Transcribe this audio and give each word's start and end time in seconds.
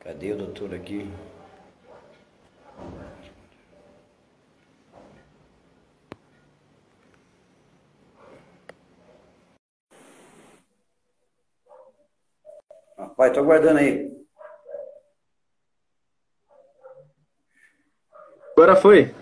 Cadê 0.00 0.32
o 0.32 0.36
doutor 0.38 0.74
aqui? 0.74 1.06
Rapaz, 12.96 13.32
tô 13.34 13.40
aguardando 13.40 13.78
aí. 13.78 14.10
Agora 18.56 18.76
foi. 18.76 19.14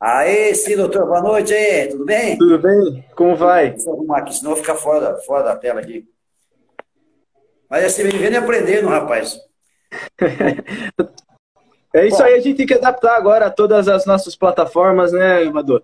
Aê, 0.00 0.54
sim, 0.54 0.76
doutor. 0.76 1.04
Boa 1.04 1.20
noite 1.20 1.52
aí. 1.52 1.88
Tudo 1.88 2.06
bem? 2.06 2.38
Tudo 2.38 2.58
bem? 2.58 3.04
Como 3.14 3.36
vai? 3.36 3.74
Eu 3.86 3.92
arrumar 3.92 4.18
aqui, 4.20 4.34
senão 4.34 4.52
eu 4.52 4.56
vou 4.56 4.64
ficar 4.64 4.76
fora 4.76 5.00
da, 5.00 5.18
fora 5.20 5.42
da 5.44 5.56
tela 5.56 5.80
aqui. 5.80 6.08
Mas 7.68 7.84
assim, 7.84 8.04
vivendo 8.04 8.32
e 8.32 8.36
aprendendo, 8.38 8.88
rapaz. 8.88 9.49
É 11.92 12.06
isso 12.06 12.18
Bom, 12.18 12.24
aí, 12.24 12.34
a 12.34 12.40
gente 12.40 12.56
tem 12.56 12.66
que 12.66 12.74
adaptar 12.74 13.16
agora 13.16 13.46
a 13.46 13.50
todas 13.50 13.88
as 13.88 14.06
nossas 14.06 14.36
plataformas, 14.36 15.12
né, 15.12 15.42
Amador? 15.42 15.82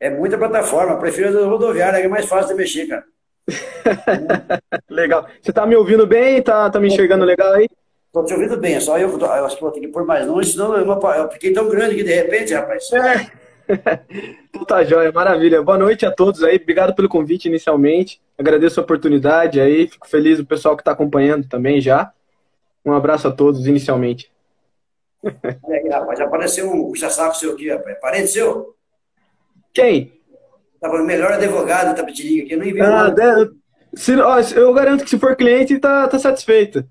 É 0.00 0.10
muita 0.10 0.36
plataforma, 0.36 0.98
prefiro 0.98 1.44
a 1.44 1.46
rodoviária, 1.46 1.98
é 1.98 2.08
mais 2.08 2.26
fácil 2.26 2.48
de 2.48 2.54
mexer, 2.54 2.86
cara. 2.86 3.04
legal. 4.90 5.26
Você 5.40 5.52
tá 5.52 5.64
me 5.64 5.76
ouvindo 5.76 6.06
bem? 6.06 6.42
Tá, 6.42 6.68
tá 6.68 6.80
me 6.80 6.88
enxergando 6.88 7.24
legal 7.24 7.52
aí? 7.52 7.68
Tô 8.12 8.24
te 8.24 8.34
ouvindo 8.34 8.56
bem, 8.56 8.80
só 8.80 8.98
eu, 8.98 9.16
eu 9.16 9.46
acho 9.46 9.56
que 9.56 9.62
vou 9.62 9.70
ter 9.70 9.80
que 9.80 9.88
pôr 9.88 10.04
mais 10.04 10.26
longe, 10.26 10.52
senão 10.52 10.76
eu, 10.76 10.86
eu 10.86 11.30
fiquei 11.30 11.52
tão 11.52 11.68
grande 11.68 11.94
que 11.94 12.02
de 12.02 12.14
repente, 12.14 12.54
rapaz. 12.54 12.90
É. 12.92 13.30
então 14.48 14.64
tá 14.64 14.82
jóia, 14.82 15.12
maravilha. 15.12 15.62
Boa 15.62 15.78
noite 15.78 16.04
a 16.04 16.10
todos 16.10 16.42
aí, 16.42 16.56
obrigado 16.56 16.94
pelo 16.94 17.08
convite 17.08 17.46
inicialmente. 17.46 18.20
Agradeço 18.36 18.80
a 18.80 18.82
oportunidade 18.82 19.60
aí, 19.60 19.86
fico 19.86 20.08
feliz 20.08 20.38
o 20.40 20.44
pessoal 20.44 20.74
que 20.74 20.80
está 20.80 20.92
acompanhando 20.92 21.46
também 21.46 21.80
já. 21.80 22.12
Um 22.84 22.92
abraço 22.92 23.28
a 23.28 23.32
todos 23.32 23.66
inicialmente. 23.66 24.30
Aí, 25.24 25.88
rapaz, 25.88 26.20
apareceu 26.20 26.70
um 26.70 26.88
puxa-saco 26.88 27.36
seu 27.36 27.52
aqui, 27.52 27.70
rapaz. 27.70 27.96
É 27.96 28.00
parente 28.00 28.28
seu? 28.28 28.74
Quem? 29.72 30.12
Tava 30.80 30.96
o 30.96 31.04
melhor 31.04 31.32
advogado 31.32 31.86
da 31.86 31.94
Tapetininga 31.94 32.44
aqui, 32.44 32.52
eu 32.52 32.58
nem 32.58 32.72
vi. 32.72 32.80
Ah, 32.80 33.10
de... 33.10 33.50
se, 33.94 34.14
ó, 34.16 34.40
eu 34.54 34.72
garanto 34.72 35.02
que 35.02 35.10
se 35.10 35.18
for 35.18 35.36
cliente, 35.36 35.78
tá, 35.78 36.06
tá 36.06 36.18
satisfeito. 36.18 36.84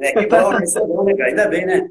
É, 0.00 0.12
que 0.12 0.26
bom, 0.26 0.58
isso 0.60 0.78
é 0.78 0.86
bom, 0.86 1.04
né, 1.04 1.14
cara? 1.14 1.28
Ainda 1.28 1.48
bem, 1.48 1.66
né? 1.66 1.88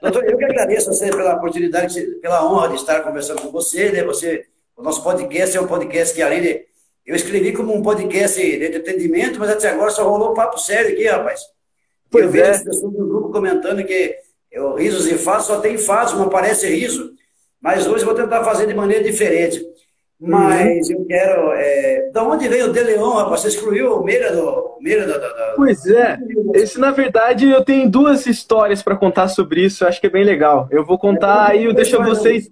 Doutor, 0.00 0.24
eu 0.24 0.36
que 0.36 0.44
agradeço 0.44 0.90
a 0.90 0.92
você 0.92 1.10
pela 1.10 1.36
oportunidade, 1.36 2.00
pela 2.20 2.44
honra 2.50 2.70
de 2.70 2.74
estar 2.76 3.02
conversando 3.02 3.42
com 3.42 3.52
você, 3.52 3.92
né? 3.92 4.02
Você, 4.04 4.46
o 4.76 4.82
nosso 4.82 5.02
podcast 5.02 5.56
é 5.56 5.60
um 5.60 5.66
podcast 5.66 6.14
que, 6.14 6.22
além 6.22 6.42
de. 6.42 6.70
Eu 7.06 7.16
escrevi 7.16 7.52
como 7.52 7.74
um 7.74 7.82
podcast 7.82 8.40
de 8.40 8.64
entretenimento, 8.64 9.38
mas 9.38 9.50
até 9.50 9.70
agora 9.70 9.90
só 9.90 10.08
rolou 10.08 10.34
papo 10.34 10.58
sério 10.58 10.92
aqui, 10.92 11.06
rapaz. 11.06 11.40
Pois 12.10 12.24
eu 12.24 12.30
vejo 12.30 12.44
é. 12.44 12.50
as 12.50 12.64
pessoas 12.64 12.92
do 12.92 13.06
grupo 13.06 13.30
comentando 13.30 13.84
que 13.84 14.16
eu, 14.50 14.74
risos 14.74 15.06
e 15.06 15.14
fatos 15.16 15.46
só 15.46 15.60
tem 15.60 15.78
fatos, 15.78 16.14
não 16.14 16.24
aparece 16.24 16.68
riso. 16.68 17.12
Mas 17.60 17.86
hoje 17.86 18.02
eu 18.02 18.06
vou 18.06 18.14
tentar 18.14 18.42
fazer 18.42 18.66
de 18.66 18.74
maneira 18.74 19.04
diferente. 19.04 19.62
Mas 20.20 20.88
uhum. 20.90 20.96
eu 20.96 21.06
quero. 21.06 21.52
É... 21.52 22.10
Da 22.12 22.22
onde 22.22 22.46
veio 22.46 22.68
o 22.68 22.72
De 22.72 22.82
Leon, 22.82 23.10
rapaz? 23.10 23.40
Você 23.40 23.48
excluiu 23.48 23.96
o 23.96 24.04
Meira 24.04 24.32
do. 24.32 24.76
Meira 24.80 25.06
da, 25.06 25.16
da, 25.16 25.52
Pois 25.56 25.86
é. 25.86 26.18
Esse, 26.54 26.78
na 26.78 26.90
verdade, 26.90 27.48
eu 27.48 27.64
tenho 27.64 27.88
duas 27.88 28.26
histórias 28.26 28.82
para 28.82 28.96
contar 28.96 29.28
sobre 29.28 29.64
isso. 29.64 29.82
Eu 29.82 29.88
acho 29.88 30.00
que 30.00 30.06
é 30.06 30.10
bem 30.10 30.24
legal. 30.24 30.68
Eu 30.70 30.84
vou 30.84 30.98
contar 30.98 31.54
é, 31.54 31.60
e 31.60 31.64
eu 31.64 31.72
deixo 31.72 32.02
vocês, 32.02 32.50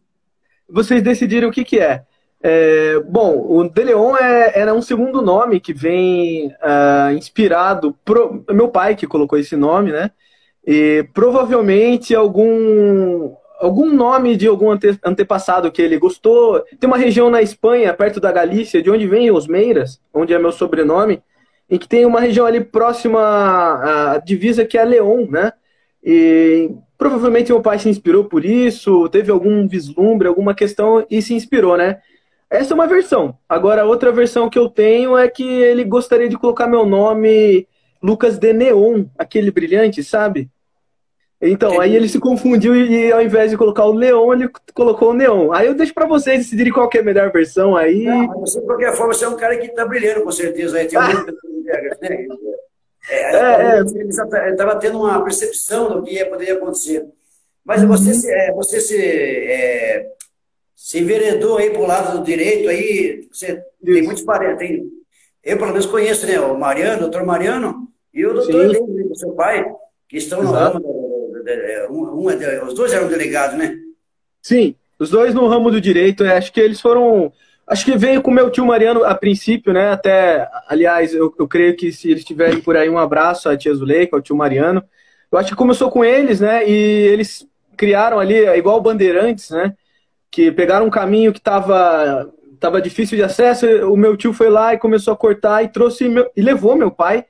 vocês 0.69 1.03
decidirem 1.03 1.48
o 1.48 1.53
que, 1.53 1.64
que 1.64 1.79
é. 1.79 2.05
É 2.41 3.00
bom, 3.00 3.47
o 3.48 3.69
De 3.69 3.83
Leon 3.83 4.17
é, 4.17 4.61
era 4.61 4.72
um 4.72 4.83
segundo 4.83 5.20
nome 5.20 5.61
que 5.61 5.72
vem 5.72 6.48
uh, 6.48 7.12
inspirado. 7.17 7.97
Pro, 8.05 8.45
meu 8.50 8.69
pai 8.69 8.95
que 8.95 9.06
colocou 9.06 9.39
esse 9.39 9.56
nome, 9.56 9.91
né? 9.91 10.11
E 10.67 11.08
provavelmente 11.12 12.14
algum 12.14 13.34
algum 13.58 13.92
nome 13.92 14.36
de 14.36 14.47
algum 14.47 14.70
ante, 14.70 14.97
antepassado 15.05 15.72
que 15.72 15.83
ele 15.83 15.98
gostou. 15.98 16.62
Tem 16.78 16.86
uma 16.86 16.97
região 16.97 17.28
na 17.28 17.42
Espanha, 17.42 17.92
perto 17.92 18.20
da 18.20 18.30
Galícia, 18.30 18.80
de 18.80 18.89
onde 18.89 19.07
vem 19.07 19.33
os 19.33 19.48
Meiras, 19.48 20.01
onde 20.14 20.33
é 20.33 20.39
meu 20.39 20.52
sobrenome, 20.52 21.20
em 21.68 21.77
que 21.77 21.89
tem 21.89 22.07
uma 22.07 22.20
região 22.20 22.46
ali 22.46 22.61
próxima 22.61 23.20
à 23.20 24.18
divisa 24.18 24.64
que 24.64 24.79
é 24.79 24.85
León, 24.85 25.27
né? 25.29 25.52
E 26.05 26.70
provavelmente 26.96 27.51
meu 27.51 27.61
pai 27.61 27.80
se 27.80 27.89
inspirou 27.89 28.24
por 28.24 28.45
isso, 28.45 29.08
teve 29.08 29.30
algum 29.33 29.67
vislumbre, 29.67 30.29
alguma 30.29 30.55
questão 30.55 31.05
e 31.11 31.20
se 31.20 31.35
inspirou, 31.35 31.77
né? 31.77 31.98
Essa 32.51 32.73
é 32.73 32.75
uma 32.75 32.86
versão. 32.86 33.36
Agora, 33.48 33.85
outra 33.85 34.11
versão 34.11 34.48
que 34.48 34.59
eu 34.59 34.69
tenho 34.69 35.17
é 35.17 35.29
que 35.29 35.45
ele 35.45 35.85
gostaria 35.85 36.29
de 36.29 36.39
colocar 36.39 36.67
meu 36.67 36.86
nome 36.86 37.69
Lucas 38.03 38.39
de 38.39 38.53
Neon, 38.53 39.05
aquele 39.19 39.51
brilhante, 39.51 40.03
sabe? 40.03 40.51
Então, 41.41 41.81
aí 41.81 41.95
ele 41.95 42.09
se 42.09 42.19
confundiu 42.19 42.75
e, 42.75 43.13
ao 43.13 43.23
invés 43.23 43.51
de 43.51 43.57
colocar 43.57 43.85
o 43.85 43.92
Leon, 43.92 44.33
ele 44.33 44.51
colocou 44.75 45.11
o 45.11 45.14
Neon. 45.14 45.53
Aí 45.53 45.69
eu 45.69 45.75
deixo 45.75 45.95
para 45.95 46.07
vocês 46.07 46.39
decidirem 46.39 46.73
qual 46.73 46.91
é 46.92 46.98
a 46.98 47.03
melhor 47.03 47.31
versão 47.31 47.77
aí. 47.77 48.05
Não, 48.05 48.41
mas 48.41 48.53
de 48.53 48.61
qualquer 48.63 48.92
forma, 48.97 49.15
você 49.15 49.25
é 49.25 49.29
um 49.29 49.36
cara 49.36 49.57
que 49.57 49.69
tá 49.69 49.86
brilhando, 49.86 50.25
com 50.25 50.33
certeza. 50.33 50.79
Aí 50.79 50.89
tem 50.89 50.98
um... 50.98 51.03
né? 51.03 51.27
É, 53.11 53.77
é, 53.77 53.80
ele 53.80 54.09
estava 54.09 54.77
tendo 54.77 54.98
uma 54.98 55.23
percepção 55.23 55.89
do 55.89 56.03
que 56.03 56.25
poderia 56.25 56.55
acontecer. 56.55 57.07
Mas 57.65 57.83
uhum. 57.83 57.89
você 57.89 58.15
se, 58.15 58.30
é, 58.30 58.53
você 58.53 58.80
se, 58.80 59.01
é, 59.01 60.07
se 60.78 61.00
enveredou 61.00 61.58
aí 61.58 61.70
para 61.70 61.83
o 61.83 61.86
lado 61.86 62.18
do 62.18 62.24
direito, 62.24 62.68
aí 62.68 63.27
você 63.33 63.61
tem 63.84 64.00
muitos 64.00 64.22
parentes. 64.22 64.58
Tem, 64.58 64.89
eu, 65.42 65.58
pelo 65.58 65.72
menos, 65.72 65.86
conheço 65.86 66.24
né, 66.24 66.39
o 66.39 66.56
Mariano, 66.56 66.98
o 66.98 67.00
doutor 67.00 67.27
Mariano, 67.27 67.89
e 68.14 68.24
o 68.24 68.33
doutor 68.33 68.64
Helene, 68.64 69.17
seu 69.17 69.33
pai, 69.33 69.67
que 70.08 70.18
estão 70.18 70.40
Exato. 70.40 70.78
no 70.78 71.42
é, 71.48 71.88
um, 71.90 72.22
um, 72.22 72.30
é 72.30 72.62
os 72.62 72.74
dois 72.74 72.92
eram 72.92 73.08
delegados, 73.08 73.58
né? 73.58 73.77
Sim, 74.40 74.77
os 75.00 75.11
dois 75.11 75.34
no 75.34 75.48
ramo 75.48 75.68
do 75.68 75.80
direito. 75.80 76.22
É, 76.22 76.36
acho 76.36 76.52
que 76.52 76.61
eles 76.61 76.80
foram. 76.80 77.33
Acho 77.67 77.84
que 77.84 77.98
veio 77.98 78.22
com 78.22 78.30
meu 78.30 78.48
tio 78.48 78.64
Mariano 78.64 79.05
a 79.05 79.17
princípio, 79.17 79.72
né? 79.72 79.90
Até, 79.90 80.48
aliás, 80.68 81.12
eu, 81.12 81.34
eu 81.36 81.48
creio 81.48 81.77
que 81.77 81.90
se 81.90 82.08
eles 82.12 82.24
tiverem 82.24 82.61
por 82.61 82.77
aí, 82.77 82.88
um 82.88 82.98
abraço 82.98 83.48
à 83.48 83.56
tia 83.56 83.74
Zuleika, 83.74 84.17
ao 84.17 84.22
tio 84.22 84.36
Mariano. 84.36 84.83
Eu 85.30 85.38
acho 85.38 85.50
que 85.50 85.56
começou 85.56 85.90
com 85.90 86.05
eles, 86.05 86.38
né? 86.38 86.68
E 86.68 86.72
eles 86.72 87.46
criaram 87.77 88.20
ali, 88.20 88.46
igual 88.56 88.80
Bandeirantes, 88.80 89.50
né? 89.50 89.74
Que 90.30 90.52
pegaram 90.52 90.86
um 90.86 90.90
caminho 90.90 91.33
que 91.33 91.39
estava 91.39 92.30
tava 92.58 92.83
difícil 92.83 93.16
de 93.16 93.22
acesso. 93.22 93.66
O 93.90 93.96
meu 93.96 94.16
tio 94.16 94.33
foi 94.33 94.50
lá 94.50 94.74
e 94.74 94.78
começou 94.78 95.14
a 95.14 95.16
cortar 95.16 95.62
e 95.62 95.68
trouxe 95.68 96.08
meu, 96.08 96.30
e 96.36 96.42
levou 96.42 96.77
meu 96.77 96.90
pai 96.90 97.24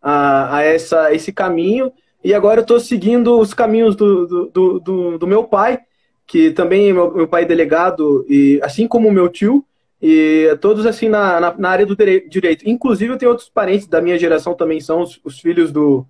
a, 0.00 0.56
a 0.56 0.62
essa, 0.62 1.12
esse 1.14 1.32
caminho. 1.32 1.92
E 2.22 2.34
agora 2.34 2.60
eu 2.60 2.62
estou 2.62 2.80
seguindo 2.80 3.38
os 3.38 3.54
caminhos 3.54 3.94
do, 3.96 4.26
do, 4.50 4.80
do, 4.80 5.18
do, 5.18 5.26
meu 5.26 5.44
pai, 5.44 5.80
que 6.26 6.50
também 6.50 6.90
é 6.90 6.92
meu, 6.92 7.14
meu 7.14 7.28
pai 7.28 7.42
é 7.42 7.46
delegado, 7.46 8.26
e 8.28 8.60
assim 8.62 8.88
como 8.88 9.08
o 9.08 9.12
meu 9.12 9.28
tio, 9.28 9.64
e 10.02 10.56
todos 10.60 10.86
assim 10.86 11.08
na, 11.08 11.40
na, 11.40 11.54
na, 11.56 11.68
área 11.68 11.86
do 11.86 11.96
direito. 12.28 12.68
Inclusive 12.68 13.12
eu 13.12 13.18
tenho 13.18 13.30
outros 13.30 13.48
parentes 13.48 13.86
da 13.86 14.00
minha 14.00 14.18
geração 14.18 14.54
também 14.54 14.80
são 14.80 15.02
os, 15.02 15.20
os 15.24 15.38
filhos 15.38 15.70
do, 15.70 16.04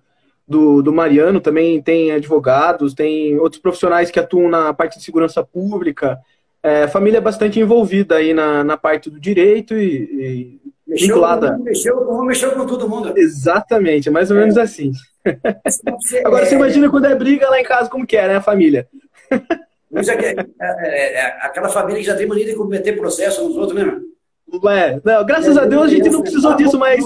do, 0.47 0.81
do, 0.81 0.93
Mariano, 0.93 1.41
também 1.41 1.81
tem 1.81 2.11
advogados, 2.11 2.93
tem 2.93 3.37
outros 3.37 3.61
profissionais 3.61 4.09
que 4.09 4.19
atuam 4.19 4.49
na 4.49 4.73
parte 4.73 4.97
de 4.97 5.03
segurança 5.03 5.43
pública. 5.43 6.17
É, 6.63 6.87
família 6.87 7.17
é 7.17 7.21
bastante 7.21 7.59
envolvida 7.59 8.15
aí 8.15 8.33
na, 8.33 8.63
na 8.63 8.77
parte 8.77 9.09
do 9.09 9.19
direito 9.19 9.75
e, 9.75 9.95
e 10.03 10.61
mexeu 10.87 11.07
vinculada. 11.07 11.57
Com, 11.57 11.63
mexeu, 11.63 12.23
mexeu 12.23 12.51
com 12.51 12.65
todo 12.65 12.89
mundo. 12.89 13.13
Exatamente, 13.17 14.09
mais 14.09 14.31
ou 14.31 14.37
é. 14.37 14.39
menos 14.41 14.57
assim. 14.57 14.91
Agora 16.25 16.45
você 16.45 16.55
imagina 16.55 16.89
quando 16.89 17.05
é 17.05 17.15
briga 17.15 17.49
lá 17.49 17.59
em 17.59 17.63
casa, 17.63 17.89
como 17.89 18.07
que 18.07 18.15
é, 18.15 18.27
né, 18.27 18.35
a 18.37 18.41
família? 18.41 18.87
Mas 19.91 20.07
é, 20.09 20.13
é, 20.13 20.35
é, 20.61 21.13
é, 21.13 21.25
aquela 21.41 21.69
família 21.69 22.01
que 22.01 22.07
já 22.07 22.15
tem 22.15 22.27
mania 22.27 22.45
de 22.45 22.55
cometer 22.55 22.93
processo 22.93 23.43
nos 23.47 23.55
outros, 23.55 23.81
né? 23.81 23.99
É, 24.69 24.99
não, 25.03 25.25
graças 25.25 25.57
a 25.57 25.65
Deus 25.65 25.83
a 25.83 25.87
gente 25.87 26.09
não 26.09 26.21
precisou 26.21 26.55
disso, 26.55 26.77
mas 26.77 27.03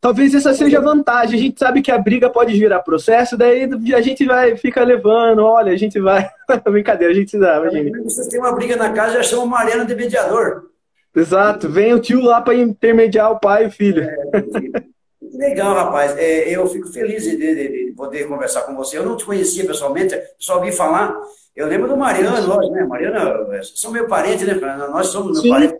talvez 0.00 0.34
essa 0.34 0.54
seja 0.54 0.78
a 0.78 0.82
vantagem. 0.82 1.38
A 1.38 1.42
gente 1.42 1.58
sabe 1.58 1.82
que 1.82 1.90
a 1.90 1.98
briga 1.98 2.30
pode 2.30 2.58
virar 2.58 2.80
processo, 2.80 3.36
daí 3.36 3.68
a 3.94 4.00
gente 4.00 4.24
vai, 4.24 4.56
fica 4.56 4.82
levando, 4.82 5.44
olha, 5.44 5.72
a 5.72 5.76
gente 5.76 6.00
vai. 6.00 6.28
Brincadeira, 6.64 7.12
a 7.12 7.16
gente 7.16 7.38
dá, 7.38 7.58
imagina. 7.58 8.02
Vocês 8.02 8.28
têm 8.28 8.40
uma 8.40 8.54
briga 8.54 8.76
na 8.76 8.92
casa, 8.92 9.14
já 9.14 9.22
chama 9.22 9.42
o 9.42 9.46
Mariano 9.46 9.84
de 9.84 9.94
mediador. 9.94 10.70
Exato, 11.14 11.68
vem 11.68 11.92
o 11.92 11.98
tio 11.98 12.20
lá 12.20 12.40
para 12.40 12.54
intermediar 12.54 13.32
o 13.32 13.40
pai 13.40 13.64
e 13.64 13.66
o 13.66 13.70
filho. 13.70 14.04
É, 14.04 14.90
Legal, 15.32 15.74
rapaz. 15.74 16.16
É, 16.16 16.54
eu 16.54 16.66
fico 16.66 16.88
feliz 16.88 17.22
de, 17.22 17.36
de, 17.36 17.54
de, 17.54 17.92
poder 17.96 18.26
conversar 18.26 18.62
com 18.62 18.74
você. 18.74 18.98
Eu 18.98 19.04
não 19.04 19.16
te 19.16 19.24
conhecia 19.24 19.66
pessoalmente, 19.66 20.18
só 20.38 20.56
ouvi 20.56 20.72
falar. 20.72 21.16
Eu 21.54 21.66
lembro 21.66 21.88
do 21.88 21.96
Mariano, 21.96 22.46
nós, 22.46 22.70
né? 22.70 22.84
Mariano, 22.84 23.52
é, 23.52 23.60
são 23.62 23.90
meu 23.90 24.06
parente, 24.06 24.44
né, 24.44 24.54
Nós 24.90 25.08
somos 25.08 25.42
meu 25.42 25.52
parente. 25.52 25.78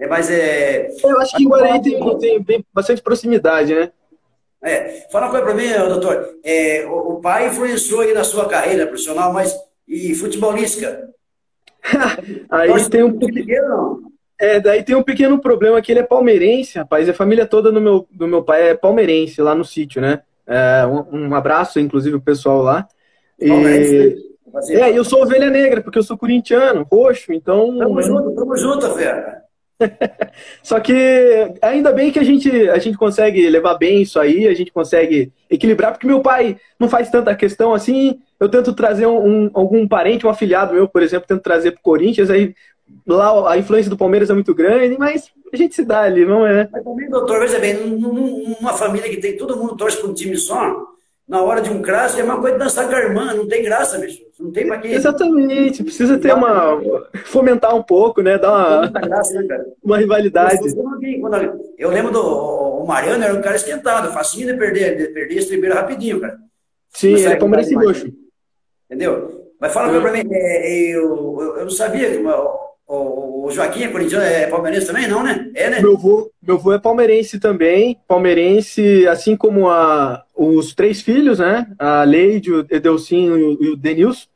É, 0.00 0.06
mas 0.06 0.30
é. 0.30 0.88
Eu 1.04 1.20
acho 1.20 1.36
que 1.36 1.44
em 1.44 1.48
Guarani 1.48 1.82
tem, 1.82 2.18
tem, 2.18 2.42
tem, 2.42 2.66
bastante 2.72 3.02
proximidade, 3.02 3.74
né? 3.74 3.92
É. 4.62 5.06
Fala 5.12 5.26
uma 5.26 5.30
coisa 5.30 5.44
para 5.44 5.54
mim, 5.54 5.88
doutor. 5.88 6.36
É, 6.42 6.86
o, 6.86 7.12
o, 7.12 7.20
pai 7.20 7.48
influenciou 7.48 8.00
aí 8.00 8.14
na 8.14 8.24
sua 8.24 8.48
carreira 8.48 8.86
profissional, 8.86 9.32
mas 9.32 9.54
e 9.86 10.14
futebolística? 10.14 11.10
aí 12.50 12.88
tem 12.88 13.02
um 13.02 13.18
pouquinho. 13.18 14.10
É, 14.38 14.58
daí 14.58 14.82
tem 14.82 14.96
um 14.96 15.02
pequeno 15.02 15.38
problema 15.38 15.82
que 15.82 15.92
ele 15.92 16.00
é 16.00 16.04
palmeirense, 16.04 16.78
rapaz. 16.78 17.06
A 17.06 17.14
família 17.14 17.44
toda 17.44 17.70
do 17.70 17.80
meu, 17.80 18.08
do 18.10 18.26
meu 18.26 18.42
pai 18.42 18.70
é 18.70 18.74
palmeirense, 18.74 19.42
lá 19.42 19.54
no 19.54 19.66
sítio, 19.66 20.00
né? 20.00 20.22
É, 20.46 20.86
um, 20.86 21.28
um, 21.28 21.34
abraço, 21.34 21.78
inclusive, 21.78 22.16
o 22.16 22.22
pessoal 22.22 22.62
lá. 22.62 22.88
E... 23.38 23.50
É, 24.70 24.96
eu 24.96 25.04
sou 25.04 25.22
ovelha 25.22 25.50
negra, 25.50 25.82
porque 25.82 25.98
eu 25.98 26.02
sou 26.02 26.16
corintiano, 26.16 26.86
roxo, 26.90 27.32
então. 27.32 27.76
Tamo 27.76 28.02
junto, 28.02 28.34
tamo 28.34 28.56
junto, 28.56 28.90
Fera. 28.94 29.49
Só 30.62 30.78
que 30.80 31.52
ainda 31.60 31.92
bem 31.92 32.10
que 32.10 32.18
a 32.18 32.24
gente, 32.24 32.50
a 32.68 32.78
gente 32.78 32.96
consegue 32.96 33.48
levar 33.48 33.74
bem 33.74 34.02
isso 34.02 34.18
aí, 34.20 34.46
a 34.46 34.54
gente 34.54 34.72
consegue 34.72 35.32
equilibrar, 35.48 35.92
porque 35.92 36.06
meu 36.06 36.20
pai 36.20 36.56
não 36.78 36.88
faz 36.88 37.10
tanta 37.10 37.34
questão 37.34 37.72
assim. 37.72 38.20
Eu 38.38 38.48
tento 38.48 38.72
trazer 38.72 39.06
um, 39.06 39.46
um 39.46 39.50
algum 39.52 39.86
parente, 39.86 40.26
um 40.26 40.30
afiliado 40.30 40.74
meu, 40.74 40.88
por 40.88 41.02
exemplo, 41.02 41.26
tento 41.26 41.42
trazer 41.42 41.72
pro 41.72 41.82
Corinthians, 41.82 42.30
aí 42.30 42.54
lá 43.06 43.52
a 43.52 43.58
influência 43.58 43.90
do 43.90 43.96
Palmeiras 43.96 44.30
é 44.30 44.34
muito 44.34 44.54
grande, 44.54 44.96
mas 44.98 45.30
a 45.52 45.56
gente 45.56 45.74
se 45.74 45.84
dá 45.84 46.02
ali, 46.02 46.24
não 46.24 46.46
é? 46.46 46.68
Mas 46.70 46.84
também, 46.84 47.08
doutor, 47.08 47.40
veja 47.40 47.58
bem, 47.58 47.74
numa 47.74 48.72
família 48.72 49.08
que 49.08 49.18
tem 49.18 49.36
todo 49.36 49.56
mundo 49.56 49.76
torce 49.76 49.98
para 49.98 50.10
um 50.10 50.14
time 50.14 50.36
só, 50.36 50.86
na 51.30 51.40
hora 51.40 51.62
de 51.62 51.70
um 51.70 51.80
crasso 51.80 52.18
é 52.18 52.24
uma 52.24 52.40
coisa 52.40 52.58
de 52.58 52.64
dançar 52.64 52.88
com 52.88 52.94
a 52.96 52.98
irmã, 52.98 53.32
não 53.32 53.46
tem 53.46 53.62
graça, 53.62 53.96
bicho. 53.98 54.20
Não 54.36 54.50
tem 54.50 54.66
pra 54.66 54.78
quê. 54.78 54.88
Exatamente, 54.88 55.84
precisa 55.84 56.18
ter 56.18 56.34
uma. 56.34 56.82
fomentar 57.26 57.72
um 57.76 57.84
pouco, 57.84 58.20
né? 58.20 58.36
Dar 58.36 58.50
uma. 58.50 58.88
Graça, 58.88 59.40
né, 59.40 59.64
uma 59.80 59.96
rivalidade. 59.96 60.58
Eu, 61.78 61.88
lembro 61.88 62.10
do 62.10 62.20
o 62.20 62.84
Mariano, 62.84 63.22
era 63.22 63.32
um 63.32 63.40
cara 63.40 63.54
esquentado, 63.54 64.12
facinho 64.12 64.48
de 64.48 64.58
perder, 64.58 64.96
de 64.96 65.06
perder 65.14 65.36
esse 65.36 65.46
primeiro 65.46 65.76
rapidinho, 65.76 66.20
cara. 66.20 66.36
Sim, 66.88 67.12
ele 67.12 67.26
é 67.26 67.36
palmeirense 67.36 67.74
roxo. 67.76 68.12
Entendeu? 68.86 69.52
Mas 69.60 69.72
fala 69.72 69.96
é. 69.96 70.00
pra 70.00 70.10
mim, 70.10 70.28
é, 70.32 70.96
eu, 70.96 71.38
eu, 71.40 71.56
eu, 71.58 71.62
não 71.62 71.70
sabia 71.70 72.10
que 72.10 72.18
o, 72.90 73.46
o 73.46 73.50
Joaquim 73.52 73.84
é 73.84 73.88
corintiano, 73.88 74.24
é 74.24 74.48
palmeirense 74.48 74.88
também, 74.88 75.06
não, 75.06 75.22
né? 75.22 75.48
É, 75.54 75.70
né? 75.70 75.80
Meu 75.80 75.94
avô, 75.94 76.30
meu 76.42 76.56
avô 76.56 76.72
é 76.72 76.78
palmeirense 76.78 77.38
também, 77.38 77.96
palmeirense, 78.08 79.06
assim 79.06 79.36
como 79.36 79.68
a, 79.68 80.24
os 80.36 80.74
três 80.74 81.00
filhos, 81.00 81.38
né? 81.38 81.68
A 81.78 82.02
Leide, 82.02 82.52
o 82.52 82.66
Edelcinho 82.68 83.38
e 83.62 83.68
o 83.68 83.76
Denilson. 83.76 84.26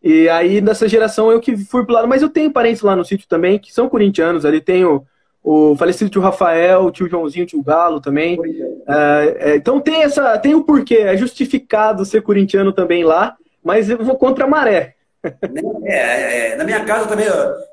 E 0.00 0.28
aí, 0.28 0.60
nessa 0.60 0.86
geração, 0.86 1.32
eu 1.32 1.40
que 1.40 1.56
fui 1.56 1.84
pro 1.84 1.94
lado, 1.94 2.06
mas 2.06 2.22
eu 2.22 2.28
tenho 2.28 2.52
parentes 2.52 2.82
lá 2.82 2.94
no 2.94 3.04
sítio 3.04 3.26
também, 3.26 3.58
que 3.58 3.72
são 3.72 3.88
corintianos, 3.88 4.44
ali 4.44 4.60
tenho 4.60 5.04
o 5.42 5.74
falecido 5.76 6.08
tio 6.08 6.22
Rafael, 6.22 6.84
o 6.84 6.92
tio 6.92 7.08
Joãozinho, 7.08 7.44
o 7.44 7.48
tio 7.48 7.62
Galo 7.64 8.00
também. 8.00 8.38
É, 8.86 9.36
é, 9.40 9.56
então 9.56 9.80
tem 9.80 10.04
essa, 10.04 10.38
tem 10.38 10.54
o 10.54 10.62
porquê, 10.62 10.98
é 10.98 11.16
justificado 11.16 12.04
ser 12.04 12.22
corintiano 12.22 12.72
também 12.72 13.02
lá, 13.02 13.36
mas 13.62 13.90
eu 13.90 14.04
vou 14.04 14.16
contra 14.16 14.44
a 14.44 14.48
maré. 14.48 14.94
É, 15.84 15.96
é, 15.96 16.48
é, 16.48 16.56
na 16.56 16.64
minha 16.64 16.84
casa 16.84 17.08
também, 17.08 17.26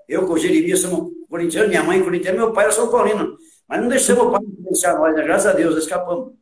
eu 0.08 0.26
com 0.26 0.34
o 0.34 0.38
Jeremias 0.38 0.80
somos 0.80 1.12
corintianos, 1.30 1.70
minha 1.70 1.84
mãe 1.84 2.02
corintiana, 2.02 2.38
meu 2.38 2.54
pai 2.54 2.66
era 2.66 2.74
São 2.74 2.90
Paulino. 2.90 3.38
Mas 3.68 3.82
não 3.82 3.88
deixamos 3.88 4.26
o 4.26 4.32
pai 4.32 4.42
influenciar 4.42 4.98
nós, 4.98 5.16
né? 5.16 5.24
graças 5.24 5.48
a 5.48 5.54
Deus, 5.54 5.78
escapamos. 5.78 6.34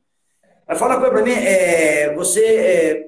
Mas 0.68 0.78
fala 0.78 0.96
uma 0.96 1.00
coisa 1.00 1.16
para 1.16 1.24
mim, 1.24 1.32
é, 1.32 2.14
você, 2.14 2.46
é, 2.46 3.08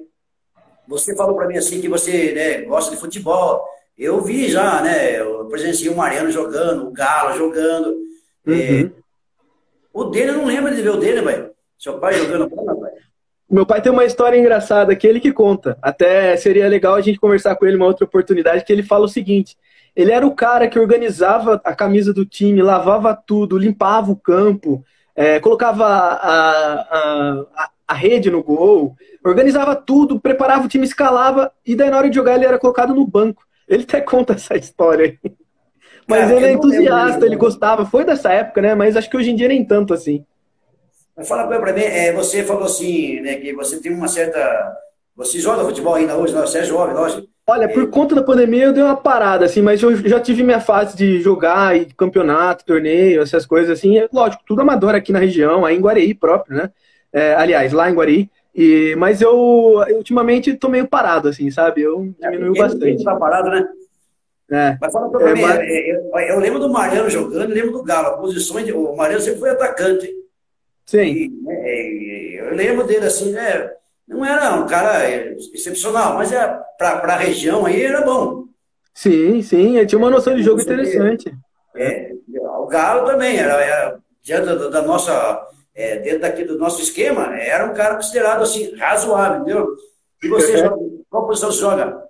você 0.86 1.14
falou 1.16 1.36
para 1.36 1.46
mim 1.46 1.56
assim 1.56 1.80
que 1.80 1.88
você 1.88 2.32
né, 2.32 2.62
gosta 2.62 2.94
de 2.94 3.00
futebol. 3.00 3.64
Eu 3.96 4.20
vi 4.20 4.48
já, 4.48 4.80
né? 4.80 5.20
Eu 5.20 5.46
presenciei 5.46 5.90
o 5.90 5.96
Mariano 5.96 6.30
jogando, 6.30 6.88
o 6.88 6.92
Galo 6.92 7.36
jogando. 7.36 7.88
Uhum. 8.46 8.54
É, 8.54 8.90
o 9.92 10.04
dele, 10.04 10.30
eu 10.30 10.38
não 10.38 10.46
lembro 10.46 10.74
de 10.74 10.82
ver 10.82 10.90
o 10.90 10.96
dele, 10.96 11.20
velho. 11.20 11.50
Seu 11.78 11.98
pai 11.98 12.14
jogando 12.14 12.48
bola. 12.48 12.71
Meu 13.52 13.66
pai 13.66 13.82
tem 13.82 13.92
uma 13.92 14.06
história 14.06 14.38
engraçada 14.38 14.96
que 14.96 15.06
ele 15.06 15.20
que 15.20 15.30
conta. 15.30 15.76
Até 15.82 16.34
seria 16.38 16.66
legal 16.66 16.94
a 16.94 17.02
gente 17.02 17.20
conversar 17.20 17.54
com 17.54 17.66
ele 17.66 17.76
uma 17.76 17.84
outra 17.84 18.06
oportunidade, 18.06 18.64
que 18.64 18.72
ele 18.72 18.82
fala 18.82 19.04
o 19.04 19.08
seguinte: 19.08 19.58
ele 19.94 20.10
era 20.10 20.26
o 20.26 20.34
cara 20.34 20.66
que 20.66 20.78
organizava 20.78 21.60
a 21.62 21.74
camisa 21.74 22.14
do 22.14 22.24
time, 22.24 22.62
lavava 22.62 23.14
tudo, 23.14 23.58
limpava 23.58 24.10
o 24.10 24.16
campo, 24.16 24.82
é, 25.14 25.38
colocava 25.38 25.84
a, 25.84 26.14
a, 26.14 27.46
a, 27.54 27.70
a, 27.88 27.94
rede 27.94 28.30
no 28.30 28.42
gol, 28.42 28.96
organizava 29.22 29.76
tudo, 29.76 30.18
preparava 30.18 30.64
o 30.64 30.68
time, 30.68 30.86
escalava, 30.86 31.52
e 31.66 31.76
daí 31.76 31.90
na 31.90 31.98
hora 31.98 32.08
de 32.08 32.16
jogar 32.16 32.36
ele 32.36 32.46
era 32.46 32.58
colocado 32.58 32.94
no 32.94 33.06
banco. 33.06 33.44
Ele 33.68 33.82
até 33.82 34.00
conta 34.00 34.32
essa 34.32 34.56
história 34.56 35.04
aí. 35.04 35.32
Mas 36.08 36.20
cara, 36.22 36.36
ele 36.36 36.46
é 36.46 36.52
entusiasta, 36.52 37.26
ele 37.26 37.36
gostava. 37.36 37.84
Foi 37.84 38.02
dessa 38.02 38.32
época, 38.32 38.62
né? 38.62 38.74
Mas 38.74 38.96
acho 38.96 39.10
que 39.10 39.16
hoje 39.16 39.30
em 39.30 39.36
dia 39.36 39.48
nem 39.48 39.62
tanto 39.62 39.92
assim. 39.92 40.24
Mas 41.16 41.28
fala 41.28 41.46
para 41.46 41.72
mim, 41.72 41.82
é, 41.82 42.12
você 42.12 42.42
falou 42.42 42.64
assim, 42.64 43.20
né, 43.20 43.36
que 43.36 43.52
você 43.52 43.80
tem 43.80 43.92
uma 43.92 44.08
certa. 44.08 44.76
Você 45.14 45.38
joga 45.38 45.64
futebol 45.64 45.94
ainda 45.94 46.16
hoje, 46.16 46.34
não? 46.34 46.46
Você 46.46 46.58
é 46.58 46.64
jovem, 46.64 46.94
lógico. 46.94 47.28
Olha, 47.46 47.68
por 47.68 47.82
é. 47.82 47.86
conta 47.86 48.14
da 48.14 48.22
pandemia 48.22 48.64
eu 48.64 48.72
dei 48.72 48.82
uma 48.82 48.96
parada, 48.96 49.44
assim, 49.44 49.60
mas 49.60 49.82
eu 49.82 49.94
já 49.96 50.20
tive 50.20 50.42
minha 50.42 50.60
fase 50.60 50.96
de 50.96 51.20
jogar 51.20 51.76
e 51.76 51.86
campeonato, 51.86 52.64
torneio, 52.64 53.20
essas 53.20 53.44
coisas, 53.44 53.70
assim. 53.70 53.98
É, 53.98 54.08
lógico, 54.12 54.42
tudo 54.46 54.62
amador 54.62 54.94
aqui 54.94 55.12
na 55.12 55.18
região, 55.18 55.64
aí 55.64 55.76
em 55.76 55.80
Guareí 55.80 56.14
próprio, 56.14 56.56
né? 56.56 56.70
É, 57.12 57.34
aliás, 57.34 57.72
lá 57.72 57.90
em 57.90 57.94
Guareí. 57.94 58.30
E, 58.54 58.94
mas 58.96 59.20
eu, 59.20 59.82
ultimamente, 59.96 60.54
tô 60.54 60.68
meio 60.68 60.86
parado, 60.86 61.28
assim, 61.28 61.50
sabe? 61.50 61.82
Eu 61.82 62.14
diminuiu 62.20 62.54
é, 62.56 62.58
bastante. 62.58 63.04
Tá 63.04 63.16
parado, 63.16 63.50
né? 63.50 63.66
É. 64.50 64.76
Mas 64.80 64.92
fala 64.92 65.10
pra 65.10 65.30
é, 65.30 65.34
mim, 65.34 65.42
mas... 65.42 65.58
eu, 65.60 66.34
eu, 66.34 66.38
lembro 66.38 66.58
do 66.60 66.68
Mariano 66.68 67.08
jogando, 67.08 67.50
lembro 67.50 67.72
do 67.72 67.82
Galo. 67.82 68.18
Posições 68.18 68.66
de, 68.66 68.72
o 68.72 68.94
Mariano 68.94 69.22
sempre 69.22 69.40
foi 69.40 69.50
atacante. 69.50 70.21
Sim. 70.86 71.04
E, 71.04 71.28
né, 71.42 72.48
eu 72.48 72.54
lembro 72.54 72.86
dele 72.86 73.06
assim, 73.06 73.32
né? 73.32 73.70
Não 74.06 74.24
era 74.24 74.56
um 74.56 74.66
cara 74.66 75.08
excepcional, 75.54 76.14
mas 76.14 76.32
é, 76.32 76.46
para 76.76 77.14
a 77.14 77.16
região 77.16 77.64
aí 77.64 77.82
era 77.82 78.02
bom. 78.02 78.44
Sim, 78.94 79.40
sim, 79.42 79.76
ele 79.76 79.86
tinha 79.86 79.98
uma 79.98 80.10
noção 80.10 80.34
de 80.34 80.42
jogo 80.42 80.60
interessante. 80.60 81.32
É, 81.74 82.12
o 82.58 82.66
Galo 82.66 83.06
também, 83.06 83.38
era, 83.38 83.54
era 83.54 83.98
diante 84.22 84.46
da, 84.46 84.68
da 84.68 84.82
nossa, 84.82 85.46
é, 85.74 85.98
dentro 85.98 86.20
daqui 86.20 86.44
do 86.44 86.58
nosso 86.58 86.82
esquema, 86.82 87.34
era 87.36 87.64
um 87.64 87.74
cara 87.74 87.94
considerado 87.96 88.42
assim, 88.42 88.74
razoável, 88.76 89.40
entendeu? 89.40 89.76
E 90.22 90.28
você, 90.28 90.52
é. 90.52 90.58
joga, 90.58 90.76
qual 91.08 91.26
posição 91.26 91.50
você 91.50 91.60
joga? 91.60 92.02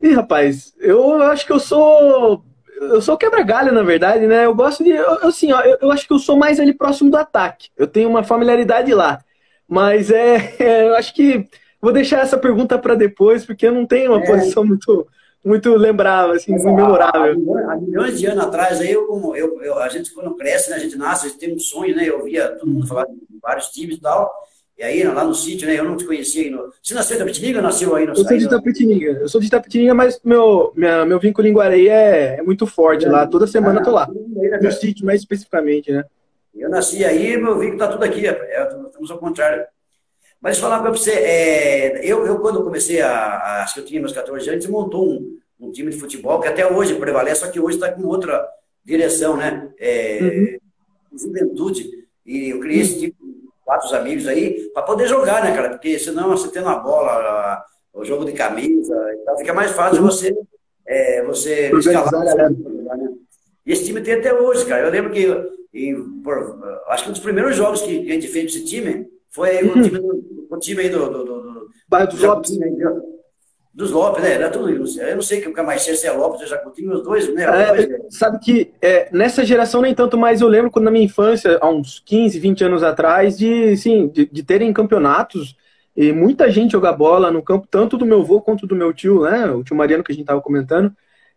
Ih, 0.00 0.12
rapaz, 0.12 0.74
eu 0.78 1.20
acho 1.22 1.46
que 1.46 1.52
eu 1.52 1.58
sou 1.58 2.44
eu 2.80 3.02
sou 3.02 3.16
quebra-galho, 3.16 3.72
na 3.72 3.82
verdade, 3.82 4.26
né? 4.26 4.46
Eu 4.46 4.54
gosto 4.54 4.84
de. 4.84 4.90
Eu, 4.90 5.26
assim, 5.26 5.52
ó, 5.52 5.60
eu, 5.60 5.78
eu, 5.80 5.90
acho 5.90 6.06
que 6.06 6.12
eu 6.12 6.18
sou 6.18 6.36
mais 6.36 6.60
ali 6.60 6.72
próximo 6.72 7.10
do 7.10 7.16
ataque. 7.16 7.68
Eu 7.76 7.86
tenho 7.86 8.08
uma 8.08 8.22
familiaridade 8.22 8.92
lá. 8.94 9.20
Mas 9.68 10.10
é, 10.10 10.54
é 10.58 10.88
eu 10.88 10.94
acho 10.94 11.14
que 11.14 11.46
vou 11.80 11.92
deixar 11.92 12.20
essa 12.20 12.38
pergunta 12.38 12.78
para 12.78 12.94
depois, 12.94 13.44
porque 13.44 13.66
eu 13.66 13.72
não 13.72 13.86
tenho 13.86 14.12
uma 14.12 14.22
é. 14.22 14.26
posição 14.26 14.64
muito, 14.64 15.06
muito 15.44 15.74
lembrável, 15.74 16.34
assim, 16.34 16.52
Mas, 16.52 16.64
memorável. 16.64 17.36
Há, 17.68 17.72
há, 17.72 17.76
milhões 17.76 18.18
de 18.18 18.26
anos 18.26 18.44
atrás, 18.44 18.80
aí 18.80 18.92
eu, 18.92 19.34
eu, 19.36 19.62
eu, 19.62 19.78
a 19.78 19.88
gente 19.88 20.12
quando 20.12 20.34
cresce, 20.34 20.70
né, 20.70 20.76
a 20.76 20.80
gente 20.80 20.96
nasce, 20.96 21.26
a 21.26 21.28
gente 21.28 21.38
tem 21.38 21.54
um 21.54 21.58
sonho, 21.58 21.94
né? 21.94 22.08
Eu 22.08 22.22
via 22.24 22.48
todo 22.48 22.70
mundo 22.70 22.86
falar 22.86 23.04
de 23.04 23.14
vários 23.42 23.68
times 23.68 23.96
e 23.96 24.00
tal. 24.00 24.32
E 24.78 24.82
aí, 24.84 25.02
lá 25.02 25.24
no 25.24 25.34
sítio, 25.34 25.66
né? 25.66 25.76
Eu 25.76 25.84
não 25.84 25.96
te 25.96 26.04
conhecia. 26.04 26.48
No... 26.52 26.72
Você 26.80 26.94
nasceu 26.94 27.16
em 27.16 27.18
Itapetininga 27.18 27.58
ou 27.58 27.64
nasceu 27.64 27.96
aí 27.96 28.06
no 28.06 28.12
Eu 28.12 28.16
sou 28.16 28.38
de 28.38 28.44
Itapetininga. 28.44 29.06
Eu 29.06 29.28
sou 29.28 29.40
de 29.40 29.46
Itapetininga, 29.48 29.92
mas 29.92 30.20
meu, 30.22 30.72
minha, 30.76 31.04
meu 31.04 31.18
vínculo 31.18 31.48
em 31.48 31.52
Guarei 31.52 31.88
é, 31.88 32.36
é 32.38 32.42
muito 32.42 32.64
forte 32.64 33.04
é, 33.04 33.08
lá. 33.08 33.26
Toda 33.26 33.48
semana 33.48 33.80
ah, 33.80 33.82
eu 33.82 33.84
tô 33.84 33.90
lá. 33.90 34.08
Aí, 34.40 34.48
né, 34.50 34.60
no 34.62 34.70
sítio, 34.70 35.04
mais 35.04 35.20
especificamente, 35.20 35.90
né? 35.90 36.04
Eu 36.54 36.70
nasci 36.70 37.04
aí, 37.04 37.36
meu 37.36 37.58
vínculo 37.58 37.78
tá 37.78 37.88
tudo 37.88 38.04
aqui. 38.04 38.24
É, 38.24 38.68
estamos 38.86 39.10
ao 39.10 39.18
contrário. 39.18 39.66
Mas 40.40 40.58
falar 40.58 40.80
para 40.80 40.90
você, 40.90 41.10
é, 41.10 42.00
eu, 42.08 42.24
eu 42.24 42.38
quando 42.38 42.62
comecei 42.62 43.00
a, 43.00 43.10
a, 43.10 43.62
acho 43.64 43.74
que 43.74 43.80
eu 43.80 43.84
tinha 43.84 44.00
meus 44.00 44.12
14 44.12 44.48
anos, 44.48 44.66
montou 44.66 45.10
um, 45.10 45.38
um 45.58 45.72
time 45.72 45.90
de 45.90 45.98
futebol 45.98 46.40
que 46.40 46.46
até 46.46 46.64
hoje 46.64 46.94
prevalece, 46.94 47.40
só 47.40 47.50
que 47.50 47.58
hoje 47.58 47.78
está 47.78 47.90
com 47.90 48.06
outra 48.06 48.46
direção, 48.84 49.36
né? 49.36 49.70
É, 49.76 50.18
uhum. 50.22 51.18
Juventude. 51.18 51.90
E 52.24 52.50
eu 52.50 52.60
criei 52.60 52.80
esse 52.80 53.00
tipo 53.00 53.27
quatro 53.68 53.94
amigos 53.94 54.26
aí, 54.26 54.70
para 54.72 54.82
poder 54.82 55.06
jogar, 55.06 55.44
né, 55.44 55.54
cara? 55.54 55.68
Porque 55.68 55.98
senão 55.98 56.30
você 56.30 56.48
tendo 56.48 56.70
a 56.70 56.76
bola, 56.76 57.62
o 57.92 58.02
jogo 58.02 58.24
de 58.24 58.32
camisa, 58.32 58.96
então 59.20 59.36
fica 59.36 59.52
mais 59.52 59.72
fácil 59.72 60.00
você, 60.00 60.34
é, 60.86 61.22
você 61.22 61.70
escalar. 61.76 62.10
Né? 62.10 63.14
E 63.66 63.72
esse 63.72 63.84
time 63.84 64.00
tem 64.00 64.14
até 64.14 64.32
hoje, 64.32 64.64
cara. 64.64 64.86
Eu 64.86 64.90
lembro 64.90 65.10
que, 65.10 65.26
em, 65.74 66.02
por, 66.22 66.58
acho 66.88 67.04
que 67.04 67.10
um 67.10 67.12
dos 67.12 67.20
primeiros 67.20 67.54
jogos 67.54 67.82
que 67.82 68.10
a 68.10 68.14
gente 68.14 68.28
fez 68.28 68.50
com 68.50 68.58
esse 68.58 68.64
time 68.64 69.06
foi 69.28 69.62
uhum. 69.62 69.78
o, 69.78 69.82
time 69.82 69.98
do, 69.98 70.46
o 70.50 70.58
time 70.58 70.80
aí 70.80 70.88
do. 70.88 71.10
do, 71.10 71.24
do, 71.24 71.42
do 71.42 71.68
Bairro 71.86 72.08
dos 72.08 72.22
Lopes. 72.22 72.58
Dos 73.74 73.90
Lopes, 73.90 74.22
né? 74.22 74.32
Era 74.32 74.50
tudo, 74.50 74.70
eu 74.70 74.78
não 75.14 75.22
sei 75.22 75.40
o 75.40 75.54
que 75.54 75.60
é 75.60 75.62
mais 75.62 75.82
se 75.82 76.06
é 76.06 76.10
Lopes 76.10 76.40
ou 76.40 76.46
Jacutinho, 76.46 76.92
os 76.92 77.02
dois, 77.02 77.32
né? 77.32 77.44
É? 77.44 78.00
Sabe 78.10 78.38
que 78.40 78.72
é, 78.82 79.08
nessa 79.12 79.44
geração 79.44 79.80
nem 79.80 79.94
tanto, 79.94 80.18
mas 80.18 80.40
eu 80.40 80.48
lembro 80.48 80.70
quando 80.70 80.86
na 80.86 80.90
minha 80.90 81.04
infância, 81.04 81.58
há 81.60 81.68
uns 81.68 82.02
15, 82.04 82.38
20 82.38 82.64
anos 82.64 82.82
atrás, 82.82 83.38
de, 83.38 83.76
sim, 83.76 84.08
de, 84.08 84.26
de 84.26 84.42
terem 84.42 84.72
campeonatos 84.72 85.56
e 85.96 86.12
muita 86.12 86.50
gente 86.50 86.72
jogar 86.72 86.92
bola 86.92 87.30
no 87.30 87.42
campo, 87.42 87.66
tanto 87.70 87.96
do 87.96 88.06
meu 88.06 88.20
avô 88.20 88.40
quanto 88.40 88.66
do 88.66 88.76
meu 88.76 88.92
tio, 88.92 89.22
né? 89.22 89.46
O 89.46 89.64
tio 89.64 89.76
Mariano 89.76 90.04
que 90.04 90.12
a 90.12 90.14
gente 90.14 90.22
estava 90.22 90.40
comentando. 90.40 90.92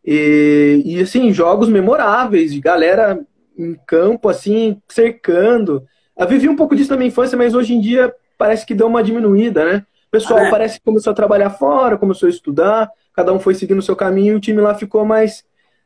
E, 0.06 0.82
e 0.86 1.02
assim, 1.02 1.32
jogos 1.34 1.68
memoráveis, 1.68 2.54
de 2.54 2.60
galera 2.60 3.20
em 3.58 3.76
campo, 3.88 4.30
assim, 4.30 4.80
cercando. 4.88 5.84
Eu 6.18 6.28
vivi 6.28 6.48
um 6.48 6.56
pouco 6.56 6.76
disso 6.76 6.92
na 6.92 6.98
minha 6.98 7.08
infância, 7.08 7.38
mas 7.38 7.54
hoje 7.56 7.74
em 7.74 7.82
dia 7.82 8.14
parece 8.38 8.66
que 8.66 8.76
deu 8.76 8.88
uma 8.88 9.04
diminuída, 9.04 9.66
né? 9.66 9.86
Pessoal 10.12 10.42
ah, 10.42 10.48
é. 10.48 10.52
parece 10.52 10.78
que 10.78 10.86
começou 10.86 11.12
a 11.12 11.16
trabalhar 11.16 11.50
fora, 11.52 11.98
começou 11.98 12.28
a 12.28 12.30
estudar, 12.30 12.92
cada 13.14 13.32
um 13.32 13.40
foi 13.40 13.56
seguindo 13.56 13.80
o 13.80 13.84
seu 13.84 13.96
caminho 13.96 14.34
e 14.34 14.36
o 14.36 14.42
time 14.42 14.62
lá 14.62 14.76
ficou 14.76 15.06
mais, 15.06 15.44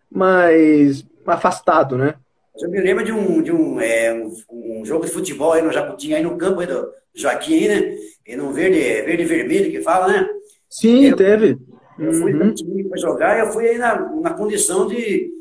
mais 0.10 1.06
afastado, 1.26 1.98
né? 1.98 2.16
Eu 2.58 2.70
me 2.70 2.82
lembro 2.82 3.04
de 3.04 3.12
um, 3.12 3.42
de 3.42 3.52
um, 3.52 3.80
é, 3.80 4.14
um, 4.14 4.82
um 4.82 4.86
jogo 4.86 5.06
de 5.06 5.12
futebol 5.12 5.54
aí 5.54 5.62
no 5.62 5.72
Jacutinho, 5.72 6.16
aí 6.16 6.24
no 6.24 6.38
campo 6.38 6.62
aí 6.62 6.68
do, 6.68 6.90
Joaquim, 7.16 7.68
né? 7.70 7.98
E 8.28 8.36
num 8.36 8.52
verde, 8.52 8.78
verde 9.04 9.24
vermelho 9.24 9.72
que 9.72 9.82
fala, 9.82 10.08
né? 10.08 10.28
Sim, 10.70 11.06
eu, 11.06 11.16
teve. 11.16 11.58
Eu 11.98 12.12
fui 12.14 12.34
uhum. 12.34 12.54
para 12.90 13.00
jogar 13.00 13.38
e 13.38 13.42
eu 13.42 13.52
fui 13.54 13.70
aí 13.70 13.78
na, 13.78 13.98
na 14.20 14.34
condição 14.34 14.86
de, 14.86 15.32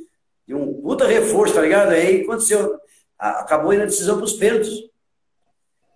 de 0.46 0.54
um 0.54 0.72
puta 0.80 1.06
reforço, 1.06 1.54
tá 1.54 1.62
ligado? 1.62 1.90
Aí 1.90 2.22
aconteceu, 2.22 2.78
acabou 3.18 3.74
indo 3.74 3.82
a 3.82 3.86
decisão 3.86 4.16
para 4.16 4.24
os 4.24 4.34
pênaltis. 4.34 4.72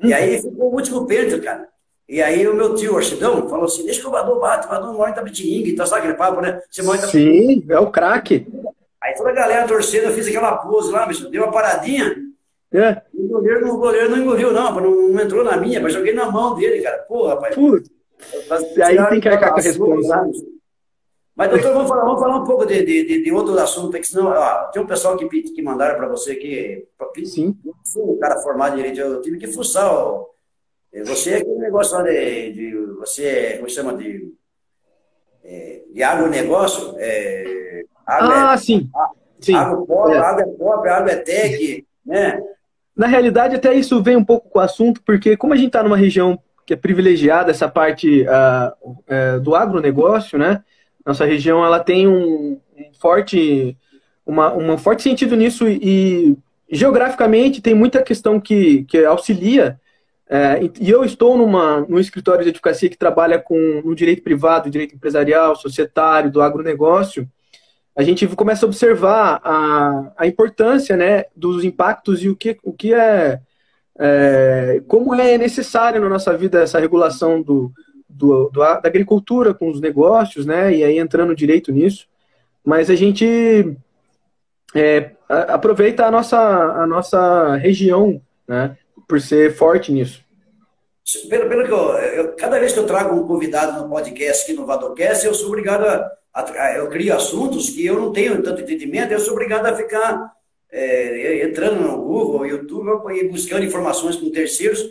E 0.01 0.13
aí 0.13 0.41
ficou 0.43 0.73
o 0.73 0.75
último 0.75 1.07
pênalti, 1.07 1.41
cara. 1.41 1.69
E 2.09 2.23
aí 2.23 2.49
o 2.49 2.55
meu 2.55 2.75
tio, 2.75 2.97
Archidão, 2.97 3.49
falou 3.49 3.67
assim, 3.67 3.85
deixa 3.85 4.01
que 4.01 4.07
o 4.07 4.11
Badô 4.11 4.41
bate, 4.41 4.67
o 4.67 4.71
Badô 4.71 4.95
mora 4.95 5.11
em 5.11 5.15
Tabitininga, 5.15 5.69
então 5.69 5.87
sabe 5.87 6.01
aquele 6.01 6.15
papo, 6.15 6.41
né? 6.41 6.63
Você 6.71 6.83
mora 6.83 6.97
em 6.99 7.09
Sim, 7.09 7.67
é 7.69 7.79
o 7.79 7.91
craque. 7.91 8.47
Aí 9.03 9.15
toda 9.15 9.31
a 9.31 9.35
galera 9.35 9.69
torcendo, 9.69 10.05
eu 10.05 10.13
fiz 10.13 10.27
aquela 10.27 10.57
pose 10.57 10.91
lá, 10.91 11.05
bicho, 11.05 11.29
deu 11.29 11.43
uma 11.43 11.53
paradinha. 11.53 12.17
É. 12.73 13.03
O 13.13 13.29
goleiro, 13.29 13.75
o 13.75 13.79
goleiro 13.79 14.11
não 14.11 14.19
engoliu, 14.19 14.53
não, 14.53 14.81
não, 14.81 15.09
não 15.09 15.21
entrou 15.21 15.45
na 15.45 15.57
minha, 15.57 15.81
mas 15.81 15.93
joguei 15.93 16.15
na 16.15 16.31
mão 16.31 16.55
dele, 16.55 16.83
cara. 16.83 16.99
Pô, 17.09 17.27
rapaz. 17.27 17.55
Putz. 17.55 17.91
Aí 18.83 19.09
tem 19.09 19.21
que 19.21 19.29
arcar 19.29 19.53
com 19.53 19.61
a 19.61 19.63
resposta. 19.63 20.31
Mas, 21.37 21.51
doutor, 21.51 21.73
vamos 21.73 21.89
falar, 21.89 22.05
vamos 22.05 22.21
falar 22.21 22.37
um 22.37 22.45
pouco 22.45 22.67
de, 22.67 22.85
de, 22.85 23.23
de 23.23 23.33
outro 23.33 23.57
assunto, 23.59 23.91
porque 23.91 24.05
senão, 24.05 24.27
ó, 24.27 24.65
tem 24.73 24.83
um 24.83 24.87
pessoal 24.87 25.17
que, 25.17 25.27
que 25.29 25.63
mandaram 25.63 25.97
para 25.97 26.09
você 26.09 26.33
aqui. 26.33 26.85
Sim. 27.25 27.57
Um 27.97 28.19
cara 28.19 28.41
formado 28.41 28.73
em 28.73 28.77
direito, 28.79 28.99
eu 28.99 29.21
tive 29.23 29.39
que 29.39 29.47
fuçar. 29.47 29.87
Ó, 29.87 30.27
você 31.05 31.31
é 31.31 31.37
aquele 31.39 31.59
negócio 31.59 31.97
lá 31.97 32.03
de, 32.03 32.53
de 32.53 32.77
você, 32.99 33.55
como 33.57 33.69
chama, 33.69 33.97
de, 33.97 34.33
é, 35.45 35.83
de 35.93 36.03
agronegócio. 36.03 36.95
É, 36.99 37.85
ah, 38.07 38.53
é, 38.55 38.57
sim. 38.57 38.89
sim. 39.41 39.53
Pobre, 39.87 40.15
é. 40.15 40.19
água 40.19 40.43
é 40.43 40.47
pobre, 40.47 40.91
água 40.91 41.11
é 41.11 41.17
tech, 41.17 41.87
né? 42.05 42.41
Na 42.97 43.07
realidade, 43.07 43.55
até 43.55 43.75
isso 43.75 44.03
vem 44.03 44.17
um 44.17 44.25
pouco 44.25 44.49
com 44.49 44.59
o 44.59 44.63
assunto, 44.63 45.03
porque 45.05 45.37
como 45.37 45.53
a 45.53 45.57
gente 45.57 45.69
está 45.69 45.83
numa 45.83 45.97
região 45.97 46.39
que 46.67 46.75
é 46.75 46.77
privilegiada, 46.77 47.51
essa 47.51 47.69
parte 47.69 48.23
uh, 48.23 48.93
uh, 48.93 49.41
do 49.41 49.55
agronegócio, 49.55 50.39
né? 50.39 50.63
Nossa 51.05 51.25
região 51.25 51.65
ela 51.65 51.81
tem 51.81 52.07
um, 52.07 52.61
um 52.77 52.93
forte, 53.01 53.77
uma, 54.27 54.53
um 54.53 54.77
forte 54.77 55.03
sentido 55.03 55.35
nisso 55.37 55.67
e, 55.67 56.37
e 56.69 56.77
geograficamente 56.77 57.63
tem 57.63 57.75
muita 57.75 58.03
questão 58.03 58.39
que, 58.39 58.85
que 58.85 59.03
auxilia. 59.05 59.81
É, 60.31 60.61
e 60.79 60.91
eu 60.91 61.05
estou 61.05 61.39
numa, 61.39 61.81
num 61.89 61.99
escritório 61.99 62.45
de 62.45 62.51
advocacia 62.51 62.91
que 62.91 62.99
trabalha 62.99 63.39
com 63.39 63.81
no 63.83 63.95
direito 63.95 64.23
privado, 64.23 64.69
direito 64.69 64.95
empresarial, 64.95 65.57
societário, 65.57 66.31
do 66.31 66.43
agronegócio. 66.43 67.27
A 67.97 68.03
gente 68.03 68.27
começa 68.29 68.67
a 68.67 68.69
observar 68.69 69.41
a, 69.43 70.13
a 70.17 70.27
importância 70.27 70.97
né, 70.97 71.25
dos 71.35 71.65
impactos 71.65 72.23
e 72.23 72.29
o 72.29 72.37
que, 72.37 72.59
o 72.63 72.73
que 72.73 72.93
é, 72.93 73.41
é 73.99 74.83
como 74.87 75.15
é 75.15 75.39
necessário 75.39 76.01
na 76.01 76.09
nossa 76.09 76.37
vida 76.37 76.61
essa 76.61 76.79
regulação 76.79 77.43
do, 77.43 77.73
do, 78.09 78.51
do, 78.51 78.61
da 78.61 78.83
agricultura 78.85 79.55
com 79.55 79.71
os 79.71 79.81
negócios, 79.81 80.45
né? 80.45 80.75
E 80.75 80.85
aí 80.85 80.99
entrando 80.99 81.35
direito 81.35 81.73
nisso. 81.73 82.07
Mas 82.65 82.91
a 82.91 82.95
gente 82.95 83.77
é, 84.75 85.13
aproveita 85.29 86.05
a 86.05 86.11
nossa, 86.11 86.39
a 86.39 86.87
nossa 86.87 87.57
região, 87.57 88.21
né? 88.47 88.77
Por 89.09 89.21
ser 89.21 89.55
forte 89.55 89.91
nisso. 89.91 90.23
Pelo, 91.29 91.49
pelo 91.49 91.65
que 91.65 91.73
eu, 91.73 91.79
eu, 91.79 92.37
cada 92.37 92.61
vez 92.61 92.73
que 92.73 92.79
eu 92.79 92.87
trago 92.87 93.17
um 93.17 93.27
convidado 93.27 93.81
no 93.81 93.89
podcast 93.89 94.45
aqui 94.45 94.53
no 94.53 94.67
Vadocast, 94.67 95.25
eu 95.25 95.33
sou 95.33 95.49
obrigado 95.49 95.87
a, 95.87 96.13
a, 96.35 96.77
eu 96.77 96.89
crio 96.91 97.17
assuntos 97.17 97.71
que 97.71 97.87
eu 97.87 97.99
não 97.99 98.13
tenho 98.13 98.43
tanto 98.43 98.61
entendimento, 98.61 99.13
eu 99.13 99.19
sou 99.19 99.33
obrigado 99.33 99.65
a 99.65 99.75
ficar 99.75 100.31
é, 100.71 101.45
entrando 101.45 101.81
no 101.81 102.03
Google, 102.03 102.47
YouTube, 102.47 102.91
e 103.17 103.27
buscando 103.27 103.65
informações 103.65 104.17
com 104.17 104.31
terceiros. 104.31 104.85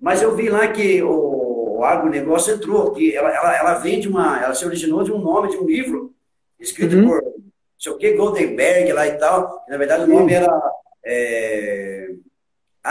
Mas 0.00 0.22
eu 0.22 0.36
vi 0.36 0.48
lá 0.48 0.68
que 0.68 1.02
o, 1.02 1.78
o 1.78 1.84
agronegócio 1.84 2.54
entrou, 2.54 2.92
que 2.92 3.14
ela, 3.16 3.34
ela, 3.34 3.56
ela 3.56 3.74
vem 3.74 3.98
de 3.98 4.08
uma, 4.08 4.42
ela 4.42 4.54
se 4.54 4.64
originou 4.64 5.02
de 5.02 5.10
um 5.10 5.18
nome 5.18 5.50
de 5.50 5.56
um 5.56 5.66
livro 5.66 6.14
escrito 6.60 6.96
uhum. 6.96 7.08
por, 7.08 7.22
não 7.22 7.42
sei 7.78 7.92
o 7.92 7.98
que, 7.98 8.12
Goldenberg 8.12 8.92
lá 8.92 9.06
e 9.06 9.18
tal, 9.18 9.64
na 9.68 9.76
verdade 9.76 10.04
o 10.04 10.14
nome 10.14 10.32
era 10.32 10.48
é, 11.04 12.08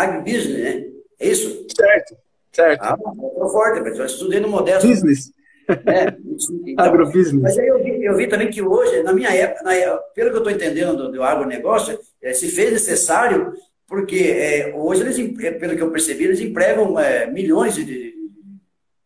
Agribusiness, 0.03 0.59
né? 0.59 0.85
É 1.19 1.27
isso? 1.27 1.65
Certo, 1.75 2.17
certo. 2.51 2.83
Ah, 2.83 2.97
tô 2.97 3.49
forte, 3.49 3.81
mas 3.81 3.97
eu 3.97 4.05
estudei 4.05 4.39
no 4.39 4.49
Modesto. 4.49 4.87
Business. 4.87 5.31
É, 5.69 6.15
então, 6.67 6.85
Agrobusiness. 6.85 7.41
Mas 7.41 7.57
aí 7.57 7.67
eu 7.67 7.83
vi, 7.83 8.03
eu 8.03 8.15
vi, 8.15 8.27
também 8.27 8.49
que 8.49 8.61
hoje, 8.61 9.01
na 9.03 9.13
minha 9.13 9.33
época, 9.33 9.63
na, 9.63 9.71
pelo 10.13 10.29
que 10.29 10.35
eu 10.35 10.39
estou 10.39 10.51
entendendo 10.51 10.95
do, 10.95 11.11
do 11.11 11.23
agronegócio, 11.23 11.97
é, 12.21 12.33
se 12.33 12.49
fez 12.49 12.71
necessário, 12.71 13.53
porque 13.87 14.17
é, 14.17 14.73
hoje 14.75 15.01
eles, 15.01 15.17
pelo 15.57 15.75
que 15.75 15.81
eu 15.81 15.91
percebi, 15.91 16.25
eles 16.25 16.39
empregam 16.39 16.99
é, 16.99 17.27
milhões 17.27 17.75
de, 17.75 17.85
de, 17.85 18.15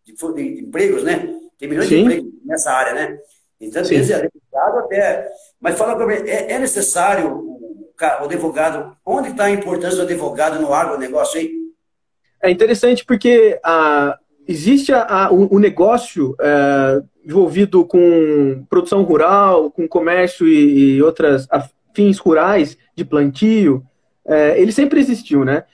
de 0.05 0.61
empregos, 0.61 1.03
né? 1.03 1.35
Tem 1.57 1.69
milhões 1.69 1.87
Sim. 1.87 1.95
de 1.95 2.01
empregos 2.01 2.33
nessa 2.45 2.71
área, 2.71 2.93
né? 2.93 3.19
Então, 3.61 3.83
desde 3.83 4.13
advogado 4.13 4.79
até. 4.79 5.27
Mas 5.59 5.77
fala 5.77 5.95
para 5.95 6.07
mim, 6.07 6.13
é, 6.27 6.53
é, 6.53 6.59
necessário 6.59 7.58
o, 8.21 8.25
advogado. 8.25 8.95
Onde 9.05 9.29
está 9.29 9.45
a 9.45 9.51
importância 9.51 9.97
do 9.97 10.03
advogado 10.03 10.59
no 10.61 10.73
agronegócio 10.73 11.39
aí? 11.39 11.51
É 12.41 12.49
interessante 12.49 13.03
porque 13.05 13.59
a, 13.63 14.17
existe 14.47 14.93
a, 14.93 15.03
a, 15.03 15.31
o, 15.31 15.55
o, 15.55 15.59
negócio 15.59 16.35
é, 16.39 17.01
envolvido 17.25 17.85
com 17.85 18.65
produção 18.69 19.03
rural, 19.03 19.69
com 19.71 19.87
comércio 19.87 20.47
e, 20.47 20.95
e 20.95 21.01
outras 21.01 21.47
fins 21.93 22.17
rurais 22.17 22.77
de 22.95 23.03
plantio, 23.03 23.83
é, 24.25 24.59
ele 24.59 24.71
sempre 24.71 24.99
existiu, 24.99 25.43
né? 25.43 25.65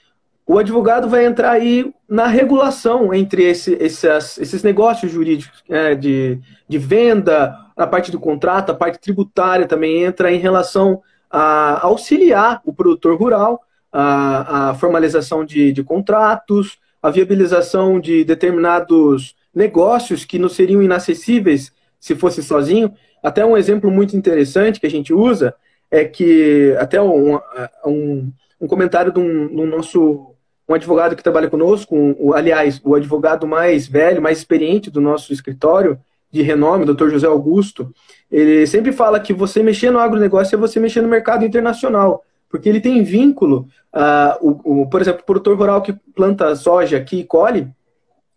o 0.46 0.58
advogado 0.58 1.08
vai 1.08 1.26
entrar 1.26 1.50
aí 1.50 1.92
na 2.08 2.28
regulação 2.28 3.12
entre 3.12 3.42
esse, 3.42 3.74
esses, 3.80 4.38
esses 4.38 4.62
negócios 4.62 5.10
jurídicos 5.10 5.64
é, 5.68 5.94
de, 5.96 6.38
de 6.68 6.78
venda, 6.78 7.56
a 7.76 7.86
parte 7.86 8.12
do 8.12 8.20
contrato, 8.20 8.70
a 8.70 8.74
parte 8.74 9.00
tributária 9.00 9.66
também 9.66 10.04
entra 10.04 10.32
em 10.32 10.38
relação 10.38 11.02
a 11.30 11.86
auxiliar 11.86 12.60
o 12.64 12.72
produtor 12.72 13.18
rural, 13.18 13.62
a, 13.92 14.70
a 14.70 14.74
formalização 14.74 15.44
de, 15.44 15.72
de 15.72 15.82
contratos, 15.82 16.78
a 17.02 17.10
viabilização 17.10 18.00
de 18.00 18.24
determinados 18.24 19.34
negócios 19.54 20.24
que 20.24 20.38
não 20.38 20.48
seriam 20.48 20.82
inacessíveis 20.82 21.72
se 21.98 22.14
fosse 22.14 22.42
sozinho. 22.42 22.92
Até 23.22 23.44
um 23.44 23.56
exemplo 23.56 23.90
muito 23.90 24.16
interessante 24.16 24.80
que 24.80 24.86
a 24.86 24.90
gente 24.90 25.12
usa 25.12 25.54
é 25.90 26.04
que 26.04 26.76
até 26.78 27.00
um, 27.00 27.36
um, 27.84 28.32
um 28.60 28.66
comentário 28.66 29.12
de 29.12 29.18
um, 29.18 29.48
de 29.48 29.60
um 29.60 29.66
nosso 29.66 30.32
um 30.68 30.74
advogado 30.74 31.14
que 31.14 31.22
trabalha 31.22 31.48
conosco, 31.48 31.96
um, 31.96 32.32
aliás, 32.32 32.80
o 32.84 32.94
advogado 32.94 33.46
mais 33.46 33.86
velho, 33.86 34.20
mais 34.20 34.38
experiente 34.38 34.90
do 34.90 35.00
nosso 35.00 35.32
escritório, 35.32 35.98
de 36.36 36.42
renome, 36.42 36.84
Dr. 36.84 37.08
José 37.08 37.26
Augusto, 37.26 37.92
ele 38.30 38.66
sempre 38.66 38.92
fala 38.92 39.18
que 39.18 39.32
você 39.32 39.62
mexer 39.62 39.90
no 39.90 39.98
agronegócio 39.98 40.54
é 40.54 40.58
você 40.58 40.78
mexer 40.78 41.00
no 41.00 41.08
mercado 41.08 41.44
internacional, 41.44 42.22
porque 42.48 42.68
ele 42.68 42.80
tem 42.80 43.02
vínculo, 43.02 43.66
uh, 43.94 44.36
o, 44.40 44.82
o, 44.82 44.88
por 44.88 45.00
exemplo, 45.00 45.22
o 45.22 45.26
produtor 45.26 45.56
rural 45.56 45.82
que 45.82 45.94
planta 46.14 46.54
soja 46.54 46.96
aqui 46.96 47.20
e 47.20 47.24
colhe, 47.24 47.68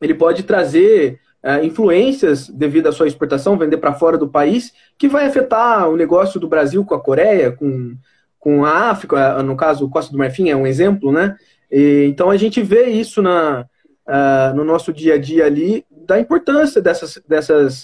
ele 0.01 0.13
pode 0.13 0.43
trazer 0.43 1.19
uh, 1.43 1.63
influências 1.63 2.47
devido 2.49 2.87
à 2.87 2.91
sua 2.91 3.07
exportação, 3.07 3.57
vender 3.57 3.77
para 3.77 3.93
fora 3.93 4.17
do 4.17 4.29
país, 4.29 4.71
que 4.97 5.07
vai 5.07 5.25
afetar 5.25 5.89
o 5.89 5.97
negócio 5.97 6.39
do 6.39 6.47
Brasil 6.47 6.83
com 6.85 6.95
a 6.95 6.99
Coreia, 6.99 7.51
com, 7.51 7.95
com 8.39 8.65
a 8.65 8.89
África, 8.89 9.43
no 9.43 9.55
caso, 9.55 9.85
o 9.85 9.89
Costa 9.89 10.11
do 10.11 10.17
Marfim 10.17 10.49
é 10.49 10.55
um 10.55 10.65
exemplo, 10.65 11.11
né? 11.11 11.35
E, 11.71 12.05
então 12.07 12.29
a 12.29 12.37
gente 12.37 12.61
vê 12.61 12.85
isso 12.85 13.21
na, 13.21 13.65
uh, 14.07 14.55
no 14.55 14.63
nosso 14.63 14.91
dia 14.91 15.15
a 15.15 15.17
dia 15.17 15.45
ali, 15.45 15.85
da 16.09 16.19
importância 16.19 16.81
dessas, 16.81 17.21
dessas 17.27 17.83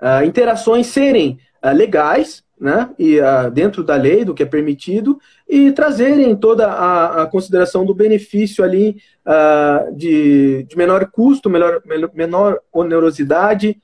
uh, 0.00 0.24
interações 0.24 0.86
serem 0.86 1.40
uh, 1.62 1.74
legais, 1.74 2.44
né, 2.58 2.88
e 2.96 3.18
dentro 3.52 3.82
da 3.82 3.96
lei, 3.96 4.24
do 4.24 4.32
que 4.32 4.44
é 4.44 4.46
permitido, 4.46 5.18
e 5.46 5.72
trazerem 5.72 6.34
toda 6.36 6.68
a, 6.68 7.24
a 7.24 7.26
consideração 7.26 7.84
do 7.84 7.92
benefício 7.92 8.64
ali 8.64 8.96
de, 9.96 10.62
de, 10.62 10.76
menor 10.76 11.10
custo, 11.10 11.50
menor, 11.50 11.82
menor 12.14 12.60
onerosidade, 12.72 13.76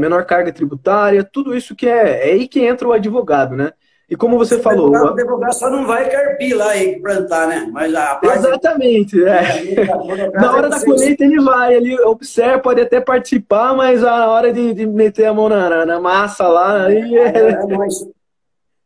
menor 0.00 0.24
carga 0.24 0.50
tributária, 0.50 1.22
tudo 1.22 1.54
isso 1.54 1.76
que 1.76 1.86
é, 1.86 2.30
é 2.30 2.32
aí 2.32 2.48
que 2.48 2.60
entra 2.60 2.88
o 2.88 2.92
advogado, 2.92 3.54
né? 3.54 3.72
E 4.10 4.16
como 4.16 4.38
você 4.38 4.58
falou. 4.58 4.90
O 4.90 5.08
advogado 5.08 5.52
só 5.52 5.68
não 5.68 5.86
vai 5.86 6.08
carpir 6.08 6.56
lá 6.56 6.74
e 6.76 6.98
plantar, 6.98 7.46
né? 7.46 7.68
Mas 7.70 7.94
a. 7.94 8.18
Exatamente. 8.22 9.22
É. 9.22 9.84
Na 10.32 10.54
hora 10.54 10.70
da 10.70 10.82
colheita 10.82 11.24
ele 11.24 11.40
vai, 11.42 11.74
ele 11.74 12.00
observa, 12.00 12.58
pode 12.58 12.80
até 12.80 13.00
participar, 13.00 13.76
mas 13.76 14.02
a 14.02 14.28
hora 14.28 14.50
de, 14.50 14.72
de 14.72 14.86
meter 14.86 15.26
a 15.26 15.34
mão 15.34 15.50
na, 15.50 15.84
na 15.84 16.00
massa 16.00 16.48
lá. 16.48 16.86
Aí 16.86 17.16
é... 17.16 17.24
É, 17.24 17.50
é 17.50 17.66
mas... 17.66 18.08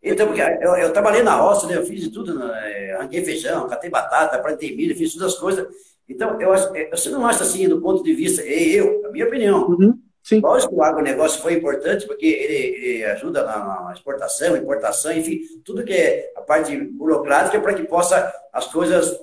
Então, 0.02 0.26
porque 0.26 0.40
eu, 0.40 0.76
eu, 0.76 0.92
trabalhei 0.92 1.22
na 1.22 1.36
roça, 1.36 1.68
né? 1.68 1.76
eu 1.76 1.86
fiz 1.86 2.08
tudo, 2.08 2.36
né? 2.36 2.96
arranquei 2.98 3.24
feijão, 3.24 3.68
catei 3.68 3.88
batata, 3.88 4.40
plantei 4.40 4.74
milho, 4.74 4.96
fiz 4.96 5.14
todas 5.14 5.34
as 5.34 5.38
coisas. 5.38 5.68
Então, 6.08 6.40
eu 6.40 6.52
acho, 6.52 6.72
você 6.90 7.08
não 7.10 7.24
acha 7.24 7.44
assim, 7.44 7.68
do 7.68 7.80
ponto 7.80 8.02
de 8.02 8.12
vista, 8.12 8.42
eu, 8.42 9.06
a 9.06 9.12
minha 9.12 9.26
opinião, 9.26 9.68
uhum. 9.68 9.96
Sim. 10.22 10.40
Lógico 10.40 10.72
que 10.72 10.78
o 10.78 10.84
agronegócio 10.84 11.42
foi 11.42 11.54
importante, 11.54 12.06
porque 12.06 12.26
ele, 12.26 12.54
ele 12.54 13.04
ajuda 13.06 13.44
na, 13.44 13.84
na, 13.84 13.92
exportação, 13.92 14.56
importação, 14.56 15.12
enfim, 15.12 15.40
tudo 15.64 15.84
que 15.84 15.92
é 15.92 16.32
a 16.36 16.40
parte 16.40 16.76
burocrática 16.76 17.60
para 17.60 17.74
que 17.74 17.82
possa 17.84 18.32
as 18.52 18.66
coisas 18.66 19.18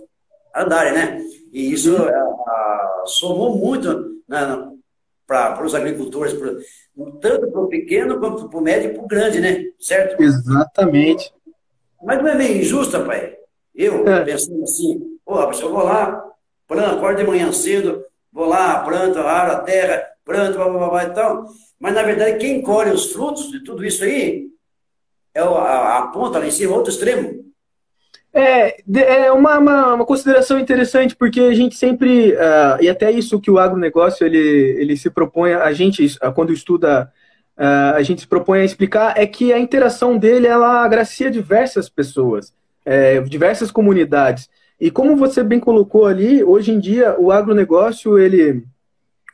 andarem, 0.53 0.94
né? 0.94 1.22
E 1.53 1.72
isso 1.72 1.96
a, 1.96 2.10
a, 2.10 3.03
somou 3.06 3.56
muito 3.56 4.22
né, 4.27 4.70
para 5.25 5.63
os 5.63 5.74
agricultores, 5.74 6.34
pra, 6.34 6.51
tanto 7.22 7.50
para 7.50 7.62
o 7.62 7.68
pequeno 7.68 8.20
quanto 8.20 8.50
para 8.50 8.60
o 8.60 8.62
médio 8.62 8.91
e 8.91 8.94
para 8.94 9.03
o 9.03 9.08
grande, 9.08 9.39
né? 9.39 9.63
Certo? 9.79 10.22
Exatamente. 10.22 11.32
Mas 12.03 12.18
não 12.18 12.27
é 12.27 12.36
meio 12.36 12.58
injusto, 12.58 13.06
pai? 13.06 13.38
Eu, 13.74 14.06
é. 14.06 14.25
pensando 14.25 14.63
assim, 14.63 15.18
pô, 15.25 15.39
eu 15.39 15.72
vou 15.72 15.84
lá, 15.84 16.25
planto, 16.68 16.98
acordo 16.98 17.20
de 17.20 17.27
manhã 17.27 17.51
cedo, 17.53 18.03
vou 18.32 18.46
lá, 18.46 18.84
planto, 18.84 19.20
aro 19.20 19.53
a 19.53 19.60
terra, 19.62 20.06
planto, 20.29 20.57
blá, 20.57 20.69
blá, 20.69 20.89
blá, 20.89 21.03
e 21.05 21.09
tal. 21.09 21.45
Mas, 21.79 21.95
na 21.95 22.03
verdade, 22.03 22.38
quem 22.38 22.62
colhe 22.62 22.91
os 22.91 23.12
frutos 23.12 23.50
de 23.50 23.63
tudo 23.63 23.83
isso 23.83 24.03
aí 24.03 24.45
é 25.33 25.41
a, 25.41 25.98
a 25.98 26.07
ponta 26.07 26.38
lá 26.38 26.45
em 26.45 26.51
cima, 26.51 26.75
outro 26.75 26.91
extremo. 26.91 27.50
É, 28.31 28.77
é 28.93 29.31
uma, 29.31 29.57
uma, 29.57 29.93
uma, 29.95 30.05
consideração 30.05 30.59
interessante, 30.59 31.15
porque 31.15 31.39
a 31.41 31.53
gente 31.53 31.75
sempre, 31.75 32.33
uh, 32.33 32.79
e 32.79 32.88
até 32.88 33.12
isso 33.12 33.41
que 33.41 33.50
o 33.50 33.57
agronegócio 33.57 34.24
ele, 34.24 34.38
ele 34.38 34.95
se 34.95 35.09
propõe, 35.09 35.53
a 35.53 35.74
gente, 35.74 36.05
quando 36.36 36.53
estuda, 36.53 37.12
uh, 37.57 37.95
a 37.95 38.03
gente 38.03 38.21
se 38.21 38.27
propõe 38.27 38.59
a 38.59 38.65
explicar, 38.65 39.17
é 39.17 39.25
que 39.25 39.51
a 39.51 39.57
interação 39.57 40.15
dele, 40.15 40.45
ela 40.45 40.83
agracia 40.83 41.31
diversas 41.31 41.89
pessoas, 41.89 42.53
é, 42.86 43.19
diversas 43.21 43.71
comunidades. 43.71 44.48
E 44.79 44.91
como 44.91 45.15
você 45.15 45.43
bem 45.43 45.59
colocou 45.59 46.05
ali, 46.05 46.43
hoje 46.43 46.71
em 46.71 46.79
dia, 46.79 47.15
o 47.19 47.31
agronegócio, 47.31 48.17
ele, 48.19 48.63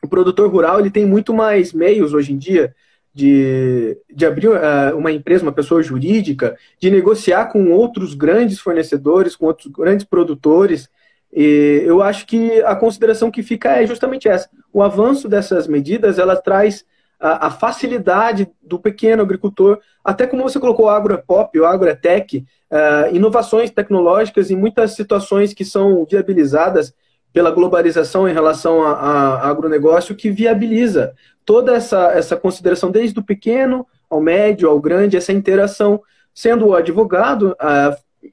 o 0.02 0.08
produtor 0.08 0.50
rural, 0.50 0.80
ele 0.80 0.90
tem 0.90 1.06
muito 1.06 1.32
mais 1.34 1.72
meios 1.72 2.12
hoje 2.12 2.32
em 2.32 2.38
dia 2.38 2.74
de, 3.16 3.96
de 4.14 4.26
abrir 4.26 4.48
uh, 4.48 4.94
uma 4.94 5.10
empresa, 5.10 5.42
uma 5.42 5.52
pessoa 5.52 5.82
jurídica, 5.82 6.54
de 6.78 6.90
negociar 6.90 7.46
com 7.46 7.72
outros 7.72 8.12
grandes 8.12 8.60
fornecedores, 8.60 9.34
com 9.34 9.46
outros 9.46 9.68
grandes 9.68 10.04
produtores. 10.04 10.90
E 11.32 11.82
eu 11.86 12.02
acho 12.02 12.26
que 12.26 12.60
a 12.62 12.76
consideração 12.76 13.30
que 13.30 13.42
fica 13.42 13.70
é 13.70 13.86
justamente 13.86 14.28
essa. 14.28 14.50
O 14.70 14.82
avanço 14.82 15.30
dessas 15.30 15.66
medidas, 15.66 16.18
ela 16.18 16.36
traz 16.36 16.84
a, 17.18 17.46
a 17.46 17.50
facilidade 17.50 18.48
do 18.62 18.78
pequeno 18.78 19.22
agricultor, 19.22 19.80
até 20.04 20.26
como 20.26 20.42
você 20.42 20.60
colocou, 20.60 20.84
o 20.84 20.90
agro 20.90 21.14
é 21.14 21.16
pop, 21.16 21.58
o 21.58 21.64
agro 21.64 21.88
é 21.88 21.94
tech, 21.94 22.44
uh, 22.70 23.14
inovações 23.16 23.70
tecnológicas 23.70 24.50
em 24.50 24.56
muitas 24.56 24.94
situações 24.94 25.54
que 25.54 25.64
são 25.64 26.04
viabilizadas 26.04 26.94
pela 27.36 27.50
globalização 27.50 28.26
em 28.26 28.32
relação 28.32 28.82
a, 28.82 28.92
a, 28.92 29.50
agronegócio 29.50 30.16
que 30.16 30.30
viabiliza 30.30 31.12
toda 31.44 31.74
essa, 31.74 32.10
essa 32.12 32.34
consideração, 32.34 32.90
desde 32.90 33.20
o 33.20 33.22
pequeno 33.22 33.86
ao 34.08 34.22
médio, 34.22 34.70
ao 34.70 34.80
grande, 34.80 35.18
essa 35.18 35.34
interação, 35.34 36.00
sendo 36.32 36.68
o 36.68 36.74
advogado 36.74 37.54
uh, 37.60 38.30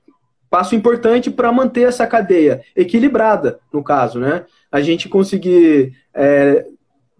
passo 0.49 0.73
importante 0.73 1.29
para 1.29 1.51
manter 1.51 1.81
essa 1.81 2.07
cadeia 2.07 2.63
equilibrada, 2.73 3.59
no 3.73 3.83
caso, 3.83 4.21
né? 4.21 4.45
A 4.71 4.79
gente 4.79 5.09
conseguir 5.09 5.91
é, 6.13 6.65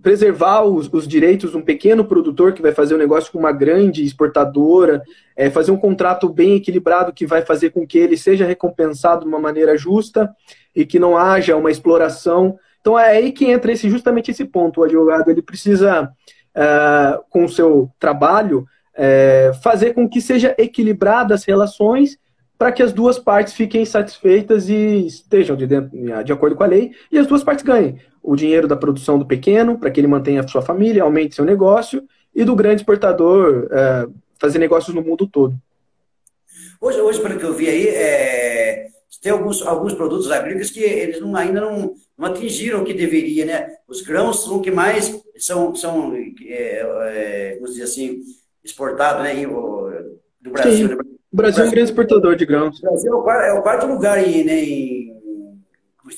preservar 0.04 0.64
os, 0.64 0.92
os, 0.92 1.08
direitos 1.08 1.52
de 1.52 1.58
um 1.58 1.62
pequeno 1.62 2.04
produtor 2.04 2.52
que 2.52 2.62
vai 2.62 2.74
fazer 2.74 2.94
um 2.94 2.98
negócio 2.98 3.32
com 3.32 3.40
uma 3.40 3.54
grande 3.54 4.04
exportadora, 4.04 5.02
é, 5.36 5.50
fazer 5.50 5.72
um 5.72 5.78
contrato 5.78 6.28
bem 6.28 6.56
equilibrado 6.56 7.14
que 7.14 7.26
vai 7.26 7.42
fazer 7.42 7.70
com 7.70 7.88
que 7.88 7.98
ele 7.98 8.18
seja 8.18 8.46
recompensado 8.46 9.22
de 9.22 9.28
uma 9.30 9.40
maneira 9.40 9.78
justa 9.78 10.30
e 10.76 10.86
que 10.86 11.00
não 11.00 11.18
haja 11.18 11.56
uma 11.56 11.72
exploração. 11.72 12.60
Então 12.82 13.00
é 13.00 13.12
aí 13.12 13.32
que 13.32 13.46
entra 13.46 13.72
esse, 13.72 13.90
justamente 13.90 14.30
esse 14.30 14.44
ponto. 14.44 14.82
O 14.82 14.84
advogado 14.84 15.32
ele 15.32 15.42
precisa, 15.42 16.04
uh, 16.04 17.24
com 17.30 17.46
o 17.46 17.50
seu 17.50 17.90
trabalho, 17.98 18.68
uh, 18.98 19.54
fazer 19.64 19.94
com 19.94 20.08
que 20.08 20.20
seja 20.20 20.54
equilibrada 20.58 21.34
as 21.34 21.46
relações 21.46 22.18
para 22.58 22.72
que 22.72 22.84
as 22.84 22.94
duas 22.94 23.20
partes 23.20 23.54
fiquem 23.54 23.86
satisfeitas 23.86 24.70
e 24.70 25.08
estejam 25.08 25.56
de, 25.56 25.68
dentro, 25.68 25.92
de 26.24 26.32
acordo 26.32 26.56
com 26.56 26.64
a 26.64 26.68
lei 26.68 26.92
e 27.12 27.18
as 27.18 27.28
duas 27.28 27.44
partes 27.44 27.64
ganhem. 27.64 28.00
O 28.22 28.36
dinheiro 28.36 28.68
da 28.68 28.76
produção 28.76 29.20
do 29.20 29.26
pequeno, 29.26 29.78
para 29.78 29.92
que 29.92 30.00
ele 30.00 30.08
mantenha 30.08 30.42
a 30.42 30.48
sua 30.48 30.62
família, 30.62 31.04
aumente 31.04 31.36
seu 31.36 31.44
negócio, 31.44 32.04
e 32.34 32.44
do 32.44 32.56
grande 32.56 32.82
exportador, 32.82 33.68
uh, 33.68 34.14
fazer 34.40 34.60
negócios 34.60 34.96
no 34.96 35.02
mundo 35.02 35.28
todo. 35.28 35.56
Hoje, 36.80 37.00
hoje 37.00 37.22
pelo 37.22 37.38
que 37.38 37.46
eu 37.46 37.54
vi 37.54 37.68
aí, 37.68 37.88
é, 37.88 38.88
tem 39.22 39.32
alguns, 39.32 39.62
alguns 39.62 39.94
produtos 39.94 40.30
agrícolas 40.32 40.70
que 40.70 40.82
eles 40.82 41.22
não, 41.22 41.36
ainda 41.36 41.62
não, 41.62 41.96
não 42.18 42.28
atingiram 42.28 42.82
o 42.82 42.86
que 42.86 42.94
deveria, 42.94 43.46
né? 43.46 43.78
Os 43.88 44.02
grãos 44.02 44.44
são 44.44 44.58
o 44.58 44.62
que 44.62 44.70
mais 44.70 45.22
são, 45.38 45.74
são 45.76 46.14
é, 46.46 46.80
é, 46.80 47.54
vamos 47.56 47.72
dizer 47.72 47.84
assim, 47.84 48.20
exportados 48.64 49.24
né, 49.24 49.46
do 49.46 50.52
Brasil. 50.52 50.90
Né? 50.90 51.13
O 51.34 51.36
Brasil 51.36 51.64
é 51.64 51.68
um 51.68 51.72
grande 51.72 51.90
exportador 51.90 52.36
de 52.36 52.46
grãos. 52.46 52.78
O 52.78 52.82
Brasil 52.84 53.12
é 53.12 53.16
o 53.16 53.24
quarto, 53.24 53.44
é 53.44 53.54
o 53.54 53.62
quarto 53.64 53.88
lugar 53.88 54.24
em, 54.24 54.44
né, 54.44 54.64
em, 54.64 55.20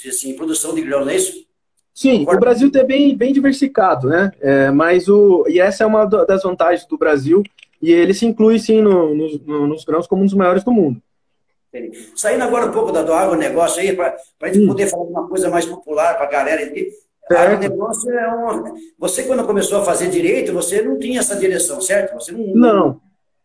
assim, 0.09 0.31
em 0.31 0.35
produção 0.35 0.75
de 0.75 0.81
grãos, 0.81 1.05
não 1.05 1.11
é 1.11 1.15
isso? 1.15 1.45
Sim, 1.93 2.25
o, 2.27 2.37
Brasil 2.37 2.69
é 2.75 2.83
bem, 2.83 3.15
bem 3.15 3.31
diversificado, 3.31 4.09
né? 4.09 4.33
É, 4.41 4.69
mas 4.71 5.07
o, 5.07 5.45
e 5.47 5.61
essa 5.61 5.85
é 5.85 5.87
uma 5.87 6.03
das 6.03 6.43
vantagens 6.43 6.85
do 6.85 6.97
Brasil, 6.97 7.41
e 7.81 7.93
ele 7.93 8.13
se 8.13 8.25
inclui, 8.25 8.59
sim, 8.59 8.81
no, 8.81 9.15
no, 9.15 9.67
nos 9.67 9.85
grãos 9.85 10.05
como 10.05 10.21
um 10.21 10.25
dos 10.25 10.33
maiores 10.33 10.65
do 10.65 10.73
mundo. 10.73 11.01
Saindo 12.13 12.43
agora 12.43 12.65
um 12.65 12.71
pouco 12.71 12.91
da, 12.91 13.01
do 13.01 13.13
agronegócio 13.13 13.81
aí, 13.81 13.95
para 13.95 14.17
a 14.41 14.47
gente 14.47 14.65
hum. 14.65 14.67
poder 14.67 14.87
falar 14.87 15.05
de 15.05 15.11
uma 15.11 15.29
coisa 15.29 15.49
mais 15.49 15.65
popular 15.65 16.15
para 16.15 16.25
a 16.25 16.29
galera. 16.29 16.61
Aqui. 16.65 16.89
Agronegócio 17.29 18.11
é 18.11 18.27
uma. 18.27 18.73
Você, 18.99 19.23
quando 19.23 19.45
começou 19.45 19.79
a 19.79 19.85
fazer 19.85 20.09
direito, 20.09 20.53
você 20.53 20.81
não 20.81 20.99
tinha 20.99 21.19
essa 21.21 21.35
direção, 21.35 21.79
certo? 21.79 22.13
Você 22.15 22.33
não. 22.33 22.53
Não. 22.53 23.01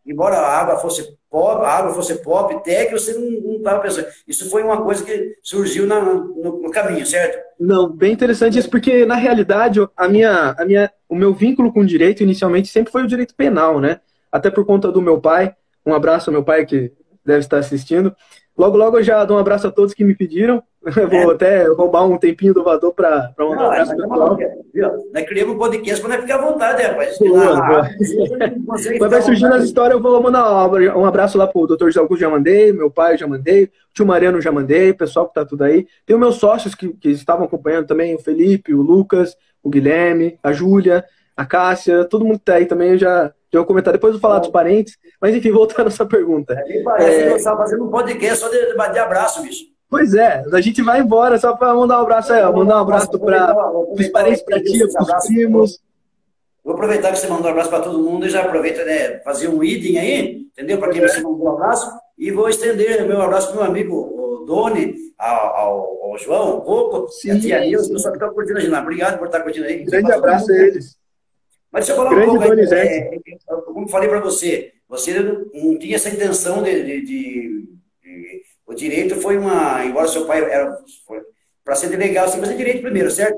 Embora 0.06 0.36
a 0.36 0.60
água 0.60 0.78
fosse 0.78 1.19
pop, 1.30 1.64
a 1.64 1.68
água 1.68 1.94
fosse 1.94 2.16
pop, 2.16 2.62
tech, 2.64 2.92
você 2.92 3.14
não 3.14 3.56
estava 3.56 3.80
pensando. 3.80 4.08
Isso 4.26 4.50
foi 4.50 4.62
uma 4.62 4.82
coisa 4.82 5.04
que 5.04 5.36
surgiu 5.42 5.86
na, 5.86 6.00
no, 6.00 6.62
no, 6.62 6.70
caminho, 6.70 7.06
certo? 7.06 7.38
Não, 7.58 7.88
bem 7.88 8.12
interessante 8.12 8.58
isso, 8.58 8.68
porque 8.68 9.06
na 9.06 9.14
realidade 9.14 9.80
a 9.96 10.08
minha, 10.08 10.54
a 10.58 10.64
minha, 10.64 10.90
o 11.08 11.14
meu 11.14 11.32
vínculo 11.32 11.72
com 11.72 11.80
o 11.80 11.86
direito 11.86 12.22
inicialmente 12.22 12.68
sempre 12.68 12.90
foi 12.90 13.04
o 13.04 13.06
direito 13.06 13.34
penal, 13.34 13.80
né? 13.80 14.00
Até 14.30 14.50
por 14.50 14.66
conta 14.66 14.90
do 14.90 15.00
meu 15.00 15.20
pai. 15.20 15.54
Um 15.86 15.94
abraço 15.94 16.28
ao 16.28 16.32
meu 16.32 16.42
pai 16.42 16.66
que 16.66 16.92
deve 17.24 17.40
estar 17.40 17.58
assistindo. 17.58 18.14
Logo, 18.58 18.76
logo 18.76 18.98
eu 18.98 19.02
já 19.02 19.24
dou 19.24 19.36
um 19.36 19.40
abraço 19.40 19.66
a 19.66 19.70
todos 19.70 19.94
que 19.94 20.04
me 20.04 20.14
pediram. 20.14 20.62
Eu 20.82 21.08
vou 21.08 21.32
é. 21.32 21.34
até 21.34 21.68
roubar 21.68 22.06
um 22.06 22.16
tempinho 22.16 22.54
do 22.54 22.64
Vador 22.64 22.94
para 22.94 23.34
mandar 23.38 23.62
um 23.62 23.66
abraço 23.66 23.96
para 23.96 24.08
pessoal. 24.08 24.38
Nós 25.12 25.24
criamos 25.26 25.54
um 25.54 25.58
podcast 25.58 26.02
para 26.02 26.22
ficar 26.22 26.34
à 26.36 26.38
vontade, 26.38 26.82
rapaz. 26.82 27.18
Boa, 27.18 27.66
boa. 27.66 27.88
Quando 28.98 29.10
vai 29.10 29.20
surgindo 29.20 29.54
as 29.54 29.64
histórias, 29.64 29.96
eu 29.96 30.02
vou 30.02 30.22
mandar 30.22 30.66
um 30.96 31.04
abraço 31.04 31.36
lá 31.36 31.46
para 31.46 31.60
o 31.60 31.66
doutor 31.66 31.88
José 31.88 32.00
Augusto, 32.00 32.22
já 32.22 32.30
mandei, 32.30 32.72
meu 32.72 32.90
pai 32.90 33.18
já 33.18 33.26
mandei, 33.26 33.64
o 33.64 33.70
tio 33.92 34.06
Mariano 34.06 34.40
já 34.40 34.50
mandei, 34.50 34.90
o 34.90 34.96
pessoal 34.96 35.26
que 35.26 35.32
está 35.32 35.44
tudo 35.44 35.64
aí. 35.64 35.86
Tem 36.06 36.16
os 36.16 36.20
meus 36.20 36.36
sócios 36.36 36.74
que, 36.74 36.88
que 36.94 37.10
estavam 37.10 37.44
acompanhando 37.44 37.86
também, 37.86 38.14
o 38.14 38.18
Felipe, 38.18 38.72
o 38.72 38.80
Lucas, 38.80 39.36
o 39.62 39.68
Guilherme, 39.68 40.38
a 40.42 40.50
Júlia, 40.50 41.04
a 41.36 41.44
Cássia, 41.44 42.06
todo 42.06 42.24
mundo 42.24 42.36
que 42.36 42.42
está 42.42 42.54
aí 42.54 42.64
também, 42.64 42.92
eu 42.92 42.98
já 42.98 43.32
de 43.52 43.58
um 43.58 43.64
comentário. 43.64 43.98
Depois 43.98 44.14
eu 44.14 44.20
vou 44.20 44.28
falar 44.28 44.38
dos 44.38 44.50
parentes. 44.50 44.96
Mas 45.20 45.34
enfim, 45.34 45.50
voltando 45.52 45.88
à 45.88 45.90
sua 45.90 46.06
pergunta. 46.06 46.54
É, 46.54 46.82
parece 46.82 47.10
é... 47.10 47.22
que 47.24 47.28
você 47.30 47.36
está 47.36 47.56
fazendo 47.56 47.84
um 47.84 47.90
podcast 47.90 48.38
só 48.38 48.48
de, 48.48 48.92
de 48.92 48.98
abraço, 48.98 49.42
bicho. 49.42 49.70
Pois 49.90 50.14
é, 50.14 50.44
a 50.52 50.60
gente 50.60 50.80
vai 50.82 51.00
embora 51.00 51.36
só 51.36 51.56
para 51.56 51.74
mandar 51.74 51.98
um 51.98 52.02
abraço 52.02 52.32
aí, 52.32 52.42
ó. 52.42 52.52
Mandar 52.52 52.76
um 52.76 52.82
abraço 52.82 53.10
para 53.18 53.54
os 53.90 54.08
parentes, 54.08 54.42
para 54.42 54.62
tia, 54.62 54.88
para 54.88 55.02
os 55.02 55.26
primos. 55.26 55.80
Vou 56.62 56.74
aproveitar 56.74 57.10
que 57.10 57.18
você 57.18 57.26
mandou 57.26 57.46
um 57.46 57.50
abraço 57.50 57.70
para 57.70 57.80
todo 57.80 57.98
mundo 57.98 58.24
e 58.24 58.30
já 58.30 58.42
aproveita, 58.42 58.84
né, 58.84 59.18
fazer 59.20 59.48
um 59.48 59.64
idem 59.64 59.98
aí, 59.98 60.46
entendeu? 60.52 60.78
Para 60.78 60.92
quem 60.92 61.00
você 61.00 61.20
mandou 61.20 61.44
um 61.44 61.52
abraço. 61.54 61.90
E 62.16 62.30
vou 62.30 62.48
estender 62.48 63.02
o 63.02 63.08
meu 63.08 63.20
abraço 63.20 63.48
para 63.48 63.56
o 63.56 63.62
meu 63.62 63.70
amigo 63.70 63.96
o 63.96 64.44
Doni, 64.44 64.94
ao, 65.18 65.56
ao, 65.56 66.04
ao 66.04 66.18
João, 66.18 66.58
o 66.58 66.60
Coco, 66.60 67.08
Sim, 67.08 67.28
e 67.28 67.30
a 67.30 67.40
tia 67.40 67.60
Nilson, 67.60 67.98
só 67.98 68.10
que 68.10 68.16
estão 68.16 68.32
curtindo 68.32 68.58
a 68.58 68.60
gente 68.60 68.70
lá. 68.70 68.82
Obrigado 68.82 69.18
por 69.18 69.26
estar 69.26 69.40
curtindo 69.40 69.66
aí. 69.66 69.84
Grande 69.84 70.12
abraço 70.12 70.52
a 70.52 70.56
eles. 70.56 70.96
Mas 71.72 71.86
deixa 71.86 71.92
eu 71.92 72.04
falar 72.04 72.16
Grande 72.16 72.36
um 72.36 72.40
pouco, 72.40 72.52
aí, 72.52 72.66
é, 72.72 73.14
é, 73.14 73.54
como 73.66 73.88
falei 73.88 74.08
para 74.08 74.20
você, 74.20 74.72
você 74.88 75.20
não 75.20 75.78
tinha 75.78 75.96
essa 75.96 76.10
intenção 76.10 76.62
de, 76.62 76.82
de, 76.82 77.06
de, 77.06 77.68
O 78.70 78.74
direito 78.74 79.16
foi 79.16 79.36
uma. 79.36 79.84
Embora 79.84 80.06
seu 80.06 80.24
pai 80.26 80.44
era. 80.44 80.78
Para 81.64 81.74
ser 81.74 81.88
legal, 81.96 82.28
você 82.28 82.38
fazer 82.38 82.56
direito 82.56 82.82
primeiro, 82.82 83.10
certo? 83.10 83.36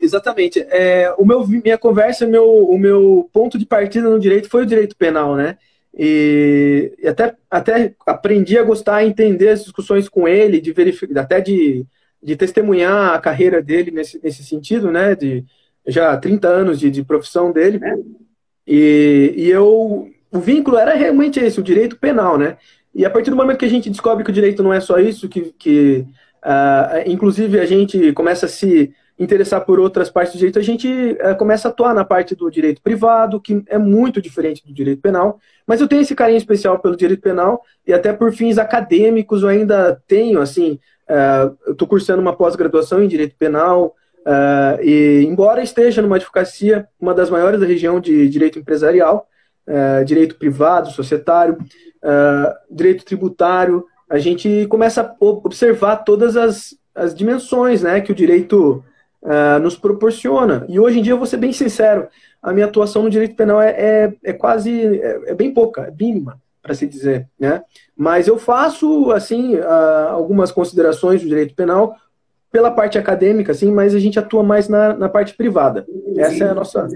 Exatamente. 0.00 0.66
É, 0.70 1.14
o 1.18 1.24
meu, 1.24 1.46
minha 1.46 1.76
conversa, 1.76 2.26
meu, 2.26 2.48
o 2.48 2.78
meu 2.78 3.28
ponto 3.30 3.58
de 3.58 3.66
partida 3.66 4.08
no 4.08 4.18
direito 4.18 4.48
foi 4.48 4.62
o 4.62 4.66
direito 4.66 4.96
penal, 4.96 5.36
né? 5.36 5.58
E, 5.94 6.94
e 6.98 7.06
até, 7.06 7.36
até 7.50 7.94
aprendi 8.06 8.56
a 8.56 8.62
gostar, 8.62 8.96
a 8.96 9.04
entender 9.04 9.50
as 9.50 9.64
discussões 9.64 10.08
com 10.08 10.26
ele, 10.26 10.62
de 10.62 10.72
verificar, 10.72 11.20
até 11.20 11.42
de, 11.42 11.84
de 12.22 12.34
testemunhar 12.34 13.12
a 13.12 13.20
carreira 13.20 13.60
dele 13.60 13.90
nesse, 13.90 14.18
nesse 14.22 14.42
sentido, 14.42 14.90
né? 14.90 15.14
De, 15.14 15.44
já 15.86 16.16
30 16.16 16.48
anos 16.48 16.80
de, 16.80 16.90
de 16.90 17.04
profissão 17.04 17.52
dele. 17.52 17.78
E, 18.66 19.34
e 19.36 19.50
eu. 19.50 20.08
O 20.32 20.38
vínculo 20.38 20.78
era 20.78 20.94
realmente 20.94 21.38
esse, 21.38 21.60
o 21.60 21.62
direito 21.62 21.98
penal, 21.98 22.38
né? 22.38 22.56
E 22.94 23.04
a 23.04 23.10
partir 23.10 23.30
do 23.30 23.36
momento 23.36 23.58
que 23.58 23.64
a 23.64 23.70
gente 23.70 23.90
descobre 23.90 24.24
que 24.24 24.30
o 24.30 24.34
direito 24.34 24.62
não 24.62 24.72
é 24.72 24.80
só 24.80 24.98
isso, 24.98 25.28
que, 25.28 25.54
que 25.58 26.04
uh, 26.44 27.06
inclusive 27.06 27.60
a 27.60 27.66
gente 27.66 28.12
começa 28.12 28.46
a 28.46 28.48
se 28.48 28.92
interessar 29.18 29.64
por 29.64 29.78
outras 29.78 30.08
partes 30.08 30.32
do 30.32 30.38
direito, 30.38 30.58
a 30.58 30.62
gente 30.62 30.88
uh, 30.88 31.36
começa 31.36 31.68
a 31.68 31.70
atuar 31.70 31.94
na 31.94 32.04
parte 32.04 32.34
do 32.34 32.50
direito 32.50 32.82
privado, 32.82 33.40
que 33.40 33.62
é 33.66 33.78
muito 33.78 34.20
diferente 34.20 34.66
do 34.66 34.72
direito 34.72 35.00
penal. 35.00 35.38
Mas 35.66 35.80
eu 35.80 35.86
tenho 35.86 36.02
esse 36.02 36.14
carinho 36.14 36.38
especial 36.38 36.78
pelo 36.78 36.96
direito 36.96 37.20
penal 37.20 37.62
e 37.86 37.92
até 37.92 38.12
por 38.12 38.32
fins 38.32 38.58
acadêmicos 38.58 39.42
eu 39.42 39.48
ainda 39.48 40.02
tenho, 40.06 40.40
assim, 40.40 40.78
Uh, 41.10 41.56
eu 41.66 41.72
estou 41.72 41.88
cursando 41.88 42.22
uma 42.22 42.36
pós-graduação 42.36 43.02
em 43.02 43.08
Direito 43.08 43.34
Penal, 43.36 43.96
uh, 44.20 44.80
e 44.80 45.24
embora 45.28 45.60
esteja 45.60 46.00
numa 46.00 46.14
advocacia, 46.14 46.86
uma 47.00 47.12
das 47.12 47.28
maiores 47.28 47.58
da 47.58 47.66
região 47.66 47.98
de 47.98 48.28
Direito 48.28 48.58
Empresarial, 48.58 49.26
Direito 50.04 50.34
Privado, 50.34 50.90
Societário, 50.90 51.56
Direito 52.70 53.04
Tributário, 53.04 53.84
a 54.08 54.18
gente 54.18 54.66
começa 54.68 55.02
a 55.02 55.14
observar 55.24 55.98
todas 55.98 56.36
as, 56.36 56.74
as 56.94 57.14
dimensões 57.14 57.82
né, 57.82 58.00
que 58.00 58.12
o 58.12 58.14
direito 58.14 58.82
nos 59.62 59.76
proporciona. 59.76 60.64
E 60.68 60.80
hoje 60.80 60.98
em 60.98 61.02
dia, 61.02 61.12
eu 61.12 61.18
vou 61.18 61.26
ser 61.26 61.36
bem 61.36 61.52
sincero, 61.52 62.08
a 62.42 62.52
minha 62.52 62.66
atuação 62.66 63.02
no 63.02 63.10
direito 63.10 63.36
penal 63.36 63.60
é, 63.60 63.70
é, 63.70 64.12
é 64.24 64.32
quase, 64.32 64.98
é, 64.98 65.20
é, 65.26 65.34
bem 65.34 65.52
pouca, 65.52 65.82
é 65.82 65.90
mínima, 65.90 66.40
para 66.62 66.74
se 66.74 66.86
dizer, 66.86 67.28
né? 67.38 67.62
Mas 67.96 68.28
eu 68.28 68.38
faço, 68.38 69.10
assim, 69.12 69.58
algumas 70.08 70.50
considerações 70.50 71.22
do 71.22 71.28
direito 71.28 71.54
penal 71.54 71.96
pela 72.50 72.70
parte 72.70 72.98
acadêmica, 72.98 73.52
assim, 73.52 73.70
mas 73.70 73.94
a 73.94 73.98
gente 73.98 74.18
atua 74.18 74.42
mais 74.42 74.68
na, 74.68 74.94
na 74.94 75.08
parte 75.08 75.34
privada. 75.34 75.86
Essa 76.16 76.34
Sim. 76.34 76.42
é 76.42 76.48
a 76.48 76.54
nossa... 76.54 76.88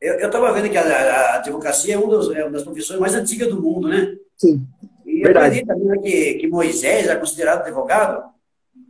Eu 0.00 0.26
estava 0.26 0.52
vendo 0.52 0.70
que 0.70 0.78
a, 0.78 0.82
a, 0.82 1.36
advocacia 1.36 1.94
é, 1.94 1.96
é 1.96 2.44
uma 2.44 2.50
das 2.50 2.62
profissões 2.62 2.98
mais 2.98 3.14
antigas 3.14 3.48
do 3.48 3.60
mundo, 3.60 3.88
né? 3.88 4.14
Sim. 4.40 4.66
E 5.04 5.22
Verdade. 5.22 5.60
eu 5.60 5.66
também 5.66 6.00
que, 6.00 6.34
que 6.34 6.48
Moisés 6.48 7.08
é 7.08 7.14
considerado 7.14 7.60
advogado, 7.60 8.24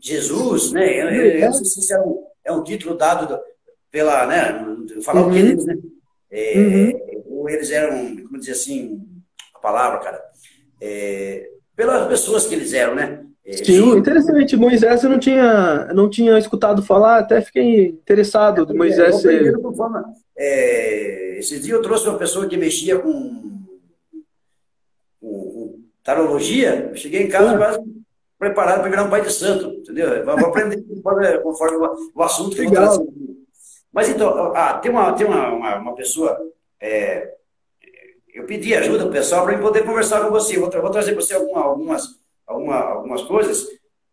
Jesus, 0.01 0.71
né? 0.71 1.03
Eu, 1.03 1.09
eu, 1.09 1.25
eu 1.33 1.47
não 1.47 1.53
sei 1.53 1.65
se 1.65 1.81
isso 1.81 1.93
é 1.93 2.01
um, 2.01 2.25
é 2.45 2.53
um 2.53 2.63
título 2.63 2.97
dado 2.97 3.37
pela, 3.91 4.27
né, 4.27 4.65
falar 5.03 5.23
uhum. 5.23 5.29
o 5.29 5.33
que 5.33 5.39
eles, 5.39 5.65
né, 5.67 5.77
é, 6.31 6.59
uhum. 6.59 7.23
ou 7.27 7.51
eles 7.51 7.73
eram, 7.73 8.17
como 8.19 8.39
dizer 8.39 8.53
assim, 8.53 9.05
a 9.53 9.59
palavra, 9.59 9.99
cara, 9.99 10.23
é, 10.81 11.51
pelas 11.75 12.07
pessoas 12.07 12.47
que 12.47 12.55
eles 12.55 12.73
eram, 12.73 12.95
né? 12.95 13.25
É, 13.45 13.53
Sim, 13.65 13.97
interessante. 13.97 14.57
Moisés 14.57 15.03
eu 15.03 15.11
não 15.11 15.19
tinha, 15.19 15.93
não 15.93 16.09
tinha 16.09 16.39
escutado 16.39 16.85
falar, 16.85 17.19
até 17.19 17.41
fiquei 17.41 17.87
interessado 17.87 18.65
do 18.65 18.77
Moisés 18.77 19.17
é, 19.17 19.19
ser... 19.19 19.55
É, 20.37 21.39
esse 21.39 21.59
dia 21.59 21.75
eu 21.75 21.83
trouxe 21.83 22.09
uma 22.09 22.19
pessoa 22.19 22.47
que 22.47 22.57
mexia 22.57 22.99
com, 23.01 23.50
tarologia, 26.03 26.93
cheguei 26.95 27.23
em 27.23 27.29
casa 27.29 27.57
quase 27.57 27.81
preparado 28.39 28.81
para 28.81 28.91
virar 28.91 29.05
um 29.05 29.11
pai 29.11 29.21
de 29.21 29.33
santo, 29.33 29.67
entendeu? 29.67 30.25
Vou 30.25 30.47
aprender 30.47 30.83
conforme 31.43 31.77
o 32.15 32.23
assunto 32.23 32.57
que 32.57 32.63
Legal. 32.63 32.85
eu 32.85 32.89
vou 32.89 32.99
trazer. 32.99 33.21
Mas 33.93 34.09
então, 34.09 34.53
ah, 34.55 34.75
tem 34.75 34.91
uma, 34.91 35.13
tem 35.13 35.27
uma, 35.27 35.53
uma, 35.53 35.77
uma 35.77 35.95
pessoa. 35.95 36.39
É, 36.81 37.35
eu 38.33 38.45
pedi 38.47 38.75
ajuda 38.75 39.07
o 39.07 39.11
pessoal 39.11 39.45
para 39.45 39.59
poder 39.59 39.85
conversar 39.85 40.23
com 40.23 40.31
você. 40.31 40.59
Vou, 40.59 40.71
vou 40.71 40.91
trazer 40.91 41.13
para 41.13 41.21
você 41.21 41.35
alguma, 41.35 41.61
algumas, 41.61 42.05
alguma, 42.47 42.77
algumas 42.77 43.23
coisas 43.23 43.67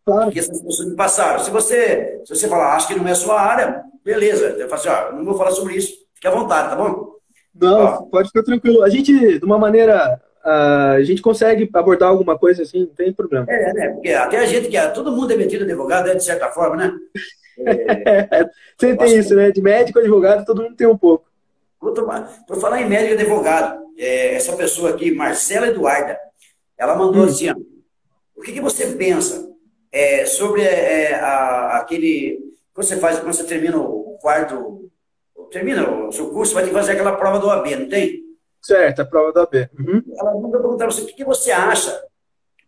claro. 0.04 0.30
que 0.30 0.38
essas 0.38 0.60
pessoas 0.60 0.88
me 0.88 0.96
passaram. 0.96 1.38
Se 1.40 1.50
você, 1.50 2.20
se 2.24 2.34
você 2.34 2.48
falar, 2.48 2.74
acho 2.74 2.88
que 2.88 2.96
não 2.96 3.06
é 3.06 3.12
a 3.12 3.14
sua 3.14 3.40
área, 3.40 3.82
beleza. 4.04 4.48
Eu 4.58 4.68
falo 4.68 4.80
assim, 4.80 4.88
ó, 4.88 5.12
não 5.12 5.24
vou 5.24 5.36
falar 5.36 5.52
sobre 5.52 5.76
isso. 5.76 5.94
Fique 6.14 6.26
à 6.26 6.32
vontade, 6.32 6.70
tá 6.70 6.76
bom? 6.76 7.14
Não, 7.54 7.84
ó. 7.84 8.02
pode 8.02 8.28
ficar 8.28 8.42
tranquilo. 8.42 8.82
A 8.82 8.88
gente, 8.88 9.38
de 9.38 9.44
uma 9.44 9.58
maneira 9.58 10.20
a 10.48 11.02
gente 11.02 11.20
consegue 11.20 11.68
abordar 11.74 12.08
alguma 12.08 12.38
coisa 12.38 12.62
assim, 12.62 12.80
não 12.80 12.94
tem 12.94 13.12
problema. 13.12 13.46
É, 13.48 13.72
né? 13.72 13.88
Porque 13.90 14.12
até 14.12 14.38
a 14.38 14.46
gente 14.46 14.68
que 14.68 14.76
é, 14.76 14.88
todo 14.88 15.12
mundo 15.12 15.32
é 15.32 15.36
metido 15.36 15.64
advogado, 15.64 16.06
né, 16.06 16.14
de 16.14 16.24
certa 16.24 16.48
forma, 16.48 16.76
né? 16.76 16.94
É, 17.66 18.48
Você 18.78 18.96
tem 18.96 19.18
isso, 19.18 19.34
né? 19.34 19.50
De 19.50 19.60
médico, 19.60 19.98
advogado, 19.98 20.46
todo 20.46 20.62
mundo 20.62 20.76
tem 20.76 20.86
um 20.86 20.96
pouco. 20.96 21.26
Por 21.78 22.60
falar 22.60 22.80
em 22.80 22.88
médico 22.88 23.12
e 23.12 23.18
advogado, 23.18 23.78
é, 23.96 24.34
essa 24.34 24.56
pessoa 24.56 24.90
aqui, 24.90 25.10
Marcela 25.10 25.68
Eduarda, 25.68 26.18
ela 26.76 26.96
mandou 26.96 27.22
hum. 27.22 27.26
assim: 27.26 27.50
ó, 27.50 27.54
o 28.36 28.40
que, 28.40 28.52
que 28.52 28.60
você 28.60 28.86
pensa 28.92 29.48
é, 29.92 30.24
sobre 30.24 30.62
é, 30.62 31.14
a, 31.14 31.78
aquele. 31.78 32.38
Quando 32.72 32.86
você 32.86 32.96
faz, 32.96 33.18
quando 33.18 33.34
você 33.34 33.44
termina 33.44 33.76
o 33.76 34.16
quarto, 34.20 34.90
termina 35.50 35.88
o 36.06 36.12
seu 36.12 36.30
curso, 36.30 36.54
vai 36.54 36.62
ter 36.62 36.70
que 36.70 36.76
fazer 36.76 36.92
aquela 36.92 37.16
prova 37.16 37.38
do 37.38 37.50
AB, 37.50 37.76
não 37.76 37.88
tem? 37.88 38.27
Certo, 38.60 39.00
a 39.00 39.04
prova 39.04 39.32
do 39.32 39.40
AB. 39.40 39.68
Uhum. 39.78 40.02
Ela 40.18 40.34
mandou 40.34 40.60
perguntar 40.60 40.86
você: 40.86 41.02
o 41.02 41.06
que, 41.06 41.14
que 41.14 41.24
você 41.24 41.50
acha? 41.50 42.02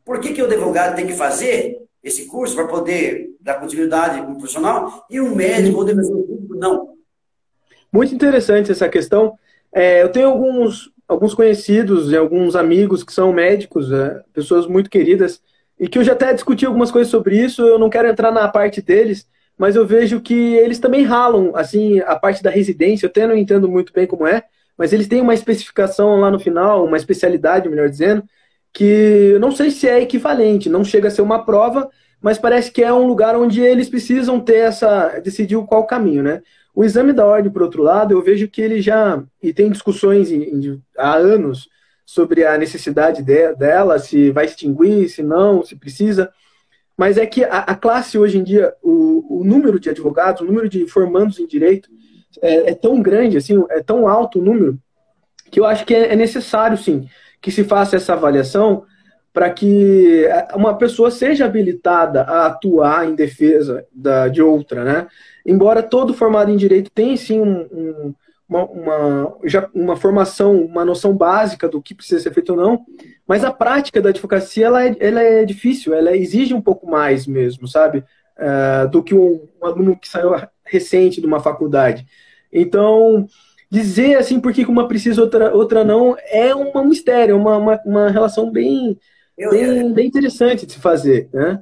Por 0.05 0.21
que, 0.21 0.33
que 0.33 0.43
o 0.43 0.47
advogado 0.47 0.97
tem 0.97 1.07
que 1.07 1.13
fazer 1.13 1.81
esse 2.03 2.27
curso 2.27 2.55
para 2.55 2.67
poder 2.67 3.31
dar 3.41 3.55
continuidade 3.55 4.21
como 4.21 4.39
profissional 4.39 5.07
e 5.11 5.21
o 5.21 5.35
médico 5.35 5.79
ou 5.79 5.85
defensor 5.85 6.23
público 6.23 6.57
não. 6.57 6.95
Muito 7.93 8.15
interessante 8.15 8.71
essa 8.71 8.89
questão. 8.89 9.35
É, 9.73 10.03
eu 10.03 10.09
tenho 10.11 10.29
alguns, 10.29 10.91
alguns 11.07 11.35
conhecidos 11.35 12.11
e 12.11 12.17
alguns 12.17 12.57
amigos 12.57 13.03
que 13.05 13.13
são 13.13 13.33
médicos, 13.33 13.93
é, 13.93 14.23
pessoas 14.33 14.67
muito 14.67 14.89
queridas, 14.89 15.43
e 15.79 15.89
que 15.89 15.99
eu 15.99 16.05
já 16.05 16.13
até 16.13 16.33
discuti 16.33 16.65
algumas 16.65 16.91
coisas 16.91 17.11
sobre 17.11 17.37
isso. 17.37 17.63
Eu 17.63 17.79
não 17.79 17.91
quero 17.91 18.09
entrar 18.09 18.31
na 18.31 18.49
parte 18.49 18.81
deles, 18.81 19.27
mas 19.59 19.77
eu 19.77 19.87
vejo 19.87 20.21
que 20.21 20.55
eles 20.55 20.79
também 20.79 21.05
ralam, 21.05 21.53
assim, 21.55 22.01
a 22.01 22.17
parte 22.17 22.43
da 22.43 22.51
residência. 22.51 23.07
Eu 23.07 23.11
até 23.11 23.27
não 23.27 23.37
entendo 23.37 23.69
muito 23.69 23.93
bem 23.93 24.07
como 24.07 24.27
é, 24.27 24.45
mas 24.77 24.93
eles 24.93 25.09
têm 25.09 25.21
uma 25.21 25.35
especificação 25.35 26.21
lá 26.21 26.31
no 26.31 26.39
final, 26.39 26.85
uma 26.85 26.97
especialidade, 26.97 27.69
melhor 27.69 27.89
dizendo, 27.89 28.25
que 28.73 29.37
não 29.41 29.51
sei 29.51 29.71
se 29.71 29.89
é 29.89 30.01
equivalente, 30.01 30.69
não 30.69 30.85
chega 30.85 31.09
a 31.09 31.11
ser 31.11 31.23
uma 31.23 31.45
prova, 31.45 31.89
mas 32.21 32.39
parece 32.39 32.71
que 32.71 32.83
é 32.83 32.93
um 32.93 33.07
lugar 33.07 33.37
onde 33.37 33.61
eles 33.61 33.89
precisam 33.89 34.39
ter 34.41 34.57
essa. 34.57 35.21
decidir 35.21 35.57
qual 35.67 35.87
caminho, 35.87 36.23
né? 36.23 36.43
O 36.75 36.85
exame 36.85 37.13
da 37.13 37.27
ordem, 37.27 37.51
por 37.51 37.63
outro 37.63 37.83
lado, 37.83 38.13
eu 38.13 38.23
vejo 38.23 38.49
que 38.49 38.61
ele 38.61 38.81
já. 38.81 39.23
e 39.43 39.53
tem 39.53 39.71
discussões 39.71 40.31
em, 40.31 40.43
em, 40.43 40.83
há 40.97 41.15
anos 41.15 41.69
sobre 42.05 42.45
a 42.45 42.59
necessidade 42.59 43.23
de, 43.23 43.55
dela, 43.55 43.99
se 43.99 44.31
vai 44.31 44.45
extinguir, 44.45 45.09
se 45.09 45.23
não, 45.23 45.65
se 45.65 45.77
precisa. 45.77 46.31
Mas 46.97 47.17
é 47.17 47.25
que 47.25 47.45
a, 47.45 47.59
a 47.61 47.75
classe 47.75 48.19
hoje 48.19 48.39
em 48.39 48.45
dia, 48.45 48.75
o, 48.83 49.41
o, 49.41 49.45
número 49.45 49.81
de 49.81 49.89
advogados, 49.89 50.43
o 50.43 50.45
número 50.45 50.69
de 50.69 50.87
formandos 50.87 51.39
em 51.39 51.47
direito 51.47 51.89
é, 52.41 52.71
é, 52.71 52.75
tão 52.75 53.01
grande, 53.01 53.37
assim, 53.37 53.65
é 53.71 53.83
tão 53.83 54.07
alto 54.07 54.39
o 54.39 54.43
número, 54.43 54.79
que 55.51 55.59
eu 55.59 55.65
acho 55.65 55.85
que 55.85 55.95
é, 55.95 56.13
é 56.13 56.17
necessário, 56.17 56.77
sim, 56.77 57.09
que 57.41 57.51
se 57.51 57.65
faça 57.65 57.97
essa 57.97 58.13
avaliação 58.13 58.85
para 59.33 59.49
que 59.51 60.27
uma 60.55 60.77
pessoa 60.77 61.11
seja 61.11 61.45
habilitada 61.45 62.23
a 62.23 62.47
atuar 62.47 63.09
em 63.09 63.15
defesa 63.15 63.87
da, 63.93 64.27
de 64.29 64.43
outra, 64.43 64.85
né? 64.85 65.07
Embora 65.47 65.83
todo 65.83 66.13
formado 66.13 66.51
em 66.51 66.57
direito 66.57 66.91
tenha 66.91 67.17
sim 67.17 67.41
um, 67.41 67.61
um, 67.73 68.15
uma, 68.49 68.65
uma, 68.65 69.37
já 69.45 69.69
uma 69.73 69.97
formação, 69.97 70.65
uma 70.65 70.85
noção 70.85 71.17
básica 71.17 71.69
do 71.69 71.81
que 71.81 71.95
precisa 71.95 72.21
ser 72.21 72.35
feito 72.35 72.51
ou 72.51 72.57
não, 72.57 72.85
mas 73.27 73.45
a 73.45 73.53
prática 73.53 74.03
da 74.03 74.09
advocacia 74.09 74.67
ela 74.67 74.85
é, 74.85 74.97
ela 74.99 75.23
é 75.23 75.45
difícil, 75.45 75.95
ela 75.95 76.17
exige 76.17 76.53
um 76.53 76.61
pouco 76.61 76.91
mais 76.91 77.27
mesmo, 77.29 77.69
sabe? 77.69 78.03
Uh, 78.41 78.89
do 78.89 79.03
que 79.03 79.15
um, 79.15 79.47
um 79.61 79.67
aluno 79.67 79.95
que 79.95 80.09
saiu 80.09 80.31
recente 80.65 81.21
de 81.21 81.27
uma 81.27 81.41
faculdade. 81.41 82.07
Então, 82.51 83.29
dizer 83.71 84.17
assim 84.17 84.41
por 84.41 84.53
que 84.53 84.65
uma 84.65 84.89
precisa 84.89 85.21
outra 85.21 85.55
outra 85.55 85.85
não 85.85 86.17
é 86.27 86.55
um 86.55 86.85
mistério, 86.85 87.37
uma, 87.37 87.59
uma, 87.59 87.81
uma 87.85 88.11
relação 88.11 88.51
bem, 88.51 88.99
eu, 89.37 89.51
bem, 89.51 89.93
bem 89.93 90.07
interessante 90.07 90.65
de 90.65 90.73
se 90.73 90.79
fazer, 90.79 91.29
né? 91.33 91.61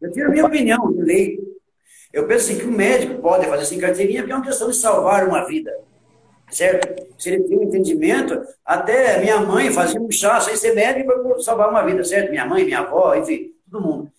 Eu 0.00 0.12
tenho 0.12 0.26
a 0.26 0.30
minha 0.30 0.46
opinião 0.46 0.92
de 0.92 1.02
lei. 1.02 1.38
Eu 2.12 2.26
penso 2.26 2.50
assim, 2.50 2.58
que 2.58 2.66
o 2.66 2.72
médico 2.72 3.20
pode 3.20 3.46
fazer 3.46 3.62
assim 3.62 3.78
carteirinha 3.78 4.22
porque 4.22 4.32
é 4.32 4.36
uma 4.36 4.44
questão 4.44 4.68
de 4.68 4.76
salvar 4.76 5.26
uma 5.26 5.46
vida, 5.46 5.72
certo? 6.50 7.06
Se 7.18 7.30
ele 7.30 7.44
tem 7.44 7.58
um 7.58 7.62
entendimento, 7.62 8.42
até 8.64 9.20
minha 9.20 9.40
mãe 9.40 9.70
fazia 9.70 10.00
um 10.00 10.10
chá 10.10 10.40
sem 10.40 10.56
ser 10.56 10.74
médico 10.74 11.12
para 11.12 11.38
salvar 11.40 11.70
uma 11.70 11.82
vida, 11.84 12.04
certo? 12.04 12.30
Minha 12.30 12.46
mãe, 12.46 12.64
minha 12.64 12.80
avó, 12.80 13.14
enfim, 13.14 13.52
todo 13.70 13.82
mundo. 13.82 14.10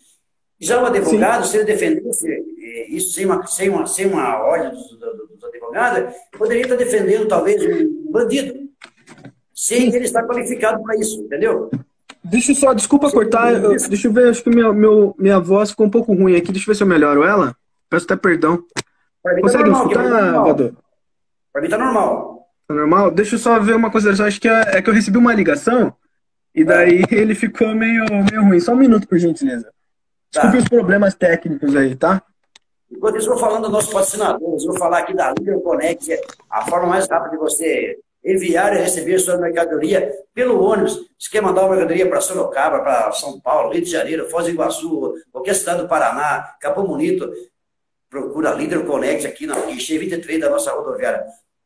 Já 0.60 0.82
o 0.82 0.86
advogado, 0.86 1.46
Sim. 1.46 1.52
se 1.52 1.58
ele 1.58 1.66
defendesse 1.66 2.28
eh, 2.32 2.88
isso 2.90 3.14
sem 3.14 3.26
uma, 3.26 3.46
sem 3.46 3.70
uma, 3.70 3.86
sem 3.86 4.06
uma 4.08 4.38
ordem 4.40 4.72
dos, 4.72 4.90
dos 4.90 5.44
advogados, 5.44 6.16
poderia 6.38 6.64
estar 6.64 6.76
defendendo 6.76 7.28
talvez 7.28 7.64
um 7.64 8.12
bandido, 8.12 8.68
sem 9.54 9.88
ele 9.94 10.06
estar 10.06 10.24
qualificado 10.24 10.82
para 10.82 10.96
isso, 10.96 11.22
entendeu? 11.22 11.70
Deixa 12.24 12.52
eu 12.52 12.56
só, 12.56 12.74
desculpa 12.74 13.08
Sim, 13.10 13.16
cortar, 13.16 13.54
eu, 13.54 13.78
deixa 13.88 14.08
eu 14.08 14.12
ver, 14.12 14.30
acho 14.30 14.44
que 14.44 14.50
minha, 14.50 14.74
meu, 14.74 15.16
minha 15.18 15.40
voz 15.40 15.70
ficou 15.70 15.86
um 15.86 15.92
pouco 15.92 16.14
ruim 16.14 16.36
aqui, 16.36 16.52
deixa 16.52 16.66
eu 16.66 16.74
ver 16.74 16.78
se 16.78 16.84
eu 16.84 16.88
melhoro 16.88 17.24
ela. 17.24 17.56
Peço 17.90 18.06
até 18.06 18.16
perdão. 18.16 18.64
Tá 19.24 19.40
Consegue 19.40 19.72
tá 19.72 19.78
escutar, 19.78 20.32
Vador? 20.44 20.74
Para 21.54 21.62
mim 21.62 21.70
tá 21.70 21.78
normal. 21.78 22.48
Tá 22.68 22.74
normal? 22.74 23.12
Deixa 23.12 23.36
eu 23.36 23.40
só 23.40 23.60
ver 23.60 23.76
uma 23.76 23.90
coisa, 23.90 24.12
acho 24.26 24.42
que 24.42 24.48
é, 24.48 24.78
é 24.78 24.82
que 24.82 24.90
eu 24.90 24.94
recebi 24.94 25.18
uma 25.18 25.34
ligação 25.34 25.94
e 26.54 26.64
daí 26.64 27.04
é. 27.10 27.16
ele 27.16 27.36
ficou 27.36 27.74
meio, 27.74 28.06
meio 28.30 28.44
ruim. 28.44 28.60
Só 28.60 28.74
um 28.74 28.78
minuto, 28.78 29.08
por 29.08 29.18
gentileza. 29.18 29.72
Desculpe 30.38 30.58
tá. 30.58 30.64
os 30.64 30.70
problemas 30.70 31.16
técnicos 31.16 31.76
aí, 31.76 31.96
tá? 31.96 32.22
Enquanto 32.92 33.18
isso, 33.18 33.28
vou 33.28 33.38
falando 33.38 33.64
dos 33.64 33.72
nossos 33.72 33.92
patrocinadores, 33.92 34.66
vou 34.66 34.78
falar 34.78 35.00
aqui 35.00 35.14
da 35.14 35.34
Líder 35.38 35.60
Connect, 35.62 36.14
é 36.14 36.22
a 36.50 36.66
forma 36.66 36.88
mais 36.88 37.08
rápida 37.10 37.32
de 37.32 37.38
você 37.38 38.00
enviar 38.24 38.74
e 38.74 38.80
receber 38.80 39.20
sua 39.20 39.38
mercadoria 39.38 40.12
pelo 40.34 40.62
ônibus. 40.62 40.98
Você 41.18 41.30
quer 41.30 41.42
mandar 41.42 41.62
uma 41.62 41.72
mercadoria 41.72 42.08
para 42.08 42.22
Sorocaba, 42.22 42.80
para 42.80 43.12
São 43.12 43.38
Paulo, 43.40 43.74
Rio 43.74 43.84
de 43.84 43.90
Janeiro, 43.90 44.30
Foz 44.30 44.46
do 44.46 44.52
Iguaçu, 44.52 45.16
qualquer 45.32 45.56
cidade 45.56 45.82
do 45.82 45.88
Paraná, 45.88 46.56
Capão 46.62 46.86
Bonito, 46.86 47.32
procura 48.10 48.54
Líder 48.54 48.86
Connect 48.86 49.28
aqui 49.28 49.46
na 49.46 49.60
guichê 49.66 49.98
23 49.98 50.40
da 50.40 50.50
nossa 50.50 50.72
rodoviária. 50.72 51.26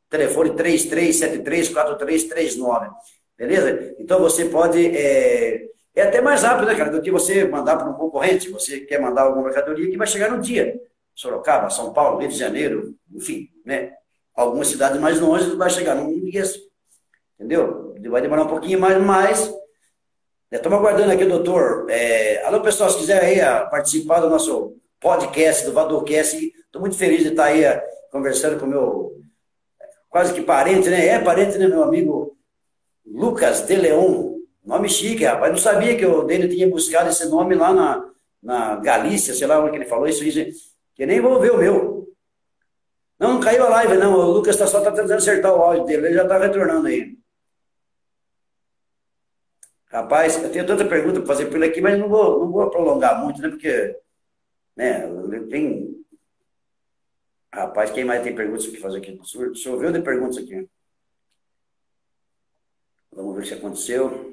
Telefone 0.10 0.50
33734339. 0.52 2.90
Beleza? 3.38 3.96
Então 3.98 4.20
você 4.20 4.46
pode 4.46 4.96
é, 4.96 5.68
É 5.94 6.04
até 6.04 6.22
mais 6.22 6.44
rápido, 6.44 6.68
né, 6.68 6.76
cara, 6.76 6.90
do 6.90 7.02
que 7.02 7.12
você 7.12 7.46
mandar 7.46 7.78
para 7.78 7.90
um 7.90 7.94
concorrente. 7.94 8.50
Você 8.50 8.82
quer 8.82 9.00
mandar 9.00 9.24
alguma 9.24 9.46
mercadoria 9.46 9.90
que 9.90 9.98
vai 9.98 10.08
chegar 10.08 10.32
no 10.32 10.42
dia. 10.42 10.80
Sorocaba, 11.14 11.70
São 11.70 11.92
Paulo, 11.92 12.20
Rio 12.20 12.30
de 12.30 12.38
Janeiro, 12.38 12.96
enfim, 13.14 13.50
né? 13.66 13.94
Algumas 14.34 14.70
cidades 14.70 15.00
mais 15.00 15.20
longe 15.20 15.56
vai 15.56 15.70
chegar 15.70 15.96
num 15.96 16.24
dia. 16.24 16.44
Entendeu? 17.36 17.96
Vai 18.10 18.22
demorar 18.22 18.44
um 18.44 18.48
pouquinho 18.48 18.80
mais, 18.80 18.98
mas. 19.02 19.54
Estamos 20.50 20.80
aguardando 20.80 21.12
aqui, 21.12 21.26
doutor. 21.26 21.88
É... 21.90 22.44
Alô, 22.46 22.62
pessoal, 22.62 22.90
se 22.90 22.98
quiser 22.98 23.24
aí 23.24 23.42
ah, 23.42 23.66
participar 23.66 24.20
do 24.20 24.30
nosso 24.30 24.76
podcast, 25.00 25.66
do 25.66 25.74
Vadorcast, 25.74 26.38
estou 26.38 26.82
muito 26.82 26.96
feliz 26.96 27.24
de 27.24 27.30
estar 27.30 27.46
aí 27.46 27.66
ah, 27.66 27.84
conversando 28.12 28.60
com 28.60 28.66
meu 28.66 29.22
quase 30.10 30.34
que 30.34 30.42
parente, 30.42 30.90
né? 30.90 31.08
É 31.08 31.20
parente, 31.20 31.58
né, 31.58 31.68
meu 31.68 31.84
amigo 31.84 32.38
Lucas 33.06 33.62
de 33.62 33.76
Leon. 33.76 34.41
Nome 34.64 34.90
chique, 34.90 35.26
rapaz. 35.26 35.52
Não 35.52 35.58
sabia 35.58 35.98
que 35.98 36.06
o 36.06 36.24
dele 36.24 36.48
tinha 36.48 36.70
buscado 36.70 37.10
esse 37.10 37.26
nome 37.28 37.56
lá 37.56 37.74
na, 37.74 38.12
na 38.42 38.76
Galícia, 38.78 39.34
sei 39.34 39.48
lá 39.48 39.60
onde 39.60 39.72
que 39.72 39.78
ele 39.78 39.86
falou 39.86 40.08
isso, 40.08 40.24
isso 40.24 40.72
que 40.94 41.06
nem 41.06 41.20
vou 41.22 41.40
ver 41.40 41.52
o 41.52 41.58
meu. 41.58 42.14
Não, 43.18 43.36
não 43.36 43.40
caiu 43.40 43.66
a 43.66 43.70
live, 43.70 43.98
não. 43.98 44.14
O 44.14 44.32
Lucas 44.32 44.58
tá, 44.58 44.68
só 44.68 44.82
tá 44.82 44.92
tentando 44.92 45.14
acertar 45.14 45.54
o 45.54 45.62
áudio 45.62 45.86
dele, 45.86 46.08
ele 46.08 46.16
já 46.16 46.28
tá 46.28 46.38
retornando 46.38 46.88
aí. 46.88 47.18
Rapaz, 49.88 50.42
eu 50.42 50.52
tenho 50.52 50.66
tanta 50.66 50.88
pergunta 50.88 51.20
para 51.20 51.28
fazer 51.28 51.48
por 51.48 51.58
ele 51.58 51.66
aqui, 51.66 51.82
mas 51.82 52.00
não 52.00 52.08
vou, 52.08 52.40
não 52.40 52.52
vou 52.52 52.70
prolongar 52.70 53.22
muito, 53.22 53.42
né? 53.42 53.50
Porque, 53.50 54.00
né, 54.76 55.02
tem. 55.50 56.06
Rapaz, 57.54 57.92
quem 57.92 58.06
mais 58.06 58.24
tem 58.24 58.34
perguntas 58.34 58.66
que 58.68 58.78
fazer 58.78 59.00
aqui? 59.00 59.20
Choveu 59.56 59.92
de 59.92 60.02
perguntas 60.02 60.38
aqui. 60.38 60.70
Vamos 63.12 63.36
ver 63.36 63.44
que 63.44 63.54
aconteceu. 63.54 64.31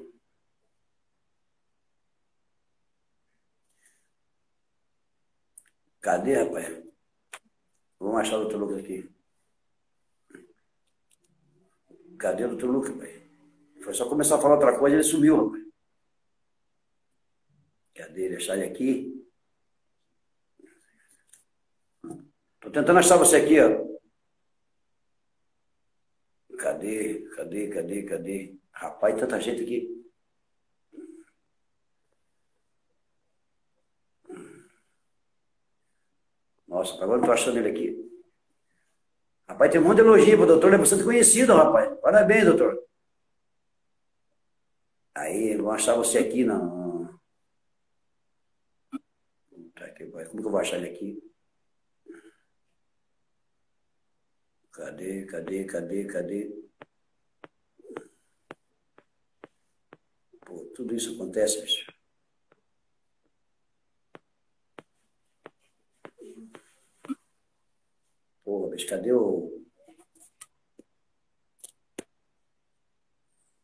Cadê, 6.00 6.34
rapaz? 6.34 6.82
Vamos 7.98 8.20
achar 8.20 8.36
o 8.36 8.40
doutor 8.42 8.60
Lucas 8.60 8.78
aqui. 8.78 9.10
Cadê 12.18 12.44
o 12.44 12.48
doutor 12.48 12.70
Lucas, 12.70 12.96
pai? 12.96 13.30
Foi 13.82 13.94
só 13.94 14.08
começar 14.08 14.36
a 14.36 14.40
falar 14.40 14.54
outra 14.54 14.78
coisa, 14.78 14.96
ele 14.96 15.04
sumiu, 15.04 15.46
rapaz. 15.46 15.64
Cadê 17.94 18.24
ele? 18.26 18.36
Achar 18.36 18.56
ele 18.56 18.64
aqui. 18.66 19.26
Tô 22.60 22.70
tentando 22.70 22.98
achar 22.98 23.16
você 23.16 23.36
aqui, 23.36 23.60
ó. 23.60 23.88
Cadê? 26.58 27.28
Cadê? 27.36 27.68
Cadê? 27.68 28.02
Cadê? 28.02 28.56
Rapaz, 28.72 29.18
tanta 29.18 29.40
gente 29.40 29.62
aqui. 29.62 29.97
Nossa, 36.78 36.94
agora 37.02 37.18
não 37.18 37.24
estou 37.24 37.34
achando 37.34 37.58
ele 37.58 37.70
aqui. 37.70 38.08
Rapaz, 39.48 39.72
tem 39.72 39.82
de 39.82 40.00
elogio 40.00 40.36
para 40.36 40.44
o 40.44 40.46
doutor, 40.46 40.68
ele 40.68 40.76
é 40.76 40.78
bastante 40.78 41.02
conhecido, 41.02 41.52
rapaz. 41.52 41.98
Parabéns, 42.00 42.44
doutor. 42.44 42.86
Aí, 45.12 45.56
vão 45.56 45.72
achar 45.72 45.96
você 45.96 46.18
aqui, 46.18 46.44
não. 46.44 47.18
Como 50.28 50.40
que 50.40 50.46
eu 50.46 50.50
vou 50.50 50.60
achar 50.60 50.76
ele 50.76 50.90
aqui? 50.90 51.20
Cadê, 54.70 55.26
cadê, 55.26 55.64
cadê, 55.64 56.04
cadê? 56.04 56.68
Pô, 60.46 60.64
tudo 60.76 60.94
isso 60.94 61.14
acontece, 61.14 61.60
bicho. 61.60 61.97
Pô, 68.48 68.70
mas 68.70 68.82
cadê 68.82 69.12
o. 69.12 69.20
O 69.20 69.62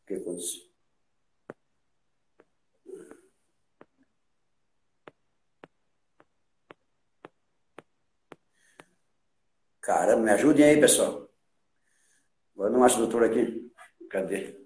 que 0.05 0.13
aconteceu? 0.13 0.61
Caramba, 9.81 10.21
me 10.21 10.31
ajudem 10.33 10.65
aí, 10.65 10.79
pessoal. 10.79 11.31
Agora 12.53 12.69
não 12.69 12.83
acho 12.83 12.97
o 12.97 12.99
doutor 12.99 13.23
aqui. 13.23 13.71
Cadê? 14.07 14.64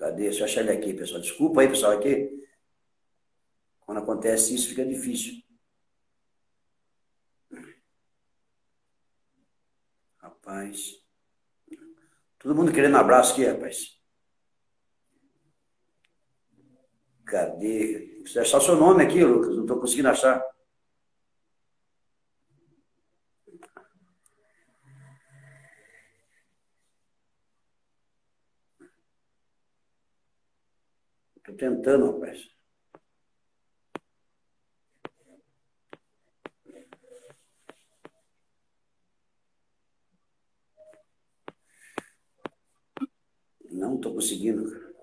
Cadê? 0.00 0.22
Deixa 0.22 0.40
eu 0.40 0.44
achar 0.46 0.62
ele 0.62 0.70
aqui, 0.70 0.94
pessoal. 0.94 1.20
Desculpa 1.20 1.60
aí, 1.60 1.68
pessoal, 1.68 1.92
aqui. 1.92 2.42
Quando 3.80 3.98
acontece 3.98 4.54
isso, 4.54 4.70
fica 4.70 4.82
difícil. 4.82 5.42
Rapaz. 10.16 11.04
Todo 12.38 12.54
mundo 12.54 12.72
querendo 12.72 12.96
abraço 12.96 13.34
aqui, 13.34 13.44
rapaz. 13.44 14.00
Cadê? 17.26 18.16
Precisa 18.22 18.40
achar 18.40 18.56
o 18.56 18.62
seu 18.62 18.76
nome 18.76 19.04
aqui, 19.04 19.22
Lucas. 19.22 19.54
Não 19.54 19.64
estou 19.64 19.80
conseguindo 19.80 20.08
achar. 20.08 20.42
Estou 31.50 31.56
tentando, 31.56 32.12
rapaz. 32.12 32.48
Não 43.70 43.96
estou 43.96 44.14
conseguindo, 44.14 44.70
cara. 44.70 44.94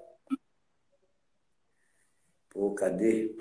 Pô, 2.49 2.73
cadê? 2.73 3.36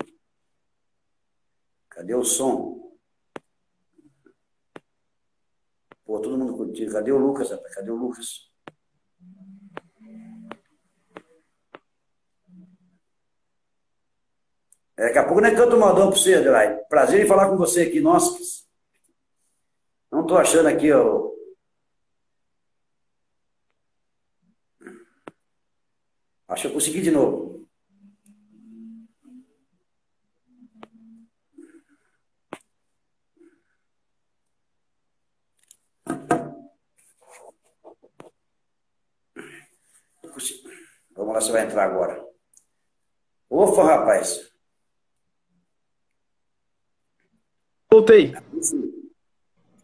Cadê 1.89 2.13
o 2.13 2.23
som? 2.23 2.97
Pô, 6.05 6.21
todo 6.21 6.37
mundo 6.37 6.55
curtindo. 6.57 6.91
Cadê 6.91 7.11
o 7.11 7.17
Lucas, 7.17 7.51
rapaz? 7.51 7.73
Cadê 7.73 7.91
o 7.91 7.95
Lucas? 7.95 8.46
Daqui 15.05 15.17
a 15.19 15.23
pouco 15.23 15.41
não 15.41 15.49
é 15.49 15.55
canto 15.55 15.77
modão 15.77 16.09
para 16.09 16.19
você, 16.19 16.35
Adelaide. 16.35 16.81
Prazer 16.89 17.23
em 17.23 17.27
falar 17.27 17.49
com 17.49 17.57
você 17.57 17.83
aqui. 17.83 17.99
Nossa, 17.99 18.37
não 20.11 20.21
estou 20.21 20.37
achando 20.37 20.67
aqui, 20.67 20.91
ó. 20.91 21.27
Acho 26.47 26.63
que 26.63 26.67
eu 26.69 26.73
consegui 26.73 27.01
de 27.01 27.11
novo. 27.11 27.47
Vamos 41.15 41.33
lá, 41.33 41.41
você 41.41 41.51
vai 41.51 41.65
entrar 41.65 41.83
agora. 41.83 42.25
Ufa, 43.49 43.83
rapaz. 43.83 44.56
Voltei. 48.07 48.33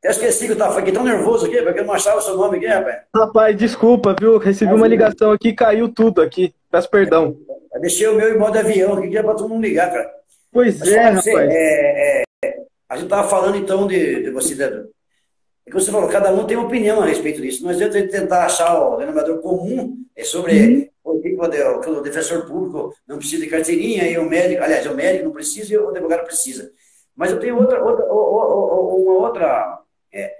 Eu 0.01 0.11
esqueci 0.11 0.45
que 0.45 0.53
eu 0.53 0.57
tava 0.57 0.79
aqui 0.79 0.91
tão 0.91 1.03
nervoso 1.03 1.45
aqui, 1.45 1.61
porque 1.61 1.79
eu 1.81 1.85
não 1.85 1.93
achava 1.93 2.17
o 2.17 2.21
seu 2.21 2.37
nome 2.37 2.57
aqui, 2.57 2.67
rapaz. 2.67 3.01
Rapaz, 3.13 3.57
desculpa, 3.57 4.15
viu? 4.17 4.37
Recebi 4.37 4.73
uma 4.73 4.87
ligação 4.87 5.31
aqui 5.31 5.53
caiu 5.53 5.89
tudo 5.89 6.21
aqui. 6.21 6.53
Peço 6.71 6.89
perdão. 6.89 7.37
Eu 7.73 7.81
deixei 7.81 8.07
o 8.07 8.15
meu 8.15 8.33
em 8.33 8.37
modo 8.37 8.57
avião 8.57 8.93
aqui, 8.93 9.09
que 9.09 9.17
é 9.17 9.23
pra 9.23 9.33
todo 9.33 9.49
mundo 9.49 9.63
ligar, 9.63 9.91
cara. 9.91 10.09
Pois 10.51 10.79
Mas, 10.79 10.89
é, 10.89 11.13
você, 11.13 11.31
rapaz. 11.31 11.51
É, 11.51 12.23
é, 12.43 12.55
a 12.89 12.97
gente 12.97 13.09
tava 13.09 13.27
falando 13.27 13.57
então 13.57 13.87
de, 13.87 14.23
de 14.23 14.29
você, 14.31 14.55
de, 14.55 14.63
é 14.63 15.69
que 15.69 15.73
você 15.73 15.91
falou, 15.91 16.09
cada 16.09 16.31
um 16.33 16.45
tem 16.45 16.57
uma 16.57 16.67
opinião 16.67 17.01
a 17.01 17.05
respeito 17.05 17.41
disso. 17.41 17.63
Não 17.63 17.71
adianta 17.71 18.07
tentar 18.07 18.45
achar 18.45 18.77
o 18.77 18.97
denominador 18.97 19.39
comum 19.39 19.97
é 20.15 20.23
sobre 20.23 20.91
uhum. 21.03 21.15
o, 21.15 21.21
que 21.21 21.89
o 21.89 22.01
defensor 22.01 22.45
público 22.45 22.93
não 23.07 23.17
precisa 23.17 23.43
de 23.43 23.49
carteirinha 23.49 24.07
e 24.09 24.17
o 24.17 24.29
médico, 24.29 24.63
aliás, 24.63 24.85
o 24.85 24.93
médico 24.93 25.25
não 25.25 25.31
precisa 25.31 25.73
e 25.73 25.77
o 25.77 25.89
advogado 25.89 26.25
precisa. 26.25 26.71
Mas 27.15 27.31
eu 27.31 27.39
tenho 27.39 27.57
outra, 27.57 27.83
outra, 27.83 28.05
uma, 28.05 29.13
outra, 29.13 29.79
é, 30.11 30.35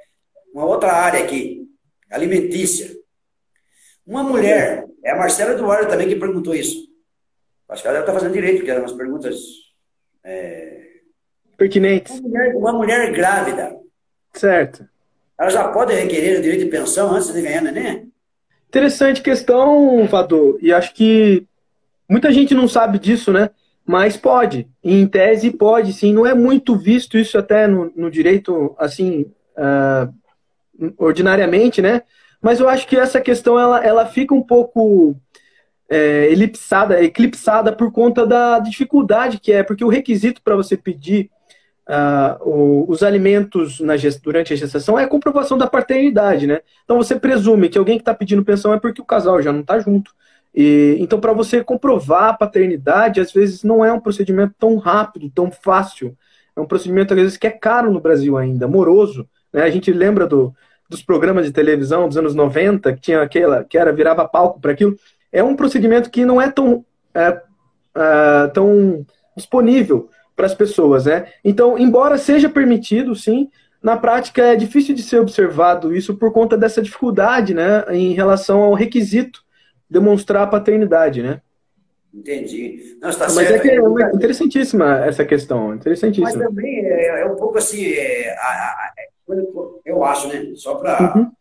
uma 0.53 0.65
outra 0.65 0.91
área 0.93 1.23
aqui, 1.23 1.67
alimentícia. 2.09 2.91
Uma 4.05 4.23
mulher, 4.23 4.85
é 5.03 5.11
a 5.11 5.17
Marcela 5.17 5.53
Eduardo 5.53 5.89
também 5.89 6.07
que 6.07 6.15
perguntou 6.15 6.55
isso. 6.55 6.91
Acho 7.69 7.81
que 7.81 7.87
ela 7.87 7.99
está 7.99 8.13
fazendo 8.13 8.33
direito, 8.33 8.57
porque 8.57 8.71
eram 8.71 8.81
umas 8.81 8.91
perguntas. 8.91 9.35
É... 10.23 10.81
Pertinentes. 11.57 12.19
Uma 12.19 12.29
mulher, 12.29 12.55
uma 12.55 12.73
mulher 12.73 13.11
grávida. 13.11 13.75
Certo. 14.33 14.87
Ela 15.39 15.49
já 15.49 15.67
pode 15.69 15.93
requerer 15.93 16.39
o 16.39 16.41
direito 16.41 16.65
de 16.65 16.69
pensão 16.69 17.11
antes 17.11 17.33
de 17.33 17.41
ganhar 17.41 17.61
neném? 17.61 18.11
Interessante 18.67 19.21
questão, 19.21 20.05
Vador. 20.07 20.57
E 20.61 20.73
acho 20.73 20.93
que 20.93 21.45
muita 22.07 22.31
gente 22.31 22.53
não 22.53 22.67
sabe 22.67 22.99
disso, 22.99 23.31
né? 23.31 23.49
Mas 23.85 24.15
pode. 24.15 24.67
Em 24.83 25.05
tese, 25.05 25.51
pode, 25.51 25.93
sim. 25.93 26.13
Não 26.13 26.25
é 26.25 26.33
muito 26.33 26.75
visto 26.75 27.17
isso 27.17 27.37
até 27.37 27.67
no, 27.67 27.91
no 27.95 28.09
direito, 28.09 28.75
assim, 28.79 29.31
uh, 29.57 30.93
ordinariamente, 30.97 31.81
né? 31.81 32.01
Mas 32.41 32.59
eu 32.59 32.67
acho 32.67 32.87
que 32.87 32.97
essa 32.97 33.21
questão 33.21 33.59
ela, 33.59 33.83
ela 33.83 34.05
fica 34.05 34.33
um 34.33 34.41
pouco 34.41 35.15
é, 35.89 36.27
elipsada, 36.31 37.01
eclipsada 37.03 37.71
por 37.71 37.91
conta 37.91 38.25
da 38.25 38.59
dificuldade 38.59 39.39
que 39.39 39.51
é, 39.51 39.63
porque 39.63 39.83
o 39.83 39.89
requisito 39.89 40.41
para 40.41 40.55
você 40.55 40.75
pedir 40.75 41.29
uh, 41.87 42.85
os 42.89 43.03
alimentos 43.03 43.79
na 43.79 43.93
durante 44.21 44.53
a 44.53 44.55
gestação 44.55 44.97
é 44.97 45.03
a 45.03 45.07
comprovação 45.07 45.57
da 45.57 45.67
paternidade, 45.67 46.47
né? 46.47 46.61
Então 46.83 46.97
você 46.97 47.15
presume 47.15 47.69
que 47.69 47.77
alguém 47.77 47.97
que 47.97 48.01
está 48.01 48.13
pedindo 48.13 48.43
pensão 48.43 48.73
é 48.73 48.79
porque 48.79 49.01
o 49.01 49.05
casal 49.05 49.41
já 49.41 49.51
não 49.51 49.61
está 49.61 49.79
junto. 49.79 50.11
E, 50.53 50.97
então, 50.99 51.19
para 51.19 51.33
você 51.33 51.63
comprovar 51.63 52.25
a 52.25 52.33
paternidade, 52.33 53.19
às 53.19 53.31
vezes 53.31 53.63
não 53.63 53.83
é 53.83 53.91
um 53.91 53.99
procedimento 53.99 54.53
tão 54.59 54.77
rápido, 54.77 55.31
tão 55.33 55.49
fácil. 55.51 56.15
É 56.55 56.61
um 56.61 56.65
procedimento, 56.65 57.13
às 57.13 57.19
vezes, 57.19 57.37
que 57.37 57.47
é 57.47 57.51
caro 57.51 57.91
no 57.91 57.99
Brasil 57.99 58.37
ainda, 58.37 58.67
moroso. 58.67 59.27
Né? 59.51 59.63
A 59.63 59.69
gente 59.71 59.91
lembra 59.91 60.27
do, 60.27 60.53
dos 60.87 61.01
programas 61.01 61.45
de 61.45 61.51
televisão 61.51 62.07
dos 62.07 62.17
anos 62.17 62.35
90, 62.35 62.93
que 62.93 63.01
tinha 63.01 63.21
aquela, 63.21 63.63
que 63.63 63.77
era, 63.77 63.91
virava 63.91 64.27
palco 64.27 64.59
para 64.59 64.71
aquilo. 64.71 64.95
É 65.31 65.43
um 65.43 65.55
procedimento 65.55 66.11
que 66.11 66.23
não 66.23 66.39
é 66.39 66.51
tão, 66.51 66.85
é, 67.15 67.41
é, 67.95 68.47
tão 68.53 69.03
disponível 69.35 70.09
para 70.35 70.45
as 70.45 70.53
pessoas, 70.53 71.05
né? 71.05 71.27
Então, 71.43 71.77
embora 71.77 72.17
seja 72.17 72.49
permitido, 72.49 73.15
sim, 73.15 73.49
na 73.81 73.97
prática 73.97 74.43
é 74.43 74.55
difícil 74.55 74.93
de 74.95 75.01
ser 75.01 75.19
observado 75.19 75.95
isso 75.95 76.15
por 76.15 76.31
conta 76.31 76.55
dessa 76.57 76.81
dificuldade, 76.81 77.53
né, 77.53 77.83
em 77.89 78.13
relação 78.13 78.61
ao 78.61 78.73
requisito 78.73 79.42
demonstrar 79.93 80.43
a 80.43 80.47
paternidade, 80.47 81.21
né? 81.21 81.39
Entendi. 82.13 82.97
Não, 83.01 83.09
está 83.09 83.25
Mas 83.25 83.37
é 83.37 83.45
certo. 83.47 83.55
é 83.55 83.69
que 83.69 83.69
é 83.69 84.15
interessantíssima 84.15 85.05
essa 85.05 85.23
questão, 85.23 85.73
interessantíssima. 85.73 86.29
Mas 86.29 86.47
também 86.47 86.85
é, 86.85 87.21
é 87.21 87.25
um 87.25 87.35
pouco 87.35 87.57
assim, 87.57 87.91
é, 87.93 88.35
a, 88.37 88.47
a, 88.49 88.93
eu 89.85 90.03
acho, 90.03 90.27
né? 90.27 90.53
Só 90.55 90.75
para 90.75 91.13
uhum. 91.15 91.31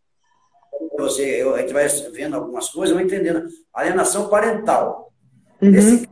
você, 0.99 1.43
eu, 1.43 1.55
a 1.55 1.61
gente 1.61 1.73
vai 1.73 1.89
vendo 2.13 2.37
algumas 2.37 2.69
coisas, 2.69 2.95
vai 2.95 3.05
entendendo. 3.05 3.47
Alienação 3.73 4.29
parental. 4.29 5.13
Uhum. 5.61 6.03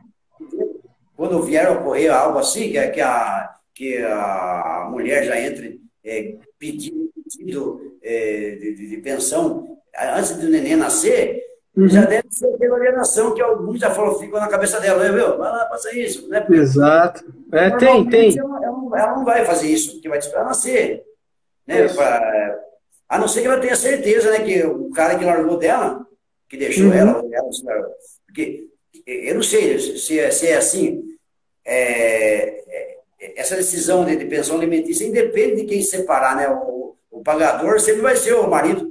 Quando 1.16 1.42
vier 1.42 1.66
a 1.66 1.72
ocorrer 1.72 2.12
algo 2.12 2.38
assim, 2.38 2.70
que, 2.70 2.78
é, 2.78 2.88
que, 2.88 3.00
a, 3.00 3.54
que 3.74 3.98
a 3.98 4.88
mulher 4.90 5.24
já 5.24 5.38
entre 5.40 5.80
é, 6.04 6.36
pedindo, 6.58 7.10
pedido 7.14 7.98
é, 8.02 8.56
de, 8.56 8.74
de, 8.74 8.88
de, 8.88 8.96
pensão 8.98 9.78
antes 10.16 10.36
do 10.36 10.48
neném 10.48 10.76
nascer, 10.76 11.49
uhum. 11.76 11.88
já 11.88 12.04
deve 12.04 12.28
ser 12.30 12.48
pela 12.58 12.76
alienação 12.76 13.34
que 13.34 13.40
alguns 13.40 13.80
já 13.80 13.90
falou, 13.90 14.18
ficou 14.18 14.40
na 14.40 14.48
cabeça 14.48 14.80
dela, 14.80 15.02
né, 15.04 15.12
viu? 15.12 15.38
Vai 15.38 15.50
lá, 15.50 15.68
faça 15.68 15.96
isso. 15.96 16.28
Né? 16.28 16.46
Exato. 16.50 17.24
É, 17.52 17.70
tem, 17.76 18.08
tem. 18.08 18.38
Ela, 18.38 18.60
ela, 18.64 19.16
não 19.16 19.24
vai 19.24 19.44
fazer 19.44 19.68
isso, 19.68 19.92
porque 19.92 20.08
vai 20.08 20.18
te 20.18 20.26
esperar 20.26 20.44
nascer. 20.44 21.02
Né? 21.66 21.88
Pra, 21.88 22.60
a 23.08 23.18
não 23.18 23.26
ser 23.26 23.40
que 23.40 23.46
ela 23.48 23.60
tenha 23.60 23.76
certeza, 23.76 24.30
né, 24.30 24.40
que 24.40 24.64
o 24.64 24.90
cara 24.90 25.18
que 25.18 25.24
largou 25.24 25.56
dela, 25.56 26.06
que 26.48 26.56
deixou 26.56 26.86
uhum. 26.86 26.92
ela, 26.92 27.24
ela, 27.32 27.50
porque 28.26 28.68
eu 29.06 29.34
não 29.34 29.42
sei 29.42 29.78
se 29.78 30.18
é, 30.18 30.30
se 30.30 30.46
é 30.46 30.56
assim, 30.56 31.02
é, 31.64 32.64
é, 32.68 32.98
essa 33.36 33.56
decisão 33.56 34.04
de, 34.04 34.16
de, 34.16 34.24
pensão 34.26 34.56
alimentícia 34.56 35.04
independe 35.04 35.62
de 35.62 35.64
quem 35.66 35.82
separar, 35.82 36.36
né? 36.36 36.48
O, 36.48 36.96
o 37.10 37.22
pagador 37.22 37.80
sempre 37.80 38.00
vai 38.00 38.16
ser 38.16 38.34
o 38.34 38.48
marido. 38.48 38.89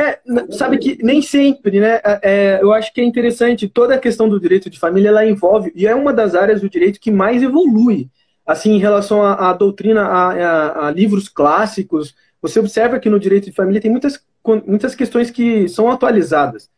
É, 0.00 0.20
sabe 0.50 0.78
que 0.78 0.98
nem 1.02 1.20
sempre, 1.20 1.78
né? 1.80 2.00
É, 2.04 2.20
é, 2.22 2.58
eu 2.62 2.72
acho 2.72 2.92
que 2.92 3.00
é 3.00 3.04
interessante, 3.04 3.68
toda 3.68 3.94
a 3.94 3.98
questão 3.98 4.28
do 4.28 4.40
direito 4.40 4.70
de 4.70 4.78
família, 4.78 5.08
ela 5.08 5.26
envolve, 5.26 5.72
e 5.74 5.86
é 5.86 5.94
uma 5.94 6.12
das 6.12 6.34
áreas 6.34 6.60
do 6.60 6.70
direito 6.70 6.98
que 6.98 7.10
mais 7.10 7.42
evolui 7.42 8.08
assim, 8.50 8.72
em 8.72 8.78
relação 8.78 9.22
à, 9.22 9.50
à 9.50 9.52
doutrina, 9.52 10.02
a, 10.02 10.32
a, 10.32 10.88
a, 10.88 10.90
livros 10.90 11.28
clássicos, 11.28 12.14
você 12.42 12.58
observa 12.58 12.98
que 12.98 13.08
no 13.08 13.20
direito 13.20 13.44
de 13.44 13.52
família 13.52 13.80
tem 13.80 13.90
muitas, 13.90 14.20
muitas 14.66 14.94
questões 14.94 15.30
que 15.30 15.68
são 15.68 15.90
atualizadas. 15.90 16.68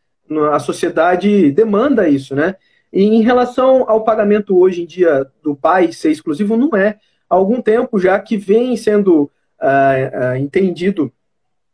A 0.53 0.59
sociedade 0.59 1.51
demanda 1.51 2.09
isso, 2.09 2.35
né? 2.35 2.57
E 2.93 3.03
em 3.03 3.23
relação 3.23 3.89
ao 3.89 4.05
pagamento 4.05 4.59
hoje 4.59 4.83
em 4.83 4.87
dia 4.87 5.27
do 5.43 5.57
pai 5.57 5.93
ser 5.93 6.11
exclusivo, 6.11 6.57
não 6.57 6.77
é. 6.77 6.99
Há 7.29 7.35
algum 7.35 7.61
tempo 7.61 7.99
já 7.99 8.19
que 8.19 8.37
vem 8.37 8.77
sendo 8.77 9.23
uh, 9.23 10.33
uh, 10.33 10.37
entendido 10.37 11.13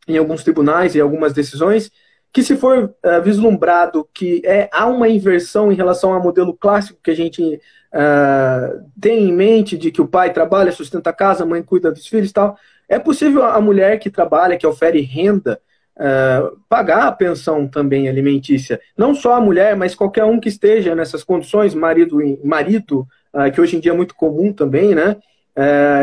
em 0.09 0.17
alguns 0.17 0.43
tribunais 0.43 0.95
e 0.95 1.01
algumas 1.01 1.33
decisões 1.33 1.91
que 2.31 2.43
se 2.43 2.55
for 2.55 2.93
uh, 3.03 3.21
vislumbrado 3.23 4.07
que 4.13 4.41
é, 4.45 4.69
há 4.71 4.85
uma 4.85 5.09
inversão 5.09 5.71
em 5.71 5.75
relação 5.75 6.13
ao 6.13 6.21
modelo 6.21 6.53
clássico 6.53 6.99
que 7.03 7.11
a 7.11 7.15
gente 7.15 7.41
uh, 7.43 8.85
tem 8.99 9.29
em 9.29 9.33
mente 9.33 9.77
de 9.77 9.91
que 9.91 10.01
o 10.01 10.07
pai 10.07 10.31
trabalha, 10.31 10.71
sustenta 10.71 11.09
a 11.09 11.13
casa, 11.13 11.43
a 11.43 11.47
mãe 11.47 11.63
cuida 11.63 11.91
dos 11.91 12.07
filhos 12.07 12.29
e 12.29 12.33
tal, 12.33 12.57
é 12.87 12.99
possível 12.99 13.43
a 13.43 13.59
mulher 13.59 13.99
que 13.99 14.09
trabalha, 14.09 14.57
que 14.57 14.65
ofere 14.65 15.01
renda, 15.01 15.59
uh, 15.95 16.57
pagar 16.67 17.07
a 17.07 17.11
pensão 17.11 17.67
também 17.67 18.07
alimentícia. 18.07 18.79
Não 18.97 19.15
só 19.15 19.35
a 19.35 19.41
mulher, 19.41 19.75
mas 19.75 19.95
qualquer 19.95 20.25
um 20.25 20.39
que 20.39 20.49
esteja 20.49 20.95
nessas 20.95 21.23
condições, 21.23 21.73
marido, 21.73 22.17
marido 22.43 23.07
que 23.53 23.61
hoje 23.61 23.77
em 23.77 23.79
dia 23.79 23.91
é 23.91 23.95
muito 23.95 24.15
comum 24.15 24.51
também, 24.51 24.95
né? 24.95 25.15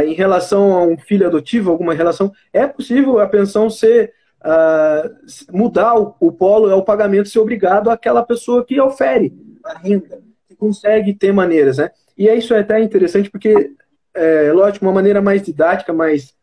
Em 0.07 0.13
relação 0.13 0.75
a 0.75 0.83
um 0.83 0.99
filho 0.99 1.27
adotivo, 1.27 1.71
alguma 1.71 1.95
relação, 1.95 2.33
é 2.53 2.67
possível 2.67 3.19
a 3.19 3.27
pensão 3.27 3.71
ser 3.71 4.13
uh, 4.43 5.57
mudar 5.57 5.99
o, 5.99 6.15
o 6.21 6.33
polo 6.33 6.71
é 6.71 6.75
o 6.75 6.83
pagamento 6.83 7.29
ser 7.29 7.39
obrigado 7.39 7.91
àquela 7.91 8.23
pessoa 8.23 8.65
que 8.65 8.81
ofere 8.81 9.33
a 9.65 9.79
renda, 9.79 10.21
que 10.49 10.55
consegue 10.55 11.15
ter 11.15 11.33
maneiras, 11.33 11.79
né? 11.79 11.91
E 12.17 12.29
é 12.29 12.35
isso 12.35 12.55
é 12.55 12.61
até 12.61 12.81
interessante 12.81 13.31
porque, 13.31 13.73
é, 14.15 14.53
lógico, 14.53 14.85
uma 14.85 14.93
maneira 14.93 15.21
mais 15.21 15.43
didática, 15.43 15.93
mais, 15.93 16.35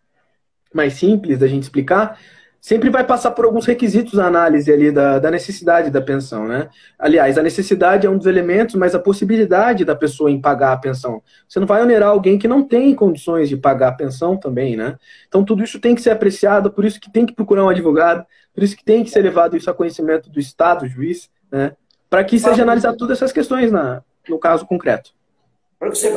mais 0.74 0.94
simples 0.94 1.40
da 1.40 1.48
gente 1.48 1.64
explicar, 1.64 2.20
sempre 2.64 2.90
vai 2.90 3.04
passar 3.04 3.32
por 3.32 3.44
alguns 3.44 3.66
requisitos 3.66 4.18
a 4.18 4.26
análise 4.26 4.72
ali 4.72 4.90
da, 4.90 5.20
da 5.20 5.30
necessidade 5.30 5.90
da 5.90 6.02
pensão, 6.02 6.48
né? 6.48 6.70
Aliás, 6.98 7.38
a 7.38 7.44
necessidade 7.44 8.08
é 8.08 8.10
um 8.10 8.18
dos 8.18 8.26
elementos, 8.26 8.76
mas 8.76 8.96
a 8.96 9.00
possibilidade 9.00 9.84
da 9.84 9.94
pessoa 9.94 10.32
em 10.32 10.40
pagar 10.40 10.72
a 10.72 10.78
pensão. 10.78 11.22
Você 11.46 11.60
não 11.60 11.68
vai 11.68 11.82
onerar 11.82 12.08
alguém 12.08 12.40
que 12.40 12.48
não 12.48 12.64
tem 12.64 12.96
condições 12.96 13.50
de 13.50 13.58
pagar 13.58 13.90
a 13.90 13.92
pensão 13.92 14.38
também, 14.38 14.78
né? 14.78 14.96
Então 15.28 15.44
tudo 15.44 15.62
isso 15.62 15.78
tem 15.78 15.94
que 15.94 16.02
ser 16.02 16.12
apreciado, 16.12 16.72
por 16.72 16.86
isso 16.86 17.02
que 17.02 17.12
tem 17.12 17.26
que 17.26 17.36
procurar 17.36 17.66
um 17.66 17.70
advogado, 17.70 18.26
por 18.56 18.64
isso 18.64 18.78
que 18.78 18.86
tem 18.86 19.04
que 19.04 19.10
ser 19.10 19.24
levado 19.24 19.58
isso 19.58 19.70
a 19.70 19.74
conhecimento 19.74 20.30
do 20.30 20.40
Estado, 20.40 20.88
juiz, 20.88 21.30
né? 21.52 21.74
Para 22.10 22.24
que 22.24 22.40
seja 22.40 22.64
analisado 22.64 22.96
todas 22.96 23.18
essas 23.18 23.34
questões 23.34 23.74
na, 23.74 24.02
no 24.30 24.40
caso 24.40 24.66
concreto. 24.66 25.12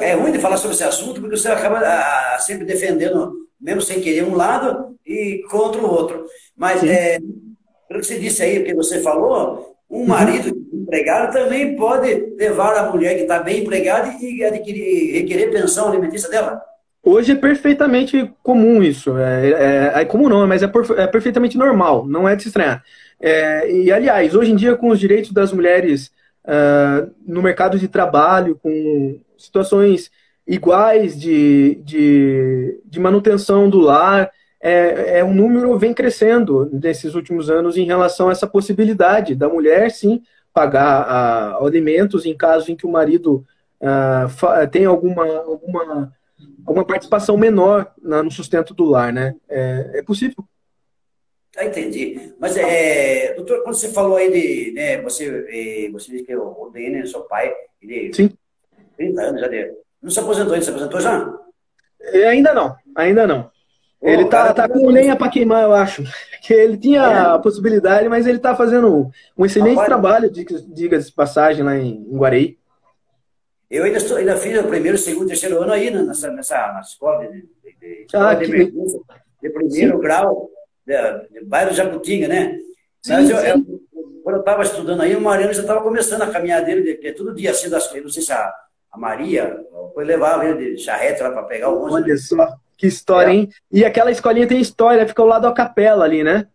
É 0.01 0.15
ruim 0.15 0.31
de 0.31 0.39
falar 0.39 0.59
sobre 0.59 0.77
esse 0.77 0.85
assunto, 0.85 1.21
porque 1.21 1.37
você 1.37 1.49
acaba 1.49 1.81
ah, 1.81 2.39
sempre 2.39 2.65
defendendo 2.65 3.46
mesmo 3.61 3.83
sem 3.83 4.01
querer, 4.01 4.25
um 4.25 4.35
lado 4.35 4.97
e 5.07 5.43
contra 5.51 5.81
o 5.81 5.91
outro. 5.91 6.25
Mas, 6.57 6.83
é, 6.85 7.19
pelo 7.89 8.01
que 8.01 8.07
você 8.07 8.19
disse 8.19 8.43
aí, 8.43 8.65
que 8.65 8.75
você 8.75 9.01
falou, 9.01 9.77
um 9.91 10.01
uhum. 10.01 10.07
marido 10.07 10.49
empregado 10.73 11.33
também 11.33 11.77
pode 11.77 12.35
levar 12.37 12.77
a 12.77 12.91
mulher 12.91 13.15
que 13.15 13.23
está 13.23 13.41
bem 13.41 13.63
empregada 13.63 14.15
e 14.21 14.45
adquirir, 14.45 15.13
requerer 15.13 15.51
pensão 15.51 15.89
alimentícia 15.89 16.29
dela. 16.29 16.61
Hoje 17.03 17.33
é 17.33 17.37
perfeitamente 17.37 18.33
comum 18.43 18.83
isso. 18.83 19.17
É, 19.17 19.93
é, 19.97 20.01
é 20.03 20.05
comum 20.05 20.29
não, 20.29 20.45
mas 20.47 20.63
é, 20.63 20.67
por, 20.67 20.99
é, 20.99 21.07
perfeitamente 21.07 21.57
normal, 21.57 22.05
não 22.05 22.29
é 22.29 22.35
de 22.35 22.43
se 22.43 22.49
estranhar. 22.49 22.83
É, 23.21 23.71
e, 23.71 23.93
aliás, 23.93 24.35
hoje 24.35 24.51
em 24.51 24.57
dia, 24.57 24.75
com 24.75 24.89
os 24.89 24.99
direitos 24.99 25.31
das 25.33 25.53
mulheres 25.53 26.11
uh, 26.45 27.09
no 27.25 27.43
mercado 27.43 27.79
de 27.79 27.87
trabalho, 27.87 28.59
com 28.61 29.21
situações 29.39 30.11
iguais 30.47 31.19
de, 31.19 31.77
de, 31.85 32.81
de 32.85 33.01
manutenção 33.01 33.69
do 33.69 33.81
lar, 33.81 34.31
é, 34.61 35.19
é 35.19 35.25
um 35.25 35.35
número 35.35 35.79
vem 35.79 35.93
crescendo 35.93 36.71
nesses 36.73 37.15
últimos 37.15 37.51
anos 37.51 37.77
em 37.77 37.85
relação 37.85 38.29
a 38.29 38.33
essa 38.33 38.47
possibilidade 38.47 39.35
da 39.35 39.49
mulher, 39.49 39.91
sim, 39.91 40.23
pagar 40.53 41.03
a, 41.03 41.65
alimentos 41.65 42.25
em 42.25 42.37
caso 42.37 42.71
em 42.71 42.77
que 42.77 42.87
o 42.87 42.91
marido 42.91 43.45
uh, 43.81 44.69
tem 44.71 44.85
alguma, 44.85 45.27
alguma, 45.27 46.13
alguma 46.67 46.85
participação 46.85 47.37
menor 47.37 47.93
na, 48.01 48.23
no 48.23 48.31
sustento 48.31 48.73
do 48.73 48.85
lar, 48.85 49.13
né? 49.13 49.35
É, 49.49 49.91
é 49.97 50.03
possível. 50.03 50.45
Ah, 51.57 51.65
entendi. 51.65 52.35
Mas, 52.39 52.57
é, 52.57 53.35
doutor, 53.35 53.63
quando 53.63 53.75
você 53.75 53.91
falou 53.91 54.17
aí 54.17 54.31
de, 54.31 54.73
né, 54.73 55.01
você, 55.01 55.47
é, 55.49 55.91
você 55.91 56.13
disse 56.13 56.25
que 56.25 56.37
o 56.37 56.71
DNA, 56.73 57.07
seu 57.07 57.23
pai, 57.23 57.53
ele... 57.81 58.13
Sim. 58.13 58.31
30 58.97 59.23
anos 59.23 59.41
já 59.41 59.49
dele. 59.49 59.86
Não 60.03 60.11
se 60.11 60.21
aposentou, 60.21 60.55
ele 60.55 60.65
se 60.65 60.71
aposentou 60.71 61.01
já? 61.01 61.33
É, 62.01 62.29
ainda 62.29 62.55
não, 62.55 62.77
ainda 62.95 63.27
não. 63.27 63.51
ele 64.03 64.27
tá, 64.27 64.53
tá 64.53 64.69
com 64.69 64.89
lenha 64.89 65.17
para 65.17 65.31
queimar, 65.31 65.65
eu 65.65 65.73
acho. 65.73 66.03
Que 66.47 66.55
ele 66.55 66.77
tinha 66.77 67.01
é. 67.01 67.19
a 67.19 67.39
possibilidade, 67.41 68.09
mas 68.09 68.25
ele 68.25 68.39
tá 68.39 68.55
fazendo 68.55 69.11
um 69.37 69.45
excelente 69.45 69.79
Rapaz, 69.79 69.89
trabalho, 69.89 70.31
diga-se 70.31 71.09
de 71.09 71.13
passagem, 71.13 71.65
lá 71.65 71.77
em, 71.77 72.07
em 72.09 72.17
Guarei. 72.17 72.57
Eu 73.69 73.83
ainda, 73.83 73.99
estou, 73.99 74.17
ainda 74.17 74.37
fiz 74.37 74.57
o 74.57 74.69
primeiro, 74.69 74.97
segundo, 74.97 75.27
terceiro 75.27 75.61
ano 75.61 75.73
aí 75.73 75.91
nessa, 75.91 76.31
nessa 76.31 76.73
na 76.73 76.81
escola 76.81 77.27
de, 77.27 77.41
de, 77.41 77.77
de, 77.81 78.05
escola 78.05 78.31
ah, 78.31 78.35
de, 78.35 78.47
que... 78.47 78.65
de 79.43 79.51
primeiro 79.51 79.97
sim. 79.97 80.01
grau, 80.01 80.49
de, 80.87 80.95
de 81.33 81.45
bairro 81.45 81.75
Jacutinga, 81.75 82.29
né? 82.29 82.57
Sim, 83.03 83.13
Mas 83.13 83.29
eu, 83.29 83.39
eu, 83.39 83.65
quando 84.23 84.37
eu 84.37 84.41
estava 84.41 84.63
estudando 84.63 85.01
aí, 85.01 85.17
o 85.17 85.21
Mariano 85.21 85.53
já 85.53 85.63
estava 85.63 85.83
começando 85.83 86.23
a 86.23 86.31
caminhar 86.31 86.65
dele, 86.65 86.95
que 86.95 87.09
é 87.09 87.13
todo 87.13 87.35
dia 87.35 87.51
assim, 87.51 87.69
das, 87.69 87.93
não 87.93 88.09
sei 88.09 88.23
se 88.23 88.33
a, 88.33 88.55
a 88.97 88.99
Maria 88.99 89.57
foi 89.95 90.05
levar 90.05 90.45
ele 90.45 90.75
de 90.75 90.83
charrete 90.83 91.23
lá 91.23 91.31
para 91.31 91.43
pegar 91.45 91.71
o 91.71 91.83
ônibus. 91.83 92.03
Olha 92.03 92.17
só, 92.17 92.57
que 92.77 92.87
história, 92.87 93.31
é. 93.31 93.35
hein? 93.35 93.49
E 93.71 93.85
aquela 93.85 94.11
escolinha 94.11 94.47
tem 94.47 94.61
história, 94.61 95.07
fica 95.07 95.23
ao 95.23 95.29
lado 95.29 95.43
da 95.43 95.53
capela 95.53 96.05
ali, 96.05 96.25
né? 96.25 96.47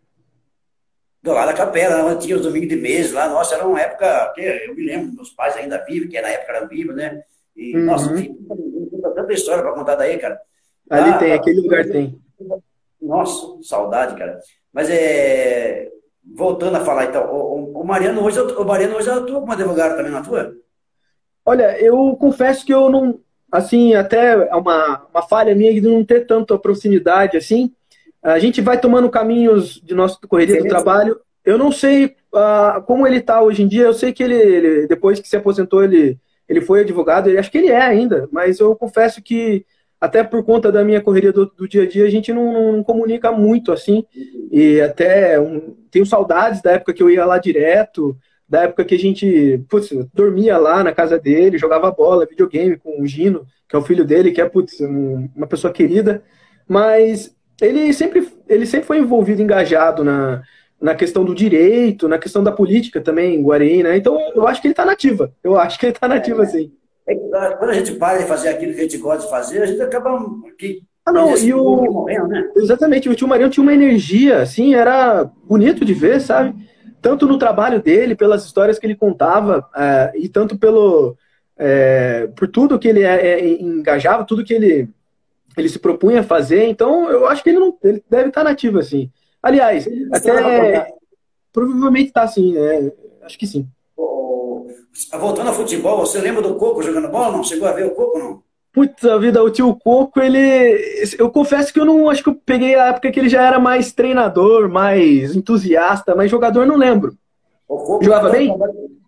do 1.22 1.32
lado 1.32 1.46
da 1.46 1.54
capela, 1.54 2.04
onde 2.04 2.26
tinha 2.26 2.36
os 2.36 2.42
domingos 2.42 2.68
de 2.68 2.76
mês 2.76 3.12
lá, 3.12 3.28
nossa, 3.28 3.54
era 3.54 3.66
uma 3.66 3.80
época 3.80 4.32
que 4.34 4.40
eu 4.40 4.74
me 4.74 4.84
lembro, 4.84 5.14
meus 5.14 5.30
pais 5.30 5.56
ainda 5.56 5.78
vivem, 5.84 6.08
que 6.08 6.20
na 6.20 6.28
época 6.28 6.52
eram 6.52 6.68
vivos, 6.68 6.96
né? 6.96 7.22
E, 7.54 7.76
uhum. 7.76 7.84
nossa, 7.84 8.12
tem 8.12 8.36
tanta 9.14 9.32
história 9.32 9.62
para 9.62 9.72
contar 9.72 9.94
daí, 9.94 10.18
cara. 10.18 10.40
Ali 10.90 11.10
ah, 11.10 11.18
tem, 11.18 11.32
aquele 11.32 11.60
lugar 11.60 11.84
tem. 11.84 12.20
Nossa, 13.00 13.62
saudade, 13.62 14.16
cara. 14.16 14.40
Mas 14.72 14.90
é. 14.90 15.88
Voltando 16.34 16.76
a 16.76 16.84
falar, 16.84 17.06
então, 17.06 17.24
o, 17.34 17.80
o 17.80 17.84
Mariano 17.84 18.22
hoje, 18.22 18.40
o 18.40 18.64
Mariano 18.64 18.94
hoje 18.94 19.10
atua 19.10 19.40
como 19.40 19.52
advogado 19.52 19.96
também, 19.96 20.12
não 20.12 20.20
atua? 20.20 20.54
Olha, 21.44 21.78
eu 21.80 22.16
confesso 22.16 22.64
que 22.64 22.72
eu 22.72 22.88
não, 22.88 23.18
assim, 23.50 23.94
até 23.94 24.32
é 24.48 24.54
uma, 24.54 25.06
uma 25.12 25.22
falha 25.22 25.54
minha 25.54 25.72
de 25.72 25.80
não 25.80 26.04
ter 26.04 26.26
tanta 26.26 26.58
proximidade, 26.58 27.36
assim, 27.36 27.72
a 28.22 28.38
gente 28.38 28.60
vai 28.60 28.80
tomando 28.80 29.10
caminhos 29.10 29.80
de 29.82 29.94
nossa 29.94 30.16
correria 30.28 30.62
do 30.62 30.68
trabalho. 30.68 31.18
Eu 31.44 31.58
não 31.58 31.72
sei 31.72 32.14
uh, 32.32 32.80
como 32.86 33.04
ele 33.04 33.16
está 33.16 33.42
hoje 33.42 33.64
em 33.64 33.66
dia. 33.68 33.82
Eu 33.82 33.92
sei 33.92 34.12
que 34.12 34.22
ele, 34.22 34.36
ele, 34.36 34.86
depois 34.86 35.18
que 35.18 35.28
se 35.28 35.36
aposentou, 35.36 35.82
ele, 35.82 36.16
ele 36.48 36.60
foi 36.60 36.82
advogado. 36.82 37.28
Ele, 37.28 37.38
acho 37.38 37.50
que 37.50 37.58
ele 37.58 37.70
é 37.70 37.82
ainda, 37.82 38.28
mas 38.30 38.60
eu 38.60 38.76
confesso 38.76 39.20
que 39.20 39.66
até 40.00 40.22
por 40.22 40.44
conta 40.44 40.70
da 40.70 40.84
minha 40.84 41.00
correria 41.00 41.32
do, 41.32 41.46
do 41.46 41.68
dia 41.68 41.82
a 41.82 41.86
dia, 41.86 42.04
a 42.04 42.10
gente 42.10 42.32
não, 42.32 42.74
não 42.74 42.84
comunica 42.84 43.32
muito 43.32 43.72
assim. 43.72 44.04
E 44.50 44.80
até 44.80 45.40
um, 45.40 45.74
tenho 45.90 46.06
saudades 46.06 46.62
da 46.62 46.72
época 46.72 46.92
que 46.92 47.02
eu 47.02 47.10
ia 47.10 47.26
lá 47.26 47.38
direto, 47.38 48.16
da 48.52 48.64
época 48.64 48.84
que 48.84 48.94
a 48.94 48.98
gente 48.98 49.64
putz, 49.66 49.88
dormia 50.12 50.58
lá 50.58 50.84
na 50.84 50.92
casa 50.92 51.18
dele, 51.18 51.56
jogava 51.56 51.90
bola, 51.90 52.26
videogame 52.26 52.76
com 52.76 53.00
o 53.00 53.06
Gino, 53.06 53.46
que 53.66 53.74
é 53.74 53.78
o 53.78 53.82
filho 53.82 54.04
dele, 54.04 54.30
que 54.30 54.42
é 54.42 54.46
putz, 54.46 54.78
um, 54.78 55.26
uma 55.34 55.46
pessoa 55.46 55.72
querida. 55.72 56.22
Mas 56.68 57.34
ele 57.62 57.90
sempre, 57.94 58.28
ele 58.46 58.66
sempre 58.66 58.86
foi 58.86 58.98
envolvido, 58.98 59.40
engajado 59.40 60.04
na, 60.04 60.42
na 60.78 60.94
questão 60.94 61.24
do 61.24 61.34
direito, 61.34 62.06
na 62.06 62.18
questão 62.18 62.44
da 62.44 62.52
política 62.52 63.00
também, 63.00 63.36
em 63.36 63.42
Guarani, 63.42 63.84
né? 63.84 63.96
Então 63.96 64.18
eu 64.34 64.46
acho 64.46 64.60
que 64.60 64.66
ele 64.66 64.74
está 64.74 64.84
nativa. 64.84 65.32
Eu 65.42 65.58
acho 65.58 65.78
que 65.78 65.86
ele 65.86 65.94
está 65.94 66.06
nativa, 66.06 66.42
é, 66.42 66.46
sim. 66.46 66.72
É, 67.08 67.14
quando 67.14 67.70
a 67.70 67.72
gente 67.72 67.92
para 67.92 68.18
de 68.18 68.26
fazer 68.26 68.50
aquilo 68.50 68.74
que 68.74 68.80
a 68.80 68.82
gente 68.82 68.98
gosta 68.98 69.24
de 69.24 69.30
fazer, 69.30 69.62
a 69.62 69.66
gente 69.66 69.80
acaba 69.80 70.14
aqui. 70.46 70.82
Ah, 71.06 71.10
não, 71.10 71.34
e 71.38 71.54
o. 71.54 71.90
Morrendo, 71.90 72.28
né? 72.28 72.50
Exatamente, 72.54 73.08
o 73.08 73.14
tio 73.14 73.26
Mariano 73.26 73.50
tinha 73.50 73.62
uma 73.62 73.72
energia, 73.72 74.42
assim, 74.42 74.74
era 74.74 75.24
bonito 75.42 75.86
de 75.86 75.94
ver, 75.94 76.20
sabe? 76.20 76.54
Tanto 77.02 77.26
no 77.26 77.36
trabalho 77.36 77.82
dele, 77.82 78.14
pelas 78.14 78.46
histórias 78.46 78.78
que 78.78 78.86
ele 78.86 78.94
contava, 78.94 79.68
é, 79.76 80.12
e 80.14 80.28
tanto 80.28 80.56
pelo. 80.56 81.16
É, 81.58 82.28
por 82.28 82.48
tudo 82.48 82.78
que 82.78 82.88
ele 82.88 83.02
é, 83.02 83.40
é 83.40 83.60
engajava, 83.60 84.24
tudo 84.24 84.44
que 84.44 84.54
ele 84.54 84.88
ele 85.56 85.68
se 85.68 85.78
propunha 85.78 86.20
a 86.20 86.24
fazer, 86.24 86.66
então 86.66 87.10
eu 87.10 87.26
acho 87.26 87.42
que 87.42 87.50
ele 87.50 87.58
não 87.58 87.76
ele 87.82 88.02
deve 88.08 88.28
estar 88.28 88.42
nativo 88.42 88.78
assim. 88.78 89.10
Aliás, 89.42 89.86
até 90.12 90.94
provavelmente 91.52 92.08
está 92.08 92.22
assim, 92.22 92.56
é, 92.56 92.92
acho 93.22 93.38
que 93.38 93.46
sim. 93.46 93.68
Voltando 95.12 95.48
ao 95.48 95.54
futebol, 95.54 95.98
você 95.98 96.20
lembra 96.20 96.42
do 96.42 96.54
Coco 96.54 96.82
jogando 96.82 97.08
bola? 97.08 97.36
Não 97.36 97.44
chegou 97.44 97.68
a 97.68 97.72
ver 97.72 97.86
o 97.86 97.90
Coco 97.90 98.18
não? 98.18 98.42
Puta 98.72 99.18
vida, 99.18 99.42
o 99.42 99.50
tio 99.50 99.76
Coco, 99.76 100.18
ele. 100.18 100.80
Eu 101.18 101.30
confesso 101.30 101.72
que 101.72 101.78
eu 101.78 101.84
não. 101.84 102.08
Acho 102.08 102.22
que 102.22 102.30
eu 102.30 102.34
peguei 102.34 102.74
a 102.74 102.88
época 102.88 103.10
que 103.10 103.20
ele 103.20 103.28
já 103.28 103.46
era 103.46 103.58
mais 103.58 103.92
treinador, 103.92 104.68
mais 104.68 105.36
entusiasta, 105.36 106.14
mas 106.14 106.30
jogador 106.30 106.66
não 106.66 106.76
lembro. 106.76 107.14
O 107.68 107.76
Coco 107.76 108.04
Jogava 108.04 108.30
bem? 108.30 108.54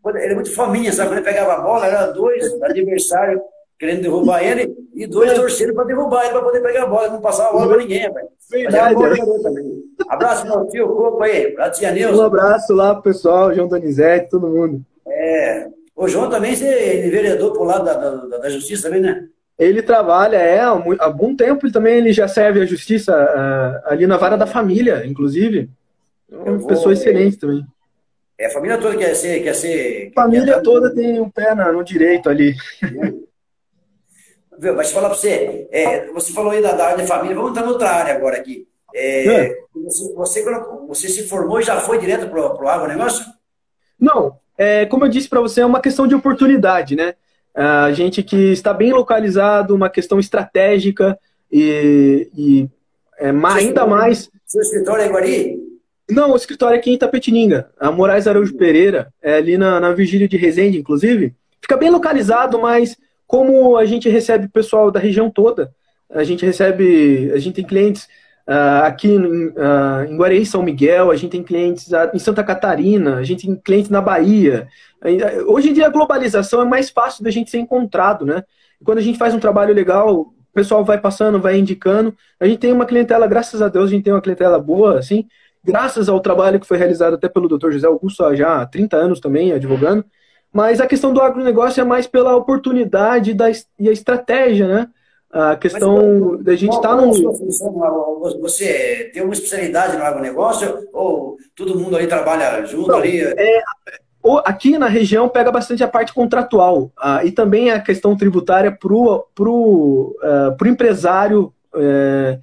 Ele 0.07 0.33
é 0.33 0.35
muito 0.35 0.55
faminha, 0.55 0.93
sabe? 0.93 1.09
Quando 1.09 1.19
ele 1.19 1.27
pegava 1.27 1.55
a 1.55 1.61
bola, 1.63 1.87
era 1.87 2.07
dois 2.09 2.63
adversários 2.63 3.41
querendo 3.79 4.03
derrubar 4.03 4.43
ele, 4.43 4.75
e 4.95 5.07
dois 5.07 5.33
é. 5.33 5.35
torcendo 5.35 5.75
para 5.75 5.85
derrubar 5.85 6.25
ele, 6.25 6.33
para 6.33 6.43
poder 6.43 6.61
pegar 6.61 6.85
a 6.85 6.87
bola, 6.87 7.09
não 7.09 7.21
passar 7.21 7.49
a 7.49 7.53
bola 7.53 7.69
para 7.69 7.79
ninguém, 7.79 8.13
velho. 8.13 8.29
Verdade. 8.51 8.95
É 8.95 10.15
abraço 10.15 10.47
meu 10.47 10.67
tio, 10.69 10.89
corpo 10.89 11.23
aí, 11.23 11.51
pra 11.53 11.71
tia 11.71 11.91
Nilson. 11.91 12.23
Um 12.23 12.27
abraço 12.27 12.73
lá 12.73 12.95
pro 12.95 13.05
pessoal, 13.05 13.53
João 13.53 13.69
Donizete, 13.69 14.31
todo 14.31 14.49
mundo. 14.49 14.81
É. 15.07 15.69
O 15.97 16.09
João 16.09 16.29
também 16.29 16.53
é 16.53 17.09
vereador 17.09 17.53
pro 17.53 17.65
lado 17.65 17.85
da, 17.85 17.95
da, 17.95 18.39
da, 18.39 18.51
justiça 18.51 18.85
também, 18.85 19.01
né? 19.01 19.29
Ele 19.59 19.83
trabalha, 19.83 20.37
é, 20.37 20.61
há 20.61 20.69
algum 20.69 21.37
tempo 21.37 21.65
ele 21.65 21.73
também 21.73 21.99
ele 21.99 22.13
já 22.13 22.27
serve 22.27 22.61
a 22.61 22.67
justiça 22.67 23.15
uh, 23.15 23.93
ali 23.93 24.07
na 24.07 24.17
vara 24.17 24.37
da 24.37 24.47
família, 24.47 25.07
inclusive. 25.07 25.71
Uma 26.29 26.59
vou, 26.59 26.67
pessoa 26.67 26.93
excelente 26.93 27.37
é, 27.37 27.41
também. 27.41 27.67
É, 28.37 28.47
a 28.47 28.51
família 28.51 28.79
toda 28.79 28.97
quer 28.97 29.15
ser. 29.15 29.43
Quer 29.43 29.55
ser 29.55 30.13
família 30.13 30.55
quer 30.55 30.63
toda 30.63 30.93
tem 30.93 31.21
um 31.21 31.31
pé 31.31 31.55
no 31.55 31.85
direito 31.85 32.29
ali. 32.29 32.55
É. 32.83 34.73
Mas 34.73 34.93
falar 34.93 35.09
para 35.09 35.19
você, 35.19 35.69
é, 35.71 36.07
você 36.13 36.33
falou 36.33 36.53
aí 36.53 36.63
da, 36.63 36.73
da 36.73 36.87
área 36.87 37.03
de 37.03 37.09
família, 37.09 37.35
vamos 37.35 37.51
entrar 37.51 37.67
noutra 37.67 37.91
área 37.91 38.15
agora 38.15 38.37
aqui. 38.37 38.67
É, 38.95 39.27
é. 39.27 39.57
Você, 39.75 40.15
você, 40.15 40.45
você, 40.87 41.09
se 41.09 41.29
formou 41.29 41.59
e 41.59 41.65
já 41.65 41.81
foi 41.81 41.99
direto 41.99 42.29
para 42.29 42.41
o 42.41 42.69
agronegócio? 42.69 43.25
Não, 43.99 44.39
é, 44.57 44.87
como 44.87 45.05
eu 45.05 45.09
disse 45.09 45.29
para 45.29 45.41
você, 45.41 45.61
é 45.61 45.67
uma 45.67 45.81
questão 45.81 46.07
de 46.07 46.15
oportunidade, 46.15 46.95
né? 46.95 47.15
A 47.55 47.93
gente 47.93 48.23
que 48.23 48.53
está 48.53 48.73
bem 48.73 48.93
localizado, 48.93 49.75
uma 49.75 49.89
questão 49.89 50.19
estratégica 50.19 51.19
e, 51.51 52.29
e 52.37 52.69
é, 53.19 53.31
ainda 53.31 53.87
mais. 53.87 54.31
Seu 54.45 54.61
escritório 54.61 55.05
é 55.05 55.09
Guari? 55.09 55.65
Não, 56.11 56.33
o 56.33 56.37
escritório 56.37 56.77
é 56.77 56.79
aqui 56.79 56.91
em 56.91 56.95
Itapetininga, 56.95 57.71
a 57.79 57.91
Moraes 57.91 58.27
Araújo 58.27 58.57
Pereira, 58.57 59.13
é 59.23 59.37
ali 59.37 59.57
na, 59.57 59.81
na 59.81 59.93
Vigília 59.93 60.29
de 60.29 60.37
Resende, 60.37 60.79
inclusive. 60.79 61.35
Fica 61.63 61.77
bem 61.77 61.91
localizado, 61.91 62.59
mas 62.59 62.97
como 63.27 63.77
a 63.77 63.87
gente 63.87 64.09
recebe 64.09 64.49
pessoal 64.49 64.91
da 64.91 65.01
região 65.01 65.31
toda, 65.31 65.73
a 66.11 66.23
gente 66.23 66.45
recebe, 66.45 67.31
a 67.33 67.39
gente 67.39 67.55
tem 67.55 67.65
clientes 67.65 68.07
uh, 68.49 68.85
aqui 68.85 69.09
em, 69.09 69.47
uh, 69.49 70.05
em 70.09 70.17
Guarani, 70.17 70.47
São 70.47 70.63
Miguel, 70.63 71.11
a 71.11 71.17
gente 71.17 71.33
tem 71.33 71.43
clientes 71.43 71.89
uh, 71.89 72.11
em 72.15 72.19
Santa 72.19 72.45
Catarina, 72.45 73.17
a 73.17 73.23
gente 73.23 73.47
tem 73.47 73.57
clientes 73.57 73.91
na 73.91 74.01
Bahia. 74.01 74.69
Hoje 75.47 75.71
em 75.71 75.73
dia 75.75 75.87
a 75.87 75.91
globalização 75.91 76.63
é 76.63 76.65
mais 76.65 76.89
fácil 76.89 77.23
da 77.23 77.31
gente 77.31 77.51
ser 77.51 77.59
encontrado, 77.59 78.25
né? 78.25 78.43
quando 78.85 78.99
a 78.99 79.03
gente 79.03 79.19
faz 79.19 79.35
um 79.35 79.41
trabalho 79.41 79.75
legal, 79.75 80.21
o 80.21 80.35
pessoal 80.53 80.85
vai 80.85 81.01
passando, 81.01 81.41
vai 81.41 81.59
indicando. 81.59 82.15
A 82.39 82.47
gente 82.47 82.59
tem 82.59 82.73
uma 82.73 82.87
clientela, 82.87 83.27
graças 83.27 83.61
a 83.63 83.69
Deus, 83.69 83.87
a 83.87 83.93
gente 83.93 84.05
tem 84.05 84.13
uma 84.13 84.21
clientela 84.21 84.59
boa, 84.59 84.99
assim, 84.99 85.27
graças 85.65 86.09
ao 86.09 86.21
trabalho 86.21 86.61
que 86.61 86.67
foi 86.67 86.77
realizado 86.77 87.15
até 87.15 87.29
pelo 87.29 87.49
Dr. 87.49 87.73
José 87.73 87.87
Augusto 87.87 88.35
já 88.37 88.61
há 88.61 88.67
30 88.67 88.97
anos 88.97 89.21
também, 89.21 89.53
advogando. 89.53 90.05
Mas 90.53 90.81
a 90.81 90.87
questão 90.87 91.13
do 91.13 91.21
agronegócio 91.21 91.81
é 91.81 91.85
mais 91.85 92.07
pela 92.07 92.37
oportunidade 92.37 93.35
da, 93.35 93.51
e 93.79 93.89
a 93.89 93.93
estratégia, 93.93 94.69
né? 94.69 94.89
A 95.35 95.57
questão 95.57 96.41
da 96.41 96.55
gente 96.55 96.77
estar 96.77 96.91
tá 96.91 96.95
no. 96.95 97.13
Você 98.41 99.11
tem 99.13 99.21
uma 99.21 99.33
especialidade 99.33 99.97
no 99.97 100.05
agronegócio 100.05 100.87
ou 100.93 101.37
todo 101.57 101.77
mundo 101.77 101.97
ali 101.97 102.07
trabalha 102.07 102.65
junto 102.65 102.93
Não, 102.93 102.99
ali? 102.99 103.21
É, 103.21 103.63
aqui 104.45 104.79
na 104.79 104.87
região 104.87 105.29
pega 105.29 105.51
bastante 105.51 105.83
a 105.83 105.89
parte 105.89 106.15
contratual 106.15 106.93
uh, 106.99 107.25
e 107.27 107.33
também 107.33 107.73
a 107.73 107.81
questão 107.81 108.17
tributária 108.17 108.71
para 108.71 108.95
o 108.95 109.27
pro, 109.35 110.17
uh, 110.23 110.57
pro 110.57 110.69
empresário 110.69 111.53
uh, 111.75 112.41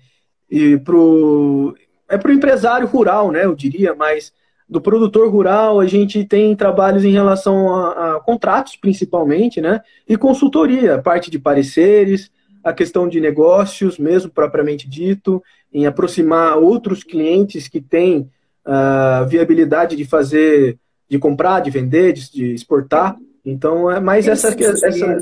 e 0.50 0.78
para 0.78 0.96
o 0.96 1.74
é 2.10 2.18
pro 2.18 2.34
empresário 2.34 2.88
rural, 2.88 3.32
né? 3.32 3.46
Eu 3.46 3.56
diria, 3.56 3.96
mas 3.96 4.34
do 4.68 4.82
produtor 4.82 5.30
rural, 5.32 5.80
a 5.80 5.86
gente 5.86 6.26
tem 6.26 6.54
trabalhos 6.58 7.06
em 7.06 7.12
relação 7.12 7.74
a, 7.74 8.16
a, 8.16 8.20
contratos, 8.20 8.76
principalmente, 8.76 9.62
né? 9.62 9.80
E 10.06 10.18
consultoria, 10.18 11.02
parte 11.02 11.32
de 11.32 11.40
pareceres, 11.40 12.30
a 12.64 12.74
questão 12.74 13.08
de 13.08 13.20
negócios, 13.20 13.98
mesmo 13.98 14.32
propriamente 14.32 14.88
dito, 14.88 15.44
em 15.74 15.86
aproximar 15.86 16.58
outros 16.58 17.04
clientes 17.04 17.68
que 17.68 17.82
têm 17.82 18.30
uh, 18.66 19.28
viabilidade 19.28 19.96
de 19.96 20.06
fazer, 20.06 20.78
de 21.10 21.18
comprar, 21.18 21.60
de 21.62 21.70
vender, 21.70 22.14
de, 22.14 22.32
de 22.32 22.54
exportar. 22.54 23.18
Então, 23.46 23.90
é 23.90 24.00
mais 24.00 24.26
Quem 24.26 24.34
essa. 24.34 24.50
essa... 24.50 25.18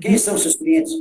Quem 0.00 0.18
são 0.18 0.36
seus 0.38 0.56
clientes? 0.56 0.92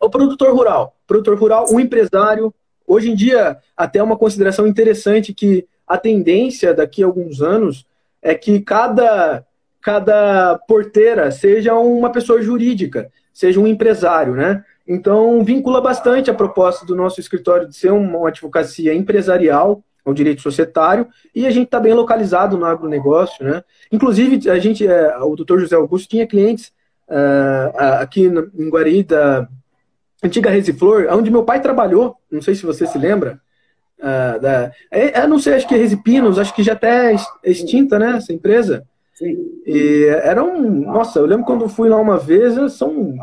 O 0.00 0.08
produtor 0.08 0.54
rural. 0.54 0.96
Produtor 1.06 1.38
rural, 1.38 1.66
um 1.70 1.80
empresário. 1.80 2.54
Hoje 2.86 3.10
em 3.10 3.14
dia, 3.14 3.58
até 3.76 4.02
uma 4.02 4.16
consideração 4.16 4.66
interessante 4.66 5.32
que 5.32 5.66
a 5.86 5.98
tendência 5.98 6.72
daqui 6.72 7.02
a 7.02 7.06
alguns 7.06 7.42
anos 7.42 7.86
é 8.20 8.34
que 8.34 8.60
cada, 8.60 9.44
cada 9.80 10.58
porteira 10.66 11.30
seja 11.30 11.74
uma 11.74 12.10
pessoa 12.10 12.40
jurídica, 12.40 13.10
seja 13.32 13.60
um 13.60 13.66
empresário, 13.66 14.34
né? 14.34 14.64
Então, 14.86 15.42
vincula 15.44 15.80
bastante 15.80 16.30
a 16.30 16.34
proposta 16.34 16.84
do 16.84 16.96
nosso 16.96 17.20
escritório 17.20 17.68
de 17.68 17.76
ser 17.76 17.92
uma 17.92 18.28
advocacia 18.28 18.92
empresarial 18.94 19.82
ao 20.04 20.12
direito 20.12 20.42
societário 20.42 21.06
e 21.34 21.46
a 21.46 21.50
gente 21.50 21.66
está 21.66 21.78
bem 21.78 21.94
localizado 21.94 22.56
no 22.56 22.66
agronegócio, 22.66 23.44
né? 23.44 23.62
Inclusive, 23.90 24.50
a 24.50 24.58
gente, 24.58 24.86
é, 24.86 25.16
o 25.18 25.36
doutor 25.36 25.60
José 25.60 25.76
Augusto 25.76 26.08
tinha 26.08 26.26
clientes 26.26 26.72
uh, 27.08 27.78
aqui 28.00 28.24
em 28.24 28.68
Guari, 28.68 29.04
da 29.04 29.48
antiga 30.22 30.50
Resiflor, 30.50 31.06
onde 31.10 31.30
meu 31.30 31.44
pai 31.44 31.60
trabalhou, 31.60 32.16
não 32.30 32.42
sei 32.42 32.54
se 32.54 32.66
você 32.66 32.86
se 32.86 32.98
lembra. 32.98 33.40
Uh, 33.98 34.40
da, 34.40 34.72
é, 34.90 35.20
é, 35.20 35.26
não 35.26 35.38
sei, 35.38 35.54
acho 35.54 35.68
que 35.68 35.74
é 35.74 35.78
Resipinos, 35.78 36.38
acho 36.38 36.54
que 36.54 36.62
já 36.62 36.72
até 36.72 37.12
é 37.12 37.50
extinta, 37.50 37.98
né, 37.98 38.16
essa 38.16 38.32
empresa. 38.32 38.84
Sim. 39.14 39.62
E 39.66 40.06
era 40.06 40.42
um. 40.42 40.62
Nossa, 40.92 41.18
eu 41.18 41.26
lembro 41.26 41.44
quando 41.44 41.68
fui 41.68 41.88
lá 41.88 41.96
uma 41.96 42.18
vez, 42.18 42.54
são. 42.72 43.14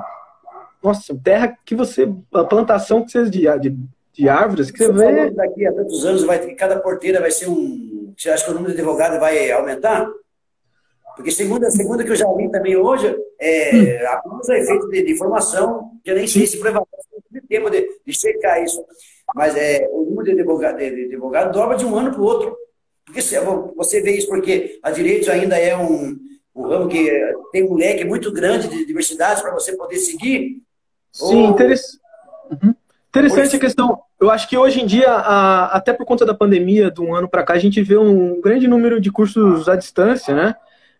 Nossa, 0.83 1.17
terra 1.23 1.57
que 1.65 1.75
você. 1.75 2.11
A 2.33 2.43
plantação 2.43 3.03
que 3.03 3.11
vocês 3.11 3.29
de, 3.29 3.47
de, 3.59 3.77
de 4.13 4.29
árvores 4.29 4.71
que 4.71 4.77
você, 4.77 4.91
você 4.91 5.11
vê. 5.11 5.31
Daqui 5.31 5.65
a 5.65 5.73
tantos 5.73 6.05
anos, 6.05 6.23
vai, 6.23 6.39
cada 6.55 6.79
porteira 6.79 7.19
vai 7.19 7.31
ser 7.31 7.49
um. 7.49 8.13
Você 8.17 8.29
acha 8.29 8.45
que 8.45 8.51
o 8.51 8.53
número 8.53 8.73
de 8.73 8.79
advogados 8.79 9.19
vai 9.19 9.51
aumentar? 9.51 10.09
Porque 11.15 11.31
segunda, 11.31 11.69
segunda 11.69 12.03
que 12.03 12.11
eu 12.11 12.15
já 12.15 12.31
vi 12.33 12.49
também 12.49 12.77
hoje, 12.77 13.13
é, 13.39 13.75
hum. 13.75 14.07
apenas 14.07 14.49
é 14.49 14.59
efeito 14.59 14.87
de, 14.87 15.03
de 15.03 15.11
informação, 15.11 15.91
que 16.01 16.11
eu 16.11 16.15
nem 16.15 16.25
sei 16.25 16.47
se 16.47 16.57
prevalece 16.57 16.87
de 17.29 17.41
tempo 17.41 17.69
de, 17.69 17.85
de 18.05 18.17
checar 18.17 18.63
isso. 18.63 18.81
Mas 19.35 19.55
é, 19.55 19.87
o 19.91 20.05
número 20.05 20.23
de 20.23 20.31
advogado, 20.31 20.77
de, 20.77 20.95
de 20.95 21.05
advogado 21.05 21.51
dobra 21.51 21.77
de 21.77 21.85
um 21.85 21.95
ano 21.95 22.11
para 22.11 22.21
o 22.21 22.23
outro. 22.23 22.55
Porque 23.09 23.21
você 23.75 24.01
vê 24.01 24.17
isso 24.17 24.27
porque 24.27 24.79
a 24.83 24.91
direito 24.91 25.31
ainda 25.31 25.57
é 25.57 25.75
um, 25.75 26.15
um 26.55 26.67
ramo 26.67 26.87
que 26.87 27.09
tem 27.51 27.63
um 27.63 27.73
leque 27.73 28.05
muito 28.05 28.31
grande 28.31 28.67
de 28.67 28.85
diversidades 28.85 29.41
para 29.41 29.51
você 29.51 29.75
poder 29.75 29.97
seguir. 29.97 30.61
Sim, 31.11 31.43
ou... 31.43 31.49
interessante. 31.49 31.99
Uhum. 32.51 32.75
Interessante 33.09 33.55
a 33.55 33.59
questão. 33.59 33.99
Eu 34.21 34.29
acho 34.29 34.47
que 34.47 34.55
hoje 34.55 34.81
em 34.81 34.85
dia, 34.85 35.09
a, 35.09 35.75
até 35.75 35.91
por 35.91 36.05
conta 36.05 36.23
da 36.23 36.35
pandemia, 36.35 36.91
de 36.91 37.01
um 37.01 37.15
ano 37.15 37.27
para 37.27 37.41
cá, 37.41 37.53
a 37.55 37.59
gente 37.59 37.81
vê 37.81 37.97
um 37.97 38.39
grande 38.39 38.67
número 38.67 39.01
de 39.01 39.11
cursos 39.11 39.67
à 39.67 39.75
distância, 39.75 40.35
né? 40.35 40.55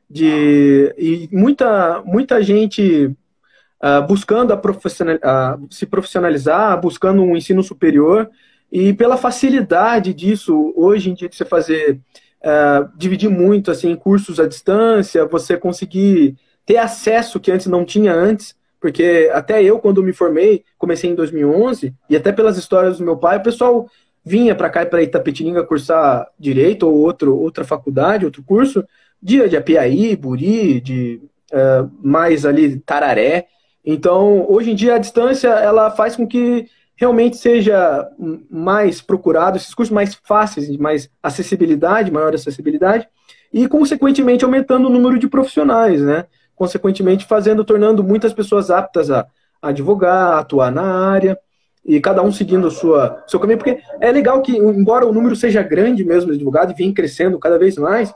De, 0.10 0.92
e 0.98 1.30
muita, 1.32 2.02
muita 2.04 2.42
gente 2.42 3.06
uh, 3.06 4.08
buscando 4.08 4.52
a 4.52 4.58
profissional, 4.58 5.18
uh, 5.18 5.68
se 5.70 5.86
profissionalizar, 5.86 6.82
buscando 6.82 7.22
um 7.22 7.38
ensino 7.38 7.62
superior. 7.62 8.28
E 8.72 8.94
pela 8.94 9.18
facilidade 9.18 10.14
disso, 10.14 10.74
hoje 10.76 11.10
em 11.10 11.14
dia, 11.14 11.28
de 11.28 11.36
você 11.36 11.46
fazer, 11.46 12.00
uh, 12.42 12.90
dividir 12.96 13.30
muito, 13.30 13.72
assim, 13.72 13.96
cursos 13.96 14.40
à 14.40 14.48
distância, 14.48 15.26
você 15.26 15.58
conseguir 15.58 16.36
ter 16.66 16.78
acesso 16.78 17.40
que 17.40 17.52
antes 17.52 17.68
não 17.68 17.84
tinha 17.84 18.14
antes, 18.14 18.56
porque 18.80 19.30
até 19.34 19.62
eu, 19.64 19.80
quando 19.80 20.04
me 20.04 20.14
formei, 20.14 20.64
comecei 20.78 21.10
em 21.10 21.16
2011, 21.16 21.94
e 22.10 22.16
até 22.16 22.32
pelas 22.32 22.58
histórias 22.58 23.00
do 23.00 23.04
meu 23.04 23.18
pai, 23.18 23.38
o 23.38 23.44
pessoal 23.44 23.90
vinha 24.24 24.54
para 24.54 24.70
cá, 24.70 24.86
para 24.86 25.02
Itapetininga, 25.02 25.64
cursar 25.64 26.28
Direito 26.38 26.88
ou 26.88 26.94
outro, 26.94 27.36
outra 27.36 27.64
faculdade, 27.64 28.26
outro 28.26 28.44
curso, 28.44 28.86
dia 29.22 29.50
de 29.50 29.58
Apiaí, 29.58 30.16
Buri, 30.16 30.80
de 30.80 31.22
uh, 31.52 31.90
mais 32.02 32.46
ali 32.46 32.80
Tararé. 32.80 33.48
Então, 33.84 34.46
hoje 34.50 34.72
em 34.72 34.76
dia, 34.76 34.96
a 34.96 35.00
distância, 35.00 35.50
ela 35.50 35.90
faz 35.90 36.16
com 36.16 36.28
que 36.28 36.68
realmente 37.00 37.38
seja 37.38 38.06
mais 38.52 39.02
procurado, 39.02 39.56
esses 39.56 39.74
cursos 39.74 39.94
mais 39.94 40.16
fáceis, 40.16 40.76
mais 40.76 41.10
acessibilidade, 41.24 42.12
maior 42.12 42.36
acessibilidade, 42.36 43.08
e 43.54 43.70
consequentemente 43.70 44.44
aumentando 44.44 44.88
o 44.88 44.92
número 44.92 45.18
de 45.18 45.26
profissionais, 45.26 46.02
né? 46.02 46.26
Consequentemente 46.54 47.26
fazendo, 47.26 47.64
tornando 47.64 48.04
muitas 48.04 48.34
pessoas 48.34 48.70
aptas 48.70 49.10
a, 49.10 49.26
advogar, 49.62 50.34
a 50.34 50.40
atuar 50.40 50.74
na 50.74 50.84
área, 51.10 51.40
e 51.86 52.02
cada 52.02 52.22
um 52.22 52.34
seguindo 52.34 52.66
o 52.66 52.72
sua, 52.72 53.24
seu 53.26 53.40
caminho, 53.40 53.60
porque 53.60 53.80
é 54.02 54.12
legal 54.12 54.42
que, 54.42 54.58
embora 54.58 55.08
o 55.08 55.14
número 55.14 55.38
seja 55.38 55.64
grande 55.64 56.04
mesmo 56.04 56.32
de 56.32 56.36
advogado 56.36 56.74
e 56.74 56.76
vem 56.76 56.94
crescendo 56.94 57.40
cada 57.40 57.58
vez 57.58 57.78
mais, 57.78 58.14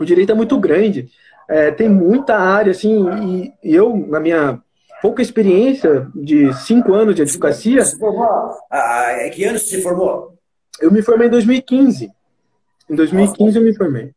o 0.00 0.04
direito 0.04 0.32
é 0.32 0.34
muito 0.34 0.58
grande. 0.58 1.08
É, 1.48 1.70
tem 1.70 1.88
muita 1.88 2.36
área, 2.36 2.72
assim, 2.72 3.52
e, 3.62 3.70
e 3.70 3.72
eu, 3.72 3.96
na 4.08 4.18
minha 4.18 4.60
pouca 5.00 5.22
experiência 5.22 6.08
de 6.14 6.52
cinco 6.54 6.94
anos 6.94 7.14
de 7.14 7.22
advocacia. 7.22 7.84
Você 7.84 7.96
formou? 7.96 8.28
Ah, 8.70 9.12
é 9.12 9.30
que 9.30 9.44
ano 9.44 9.58
você 9.58 9.76
se 9.76 9.82
formou? 9.82 10.34
Eu 10.80 10.90
me 10.90 11.02
formei 11.02 11.28
em 11.28 11.30
2015. 11.30 12.10
Em 12.88 12.94
2015 12.94 13.44
Nossa. 13.44 13.58
eu 13.58 13.62
me 13.62 13.76
formei. 13.76 14.10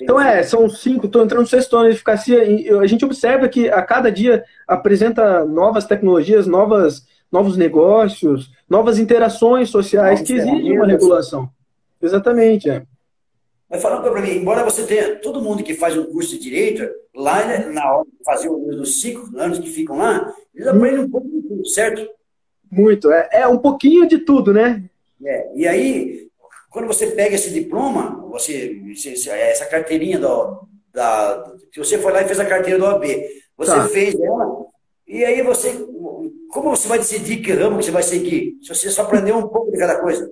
Então 0.00 0.20
é, 0.20 0.42
são 0.44 0.68
cinco, 0.68 1.06
estou 1.06 1.24
entrando 1.24 1.42
no 1.42 1.46
sexto 1.46 1.76
ano 1.76 1.86
de 1.86 1.92
advocacia 1.92 2.44
e 2.44 2.70
a 2.70 2.86
gente 2.86 3.04
observa 3.04 3.48
que 3.48 3.68
a 3.68 3.82
cada 3.82 4.12
dia 4.12 4.44
apresenta 4.66 5.44
novas 5.44 5.86
tecnologias, 5.86 6.46
novas, 6.46 7.04
novos 7.32 7.56
negócios, 7.56 8.52
novas 8.68 8.98
interações 8.98 9.70
sociais 9.70 10.22
que 10.22 10.34
exigem 10.34 10.76
uma 10.76 10.86
regulação. 10.86 11.50
Exatamente, 12.00 12.70
é. 12.70 12.82
Mas 13.68 13.82
falando 13.82 14.02
para 14.02 14.22
mim, 14.22 14.30
embora 14.30 14.64
você 14.64 14.84
tenha 14.86 15.16
todo 15.16 15.42
mundo 15.42 15.62
que 15.62 15.74
faz 15.74 15.96
um 15.96 16.04
curso 16.04 16.30
de 16.30 16.38
direito, 16.38 16.88
lá 17.18 17.44
né, 17.44 17.66
na 17.66 17.92
hora 17.92 18.04
de 18.04 18.24
fazer 18.24 18.48
os 18.48 19.00
cinco 19.00 19.36
anos 19.36 19.58
que 19.58 19.68
ficam 19.68 19.98
lá, 19.98 20.32
eles 20.54 20.68
aprendem 20.68 21.00
um 21.00 21.10
pouco 21.10 21.28
de 21.28 21.42
tudo, 21.42 21.68
certo? 21.68 22.08
Muito, 22.70 23.10
é, 23.10 23.28
é 23.32 23.48
um 23.48 23.58
pouquinho 23.58 24.06
de 24.06 24.18
tudo, 24.18 24.54
né? 24.54 24.84
É, 25.24 25.50
e 25.54 25.66
aí, 25.66 26.28
quando 26.70 26.86
você 26.86 27.08
pega 27.08 27.34
esse 27.34 27.50
diploma, 27.50 28.24
você, 28.30 28.80
essa 29.30 29.66
carteirinha 29.66 30.20
do, 30.20 30.60
da, 30.92 31.44
se 31.72 31.80
você 31.80 31.98
foi 31.98 32.12
lá 32.12 32.22
e 32.22 32.26
fez 32.26 32.38
a 32.38 32.46
carteira 32.46 32.78
do 32.78 32.84
OAB, 32.84 33.04
você 33.56 33.72
tá. 33.72 33.88
fez 33.88 34.14
ela, 34.14 34.66
e 35.06 35.24
aí 35.24 35.42
você, 35.42 35.72
como 36.50 36.70
você 36.70 36.86
vai 36.86 36.98
decidir 36.98 37.38
que 37.38 37.52
ramo 37.52 37.78
que 37.78 37.86
você 37.86 37.90
vai 37.90 38.02
seguir? 38.02 38.58
Se 38.62 38.68
você 38.68 38.90
só 38.90 39.02
aprendeu 39.02 39.38
um 39.38 39.48
pouco 39.48 39.72
de 39.72 39.78
cada 39.78 40.00
coisa. 40.00 40.30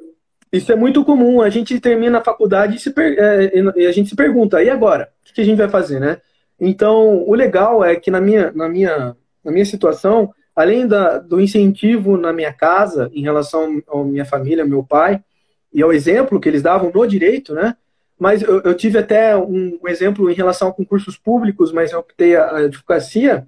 Isso 0.53 0.71
é 0.71 0.77
muito 0.77 1.05
comum. 1.05 1.41
A 1.41 1.51
gente 1.51 1.81
termina 1.81 2.19
a 2.19 2.25
faculdade 2.25 2.77
e, 2.77 2.93
per... 2.93 3.19
é, 3.19 3.53
e 3.75 3.87
a 3.87 3.93
gente 3.93 4.11
se 4.11 4.15
pergunta, 4.15 4.63
e 4.63 4.71
agora? 4.71 5.11
O 5.29 5.35
que 5.35 5.41
a 5.41 5.45
gente 5.45 5.59
vai 5.59 5.69
fazer, 5.69 5.99
né? 5.99 6.21
Então, 6.61 7.23
o 7.27 7.35
legal 7.35 7.85
é 7.85 7.97
que 7.97 8.11
na 8.11 8.21
minha, 8.21 8.51
na 8.53 8.69
minha, 8.69 9.17
na 9.45 9.53
minha 9.53 9.65
situação, 9.65 10.33
além 10.55 10.87
da, 10.87 11.19
do 11.19 11.41
incentivo 11.41 12.17
na 12.17 12.33
minha 12.33 12.53
casa, 12.53 13.11
em 13.13 13.23
relação 13.23 13.83
à 13.89 14.05
minha 14.05 14.25
família, 14.25 14.65
meu 14.65 14.83
pai, 14.83 15.23
e 15.73 15.83
ao 15.83 15.93
exemplo 15.93 16.41
que 16.41 16.49
eles 16.49 16.63
davam 16.63 16.91
no 16.91 17.07
direito, 17.07 17.53
né? 17.55 17.77
Mas 18.19 18.41
eu, 18.41 18.63
eu 18.63 18.75
tive 18.75 18.99
até 18.99 19.37
um, 19.37 19.79
um, 19.83 19.89
exemplo 19.89 20.31
em 20.31 20.35
relação 20.35 20.69
a 20.69 20.73
concursos 20.73 21.19
públicos, 21.19 21.71
mas 21.71 21.93
eu 21.93 21.99
optei 21.99 22.35
a, 22.35 22.45
a 22.45 22.59
advocacia, 22.61 23.47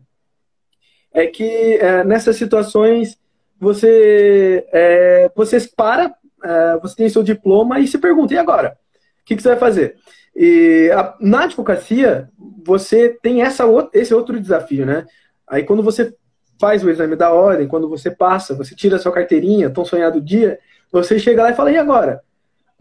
é 1.10 1.26
que 1.26 1.76
é, 1.76 2.04
nessas 2.04 2.36
situações 2.36 3.18
você, 3.58 4.66
é, 4.70 5.30
você 5.34 5.58
para 5.74 6.14
é, 6.44 6.78
você 6.80 6.96
tem 6.96 7.08
seu 7.08 7.22
diploma 7.22 7.80
e 7.80 7.88
se 7.88 7.98
pergunta, 7.98 8.34
e 8.34 8.38
agora? 8.38 8.78
O 9.22 9.24
que, 9.24 9.34
que 9.36 9.42
você 9.42 9.48
vai 9.48 9.58
fazer? 9.58 9.96
E 10.36 10.90
a, 10.94 11.16
na 11.20 11.44
advocacia, 11.44 12.30
você 12.68 13.18
tem 13.22 13.40
essa, 13.40 13.64
esse 13.94 14.12
outro 14.12 14.38
desafio, 14.38 14.84
né? 14.84 15.06
Aí 15.48 15.62
quando 15.62 15.82
você 15.82 16.14
faz 16.60 16.84
o 16.84 16.90
exame 16.90 17.16
da 17.16 17.32
ordem, 17.32 17.66
quando 17.66 17.88
você 17.88 18.10
passa, 18.10 18.54
você 18.54 18.74
tira 18.74 18.96
a 18.96 18.98
sua 18.98 19.10
carteirinha, 19.10 19.70
tão 19.70 19.86
sonhado 19.86 20.20
dia, 20.20 20.58
você 20.92 21.18
chega 21.18 21.44
lá 21.44 21.50
e 21.50 21.54
fala, 21.54 21.70
e 21.72 21.78
agora? 21.78 22.20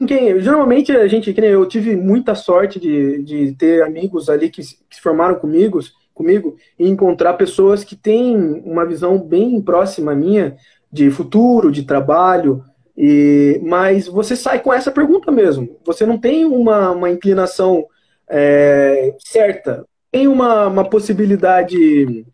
Quem, 0.05 0.39
geralmente 0.41 0.91
a 0.91 1.07
gente, 1.07 1.33
que 1.33 1.41
eu, 1.41 1.65
tive 1.65 1.95
muita 1.95 2.35
sorte 2.35 2.79
de, 2.79 3.23
de 3.23 3.53
ter 3.53 3.81
amigos 3.81 4.29
ali 4.29 4.49
que, 4.49 4.61
que 4.61 4.95
se 4.95 5.01
formaram 5.01 5.35
comigo, 5.35 5.79
comigo 6.13 6.57
e 6.77 6.89
encontrar 6.89 7.35
pessoas 7.35 7.85
que 7.85 7.95
têm 7.95 8.35
uma 8.65 8.85
visão 8.85 9.17
bem 9.17 9.61
próxima 9.61 10.13
minha 10.13 10.57
de 10.91 11.09
futuro, 11.09 11.71
de 11.71 11.83
trabalho, 11.83 12.61
e, 12.97 13.61
mas 13.63 14.07
você 14.07 14.35
sai 14.35 14.59
com 14.59 14.73
essa 14.73 14.91
pergunta 14.91 15.31
mesmo. 15.31 15.77
Você 15.85 16.05
não 16.05 16.17
tem 16.17 16.43
uma, 16.43 16.91
uma 16.91 17.09
inclinação 17.09 17.85
é, 18.29 19.15
certa. 19.19 19.85
Tem 20.11 20.27
uma, 20.27 20.67
uma 20.67 20.89
possibilidade. 20.89 22.25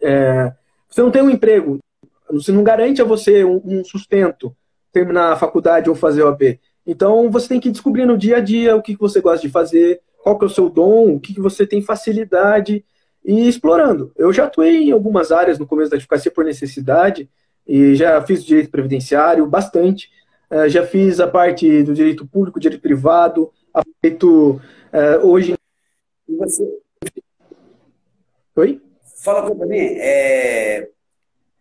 É, 0.00 0.52
você 0.88 1.02
não 1.02 1.10
tem 1.10 1.22
um 1.22 1.30
emprego. 1.30 1.78
Você 2.30 2.52
não 2.52 2.62
garante 2.62 3.00
a 3.00 3.04
você 3.04 3.44
um, 3.44 3.60
um 3.64 3.84
sustento 3.84 4.54
terminar 4.92 5.32
a 5.32 5.36
faculdade 5.36 5.88
ou 5.88 5.94
fazer 5.94 6.22
o. 6.22 6.36
Então 6.86 7.30
você 7.30 7.48
tem 7.48 7.60
que 7.60 7.70
descobrir 7.70 8.06
no 8.06 8.16
dia 8.16 8.38
a 8.38 8.40
dia 8.40 8.74
o 8.74 8.82
que, 8.82 8.94
que 8.94 9.00
você 9.00 9.20
gosta 9.20 9.46
de 9.46 9.52
fazer, 9.52 10.00
qual 10.22 10.38
que 10.38 10.44
é 10.44 10.48
o 10.48 10.50
seu 10.50 10.68
dom, 10.68 11.14
o 11.14 11.20
que, 11.20 11.34
que 11.34 11.40
você 11.40 11.66
tem 11.66 11.82
facilidade 11.82 12.84
e 13.24 13.46
explorando. 13.46 14.10
Eu 14.16 14.32
já 14.32 14.44
atuei 14.44 14.84
em 14.84 14.90
algumas 14.90 15.30
áreas 15.30 15.58
no 15.58 15.66
começo 15.66 15.90
da 15.90 15.96
advocacia 15.96 16.32
por 16.32 16.44
necessidade, 16.44 17.28
e 17.66 17.94
já 17.94 18.20
fiz 18.22 18.42
direito 18.42 18.70
previdenciário 18.70 19.46
bastante, 19.46 20.08
uh, 20.50 20.66
já 20.68 20.86
fiz 20.86 21.20
a 21.20 21.26
parte 21.26 21.82
do 21.82 21.92
direito 21.92 22.26
público, 22.26 22.58
direito 22.58 22.80
privado, 22.80 23.50
a 23.74 23.82
direito 24.02 24.58
uh, 24.92 25.26
hoje. 25.26 25.56
E 26.28 26.36
você? 26.36 26.80
Oi? 28.56 28.80
Fala 29.22 29.42
para 29.42 29.66
mim, 29.66 29.78
é, 29.78 30.88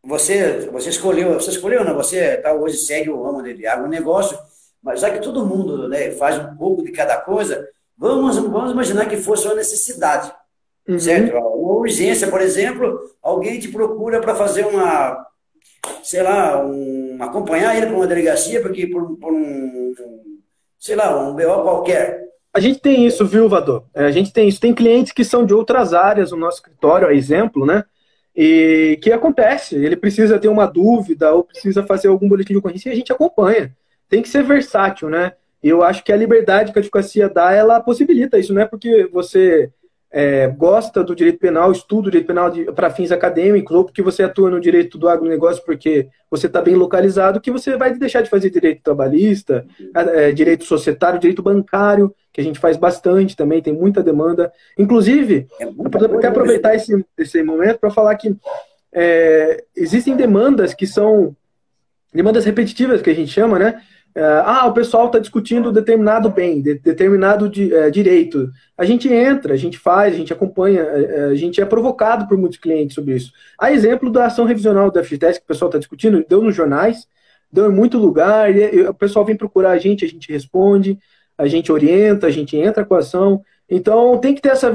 você, 0.03 0.69
você 0.71 0.89
escolheu, 0.89 1.33
você 1.33 1.51
escolheu, 1.51 1.83
não? 1.83 1.95
Você 1.95 2.37
tá, 2.37 2.53
hoje 2.53 2.77
segue 2.77 3.09
o 3.09 3.23
ramo 3.23 3.41
de 3.41 3.65
agronegócio, 3.65 4.37
mas 4.81 5.01
já 5.01 5.09
que 5.09 5.19
todo 5.19 5.45
mundo 5.45 5.87
né, 5.87 6.11
faz 6.11 6.37
um 6.37 6.55
pouco 6.55 6.83
de 6.83 6.91
cada 6.91 7.17
coisa, 7.17 7.67
vamos, 7.97 8.37
vamos 8.37 8.71
imaginar 8.71 9.07
que 9.07 9.17
fosse 9.17 9.45
uma 9.47 9.55
necessidade, 9.55 10.31
uhum. 10.87 10.99
certo? 10.99 11.35
Uma 11.37 11.75
urgência, 11.75 12.29
por 12.29 12.41
exemplo, 12.41 12.99
alguém 13.21 13.59
te 13.59 13.69
procura 13.69 14.21
para 14.21 14.35
fazer 14.35 14.65
uma 14.65 15.25
sei 16.03 16.21
lá, 16.21 16.63
um, 16.63 17.17
acompanhar 17.21 17.75
ele 17.75 17.87
para 17.87 17.95
uma 17.95 18.07
delegacia, 18.07 18.61
porque 18.61 18.87
por, 18.87 19.17
por 19.17 19.33
um, 19.33 19.93
sei 20.79 20.95
lá, 20.95 21.17
um 21.19 21.35
BO 21.35 21.63
qualquer. 21.63 22.26
A 22.57 22.59
gente 22.59 22.79
tem 22.79 23.05
isso, 23.05 23.23
viu, 23.23 23.47
Vador? 23.47 23.83
É, 23.93 24.05
a 24.05 24.11
gente 24.11 24.33
tem 24.33 24.49
isso. 24.49 24.59
Tem 24.59 24.73
clientes 24.73 25.11
que 25.11 25.23
são 25.23 25.45
de 25.45 25.53
outras 25.53 25.93
áreas 25.93 26.31
no 26.31 26.37
nosso 26.37 26.57
escritório, 26.57 27.07
a 27.07 27.13
exemplo, 27.13 27.67
né? 27.67 27.83
E 28.35 28.97
que 28.99 29.11
acontece, 29.11 29.75
ele 29.75 29.95
precisa 29.95 30.39
ter 30.39 30.47
uma 30.47 30.65
dúvida 30.65 31.31
ou 31.31 31.43
precisa 31.43 31.83
fazer 31.83 32.07
algum 32.07 32.27
boletim 32.27 32.53
de 32.53 32.57
ocorrência 32.57 32.89
e 32.89 32.93
a 32.93 32.95
gente 32.95 33.13
acompanha. 33.13 33.77
Tem 34.09 34.23
que 34.23 34.29
ser 34.29 34.41
versátil, 34.41 35.07
né? 35.07 35.33
Eu 35.61 35.83
acho 35.83 36.03
que 36.03 36.11
a 36.11 36.17
liberdade 36.17 36.71
que 36.71 36.79
a 36.79 36.81
advocacia 36.81 37.29
dá, 37.29 37.51
ela 37.51 37.79
possibilita 37.79 38.39
isso, 38.39 38.55
não 38.55 38.61
é 38.63 38.65
porque 38.65 39.07
você 39.13 39.71
é, 40.11 40.47
gosta 40.47 41.03
do 41.03 41.15
direito 41.15 41.39
penal, 41.39 41.71
estuda 41.71 42.07
o 42.07 42.11
direito 42.11 42.27
penal 42.27 42.51
para 42.73 42.89
fins 42.89 43.11
acadêmicos, 43.11 43.75
ou 43.75 43.83
porque 43.83 44.01
você 44.01 44.23
atua 44.23 44.49
no 44.49 44.59
direito 44.59 44.97
do 44.97 45.09
agronegócio 45.09 45.63
porque 45.65 46.07
você 46.31 46.47
está 46.47 46.61
bem 46.61 46.75
localizado, 46.75 47.41
que 47.41 47.51
você 47.51 47.75
vai 47.75 47.93
deixar 47.93 48.21
de 48.21 48.29
fazer 48.29 48.49
direito 48.49 48.81
trabalhista, 48.81 49.65
é, 49.93 50.31
direito 50.31 50.63
societário, 50.63 51.19
direito 51.19 51.43
bancário, 51.43 52.13
que 52.31 52.39
a 52.39 52.43
gente 52.43 52.59
faz 52.59 52.77
bastante 52.77 53.35
também, 53.35 53.61
tem 53.61 53.73
muita 53.73 54.01
demanda. 54.01 54.51
Inclusive, 54.77 55.47
é 55.59 55.65
eu 55.65 56.19
quero 56.19 56.29
aproveitar 56.29 56.75
esse, 56.75 57.05
esse 57.17 57.43
momento 57.43 57.79
para 57.79 57.91
falar 57.91 58.15
que 58.15 58.35
é, 58.93 59.63
existem 59.75 60.15
demandas 60.15 60.73
que 60.73 60.87
são 60.87 61.35
demandas 62.13 62.45
repetitivas, 62.45 63.01
que 63.01 63.09
a 63.09 63.15
gente 63.15 63.31
chama, 63.31 63.59
né? 63.59 63.81
É, 64.17 64.41
ah, 64.43 64.65
o 64.65 64.73
pessoal 64.73 65.05
está 65.05 65.19
discutindo 65.19 65.71
determinado 65.71 66.27
bem, 66.31 66.59
de, 66.59 66.73
determinado 66.79 67.47
de, 67.47 67.71
é, 67.71 67.91
direito. 67.91 68.49
A 68.75 68.83
gente 68.83 69.07
entra, 69.13 69.53
a 69.53 69.57
gente 69.57 69.77
faz, 69.77 70.15
a 70.15 70.17
gente 70.17 70.33
acompanha, 70.33 70.81
a, 70.81 70.99
é, 70.99 71.03
é, 71.03 71.23
a 71.25 71.35
gente 71.35 71.61
é 71.61 71.65
provocado 71.65 72.27
por 72.27 72.35
muitos 72.35 72.57
clientes 72.57 72.95
sobre 72.95 73.15
isso. 73.15 73.31
A 73.59 73.71
exemplo 73.71 74.09
da 74.11 74.25
ação 74.25 74.45
revisional 74.45 74.89
da 74.89 75.03
FGTS 75.03 75.37
que 75.39 75.45
o 75.45 75.47
pessoal 75.47 75.69
está 75.69 75.77
discutindo, 75.77 76.25
deu 76.27 76.41
nos 76.41 76.55
jornais, 76.55 77.07
deu 77.51 77.71
em 77.71 77.75
muito 77.75 77.99
lugar, 77.99 78.49
e, 78.55 78.77
e, 78.77 78.87
o 78.87 78.93
pessoal 78.93 79.23
vem 79.23 79.35
procurar 79.35 79.69
a 79.73 79.77
gente, 79.77 80.03
a 80.03 80.07
gente 80.07 80.31
responde, 80.31 80.97
a 81.37 81.45
gente 81.45 81.71
orienta, 81.71 82.25
a 82.25 82.31
gente 82.31 82.57
entra 82.57 82.83
com 82.83 82.95
a 82.95 82.99
ação. 82.99 83.43
Então 83.69 84.17
tem 84.17 84.33
que 84.33 84.41
ter 84.41 84.49
essa, 84.49 84.73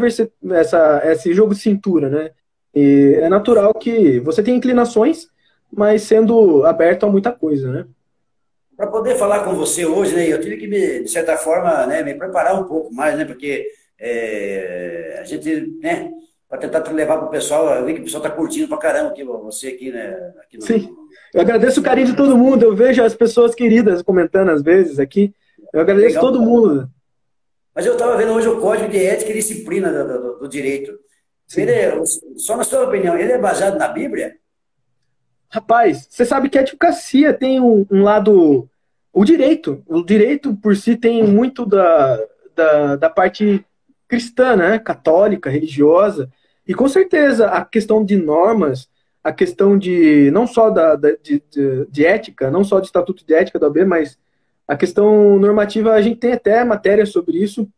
essa, 0.53 1.03
esse 1.05 1.35
jogo 1.35 1.53
de 1.53 1.61
cintura, 1.61 2.09
né? 2.09 2.31
E 2.73 3.19
é 3.21 3.29
natural 3.29 3.75
que 3.75 4.21
você 4.21 4.41
tenha 4.41 4.57
inclinações, 4.57 5.27
mas 5.73 6.03
sendo 6.03 6.65
aberto 6.65 7.07
a 7.07 7.11
muita 7.11 7.33
coisa, 7.33 7.73
né? 7.73 7.87
Para 8.77 8.87
poder 8.87 9.17
falar 9.17 9.45
com 9.45 9.55
você 9.55 9.85
hoje, 9.85 10.15
né, 10.15 10.27
eu 10.27 10.41
tive 10.41 10.57
que, 10.57 10.67
me, 10.67 11.03
de 11.03 11.11
certa 11.11 11.37
forma, 11.37 11.87
né, 11.87 12.03
me 12.03 12.15
preparar 12.15 12.61
um 12.61 12.65
pouco 12.65 12.93
mais, 12.93 13.17
né, 13.17 13.25
porque 13.25 13.67
é, 13.99 15.19
a 15.21 15.25
gente, 15.25 15.79
né, 15.81 16.11
para 16.49 16.59
tentar 16.59 16.81
levar 16.93 17.19
para 17.19 17.27
o 17.27 17.31
pessoal, 17.31 17.75
eu 17.75 17.87
vi 17.87 17.95
que 17.95 18.01
o 18.01 18.05
pessoal 18.05 18.23
está 18.25 18.37
curtindo 18.37 18.69
para 18.69 18.79
caramba 18.79 19.11
aqui, 19.11 19.25
você 19.25 19.69
aqui, 19.69 19.91
né? 19.91 20.33
Aqui 20.43 20.59
no... 20.59 20.63
Sim, 20.63 20.95
eu 21.33 21.41
agradeço 21.41 21.81
o 21.81 21.83
carinho 21.83 22.09
de 22.09 22.17
todo 22.17 22.37
mundo, 22.37 22.65
eu 22.65 22.77
vejo 22.77 23.03
as 23.03 23.15
pessoas 23.15 23.55
queridas 23.55 24.03
comentando 24.03 24.51
às 24.51 24.63
vezes 24.63 24.99
aqui, 24.99 25.35
eu 25.73 25.81
agradeço 25.81 26.09
Legal, 26.09 26.23
todo 26.23 26.43
mundo. 26.43 26.91
Mas 27.75 27.87
eu 27.87 27.95
estava 27.95 28.17
vendo 28.17 28.33
hoje 28.33 28.49
o 28.49 28.61
Código 28.61 28.91
de 28.91 29.03
Ética 29.03 29.31
e 29.31 29.35
Disciplina 29.35 29.91
do, 29.91 30.21
do, 30.21 30.39
do 30.41 30.49
Direito. 30.49 30.93
Ele 31.57 31.71
é, 31.71 32.03
só 32.37 32.57
na 32.57 32.65
sua 32.65 32.85
opinião, 32.85 33.17
ele 33.17 33.33
é 33.33 33.39
baseado 33.39 33.79
na 33.79 33.89
Bíblia? 33.89 34.37
Rapaz, 35.53 36.07
você 36.09 36.25
sabe 36.25 36.49
que 36.49 36.57
a 36.57 36.63
advocacia 36.63 37.35
tem 37.35 37.61
um, 37.61 37.85
um 37.91 38.03
lado 38.03 38.67
o 39.13 39.25
direito. 39.25 39.83
O 39.87 40.03
direito 40.03 40.57
por 40.57 40.75
si 40.75 40.97
tem 40.97 41.23
muito 41.23 41.67
da, 41.67 42.19
da, 42.57 42.97
da 42.97 43.11
parte 43.11 43.63
cristã, 44.09 44.57
né? 44.57 44.79
católica, 44.79 45.51
religiosa. 45.51 46.31
E 46.67 46.73
com 46.73 46.89
certeza 46.89 47.49
a 47.49 47.63
questão 47.65 48.03
de 48.03 48.17
normas, 48.17 48.89
a 49.23 49.31
questão 49.31 49.77
de 49.77 50.31
não 50.31 50.47
só 50.47 50.71
da, 50.71 50.97
da 50.97 51.11
de, 51.23 51.43
de, 51.51 51.87
de, 51.87 52.07
ética, 52.07 52.51
não 52.51 52.65
só 52.65 52.81
de 52.81 52.87
estatuto 52.87 53.23
de 53.27 53.35
ética 53.35 53.59
da 53.59 53.67
OAB, 53.67 53.85
mas 53.85 54.19
a 54.67 54.75
questão 54.75 55.39
normativa, 55.39 55.93
a 55.93 56.01
gente 56.01 56.17
tem 56.17 56.33
até 56.33 56.65
matéria 56.65 57.05
sobre 57.05 57.37
isso, 57.37 57.69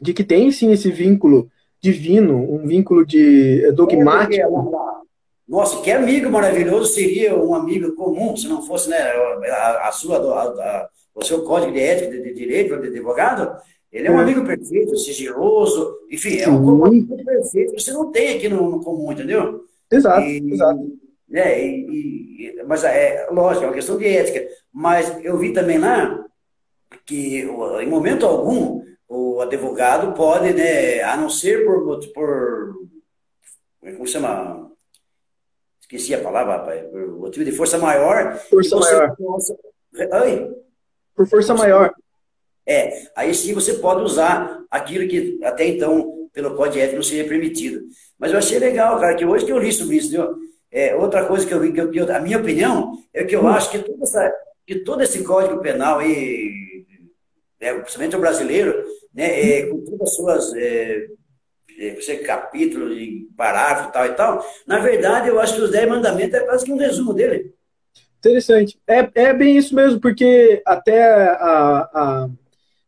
de 0.00 0.14
que 0.14 0.22
tem 0.22 0.52
sim 0.52 0.70
esse 0.70 0.88
vínculo 0.88 1.50
divino, 1.80 2.38
um 2.54 2.64
vínculo 2.64 3.04
de 3.04 3.64
é, 3.64 3.72
dogmático. 3.72 5.01
É, 5.48 5.52
nossa, 5.52 5.80
que 5.82 5.90
amigo 5.90 6.30
maravilhoso 6.30 6.92
seria 6.92 7.36
um 7.36 7.54
amigo 7.54 7.94
comum, 7.94 8.36
se 8.36 8.48
não 8.48 8.62
fosse 8.62 8.88
né, 8.88 8.98
a, 8.98 9.88
a 9.88 9.92
sua, 9.92 10.18
a, 10.18 10.42
a, 10.44 10.88
o 11.14 11.24
seu 11.24 11.42
código 11.42 11.72
de 11.72 11.80
ética 11.80 12.10
de, 12.10 12.22
de 12.22 12.34
direito, 12.34 12.80
de 12.80 12.88
advogado. 12.88 13.56
Ele 13.90 14.08
é 14.08 14.10
um 14.10 14.18
é. 14.18 14.22
amigo 14.22 14.44
perfeito, 14.44 14.96
sigiloso, 14.96 15.98
enfim, 16.10 16.38
é 16.38 16.48
um 16.48 16.64
comum 16.64 17.06
perfeito 17.06 17.74
que 17.74 17.80
você 17.80 17.92
não 17.92 18.10
tem 18.10 18.36
aqui 18.36 18.48
no, 18.48 18.70
no 18.70 18.80
comum, 18.80 19.12
entendeu? 19.12 19.66
Exato, 19.90 20.26
e, 20.26 20.52
exato. 20.52 20.98
É, 21.30 21.66
e, 21.66 22.56
e, 22.58 22.62
mas 22.66 22.84
é 22.84 23.28
lógico, 23.30 23.64
é 23.64 23.68
uma 23.68 23.74
questão 23.74 23.98
de 23.98 24.06
ética. 24.06 24.48
Mas 24.72 25.22
eu 25.22 25.36
vi 25.36 25.52
também 25.52 25.78
lá 25.78 26.24
que, 27.04 27.42
em 27.82 27.88
momento 27.88 28.24
algum, 28.24 28.82
o 29.06 29.40
advogado 29.40 30.14
pode, 30.14 30.54
né, 30.54 31.02
a 31.02 31.16
não 31.16 31.28
ser 31.28 31.66
por, 31.66 32.00
por 32.14 32.74
como 33.82 34.06
se 34.06 34.12
chama? 34.14 34.71
Esqueci 35.96 36.14
a 36.14 36.22
palavra, 36.22 36.56
rapaz, 36.56 36.82
por 36.90 37.06
motivo 37.18 37.44
de 37.44 37.52
força 37.52 37.76
maior. 37.78 38.36
Força 38.48 38.76
maior. 38.76 39.14
Possa... 39.16 39.54
Oi? 40.22 40.56
Por 41.14 41.26
força 41.28 41.54
maior. 41.54 41.92
É, 42.66 43.08
aí 43.14 43.34
sim 43.34 43.52
você 43.52 43.74
pode 43.74 44.02
usar 44.02 44.62
aquilo 44.70 45.06
que 45.06 45.38
até 45.44 45.66
então, 45.66 46.28
pelo 46.32 46.54
Código 46.56 46.78
Ético, 46.78 46.96
não 46.96 47.02
seria 47.02 47.28
permitido. 47.28 47.82
Mas 48.18 48.32
eu 48.32 48.38
achei 48.38 48.58
legal, 48.58 48.98
cara, 48.98 49.14
que 49.14 49.24
hoje 49.24 49.44
que 49.44 49.52
eu 49.52 49.58
li 49.58 49.72
sobre 49.72 49.96
isso, 49.96 50.10
viu? 50.10 50.34
É, 50.70 50.94
outra 50.96 51.26
coisa 51.26 51.46
que 51.46 51.52
eu 51.52 51.60
vi, 51.60 51.72
que, 51.72 51.80
eu, 51.80 51.90
que 51.90 52.00
eu, 52.00 52.14
a 52.14 52.20
minha 52.20 52.38
opinião, 52.38 52.98
é 53.12 53.24
que 53.24 53.36
eu 53.36 53.42
hum. 53.42 53.48
acho 53.48 53.70
que, 53.70 53.78
toda 53.80 54.02
essa, 54.02 54.34
que 54.66 54.76
todo 54.76 55.02
esse 55.02 55.22
Código 55.22 55.60
Penal 55.60 55.98
aí, 55.98 56.86
é, 57.60 57.74
principalmente 57.74 58.16
o 58.16 58.20
brasileiro, 58.20 58.82
né, 59.12 59.58
é, 59.58 59.66
com 59.66 59.84
todas 59.84 60.00
as 60.02 60.14
suas 60.14 60.54
é, 60.54 61.08
você 61.90 62.16
capítulo 62.18 62.92
e 62.92 63.28
parágrafo 63.36 63.92
tal 63.92 64.06
e 64.06 64.12
tal. 64.14 64.46
Na 64.66 64.78
verdade, 64.78 65.28
eu 65.28 65.40
acho 65.40 65.56
que 65.56 65.62
os 65.62 65.70
Dez 65.70 65.88
Mandamentos 65.88 66.34
é 66.34 66.40
quase 66.40 66.64
que 66.64 66.72
um 66.72 66.78
resumo 66.78 67.12
dele. 67.12 67.52
Interessante. 68.18 68.78
É, 68.86 69.10
é 69.14 69.34
bem 69.34 69.56
isso 69.56 69.74
mesmo, 69.74 70.00
porque 70.00 70.62
até 70.64 71.02
a, 71.02 71.90
a 71.92 72.28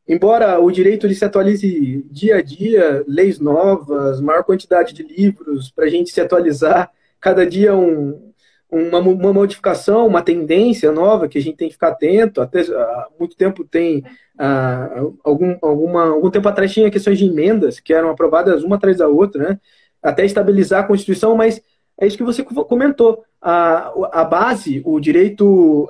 embora 0.07 0.61
o 0.61 0.71
direito 0.71 1.07
ele 1.07 1.15
se 1.15 1.25
atualize 1.25 2.05
dia 2.11 2.37
a 2.37 2.43
dia, 2.43 3.05
leis 3.09 3.41
novas, 3.41 4.21
maior 4.21 4.45
quantidade 4.45 4.93
de 4.93 5.03
livros 5.03 5.71
para 5.71 5.87
a 5.87 5.89
gente 5.89 6.11
se 6.11 6.21
atualizar, 6.21 6.91
cada 7.21 7.45
dia 7.45 7.75
um, 7.75 8.33
uma, 8.75 8.99
uma, 8.99 9.33
modificação, 9.33 10.07
uma 10.07 10.23
tendência 10.23 10.91
nova 10.91 11.29
que 11.29 11.39
a 11.39 11.41
gente 11.41 11.57
tem 11.57 11.69
que 11.69 11.75
ficar 11.75 11.89
atento. 11.89 12.41
Até 12.41 12.61
há 12.61 13.09
muito 13.19 13.37
tempo 13.37 13.65
tem 13.65 14.05
ah, 14.39 14.91
algum, 15.23 15.57
alguma, 15.63 16.07
algum 16.09 16.31
tempo 16.31 16.49
atrás 16.49 16.73
tinha 16.73 16.91
questões 16.91 17.19
de 17.19 17.25
emendas 17.25 17.79
que 17.79 17.93
eram 17.93 18.11
aprovadas 18.11 18.65
uma 18.65 18.77
atrás 18.77 18.99
da 18.99 19.07
outra, 19.07 19.51
né? 19.51 19.61
Até 20.03 20.25
estabilizar 20.25 20.85
a 20.85 20.87
Constituição, 20.87 21.37
mas 21.37 21.63
é 21.99 22.07
isso 22.07 22.17
que 22.17 22.25
você 22.25 22.43
comentou. 22.43 23.25
A, 23.41 23.93
a 24.13 24.25
base, 24.25 24.83
o 24.85 24.99
direito 24.99 25.89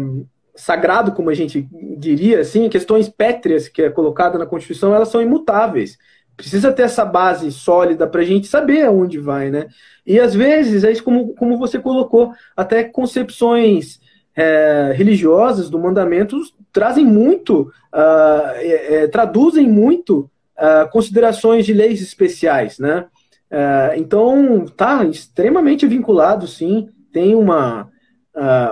um, 0.00 0.24
sagrado, 0.54 1.12
como 1.12 1.30
a 1.30 1.34
gente 1.34 1.68
diria, 1.98 2.40
assim, 2.40 2.68
questões 2.68 3.08
pétreas 3.08 3.68
que 3.68 3.82
é 3.82 3.90
colocada 3.90 4.38
na 4.38 4.46
Constituição, 4.46 4.94
elas 4.94 5.08
são 5.08 5.22
imutáveis. 5.22 5.96
Precisa 6.36 6.72
ter 6.72 6.82
essa 6.82 7.04
base 7.04 7.50
sólida 7.52 8.06
para 8.06 8.20
a 8.20 8.24
gente 8.24 8.46
saber 8.46 8.82
aonde 8.82 9.18
vai, 9.18 9.50
né? 9.50 9.68
E 10.06 10.18
às 10.18 10.34
vezes, 10.34 10.84
é 10.84 10.90
isso 10.90 11.04
como, 11.04 11.34
como 11.34 11.58
você 11.58 11.78
colocou, 11.78 12.32
até 12.56 12.82
concepções 12.84 14.00
é, 14.36 14.92
religiosas 14.96 15.70
do 15.70 15.78
mandamento 15.78 16.40
trazem 16.72 17.06
muito, 17.06 17.72
uh, 17.94 18.50
é, 18.56 18.94
é, 18.94 19.06
traduzem 19.06 19.68
muito 19.68 20.28
uh, 20.58 20.90
considerações 20.90 21.64
de 21.64 21.72
leis 21.72 22.02
especiais, 22.02 22.78
né? 22.80 23.06
Uh, 23.48 23.96
então, 23.96 24.66
tá 24.76 25.04
extremamente 25.04 25.86
vinculado, 25.86 26.48
sim, 26.48 26.88
tem 27.12 27.36
uma, 27.36 27.88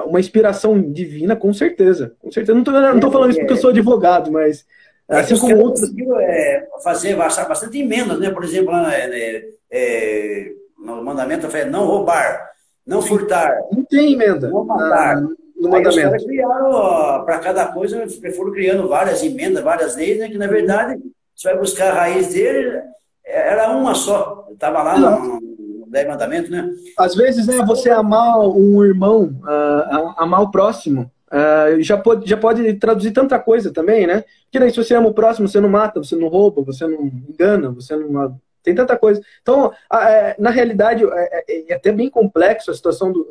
uma 0.04 0.18
inspiração 0.18 0.82
divina, 0.90 1.36
com 1.36 1.52
certeza. 1.52 2.16
Com 2.18 2.32
certeza. 2.32 2.58
Não 2.58 2.96
estou 2.96 3.12
falando 3.12 3.30
isso 3.30 3.38
porque 3.38 3.52
eu 3.52 3.58
sou 3.58 3.70
advogado, 3.70 4.32
mas 4.32 4.64
é 4.64 4.81
assim 5.20 5.38
como 5.38 5.56
outros. 5.58 5.80
conseguiu 5.80 6.18
é, 6.18 6.66
fazer 6.82 7.16
bastante 7.16 7.78
emendas, 7.78 8.18
né? 8.18 8.30
Por 8.30 8.44
exemplo, 8.44 8.74
é, 8.74 9.44
é, 9.70 10.52
no 10.78 11.02
mandamento 11.04 11.46
é 11.56 11.64
não 11.64 11.86
roubar, 11.86 12.50
não 12.86 13.02
furtar. 13.02 13.56
Não 13.70 13.84
tem 13.84 14.12
emenda. 14.12 14.48
Não 14.48 14.64
matar 14.64 15.20
no 15.20 15.70
mandamento. 15.70 16.16
Os 16.16 16.24
criaram, 16.24 17.24
para 17.24 17.38
cada 17.38 17.66
coisa, 17.66 18.04
foram 18.34 18.52
criando 18.52 18.88
várias 18.88 19.22
emendas, 19.22 19.62
várias 19.62 19.96
leis, 19.96 20.18
né, 20.18 20.28
que 20.28 20.38
na 20.38 20.46
verdade, 20.46 21.00
você 21.34 21.48
vai 21.48 21.58
buscar 21.58 21.90
a 21.90 21.94
raiz 21.94 22.32
dele, 22.32 22.82
era 23.24 23.70
uma 23.70 23.94
só. 23.94 24.48
Estava 24.52 24.82
lá 24.82 24.98
no, 24.98 25.40
no 25.40 25.86
Dez 25.88 26.06
Mandamentos, 26.06 26.50
né? 26.50 26.68
Às 26.98 27.14
vezes, 27.14 27.46
né, 27.46 27.64
você 27.64 27.90
amar 27.90 28.40
um 28.40 28.84
irmão, 28.84 29.34
uh, 29.42 30.14
amar 30.16 30.42
o 30.42 30.50
próximo, 30.50 31.10
uh, 31.32 31.80
já, 31.82 31.96
pode, 31.96 32.28
já 32.28 32.36
pode 32.36 32.74
traduzir 32.74 33.12
tanta 33.12 33.38
coisa 33.38 33.72
também, 33.72 34.06
né? 34.06 34.24
Porque 34.44 34.58
daí, 34.58 34.70
se 34.70 34.76
você 34.76 34.94
ama 34.94 35.08
o 35.08 35.14
próximo, 35.14 35.48
você 35.48 35.60
não 35.60 35.68
mata, 35.68 36.02
você 36.02 36.14
não 36.14 36.28
rouba, 36.28 36.62
você 36.62 36.86
não 36.86 37.06
engana, 37.06 37.70
você 37.70 37.96
não 37.96 38.38
tem 38.62 38.74
tanta 38.74 38.96
coisa. 38.96 39.20
Então, 39.40 39.72
é, 39.92 40.36
na 40.38 40.50
realidade, 40.50 41.04
é, 41.04 41.44
é, 41.48 41.72
é, 41.72 41.74
até 41.74 41.90
bem 41.90 42.08
complexo 42.08 42.70
a 42.70 42.74
situação 42.74 43.12
do 43.12 43.26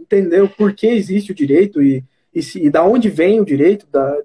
entender 0.00 0.42
o 0.42 0.48
porquê 0.48 0.88
existe 0.88 1.32
o 1.32 1.34
direito 1.34 1.82
e, 1.82 2.04
e, 2.32 2.42
se, 2.42 2.64
e 2.64 2.70
da 2.70 2.84
onde 2.84 3.08
vem 3.08 3.40
o 3.40 3.44
direito, 3.44 3.86
da, 3.90 4.16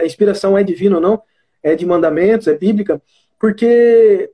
a 0.00 0.06
inspiração 0.06 0.56
é 0.56 0.62
divina 0.62 0.96
ou 0.96 1.02
não. 1.02 1.22
é 1.62 1.74
de 1.76 1.86
mandamentos, 1.86 2.48
é 2.48 2.54
bíblica, 2.54 3.00
porque, 3.38 4.30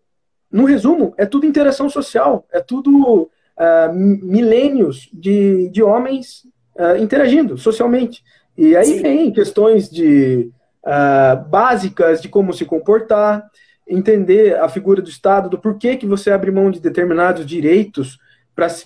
no 0.50 0.64
resumo, 0.64 1.14
é 1.16 1.26
tudo 1.26 1.46
interação 1.46 1.90
social, 1.90 2.46
é 2.52 2.60
tudo 2.60 3.22
uh, 3.22 3.92
milênios 3.92 5.08
de, 5.12 5.68
de 5.70 5.82
homens 5.82 6.46
uh, 6.78 6.96
interagindo 6.96 7.58
socialmente. 7.58 8.22
E 8.56 8.76
aí 8.76 8.84
Sim. 8.84 9.02
tem 9.02 9.32
questões 9.32 9.90
de 9.90 10.50
uh, 10.84 11.48
básicas 11.48 12.22
de 12.22 12.28
como 12.28 12.52
se 12.52 12.64
comportar, 12.64 13.48
entender 13.86 14.56
a 14.56 14.68
figura 14.68 15.02
do 15.02 15.08
Estado, 15.08 15.48
do 15.48 15.58
porquê 15.58 15.96
que 15.96 16.06
você 16.06 16.30
abre 16.30 16.50
mão 16.50 16.70
de 16.70 16.80
determinados 16.80 17.44
direitos 17.44 18.18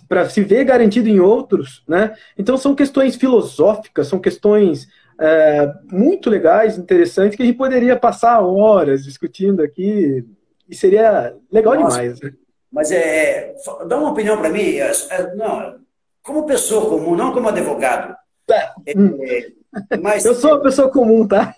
para 0.07 0.29
se 0.29 0.43
ver 0.43 0.65
garantido 0.65 1.09
em 1.09 1.19
outros, 1.19 1.83
né? 1.89 2.13
Então 2.37 2.59
são 2.59 2.75
questões 2.75 3.17
filosóficas, 3.17 4.07
são 4.07 4.19
questões 4.19 4.87
é, 5.19 5.73
muito 5.91 6.29
legais, 6.29 6.77
interessantes, 6.77 7.37
que 7.37 7.43
a 7.43 7.47
gente 7.47 7.57
poderia 7.57 7.97
passar 7.97 8.41
horas 8.41 9.05
discutindo 9.05 9.63
aqui 9.63 10.27
e 10.69 10.77
seria 10.77 11.35
legal 11.51 11.75
Nossa, 11.75 12.01
demais. 12.01 12.21
Né? 12.21 12.33
Mas 12.71 12.91
é, 12.91 13.55
dá 13.87 13.99
uma 13.99 14.11
opinião 14.11 14.39
para 14.39 14.51
mim, 14.51 14.77
é, 14.77 14.93
é, 15.11 15.35
não, 15.35 15.77
como 16.23 16.47
pessoa 16.47 16.89
comum, 16.89 17.15
não 17.17 17.33
como 17.33 17.49
advogado. 17.49 18.15
É, 18.51 18.71
é 18.87 19.97
mas, 20.03 20.25
eu 20.25 20.35
sou 20.35 20.53
uma 20.53 20.63
pessoa 20.63 20.91
comum, 20.91 21.27
tá? 21.27 21.55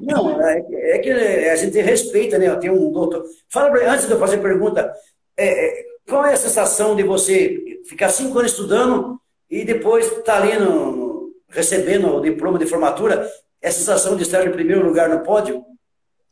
não, 0.00 0.40
é, 0.40 0.98
que 0.98 1.10
a 1.10 1.56
gente 1.56 1.80
respeita, 1.80 2.38
né? 2.38 2.54
Tenho 2.56 2.74
um 2.74 2.90
doutor. 2.90 3.24
Fala 3.50 3.70
pra, 3.70 3.92
antes 3.92 4.06
de 4.06 4.12
eu 4.12 4.18
fazer 4.18 4.38
pergunta, 4.38 4.92
qual 6.08 6.24
é 6.24 6.32
a 6.32 6.36
sensação 6.36 6.96
de 6.96 7.02
você 7.02 7.80
ficar 7.86 8.08
cinco 8.08 8.38
anos 8.38 8.52
estudando 8.52 9.20
e 9.50 9.64
depois 9.64 10.06
estar 10.06 10.22
tá 10.22 10.36
ali 10.36 10.58
no, 10.58 11.32
recebendo 11.48 12.16
o 12.16 12.20
diploma 12.20 12.58
de 12.58 12.66
formatura, 12.66 13.28
é 13.62 13.68
a 13.68 13.72
sensação 13.72 14.16
de 14.16 14.22
estar 14.22 14.46
em 14.46 14.50
primeiro 14.50 14.86
lugar 14.86 15.08
no 15.08 15.20
pódio? 15.20 15.64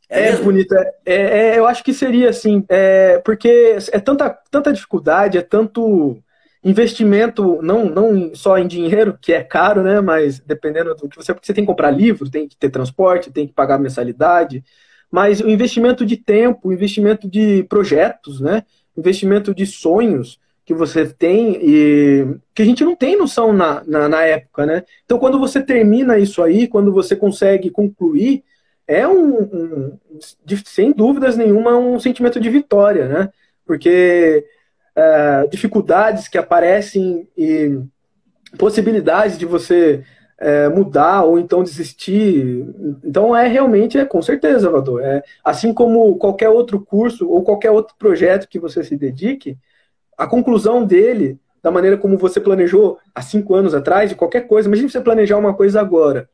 É, 0.09 0.29
é 0.29 0.35
bonita. 0.35 0.75
É, 1.05 1.15
é, 1.15 1.59
eu 1.59 1.65
acho 1.65 1.83
que 1.83 1.93
seria 1.93 2.29
assim, 2.29 2.63
é, 2.69 3.19
porque 3.19 3.77
é 3.91 3.99
tanta, 3.99 4.29
tanta 4.51 4.73
dificuldade, 4.73 5.37
é 5.37 5.41
tanto 5.41 6.17
investimento, 6.63 7.61
não, 7.61 7.85
não 7.85 8.33
só 8.33 8.57
em 8.57 8.67
dinheiro, 8.67 9.17
que 9.21 9.33
é 9.33 9.43
caro, 9.43 9.83
né? 9.83 9.99
Mas 9.99 10.39
dependendo 10.39 10.95
do 10.95 11.09
que 11.09 11.17
você. 11.17 11.33
Porque 11.33 11.45
você 11.45 11.53
tem 11.53 11.63
que 11.63 11.69
comprar 11.69 11.91
livro, 11.91 12.29
tem 12.29 12.47
que 12.47 12.55
ter 12.55 12.69
transporte, 12.69 13.31
tem 13.31 13.47
que 13.47 13.53
pagar 13.53 13.77
mensalidade. 13.77 14.63
Mas 15.11 15.41
o 15.41 15.49
investimento 15.49 16.05
de 16.05 16.17
tempo, 16.17 16.69
o 16.69 16.73
investimento 16.73 17.29
de 17.29 17.63
projetos, 17.63 18.39
né? 18.39 18.63
Investimento 18.97 19.53
de 19.53 19.65
sonhos 19.65 20.39
que 20.65 20.73
você 20.73 21.05
tem 21.05 21.59
e 21.61 22.37
que 22.55 22.61
a 22.61 22.65
gente 22.65 22.83
não 22.85 22.95
tem 22.95 23.17
noção 23.17 23.51
na, 23.51 23.83
na, 23.85 24.07
na, 24.07 24.23
época, 24.23 24.65
né? 24.65 24.83
Então, 25.03 25.19
quando 25.19 25.37
você 25.37 25.61
termina 25.61 26.17
isso 26.17 26.41
aí, 26.41 26.67
quando 26.67 26.93
você 26.93 27.15
consegue 27.15 27.69
concluir, 27.69 28.43
é 28.87 29.07
um, 29.07 29.41
um 29.41 29.99
sem 30.65 30.93
dúvidas 30.93 31.35
nenhuma, 31.35 31.77
um 31.77 31.99
sentimento 31.99 32.39
de 32.39 32.49
vitória, 32.49 33.07
né? 33.07 33.29
Porque 33.65 34.45
é, 34.95 35.47
dificuldades 35.47 36.27
que 36.27 36.37
aparecem 36.37 37.27
e 37.37 37.79
possibilidades 38.57 39.37
de 39.37 39.45
você 39.45 40.03
é, 40.37 40.67
mudar 40.69 41.23
ou 41.23 41.39
então 41.39 41.63
desistir. 41.63 42.65
Então 43.03 43.35
é 43.35 43.47
realmente, 43.47 43.97
é 43.97 44.05
com 44.05 44.21
certeza, 44.21 44.69
Vador. 44.69 45.01
É, 45.01 45.23
assim 45.43 45.73
como 45.73 46.17
qualquer 46.17 46.49
outro 46.49 46.79
curso 46.79 47.29
ou 47.29 47.43
qualquer 47.43 47.71
outro 47.71 47.95
projeto 47.97 48.47
que 48.47 48.59
você 48.59 48.83
se 48.83 48.95
dedique, 48.95 49.57
a 50.17 50.27
conclusão 50.27 50.85
dele, 50.85 51.39
da 51.61 51.71
maneira 51.71 51.97
como 51.97 52.17
você 52.17 52.39
planejou 52.39 52.97
há 53.15 53.21
cinco 53.21 53.55
anos 53.55 53.73
atrás, 53.73 54.09
de 54.09 54.15
qualquer 54.15 54.47
coisa, 54.47 54.67
imagine 54.67 54.89
você 54.89 54.99
planejar 54.99 55.37
uma 55.37 55.53
coisa 55.53 55.79
agora. 55.79 56.29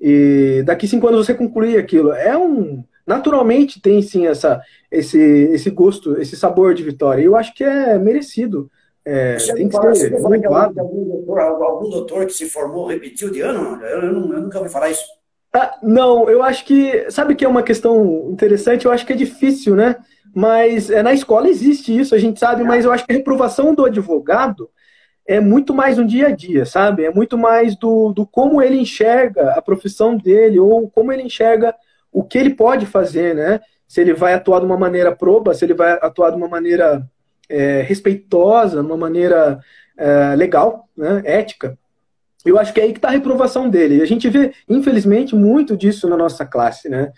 E 0.00 0.62
daqui 0.64 0.86
cinco 0.86 1.08
anos 1.08 1.26
você 1.26 1.34
concluir 1.34 1.76
aquilo. 1.76 2.12
É 2.12 2.36
um. 2.38 2.84
Naturalmente 3.08 3.80
tem 3.80 4.02
sim 4.02 4.26
essa, 4.26 4.60
esse, 4.90 5.18
esse 5.18 5.70
gosto, 5.70 6.20
esse 6.20 6.36
sabor 6.36 6.74
de 6.74 6.82
vitória. 6.82 7.22
E 7.22 7.24
eu 7.24 7.34
acho 7.34 7.54
que 7.54 7.64
é 7.64 7.98
merecido. 7.98 8.70
É, 9.02 9.36
tem 9.36 9.66
que 9.66 9.96
ser 9.96 10.14
algum, 10.14 11.04
doutor, 11.06 11.40
algum 11.40 11.88
doutor 11.88 12.26
que 12.26 12.32
se 12.34 12.50
formou 12.50 12.86
repetiu 12.86 13.30
de 13.30 13.40
ano? 13.40 13.82
Eu, 13.82 14.02
eu, 14.02 14.12
eu 14.12 14.40
nunca 14.42 14.58
ouvi 14.58 14.70
falar 14.70 14.90
isso. 14.90 15.04
Ah, 15.54 15.78
não, 15.82 16.28
eu 16.28 16.42
acho 16.42 16.66
que. 16.66 17.10
Sabe 17.10 17.34
que 17.34 17.46
é 17.46 17.48
uma 17.48 17.62
questão 17.62 18.28
interessante? 18.30 18.84
Eu 18.84 18.92
acho 18.92 19.06
que 19.06 19.14
é 19.14 19.16
difícil, 19.16 19.74
né? 19.74 19.96
Mas 20.34 20.90
é, 20.90 21.02
na 21.02 21.14
escola 21.14 21.48
existe 21.48 21.98
isso, 21.98 22.14
a 22.14 22.18
gente 22.18 22.38
sabe, 22.38 22.62
mas 22.62 22.84
eu 22.84 22.92
acho 22.92 23.06
que 23.06 23.12
a 23.12 23.16
reprovação 23.16 23.74
do 23.74 23.86
advogado 23.86 24.68
é 25.26 25.40
muito 25.40 25.74
mais 25.74 25.96
no 25.96 26.06
dia 26.06 26.28
a 26.28 26.30
dia, 26.30 26.66
sabe? 26.66 27.04
É 27.04 27.10
muito 27.10 27.38
mais 27.38 27.74
do, 27.76 28.12
do 28.12 28.26
como 28.26 28.60
ele 28.60 28.76
enxerga 28.78 29.52
a 29.52 29.62
profissão 29.62 30.16
dele, 30.16 30.60
ou 30.60 30.90
como 30.90 31.10
ele 31.10 31.22
enxerga 31.22 31.74
o 32.18 32.24
que 32.24 32.36
ele 32.36 32.50
pode 32.50 32.84
fazer, 32.84 33.32
né? 33.32 33.60
Se 33.86 34.00
ele 34.00 34.12
vai 34.12 34.34
atuar 34.34 34.58
de 34.58 34.66
uma 34.66 34.76
maneira 34.76 35.14
proba, 35.14 35.54
se 35.54 35.64
ele 35.64 35.72
vai 35.72 35.92
atuar 35.92 36.30
de 36.30 36.36
uma 36.36 36.48
maneira 36.48 37.08
é, 37.48 37.80
respeitosa, 37.82 38.80
de 38.80 38.86
uma 38.86 38.96
maneira 38.96 39.60
é, 39.96 40.34
legal, 40.34 40.88
né? 40.96 41.22
ética. 41.24 41.78
Eu 42.44 42.58
acho 42.58 42.72
que 42.72 42.80
é 42.80 42.84
aí 42.84 42.92
que 42.92 42.98
está 42.98 43.08
a 43.08 43.12
reprovação 43.12 43.68
dele. 43.68 43.98
E 43.98 44.02
a 44.02 44.04
gente 44.04 44.28
vê, 44.28 44.52
infelizmente, 44.68 45.36
muito 45.36 45.76
disso 45.76 46.08
na 46.08 46.16
nossa 46.16 46.44
classe, 46.44 46.88
né? 46.88 47.12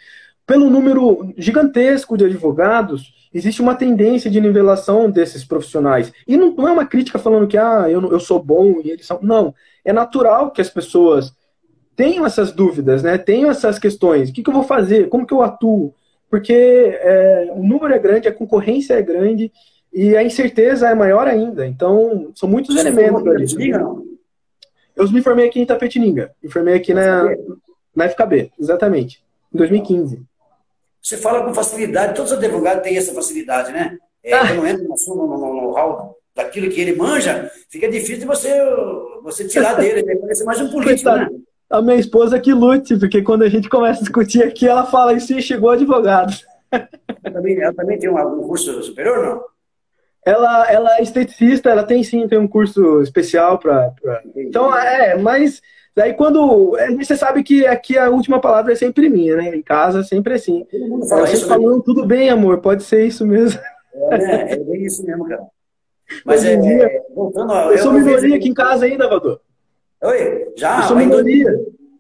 pelo 0.51 0.69
número 0.69 1.33
gigantesco 1.39 2.17
de 2.19 2.25
advogados, 2.25 3.15
existe 3.33 3.63
uma 3.63 3.77
tendência 3.77 4.29
de 4.29 4.41
nivelação 4.41 5.09
desses 5.09 5.45
profissionais. 5.45 6.13
E 6.27 6.37
não, 6.37 6.53
não 6.53 6.69
é 6.69 6.73
uma 6.73 6.85
crítica 6.85 7.21
falando 7.21 7.47
que 7.47 7.57
ah, 7.57 7.87
eu, 7.89 8.03
eu 8.11 8.19
sou 8.19 8.43
bom 8.43 8.81
e 8.83 8.91
eles 8.91 9.07
são. 9.07 9.21
Não. 9.23 9.55
É 9.85 9.93
natural 9.93 10.51
que 10.51 10.61
as 10.61 10.69
pessoas 10.69 11.33
tenham 12.01 12.25
essas 12.25 12.51
dúvidas, 12.51 13.03
né? 13.03 13.19
tenham 13.19 13.51
essas 13.51 13.79
questões. 13.79 14.31
O 14.31 14.33
que, 14.33 14.43
que 14.43 14.49
eu 14.49 14.55
vou 14.55 14.63
fazer? 14.63 15.11
Como 15.11 15.27
que 15.27 15.35
eu 15.35 15.43
atuo? 15.43 15.95
Porque 16.31 16.55
é, 16.55 17.51
o 17.55 17.63
número 17.63 17.93
é 17.93 17.99
grande, 17.99 18.27
a 18.27 18.33
concorrência 18.33 18.95
é 18.95 19.03
grande 19.03 19.53
e 19.93 20.17
a 20.17 20.23
incerteza 20.23 20.89
é 20.89 20.95
maior 20.95 21.29
ainda. 21.29 21.67
Então, 21.67 22.33
são 22.35 22.49
muitos 22.49 22.75
Você 22.75 22.89
elementos 22.89 23.27
ali. 23.27 23.71
Eu 24.97 25.11
me 25.11 25.21
formei 25.21 25.47
aqui 25.47 25.61
em 25.61 25.67
Tapetininga. 25.67 26.31
Me 26.43 26.51
formei 26.51 26.75
aqui 26.75 26.95
na, 26.95 27.25
na 27.95 28.09
FKB, 28.09 28.51
exatamente, 28.59 29.23
em 29.53 29.59
2015 29.59 30.31
você 31.03 31.17
fala 31.17 31.43
com 31.43 31.55
facilidade, 31.55 32.15
todos 32.15 32.31
os 32.31 32.37
advogados 32.37 32.83
têm 32.83 32.95
essa 32.95 33.15
facilidade, 33.15 33.73
né? 33.73 33.97
É, 34.23 34.35
ah. 34.35 34.47
Quando 34.49 34.67
entra 34.67 34.85
no, 34.85 35.17
no, 35.17 35.27
no, 35.27 35.55
no 35.63 35.71
hall 35.71 36.15
daquilo 36.37 36.71
que 36.71 36.79
ele 36.79 36.95
manja, 36.95 37.51
fica 37.71 37.89
difícil 37.89 38.19
de 38.19 38.27
você, 38.27 38.53
você 39.23 39.49
tirar 39.49 39.77
dele, 39.81 40.01
ele 40.01 40.17
parece 40.17 40.45
mais 40.45 40.61
um 40.61 40.71
político, 40.71 41.11
né? 41.11 41.27
A 41.71 41.81
minha 41.81 41.97
esposa 41.97 42.41
que 42.41 42.53
lute, 42.53 42.99
porque 42.99 43.23
quando 43.23 43.43
a 43.43 43.49
gente 43.49 43.69
começa 43.69 44.01
a 44.01 44.03
discutir 44.03 44.43
aqui, 44.43 44.67
ela 44.67 44.85
fala 44.85 45.13
isso 45.13 45.33
e 45.33 45.43
chegou 45.43 45.71
advogado. 45.71 46.35
Ela 46.73 46.89
também, 47.33 47.61
ela 47.61 47.75
também 47.75 47.99
tem 47.99 48.11
um 48.11 48.43
curso 48.43 48.83
superior, 48.83 49.25
não? 49.25 49.45
Ela, 50.27 50.71
ela 50.71 50.97
é 50.99 51.03
esteticista, 51.03 51.71
ela 51.71 51.83
tem 51.83 52.03
sim, 52.03 52.29
tem 52.29 52.39
um 52.39 52.49
curso 52.49 53.01
especial 53.01 53.59
para. 53.59 53.91
Pra... 54.03 54.23
Então, 54.37 54.77
é, 54.77 55.17
mas 55.17 55.63
Daí 55.95 56.15
quando. 56.15 56.77
É, 56.79 56.95
você 56.95 57.17
sabe 57.17 57.43
que 57.43 57.67
aqui 57.67 57.99
a 57.99 58.09
última 58.09 58.41
palavra 58.41 58.73
é 58.73 58.77
sempre 58.77 59.09
minha, 59.09 59.37
né? 59.37 59.55
Em 59.55 59.63
casa 59.63 60.03
sempre 60.03 60.35
assim. 60.35 60.67
Fala 61.09 61.27
você 61.27 61.47
falando, 61.47 61.79
né? 61.79 61.83
tudo 61.85 62.07
bem, 62.07 62.31
amor, 62.31 62.61
pode 62.61 62.85
ser 62.85 63.07
isso 63.07 63.27
mesmo. 63.27 63.61
É, 64.11 64.53
é 64.53 64.57
bem 64.57 64.85
isso 64.85 65.05
mesmo, 65.05 65.29
cara. 65.29 65.43
Mas 66.25 66.45
é, 66.45 66.57
dia, 66.57 67.03
voltando 67.15 67.53
Eu 67.53 67.79
sou 67.79 67.93
minoria 67.93 68.37
aqui 68.37 68.49
em 68.49 68.55
casa 68.55 68.85
ainda, 68.85 69.09
Vador. 69.09 69.41
Oi, 70.03 70.53
já? 70.57 70.89
Eu 70.89 70.97
minoria. 70.97 71.51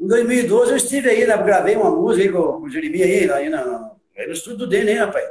Em 0.00 0.06
2012 0.06 0.70
eu 0.70 0.76
estive 0.76 1.10
aí, 1.10 1.26
né, 1.26 1.36
gravei 1.36 1.76
uma 1.76 1.90
música 1.90 2.26
aí 2.26 2.32
com, 2.32 2.60
com 2.60 2.66
o 2.66 2.70
Jeremias 2.70 3.06
aí, 3.06 3.30
aí, 3.30 3.48
no, 3.50 3.58
no 3.58 4.32
estúdio 4.32 4.66
dele, 4.66 4.92
hein, 4.92 4.98
rapaz? 4.98 5.26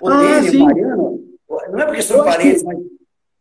O 0.00 0.08
ah, 0.08 0.18
dele, 0.18 0.50
sim. 0.50 0.64
Mariano, 0.64 1.20
não 1.70 1.80
é 1.80 1.84
porque 1.84 2.02
são 2.02 2.24
parentes, 2.24 2.62
que... 2.62 2.66
mas 2.66 2.78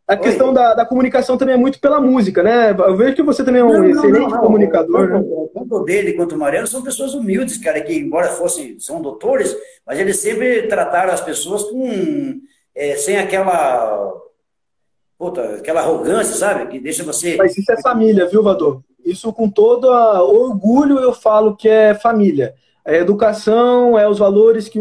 a 0.08 0.14
Oi. 0.14 0.20
questão 0.20 0.54
da, 0.54 0.74
da, 0.74 0.86
comunicação 0.86 1.38
também 1.38 1.56
é 1.56 1.58
muito 1.58 1.82
pela 1.82 2.00
música, 2.00 2.42
né? 2.42 2.72
Eu 2.72 2.96
vejo 2.96 3.16
que 3.16 3.24
você 3.24 3.44
também 3.44 3.62
é 3.62 3.64
um 3.66 3.74
não, 3.74 3.90
excelente 3.90 4.22
não, 4.22 4.30
não, 4.30 4.40
comunicador. 4.40 5.10
Tanto, 5.10 5.30
né? 5.30 5.48
tanto 5.54 5.84
dele 5.84 6.14
quanto 6.14 6.36
o 6.36 6.38
Mariano 6.38 6.66
são 6.66 6.82
pessoas 6.82 7.14
humildes, 7.14 7.58
cara, 7.58 7.82
que 7.82 7.94
embora 7.94 8.30
fossem, 8.30 8.80
são 8.80 9.02
doutores, 9.02 9.56
mas 9.86 10.00
eles 10.00 10.18
sempre 10.18 10.64
trataram 10.64 11.12
as 11.12 11.20
pessoas 11.20 11.64
com 11.64 12.40
é, 12.74 12.96
sem 12.96 13.18
aquela 13.18 14.14
puta, 15.18 15.56
aquela 15.56 15.82
arrogância, 15.82 16.36
sabe? 16.36 16.68
Que 16.68 16.80
deixa 16.80 17.04
você. 17.04 17.36
Mas 17.36 17.58
isso 17.58 17.72
é 17.72 17.82
família, 17.82 18.28
viu, 18.28 18.44
Vador? 18.44 18.82
Isso 19.04 19.32
com 19.32 19.50
todo 19.50 19.86
orgulho 19.88 21.00
eu 21.00 21.14
falo 21.14 21.56
que 21.56 21.68
é 21.68 21.94
família. 21.94 22.54
É 22.86 22.98
educação, 22.98 23.98
é 23.98 24.08
os 24.08 24.20
valores 24.20 24.70
que 24.70 24.80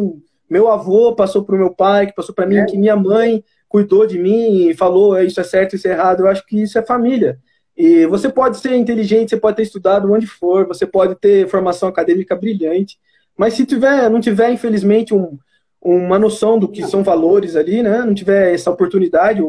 meu 0.48 0.68
avô 0.68 1.14
passou 1.14 1.44
para 1.44 1.54
o 1.54 1.58
meu 1.58 1.74
pai, 1.74 2.06
que 2.06 2.14
passou 2.14 2.34
para 2.34 2.46
mim, 2.46 2.56
é. 2.56 2.64
que 2.64 2.76
minha 2.76 2.96
mãe 2.96 3.42
cuidou 3.68 4.06
de 4.06 4.18
mim 4.18 4.68
e 4.68 4.74
falou 4.74 5.20
isso 5.20 5.40
é 5.40 5.44
certo, 5.44 5.76
isso 5.76 5.88
é 5.88 5.92
errado. 5.92 6.20
Eu 6.20 6.28
acho 6.28 6.46
que 6.46 6.62
isso 6.62 6.78
é 6.78 6.82
família. 6.82 7.38
E 7.76 8.06
você 8.06 8.28
pode 8.28 8.58
ser 8.58 8.74
inteligente, 8.74 9.30
você 9.30 9.36
pode 9.36 9.56
ter 9.56 9.62
estudado 9.62 10.10
onde 10.10 10.26
for, 10.26 10.66
você 10.66 10.86
pode 10.86 11.14
ter 11.16 11.48
formação 11.48 11.88
acadêmica 11.88 12.34
brilhante, 12.34 12.98
mas 13.36 13.54
se 13.54 13.66
tiver, 13.66 14.08
não 14.08 14.18
tiver, 14.18 14.50
infelizmente, 14.50 15.12
um, 15.12 15.38
uma 15.82 16.18
noção 16.18 16.58
do 16.58 16.68
que 16.68 16.82
são 16.84 17.04
valores 17.04 17.54
ali, 17.54 17.82
né? 17.82 18.02
Não 18.02 18.14
tiver 18.14 18.54
essa 18.54 18.70
oportunidade, 18.70 19.42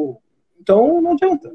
então 0.68 1.02
não 1.02 1.14
adianta. 1.14 1.50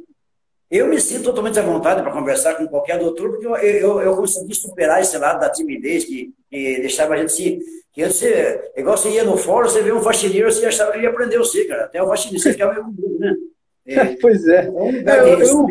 Eu 0.71 0.89
me 0.89 0.99
sinto 0.99 1.25
totalmente 1.25 1.59
à 1.59 1.63
vontade 1.63 2.01
para 2.01 2.11
conversar 2.11 2.55
com 2.55 2.67
qualquer 2.67 2.99
doutor, 2.99 3.29
porque 3.29 3.47
eu, 3.47 3.55
eu, 3.57 4.01
eu 4.01 4.17
consegui 4.17 4.55
superar 4.55 5.03
esse 5.03 5.19
lado 5.19 5.39
da 5.39 5.51
timidez 5.51 6.07
que, 6.07 6.33
que 6.51 6.81
deixava 6.81 7.13
a 7.13 7.19
gente 7.19 7.31
se 7.31 7.61
Que 7.93 8.03
antes 8.03 8.17
você, 8.17 8.73
igual 8.75 8.97
você 8.97 9.11
ia 9.11 9.23
no 9.23 9.37
fórum, 9.37 9.69
você 9.69 9.83
vê 9.83 9.93
um 9.93 10.01
faxineiro, 10.01 10.51
você 10.51 10.65
achava 10.65 10.93
que 10.93 10.97
ele 10.97 11.05
ia 11.05 11.11
aprender 11.11 11.37
você, 11.37 11.67
cara. 11.67 11.85
Até 11.85 12.03
o 12.03 12.09
faxineiro, 12.09 12.43
você 12.43 12.53
ficava 12.53 12.73
meio 12.73 12.85
com 12.85 13.19
né? 13.19 13.35
É, 13.85 14.17
pois 14.21 14.47
é. 14.47 14.71
é 15.05 15.19
eu, 15.19 15.41
eu... 15.41 15.67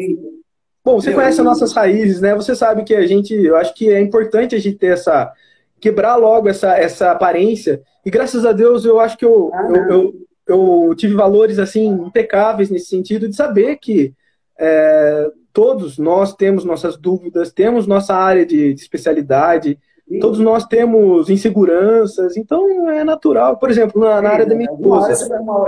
Bom, 0.84 1.00
você 1.00 1.14
conhece 1.14 1.40
as 1.40 1.46
nossas 1.46 1.72
raízes, 1.72 2.20
né? 2.20 2.36
Você 2.36 2.54
sabe 2.54 2.84
que 2.84 2.94
a 2.94 3.08
gente, 3.08 3.34
eu 3.34 3.56
acho 3.56 3.74
que 3.74 3.90
é 3.90 4.02
importante 4.02 4.54
a 4.54 4.60
gente 4.60 4.78
ter 4.78 4.94
essa, 4.94 5.32
quebrar 5.80 6.18
logo 6.18 6.50
essa, 6.50 6.78
essa 6.78 7.12
aparência. 7.12 7.82
E 8.06 8.12
graças 8.12 8.46
a 8.46 8.52
Deus 8.52 8.84
eu 8.84 9.00
acho 9.00 9.18
que 9.18 9.26
eu, 9.26 9.50
ah, 9.54 9.70
eu, 9.70 9.92
eu, 9.92 10.14
eu, 10.52 10.94
tive 10.96 11.14
valores 11.14 11.60
assim 11.60 11.88
impecáveis 11.88 12.70
nesse 12.70 12.88
sentido 12.88 13.28
de 13.28 13.36
saber 13.36 13.78
que 13.78 14.14
é, 14.60 15.30
todos 15.54 15.98
nós 15.98 16.34
temos 16.34 16.64
nossas 16.64 16.98
dúvidas, 16.98 17.52
temos 17.52 17.88
nossa 17.88 18.16
área 18.16 18.46
de, 18.46 18.74
de 18.74 18.82
especialidade, 18.82 19.80
Sim. 20.08 20.20
todos 20.20 20.40
nós 20.40 20.66
temos 20.66 21.30
inseguranças, 21.30 22.36
então 22.36 22.90
é 22.90 23.04
natural. 23.04 23.58
Por 23.58 23.70
exemplo, 23.70 24.02
na, 24.02 24.22
na 24.22 24.30
área 24.30 24.46
da 24.46 24.54
minha 24.54 24.70
esposa. 24.72 25.14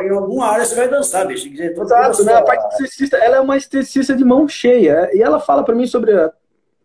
Em 0.04 0.10
alguma 0.10 0.48
área 0.48 0.66
você 0.66 0.76
vai 0.76 0.90
dançar, 0.90 1.26
bicho. 1.26 1.50
Exato, 1.50 2.24
né? 2.24 2.34
A 2.34 2.42
parte 2.42 2.74
esteticista, 2.74 3.18
ela 3.18 3.38
é 3.38 3.40
uma 3.40 3.58
esteticista 3.58 4.16
de 4.16 4.26
mão 4.26 4.48
cheia. 4.48 5.10
E 5.14 5.22
ela 5.22 5.40
fala 5.40 5.64
para 5.64 5.76
mim 5.76 5.88
sobre 5.88 6.12
a, 6.14 6.32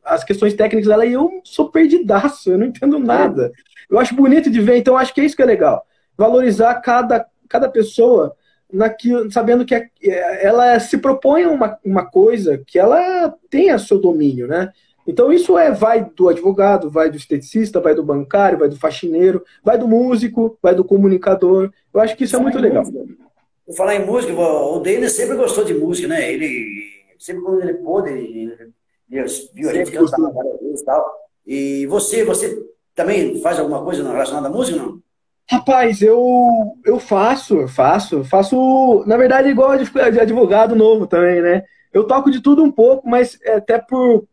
as 0.05 0.25
questões 0.25 0.55
técnicas 0.55 0.89
dela 0.89 1.05
e 1.05 1.13
eu 1.13 1.41
sou 1.45 1.71
perdidaço, 1.71 2.51
eu 2.51 2.59
não 2.59 2.67
entendo 2.67 2.99
nada. 2.99 3.53
Eu 3.91 3.99
acho 3.99 4.15
bonito 4.15 4.51
de 4.51 4.61
ver, 4.61 4.77
então 4.77 4.97
acho 4.97 5.15
que 5.15 5.21
é 5.21 5.25
isso 5.25 5.37
que 5.37 5.43
é 5.43 5.47
legal. 5.47 5.85
Valorizar 6.17 6.75
cada, 6.77 7.27
cada 7.49 7.69
pessoa 7.69 8.35
naquilo, 8.73 9.31
sabendo 9.33 9.65
que 9.65 9.75
é, 9.75 9.91
ela 10.03 10.79
se 10.79 10.99
propõe 10.99 11.47
uma, 11.47 11.79
uma 11.85 12.05
coisa 12.05 12.63
que 12.67 12.79
ela 12.79 13.35
tenha 13.51 13.79
seu 13.79 13.99
domínio, 13.99 14.47
né? 14.47 14.73
Então 15.07 15.33
isso 15.33 15.57
é 15.57 15.73
vai 15.73 16.05
do 16.05 16.29
advogado, 16.29 16.91
vai 16.91 17.11
do 17.11 17.17
esteticista, 17.17 17.81
vai 17.81 17.95
do 17.95 18.03
bancário, 18.03 18.59
vai 18.59 18.69
do 18.69 18.77
faxineiro, 18.77 19.43
vai 19.65 19.79
do 19.79 19.89
músico, 19.89 20.59
vai 20.63 20.75
do 20.75 20.85
comunicador. 20.85 21.73
Eu 21.95 22.01
acho 22.01 22.15
que 22.15 22.25
isso 22.25 22.37
é 22.37 22.39
muito 22.39 22.59
legal. 22.59 22.85
Vou 22.85 23.77
falar 23.77 23.97
em 23.97 24.05
música, 24.05 24.35
o 24.35 24.81
Denis 24.81 25.13
sempre 25.13 25.37
gostou 25.37 25.65
de 25.65 25.73
música, 25.73 26.09
né? 26.09 26.31
Ele 26.31 26.99
sempre 27.19 27.43
quando 27.43 27.63
ele 27.63 27.75
pôde, 27.75 28.11
ele, 28.11 28.73
viu 29.09 29.71
a 29.71 29.75
gente 29.75 29.91
cantar 29.91 30.31
várias 30.31 30.61
vezes 30.61 30.81
e 30.81 30.85
tal. 30.85 31.15
E 31.47 31.87
você, 31.87 32.25
você 32.25 32.63
também 32.95 33.41
faz 33.41 33.59
alguma 33.59 33.83
coisa 33.83 34.07
relacionada 34.07 34.49
à 34.49 34.51
música, 34.51 34.79
não? 34.79 35.03
Rapaz, 35.51 36.03
eu, 36.03 36.75
eu 36.85 37.01
faço, 37.01 37.67
faço, 37.69 38.23
faço, 38.23 39.03
na 39.07 39.17
verdade, 39.17 39.49
igual 39.49 39.77
de 39.79 40.21
advogado 40.21 40.77
novo 40.77 41.07
também, 41.07 41.41
né? 41.41 41.65
Eu 41.93 42.05
toco 42.05 42.31
de 42.31 42.41
tudo 42.41 42.63
um 42.63 42.71
pouco, 42.71 43.09
mas 43.09 43.39
é 43.43 43.55
até 43.55 43.79
por, 43.79 44.29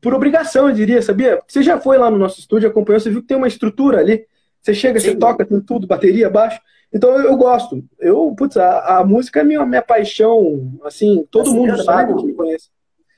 por 0.00 0.14
obrigação, 0.14 0.68
eu 0.68 0.74
diria, 0.74 1.02
sabia? 1.02 1.40
Você 1.46 1.60
já 1.60 1.80
foi 1.80 1.98
lá 1.98 2.08
no 2.08 2.18
nosso 2.18 2.38
estúdio, 2.38 2.68
acompanhou, 2.68 3.00
você 3.00 3.10
viu 3.10 3.20
que 3.20 3.26
tem 3.26 3.36
uma 3.36 3.48
estrutura 3.48 3.98
ali. 3.98 4.24
Você 4.62 4.72
chega, 4.72 5.00
Sim. 5.00 5.10
você 5.10 5.16
toca, 5.16 5.44
tem 5.44 5.60
tudo, 5.60 5.88
bateria, 5.88 6.30
baixo. 6.30 6.60
Então 6.92 7.10
eu, 7.10 7.30
eu 7.30 7.36
gosto. 7.36 7.82
Eu, 7.98 8.32
putz, 8.36 8.56
a, 8.56 8.98
a, 8.98 9.04
música 9.04 9.40
é 9.40 9.44
minha, 9.44 9.64
minha 9.66 9.82
paixão, 9.82 10.78
assim, 10.84 11.26
todo 11.30 11.52
mundo 11.52 11.82
sabe 11.82 12.14
que 12.14 12.24
me 12.24 12.34
conhece. 12.34 12.68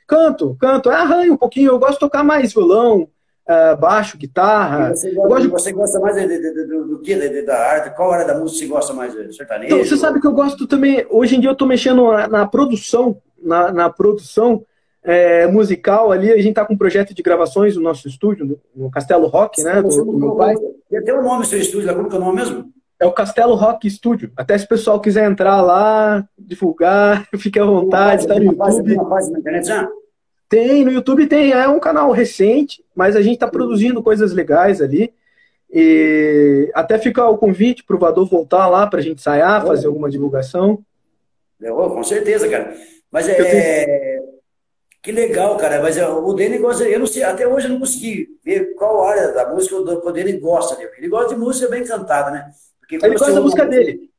Canto, 0.07 0.57
canto, 0.59 0.89
arranho 0.89 1.35
um 1.35 1.37
pouquinho, 1.37 1.71
eu 1.71 1.79
gosto 1.79 1.95
de 1.95 2.01
tocar 2.01 2.25
mais 2.25 2.53
violão, 2.53 3.09
uh, 3.49 3.76
baixo, 3.76 4.16
guitarra. 4.16 4.90
você, 4.90 5.12
gosta, 5.12 5.40
de... 5.40 5.49
você 5.49 5.72
gosta 5.72 6.01
mais 6.01 6.16
de, 6.16 6.26
de, 6.26 6.66
do 6.66 7.01
que 7.01 7.43
da 7.43 7.59
arte? 7.59 7.95
Qual 7.97 8.12
área 8.12 8.26
da 8.26 8.38
música 8.38 8.59
você 8.59 8.66
gosta 8.66 8.93
mais? 8.93 9.12
Sertanejo? 9.34 9.74
Então, 9.74 9.84
você 9.84 9.97
sabe 9.97 10.20
que 10.20 10.26
eu 10.26 10.32
gosto 10.32 10.66
também. 10.66 11.07
Hoje 11.11 11.36
em 11.36 11.40
dia 11.40 11.51
eu 11.51 11.55
estou 11.55 11.68
mexendo 11.68 12.11
na, 12.12 12.28
na, 12.28 12.47
produção, 12.47 13.16
na, 13.43 13.72
na 13.72 13.90
produção 13.90 14.64
é, 15.03 15.47
musical 15.47 16.12
ali. 16.12 16.30
A 16.30 16.36
gente 16.36 16.51
está 16.51 16.64
com 16.64 16.74
um 16.74 16.78
projeto 16.78 17.14
de 17.14 17.22
gravações 17.22 17.76
no 17.76 17.82
nosso 17.82 18.09
estúdio, 18.09 18.59
no, 18.74 18.90
Castelo 18.90 19.26
Rock, 19.26 19.62
né? 19.62 19.82
Do, 19.82 19.88
do 19.88 20.18
meu 20.18 20.36
pai. 20.36 20.55
Tem 20.88 21.14
um 21.14 21.22
nome 21.22 21.40
no 21.40 21.45
seu 21.45 21.59
estúdio, 21.59 21.95
como 21.95 22.09
que 22.09 22.14
é 22.14 22.18
o 22.18 22.20
nome 22.20 22.36
mesmo? 22.36 22.72
É 23.01 23.07
o 23.07 23.12
Castelo 23.12 23.55
Rock 23.55 23.90
Studio. 23.90 24.30
Até 24.36 24.57
se 24.57 24.64
o 24.64 24.68
pessoal 24.68 25.01
quiser 25.01 25.28
entrar 25.28 25.61
lá, 25.61 26.24
divulgar, 26.38 27.26
fique 27.36 27.59
à 27.59 27.64
vontade, 27.64 28.22
está 28.22 28.36
no 28.36 28.45
YouTube. 28.45 28.95
Uma 28.95 29.09
página 29.09 29.32
na 29.32 29.38
internet 29.40 29.66
já? 29.66 29.88
Tem, 30.53 30.85
no 30.85 30.93
YouTube 30.93 31.27
tem, 31.27 31.51
é 31.53 31.67
um 31.67 31.81
canal 31.81 32.11
recente, 32.11 32.85
mas 32.95 33.17
a 33.17 33.23
gente 33.23 33.37
está 33.37 33.49
produzindo 33.49 34.03
coisas 34.03 34.35
legais 34.35 34.83
ali. 34.83 35.11
E 35.73 36.71
até 36.75 36.99
fica 36.99 37.27
o 37.27 37.39
convite 37.39 37.83
para 37.83 37.97
o 37.97 37.99
Vador 37.99 38.29
voltar 38.29 38.69
lá 38.69 38.87
para 38.87 38.99
a 38.99 39.03
gente 39.03 39.17
ensaiar, 39.17 39.67
fazer 39.67 39.87
alguma 39.87 40.11
divulgação. 40.11 40.85
Oh, 41.59 41.89
com 41.89 42.03
certeza, 42.05 42.51
cara. 42.51 42.77
Mas 43.11 43.31
é. 43.31 43.35
Tenho... 43.35 44.33
Que 45.03 45.11
legal, 45.11 45.57
cara. 45.57 45.81
Mas 45.81 45.97
é, 45.97 46.07
o 46.07 46.35
Dene 46.35 46.59
gosta. 46.59 46.85
Eu 46.85 46.99
não 46.99 47.07
sei, 47.07 47.23
até 47.23 47.49
hoje 47.49 47.69
eu 47.69 47.71
não 47.71 47.79
consegui 47.79 48.29
ver 48.45 48.75
qual 48.75 49.09
área 49.09 49.33
da 49.33 49.49
música 49.49 49.77
o 49.77 50.13
Dene 50.13 50.35
gosta. 50.35 50.77
Né? 50.77 50.87
Ele 50.99 51.09
gosta 51.09 51.35
de 51.35 51.41
música 51.41 51.71
bem 51.71 51.83
cantada, 51.83 52.31
né? 52.31 52.51
Porque 52.79 52.97
ele 52.97 53.17
gosta 53.17 53.33
da 53.33 53.41
música 53.41 53.65
dele. 53.65 54.12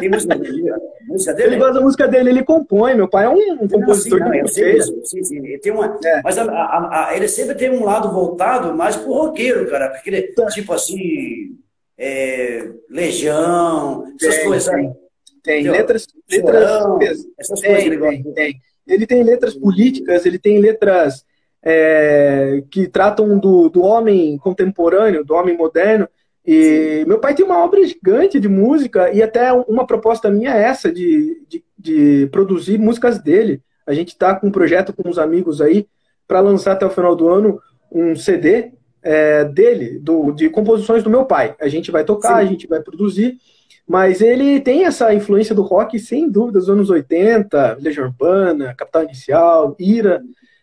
Tem 0.00 0.10
música 0.10 0.36
dele? 0.36 0.72
música 1.06 1.34
dele? 1.34 1.48
Ele 1.48 1.56
gosta 1.56 1.74
da 1.74 1.80
música 1.80 2.08
dele, 2.08 2.30
ele 2.30 2.44
compõe. 2.44 2.94
Meu 2.94 3.08
pai 3.08 3.24
é 3.24 3.28
um, 3.28 3.64
um 3.64 3.68
compositor 3.68 4.20
não, 4.20 4.30
de 4.30 4.52
sei, 4.52 4.80
sim, 4.80 5.24
sim. 5.24 5.38
Ele 5.38 5.58
tem 5.58 5.72
uma, 5.72 5.98
é. 6.04 6.20
Mas 6.22 6.36
a, 6.36 6.44
a, 6.44 7.08
a, 7.08 7.16
ele 7.16 7.28
sempre 7.28 7.54
tem 7.54 7.70
um 7.70 7.84
lado 7.84 8.12
voltado 8.12 8.74
mais 8.74 8.96
pro 8.96 9.12
roqueiro, 9.12 9.68
cara. 9.68 9.88
Porque 9.90 10.10
ele, 10.10 10.22
tá. 10.34 10.46
tipo 10.46 10.72
assim, 10.72 11.56
é, 11.96 12.70
Legião, 12.90 14.12
essas 14.20 14.36
tem, 14.36 14.46
coisas. 14.46 14.74
Tem, 14.74 14.94
tem. 15.42 15.70
letras. 15.70 16.06
letras 16.30 17.26
essas 17.38 17.60
tem, 17.60 17.70
coisas 17.70 17.86
ele 17.86 17.96
gosta. 17.96 18.22
Tem, 18.22 18.34
tem. 18.34 18.60
Ele 18.86 19.06
tem 19.06 19.22
letras 19.22 19.54
políticas, 19.54 20.24
ele 20.24 20.38
tem 20.38 20.58
letras 20.60 21.24
é, 21.62 22.62
que 22.70 22.86
tratam 22.86 23.38
do, 23.38 23.68
do 23.68 23.82
homem 23.82 24.38
contemporâneo, 24.38 25.24
do 25.24 25.34
homem 25.34 25.56
moderno. 25.56 26.08
E 26.46 27.04
meu 27.06 27.18
pai 27.18 27.34
tem 27.34 27.44
uma 27.44 27.62
obra 27.62 27.84
gigante 27.86 28.40
de 28.40 28.48
música 28.48 29.12
e 29.12 29.22
até 29.22 29.52
uma 29.52 29.86
proposta 29.86 30.30
minha 30.30 30.54
é 30.54 30.62
essa, 30.62 30.90
de, 30.90 31.42
de, 31.48 31.64
de 31.78 32.28
produzir 32.32 32.78
músicas 32.78 33.18
dele. 33.18 33.62
A 33.86 33.92
gente 33.92 34.08
está 34.08 34.34
com 34.34 34.48
um 34.48 34.52
projeto 34.52 34.92
com 34.92 35.08
uns 35.08 35.18
amigos 35.18 35.60
aí 35.60 35.86
para 36.26 36.40
lançar 36.40 36.72
até 36.72 36.86
o 36.86 36.90
final 36.90 37.14
do 37.14 37.28
ano 37.28 37.60
um 37.90 38.14
CD 38.14 38.72
é, 39.02 39.44
dele, 39.44 39.98
do, 39.98 40.32
de 40.32 40.50
composições 40.50 41.02
do 41.02 41.10
meu 41.10 41.24
pai. 41.24 41.54
A 41.60 41.68
gente 41.68 41.90
vai 41.90 42.04
tocar, 42.04 42.40
Sim. 42.40 42.42
a 42.42 42.44
gente 42.44 42.66
vai 42.66 42.80
produzir, 42.80 43.38
mas 43.86 44.20
ele 44.20 44.60
tem 44.60 44.84
essa 44.84 45.12
influência 45.14 45.54
do 45.54 45.62
rock, 45.62 45.98
sem 45.98 46.30
dúvida, 46.30 46.58
dos 46.58 46.68
anos 46.68 46.90
80, 46.90 47.78
Legião 47.80 48.06
Urbana, 48.06 48.74
Capital 48.74 49.04
Inicial, 49.04 49.74
Ira, 49.78 50.22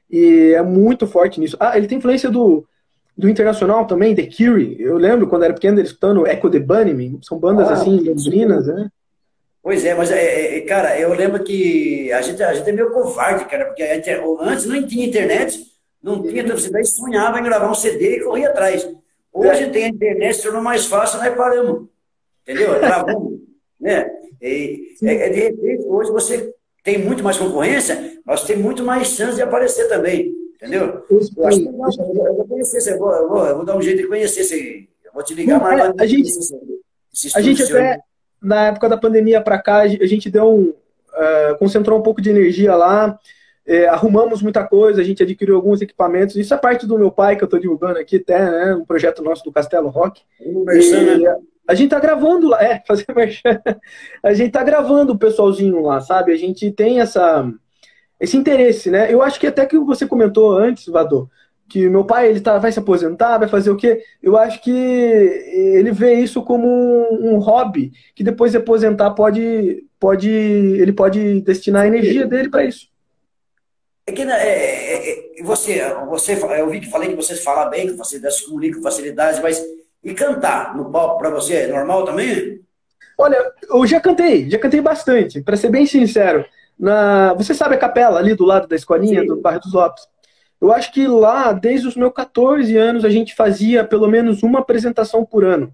e 0.09 0.53
é 0.55 0.61
muito 0.61 1.07
forte 1.07 1.39
nisso. 1.39 1.57
Ah, 1.59 1.75
ele 1.75 1.87
tem 1.87 1.97
influência 1.97 2.29
do 2.29 2.65
do 3.17 3.29
Internacional 3.29 3.87
também, 3.87 4.13
The 4.13 4.27
Cure. 4.27 4.75
Eu 4.79 4.97
lembro 4.97 5.27
quando 5.27 5.43
era 5.43 5.53
pequeno 5.53 5.79
ele 5.79 5.87
escutando 5.87 6.27
Echo 6.27 6.49
the 6.49 6.59
Bunnymen. 6.59 7.19
São 7.21 7.39
bandas 7.39 7.69
ah, 7.69 7.73
assim, 7.73 7.99
londrinas, 7.99 8.67
né? 8.67 8.89
Pois 9.63 9.83
é, 9.83 9.95
mas, 9.95 10.11
é, 10.11 10.57
é, 10.57 10.61
cara, 10.61 10.99
eu 10.99 11.13
lembro 11.13 11.43
que 11.43 12.11
a 12.11 12.21
gente, 12.21 12.43
a 12.43 12.53
gente 12.53 12.69
é 12.69 12.71
meio 12.71 12.91
covarde, 12.91 13.45
cara, 13.45 13.65
porque 13.65 13.81
antes 13.81 14.65
não 14.65 14.85
tinha 14.85 15.07
internet, 15.07 15.59
não 16.03 16.21
tinha 16.21 16.43
velocidade, 16.43 16.87
sonhava 16.87 17.39
em 17.39 17.43
gravar 17.43 17.71
um 17.71 17.73
CD 17.73 18.17
e 18.17 18.23
corria 18.23 18.49
atrás. 18.49 18.87
Hoje 19.33 19.63
é. 19.63 19.69
tem 19.69 19.85
a 19.85 19.89
internet, 19.89 20.35
se 20.35 20.43
tornou 20.43 20.61
mais 20.61 20.85
fácil, 20.85 21.19
nós 21.19 21.33
paramos. 21.35 21.87
Entendeu? 22.43 22.79
Gravamos. 22.79 23.39
né? 23.81 24.07
E, 24.41 24.95
é, 25.03 25.13
é, 25.15 25.29
de 25.29 25.39
repente, 25.39 25.85
hoje 25.87 26.11
você 26.11 26.53
tem 26.83 26.99
muito 26.99 27.23
mais 27.23 27.37
concorrência, 27.37 28.19
mas 28.23 28.43
tem 28.43 28.57
muito 28.57 28.83
mais 28.83 29.07
chance 29.07 29.35
de 29.35 29.41
aparecer 29.41 29.87
também. 29.87 30.31
Entendeu? 30.65 31.05
Eu, 31.09 31.19
acho 31.47 31.61
que, 31.61 31.67
eu, 31.69 32.35
vou 32.35 32.47
conhecer, 32.47 32.93
eu 32.93 32.97
vou, 32.97 33.11
eu, 33.13 33.29
vou, 33.29 33.45
eu 33.45 33.55
vou 33.57 33.65
dar 33.65 33.77
um 33.77 33.81
jeito 33.81 34.01
de 34.01 34.07
conhecer 34.07 34.41
esse. 34.41 34.89
Eu 35.03 35.11
vou 35.13 35.23
te 35.23 35.35
ligar 35.35 35.61
mais. 35.61 35.79
É, 35.79 35.93
a 35.99 36.05
gente, 36.05 36.31
a 37.35 37.41
gente 37.41 37.63
até, 37.63 37.99
na 38.41 38.67
época 38.67 38.89
da 38.89 38.97
pandemia 38.97 39.41
para 39.41 39.59
cá, 39.59 39.81
a 39.81 39.87
gente 39.87 40.29
deu 40.29 40.49
um. 40.49 40.73
Uh, 41.15 41.57
concentrou 41.59 41.97
um 41.97 42.01
pouco 42.01 42.21
de 42.21 42.29
energia 42.29 42.75
lá. 42.75 43.17
É, 43.67 43.87
arrumamos 43.87 44.41
muita 44.41 44.63
coisa, 44.67 45.01
a 45.01 45.03
gente 45.03 45.23
adquiriu 45.23 45.55
alguns 45.55 45.81
equipamentos. 45.81 46.35
Isso 46.35 46.53
é 46.53 46.57
parte 46.57 46.85
do 46.85 46.99
meu 46.99 47.09
pai 47.09 47.35
que 47.35 47.43
eu 47.43 47.47
estou 47.47 47.59
divulgando 47.59 47.97
aqui, 47.97 48.17
até, 48.17 48.39
né? 48.39 48.75
Um 48.75 48.85
projeto 48.85 49.23
nosso 49.23 49.43
do 49.43 49.51
Castelo 49.51 49.89
Rock. 49.89 50.21
Merchan, 50.39 51.17
né? 51.17 51.35
A 51.67 51.73
gente 51.73 51.89
tá 51.89 51.99
gravando 51.99 52.47
lá, 52.47 52.61
é, 52.63 52.83
fazer 52.85 53.05
merchan. 53.15 53.61
A 54.21 54.33
gente 54.33 54.51
tá 54.51 54.63
gravando 54.63 55.13
o 55.13 55.17
pessoalzinho 55.17 55.81
lá, 55.81 55.99
sabe? 55.99 56.31
A 56.31 56.37
gente 56.37 56.71
tem 56.71 56.99
essa 56.99 57.51
esse 58.19 58.37
interesse, 58.37 58.89
né? 58.89 59.11
Eu 59.13 59.21
acho 59.21 59.39
que 59.39 59.47
até 59.47 59.65
que 59.65 59.77
você 59.79 60.07
comentou 60.07 60.57
antes, 60.57 60.85
Vador, 60.87 61.27
que 61.67 61.89
meu 61.89 62.05
pai 62.05 62.29
ele 62.29 62.39
tá, 62.39 62.57
vai 62.57 62.71
se 62.71 62.79
aposentar, 62.79 63.37
vai 63.37 63.47
fazer 63.47 63.71
o 63.71 63.75
quê? 63.75 64.01
Eu 64.21 64.37
acho 64.37 64.61
que 64.61 64.71
ele 64.71 65.91
vê 65.91 66.13
isso 66.15 66.43
como 66.43 66.67
um, 66.67 67.33
um 67.33 67.37
hobby, 67.39 67.91
que 68.13 68.23
depois 68.23 68.51
de 68.51 68.57
aposentar 68.57 69.11
pode, 69.11 69.85
pode, 69.99 70.29
ele 70.29 70.93
pode 70.93 71.41
destinar 71.41 71.83
a 71.83 71.87
energia 71.87 72.25
dele 72.27 72.49
para 72.49 72.65
isso. 72.65 72.87
É 74.07 74.11
que 74.11 74.23
né, 74.23 74.35
é, 74.39 74.93
é, 74.93 75.39
é, 75.39 75.43
você, 75.43 75.81
você, 76.07 76.33
eu 76.59 76.69
vi 76.69 76.79
que 76.79 76.91
falei 76.91 77.09
que 77.09 77.15
você 77.15 77.35
fala 77.35 77.65
bem, 77.65 77.87
que 77.87 77.93
você 77.93 78.19
se 78.29 78.45
comunica 78.45 78.77
com 78.77 78.83
facilidade, 78.83 79.41
mas 79.41 79.59
e 80.03 80.13
cantar 80.13 80.77
no 80.77 80.91
palco 80.91 81.17
para 81.17 81.31
você 81.31 81.55
é 81.55 81.67
normal 81.67 82.05
também? 82.05 82.61
Olha, 83.17 83.37
eu 83.67 83.87
já 83.87 83.99
cantei, 83.99 84.47
já 84.47 84.59
cantei 84.59 84.79
bastante, 84.79 85.41
para 85.41 85.57
ser 85.57 85.69
bem 85.69 85.87
sincero. 85.87 86.45
Na, 86.77 87.33
você 87.33 87.53
sabe 87.53 87.75
a 87.75 87.77
capela 87.77 88.19
ali 88.19 88.35
do 88.35 88.45
lado 88.45 88.67
da 88.67 88.75
escolinha, 88.75 89.21
Sim. 89.21 89.27
do 89.27 89.41
bairro 89.41 89.61
dos 89.61 89.73
Lopes? 89.73 90.07
Eu 90.59 90.71
acho 90.71 90.91
que 90.91 91.07
lá, 91.07 91.51
desde 91.51 91.87
os 91.87 91.95
meus 91.95 92.13
14 92.13 92.75
anos, 92.77 93.05
a 93.05 93.09
gente 93.09 93.35
fazia 93.35 93.83
pelo 93.83 94.07
menos 94.07 94.43
uma 94.43 94.59
apresentação 94.59 95.25
por 95.25 95.43
ano. 95.43 95.73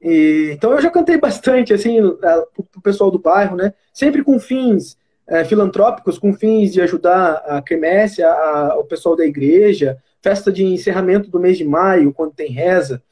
E, 0.00 0.50
então 0.52 0.72
eu 0.72 0.80
já 0.80 0.90
cantei 0.90 1.18
bastante, 1.18 1.72
assim, 1.72 1.98
para 2.16 2.46
o 2.76 2.82
pessoal 2.82 3.10
do 3.10 3.18
bairro, 3.18 3.56
né? 3.56 3.72
Sempre 3.92 4.24
com 4.24 4.38
fins 4.40 4.96
é, 5.26 5.44
filantrópicos, 5.44 6.18
com 6.18 6.32
fins 6.32 6.72
de 6.72 6.80
ajudar 6.80 7.34
a 7.46 7.62
quermesse, 7.62 8.22
a, 8.22 8.32
a, 8.32 8.78
o 8.78 8.84
pessoal 8.84 9.14
da 9.14 9.24
igreja, 9.24 9.98
festa 10.20 10.52
de 10.52 10.64
encerramento 10.64 11.30
do 11.30 11.40
mês 11.40 11.58
de 11.58 11.64
maio, 11.64 12.12
quando 12.12 12.32
tem 12.32 12.50
reza 12.50 13.02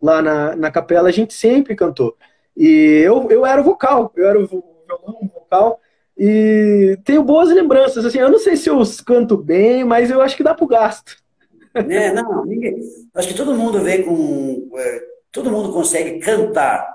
lá 0.00 0.22
na, 0.22 0.56
na 0.56 0.70
capela, 0.70 1.08
a 1.08 1.12
gente 1.12 1.34
sempre 1.34 1.76
cantou. 1.76 2.16
E 2.56 3.02
eu, 3.04 3.30
eu 3.30 3.44
era 3.44 3.62
vocal, 3.62 4.12
eu 4.16 4.26
era 4.26 4.38
o 4.38 4.46
violão, 4.46 5.30
vocal, 5.34 5.80
e 6.22 6.98
tenho 7.02 7.22
boas 7.22 7.48
lembranças. 7.48 8.04
Assim, 8.04 8.18
eu 8.18 8.30
não 8.30 8.38
sei 8.38 8.54
se 8.54 8.68
eu 8.68 8.82
canto 9.06 9.38
bem, 9.38 9.84
mas 9.84 10.10
eu 10.10 10.20
acho 10.20 10.36
que 10.36 10.42
dá 10.42 10.54
pro 10.54 10.66
gasto. 10.66 11.16
É, 11.74 12.12
não, 12.12 12.44
ninguém. 12.44 12.78
Acho 13.14 13.28
que 13.28 13.34
todo 13.34 13.54
mundo 13.54 13.80
vê 13.80 14.02
com. 14.02 14.68
É, 14.76 15.02
todo 15.32 15.50
mundo 15.50 15.72
consegue 15.72 16.18
cantar. 16.18 16.86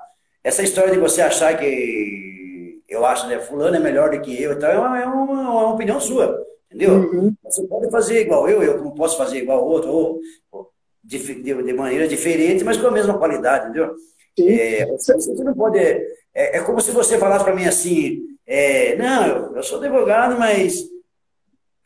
Essa 0.44 0.62
história 0.62 0.92
de 0.92 1.00
você 1.00 1.24
achar 1.24 1.58
que 1.58 2.84
eu 2.88 3.04
acho, 3.04 3.26
né, 3.26 3.40
fulano 3.40 3.76
é 3.76 3.80
melhor 3.80 4.12
do 4.12 4.22
que 4.22 4.40
eu, 4.40 4.54
então 4.54 4.70
é 4.70 4.78
uma, 4.78 5.02
é 5.02 5.06
uma, 5.08 5.24
uma 5.24 5.74
opinião 5.74 6.00
sua, 6.00 6.46
entendeu? 6.68 6.94
Uhum. 6.94 7.34
Você 7.46 7.66
pode 7.66 7.90
fazer 7.90 8.22
igual 8.22 8.48
eu, 8.48 8.62
eu 8.62 8.84
não 8.84 8.92
posso 8.92 9.18
fazer 9.18 9.40
igual 9.40 9.66
o 9.66 9.68
outro, 9.68 9.90
ou, 9.90 10.20
ou 10.52 10.70
de, 11.04 11.18
de, 11.18 11.64
de, 11.64 11.74
maneira 11.74 12.08
diferente, 12.08 12.64
mas 12.64 12.78
com 12.78 12.86
a 12.86 12.92
mesma 12.92 13.18
qualidade, 13.18 13.70
entendeu? 13.70 13.96
É, 14.38 14.86
você 14.86 15.44
não 15.44 15.56
pode. 15.56 15.80
É, 15.80 16.58
é 16.58 16.62
como 16.62 16.80
se 16.80 16.92
você 16.92 17.18
falasse 17.18 17.44
para 17.44 17.56
mim 17.56 17.66
assim: 17.66 18.35
é, 18.48 18.96
não, 18.96 19.56
eu 19.56 19.64
sou 19.64 19.80
advogado, 19.80 20.38
mas. 20.38 20.84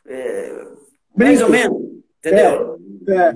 É, 0.05 0.67
mais 1.15 1.41
ou 1.41 1.49
menos, 1.49 1.77
entendeu? 2.19 2.79
É, 3.07 3.13
é. 3.13 3.33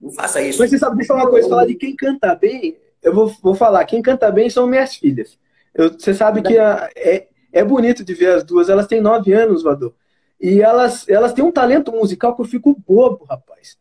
Não 0.00 0.10
faça 0.10 0.42
isso. 0.42 0.58
Mas 0.58 0.70
você 0.70 0.78
sabe, 0.78 0.96
deixa 0.96 1.12
eu 1.12 1.16
falar 1.16 1.26
uma 1.26 1.30
coisa: 1.30 1.48
falar 1.48 1.66
de 1.66 1.74
quem 1.74 1.94
canta 1.94 2.34
bem, 2.34 2.76
eu 3.02 3.14
vou, 3.14 3.32
vou 3.42 3.54
falar, 3.54 3.84
quem 3.84 4.02
canta 4.02 4.30
bem 4.30 4.50
são 4.50 4.66
minhas 4.66 4.96
filhas. 4.96 5.38
Eu, 5.74 5.92
você 5.92 6.12
sabe 6.12 6.42
que 6.42 6.58
a, 6.58 6.90
é, 6.96 7.28
é 7.52 7.64
bonito 7.64 8.04
de 8.04 8.14
ver 8.14 8.34
as 8.34 8.44
duas, 8.44 8.68
elas 8.68 8.86
têm 8.86 9.00
nove 9.00 9.32
anos, 9.32 9.62
Vador. 9.62 9.92
E 10.40 10.60
elas, 10.60 11.08
elas 11.08 11.32
têm 11.32 11.44
um 11.44 11.52
talento 11.52 11.92
musical 11.92 12.34
que 12.34 12.42
eu 12.42 12.46
fico 12.46 12.76
bobo, 12.86 13.24
rapaz. 13.24 13.76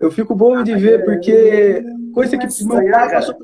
Eu 0.00 0.10
fico 0.10 0.34
bobo 0.34 0.62
de 0.62 0.74
ver, 0.74 1.04
porque 1.04 1.84
coisa 2.12 2.36
que 2.38 2.64
meu 2.64 2.90
pai 2.90 3.10
passou. 3.10 3.36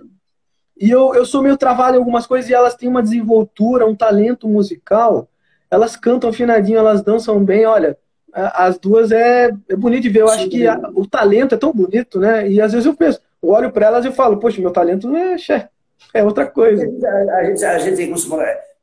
E 0.81 0.91
eu, 0.91 1.15
eu 1.15 1.25
sou 1.25 1.43
meio 1.43 1.57
travado 1.57 1.97
em 1.97 1.99
algumas 1.99 2.27
coisas 2.27 2.51
e 2.51 2.55
elas 2.55 2.75
têm 2.75 2.89
uma 2.89 3.03
desenvoltura, 3.03 3.87
um 3.87 3.95
talento 3.95 4.49
musical. 4.49 5.29
Elas 5.71 5.97
cantam 5.97 6.31
afinadinho, 6.31 6.79
elas 6.79 7.03
dançam 7.03 7.45
bem. 7.45 7.67
Olha, 7.67 7.97
as 8.33 8.79
duas 8.79 9.13
é, 9.13 9.51
é 9.69 9.77
bonito 9.77 10.03
de 10.03 10.09
ver. 10.09 10.23
Eu 10.23 10.29
Sim, 10.29 10.35
acho 10.35 10.49
que 10.49 10.67
a, 10.67 10.79
o 10.95 11.07
talento 11.07 11.55
é 11.55 11.59
tão 11.59 11.73
bonito, 11.73 12.19
né? 12.19 12.49
E 12.49 12.61
às 12.61 12.73
vezes 12.73 12.87
eu 12.87 12.95
penso, 12.95 13.21
eu 13.43 13.51
olho 13.51 13.71
para 13.71 13.87
elas 13.87 14.05
e 14.05 14.11
falo, 14.11 14.39
poxa, 14.39 14.61
meu 14.61 14.71
talento 14.71 15.15
é, 15.15 15.37
é 16.15 16.25
outra 16.25 16.47
coisa. 16.47 16.83
A, 16.83 17.37
a 17.37 17.45
gente, 17.45 17.65
a 17.65 17.79
gente 17.79 18.13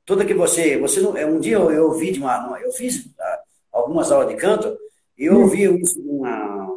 toda 0.05 0.25
que 0.25 0.33
você, 0.33 0.77
você 0.77 0.99
não, 1.01 1.11
um 1.11 1.39
dia 1.39 1.55
eu, 1.55 1.71
eu 1.71 1.85
ouvi 1.85 2.11
de 2.11 2.19
uma, 2.19 2.59
eu 2.63 2.71
fiz 2.71 3.07
ah, 3.19 3.39
algumas 3.71 4.11
aulas 4.11 4.29
de 4.29 4.35
canto 4.35 4.75
e 5.17 5.25
eu 5.25 5.35
hum. 5.35 5.41
ouvi 5.41 5.63
isso 5.81 6.01
de 6.01 6.09
uma, 6.09 6.75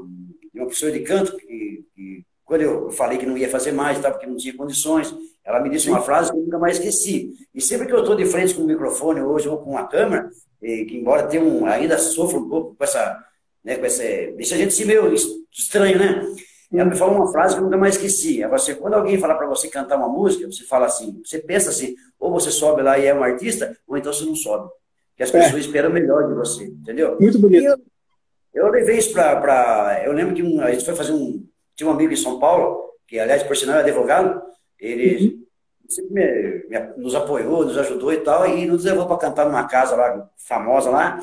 de 0.52 0.60
uma 0.60 0.66
professora 0.66 0.92
de 0.92 1.00
canto 1.00 1.36
que, 1.36 1.84
que 1.94 2.24
quando 2.52 2.60
eu 2.60 2.90
falei 2.90 3.16
que 3.16 3.24
não 3.24 3.38
ia 3.38 3.48
fazer 3.48 3.72
mais, 3.72 3.98
tá, 3.98 4.10
porque 4.10 4.26
não 4.26 4.36
tinha 4.36 4.54
condições, 4.54 5.14
ela 5.42 5.58
me 5.58 5.70
disse 5.70 5.88
uma 5.88 6.02
frase 6.02 6.30
que 6.30 6.36
eu 6.36 6.42
nunca 6.42 6.58
mais 6.58 6.76
esqueci. 6.76 7.32
E 7.54 7.62
sempre 7.62 7.86
que 7.86 7.94
eu 7.94 8.00
estou 8.00 8.14
de 8.14 8.26
frente 8.26 8.54
com 8.54 8.60
o 8.60 8.66
microfone 8.66 9.22
hoje 9.22 9.48
ou 9.48 9.56
com 9.56 9.78
a 9.78 9.86
câmera, 9.88 10.28
e, 10.60 10.84
que 10.84 10.98
embora 10.98 11.22
tenha 11.22 11.42
um, 11.42 11.64
ainda 11.64 11.96
sofra 11.96 12.38
um 12.38 12.50
pouco 12.50 12.74
com 12.74 12.84
essa, 12.84 13.18
né, 13.64 13.76
com 13.76 13.86
essa, 13.86 14.02
deixa 14.36 14.54
a 14.54 14.58
gente 14.58 14.74
se 14.74 14.84
meio 14.84 15.10
estranho, 15.50 15.98
né? 15.98 16.26
Ela 16.70 16.90
me 16.90 16.94
falou 16.94 17.16
uma 17.16 17.32
frase 17.32 17.54
que 17.54 17.60
eu 17.60 17.64
nunca 17.64 17.78
mais 17.78 17.94
esqueci. 17.94 18.42
É 18.42 18.48
você, 18.48 18.74
quando 18.74 18.94
alguém 18.94 19.18
fala 19.18 19.34
para 19.34 19.46
você 19.46 19.68
cantar 19.68 19.96
uma 19.96 20.10
música, 20.10 20.46
você 20.46 20.64
fala 20.64 20.84
assim, 20.84 21.22
você 21.24 21.38
pensa 21.38 21.70
assim, 21.70 21.94
ou 22.20 22.30
você 22.30 22.50
sobe 22.50 22.82
lá 22.82 22.98
e 22.98 23.06
é 23.06 23.14
um 23.14 23.22
artista, 23.22 23.74
ou 23.88 23.96
então 23.96 24.12
você 24.12 24.26
não 24.26 24.36
sobe. 24.36 24.68
Que 25.16 25.22
as 25.22 25.32
é. 25.32 25.40
pessoas 25.40 25.64
esperam 25.64 25.88
melhor 25.88 26.28
de 26.28 26.34
você, 26.34 26.64
entendeu? 26.64 27.16
Muito 27.18 27.38
bonito. 27.38 27.64
Eu, 27.64 28.66
eu, 28.66 28.68
levei 28.68 28.98
isso 28.98 29.10
para. 29.14 30.02
Eu 30.04 30.12
lembro 30.12 30.34
que 30.34 30.42
um, 30.42 30.60
a 30.60 30.70
gente 30.70 30.84
foi 30.84 30.94
fazer 30.94 31.12
um, 31.12 31.42
tinha 31.82 31.90
um 31.90 31.94
amigo 31.94 32.12
em 32.12 32.16
São 32.16 32.38
Paulo, 32.38 32.92
que 33.06 33.18
aliás, 33.18 33.42
por 33.42 33.56
sinal, 33.56 33.76
é 33.76 33.80
advogado, 33.80 34.40
ele 34.78 35.26
uhum. 35.26 35.44
sempre 35.88 36.14
me, 36.14 36.78
me, 36.78 36.86
nos 36.96 37.14
apoiou, 37.14 37.64
nos 37.64 37.76
ajudou 37.76 38.12
e 38.12 38.18
tal, 38.18 38.46
e 38.46 38.66
nos 38.66 38.84
levou 38.84 39.06
para 39.06 39.18
cantar 39.18 39.46
numa 39.46 39.66
casa 39.66 39.96
lá, 39.96 40.30
famosa 40.36 40.90
lá. 40.90 41.18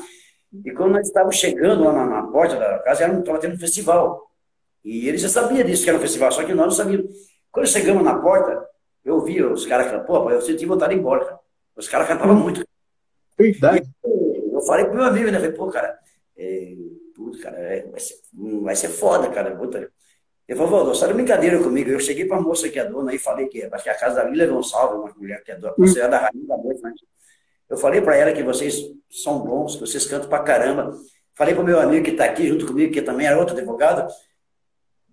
E 0.64 0.70
quando 0.72 0.92
nós 0.92 1.06
estávamos 1.06 1.36
chegando 1.36 1.84
lá 1.84 1.92
na, 1.92 2.06
na 2.06 2.22
porta 2.24 2.56
da 2.56 2.78
casa, 2.80 3.06
estava 3.06 3.38
tendo 3.38 3.54
um 3.54 3.58
festival. 3.58 4.30
E 4.84 5.08
ele 5.08 5.18
já 5.18 5.28
sabia 5.28 5.64
disso, 5.64 5.84
que 5.84 5.88
era 5.88 5.98
um 5.98 6.02
festival, 6.02 6.30
só 6.30 6.44
que 6.44 6.52
nós 6.52 6.66
não 6.66 6.72
sabíamos. 6.72 7.10
Quando 7.50 7.66
chegamos 7.66 8.04
na 8.04 8.18
porta, 8.18 8.66
eu 9.04 9.20
vi 9.20 9.42
os 9.42 9.66
caras 9.66 9.86
cantando, 9.86 10.06
pô, 10.06 10.30
eu 10.30 10.40
senti 10.42 10.66
vontade 10.66 10.92
de 10.92 10.98
ir 10.98 11.00
embora, 11.00 11.24
cara. 11.24 11.40
Os 11.76 11.88
caras 11.88 12.08
cantavam 12.08 12.36
uhum. 12.36 12.42
muito. 12.42 12.64
Verdade. 13.38 13.88
Eu 14.04 14.60
falei 14.62 14.84
pro 14.84 14.94
meu 14.94 15.04
amigo, 15.04 15.30
né? 15.30 15.38
Falei, 15.38 15.52
pô, 15.52 15.68
cara, 15.68 15.98
é, 16.36 16.74
tudo, 17.14 17.38
cara, 17.38 17.56
é, 17.58 17.86
vai, 17.86 18.00
ser, 18.00 18.14
vai 18.62 18.76
ser 18.76 18.88
foda, 18.88 19.30
cara. 19.30 19.56
Puta, 19.56 19.90
ele 20.50 20.58
falou, 20.58 20.72
Valdo, 20.72 20.94
você 20.96 21.04
era 21.04 21.14
brincadeira 21.14 21.62
comigo. 21.62 21.90
Eu 21.90 22.00
cheguei 22.00 22.24
para 22.24 22.38
a 22.38 22.40
moça 22.40 22.68
que 22.68 22.76
é 22.76 22.84
dona 22.84 23.14
e 23.14 23.18
falei 23.20 23.46
que 23.46 23.62
acho 23.62 23.84
que 23.84 23.88
a 23.88 23.94
casa 23.94 24.16
da 24.16 24.24
Lília 24.24 24.48
Gonçalves, 24.48 24.98
uma 24.98 25.14
mulher 25.16 25.44
que 25.44 25.52
é 25.52 25.54
dona, 25.54 25.74
você 25.78 26.00
é 26.00 26.08
da 26.08 26.18
rainha 26.18 26.44
da 26.44 26.56
noite, 26.56 26.80
mas 26.82 26.94
eu 27.68 27.76
falei 27.76 28.00
para 28.00 28.16
ela 28.16 28.32
que 28.32 28.42
vocês 28.42 28.82
são 29.08 29.38
bons, 29.38 29.76
que 29.76 29.82
vocês 29.82 30.04
cantam 30.06 30.28
para 30.28 30.42
caramba. 30.42 30.92
Falei 31.34 31.54
para 31.54 31.62
o 31.62 31.64
meu 31.64 31.78
amigo 31.78 32.04
que 32.04 32.10
está 32.10 32.24
aqui 32.24 32.48
junto 32.48 32.66
comigo, 32.66 32.92
que 32.92 33.00
também 33.00 33.28
é 33.28 33.36
outro 33.36 33.56
advogado. 33.56 34.12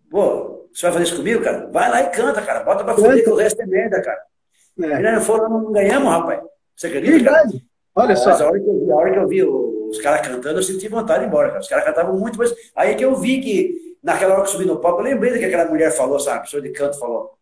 Pô, 0.09 0.67
você 0.73 0.87
vai 0.87 0.93
fazer 0.93 1.03
isso 1.05 1.17
comigo, 1.17 1.43
cara? 1.43 1.69
Vai 1.71 1.87
lá 1.87 2.01
e 2.01 2.09
canta, 2.09 2.41
cara. 2.41 2.63
Bota 2.63 2.83
para 2.83 2.95
foder 2.95 3.23
que 3.23 3.29
o 3.29 3.35
resto 3.35 3.61
é 3.61 3.65
merda, 3.67 4.01
cara. 4.01 4.19
É. 4.81 4.85
E 4.85 5.01
nós 5.03 5.27
não, 5.27 5.49
não 5.49 5.71
ganhamos, 5.71 6.09
rapaz. 6.09 6.41
Você 6.75 6.87
acredita? 6.87 7.15
Verdade. 7.15 7.63
Olha 7.93 8.15
só. 8.15 8.31
Mas 8.31 8.41
a 8.41 8.47
hora 8.47 8.59
que 8.59 8.67
eu 8.67 8.79
vi, 8.79 8.91
a 8.91 8.95
hora 8.95 9.11
que 9.11 9.19
eu 9.19 9.27
vi 9.27 9.43
os 9.43 10.01
caras 10.01 10.27
cantando, 10.27 10.57
eu 10.57 10.63
senti 10.63 10.87
vontade 10.87 11.19
de 11.19 11.25
ir 11.25 11.27
embora, 11.27 11.49
cara. 11.49 11.59
Os 11.59 11.67
caras 11.67 11.85
cantavam 11.85 12.17
muito, 12.17 12.39
mas 12.39 12.55
aí 12.75 12.95
que 12.95 13.05
eu 13.05 13.15
vi 13.15 13.39
que 13.39 13.86
naquela 14.03 14.33
hora 14.33 14.43
que 14.43 14.49
eu 14.49 14.51
subi 14.53 14.65
no 14.65 14.79
palco, 14.79 15.01
eu 15.01 15.05
lembrei 15.05 15.33
do 15.33 15.39
que 15.39 15.45
aquela 15.45 15.65
mulher 15.65 15.91
falou, 15.91 16.19
sabe? 16.19 16.39
A 16.39 16.41
pessoa 16.41 16.61
de 16.61 16.69
canto 16.69 16.99
falou. 16.99 17.37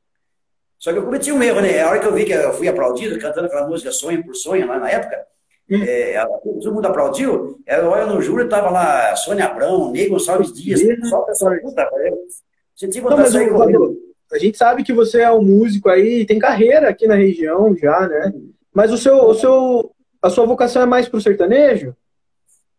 Só 0.77 0.91
que 0.91 0.99
eu 0.99 1.03
cometi 1.03 1.31
um 1.31 1.41
erro, 1.41 1.61
né? 1.61 1.81
A 1.81 1.89
hora 1.89 1.99
que 1.99 2.05
eu 2.05 2.13
vi 2.13 2.25
que 2.25 2.33
eu 2.33 2.53
fui 2.53 2.67
aplaudido, 2.67 3.19
cantando 3.19 3.47
aquela 3.47 3.67
música 3.67 3.91
Sonho 3.91 4.23
por 4.23 4.35
Sonho, 4.35 4.67
lá 4.67 4.77
na 4.79 4.89
época, 4.89 5.25
hum. 5.69 5.83
é, 5.83 6.25
todo 6.43 6.73
mundo 6.73 6.85
aplaudiu, 6.85 7.59
eu 7.65 7.87
olho 7.87 8.07
no 8.07 8.21
júri, 8.21 8.47
tava 8.47 8.69
lá 8.69 9.15
Sônia 9.15 9.45
Abrão, 9.45 9.91
Ney 9.91 10.09
Gonçalves 10.09 10.53
Dias, 10.53 10.81
só 11.09 11.21
o 11.21 11.25
pessoal, 11.25 11.55
puta, 11.61 11.89
eu 12.05 12.17
senti 12.75 12.99
vontade 12.99 13.23
de 13.23 13.31
sair 13.31 13.49
correndo. 13.49 13.97
A 14.31 14.37
gente 14.37 14.57
sabe 14.57 14.83
que 14.83 14.91
você 14.91 15.21
é 15.21 15.31
um 15.31 15.41
músico 15.41 15.89
aí, 15.89 16.25
tem 16.25 16.39
carreira 16.39 16.89
aqui 16.89 17.07
na 17.07 17.15
região 17.15 17.75
já, 17.75 18.07
né? 18.07 18.33
Mas 18.73 18.91
o 18.91 18.97
seu, 18.97 19.15
o 19.17 19.33
seu, 19.33 19.91
a 20.21 20.29
sua 20.29 20.45
vocação 20.45 20.81
é 20.81 20.85
mais 20.85 21.07
pro 21.07 21.21
sertanejo? 21.21 21.95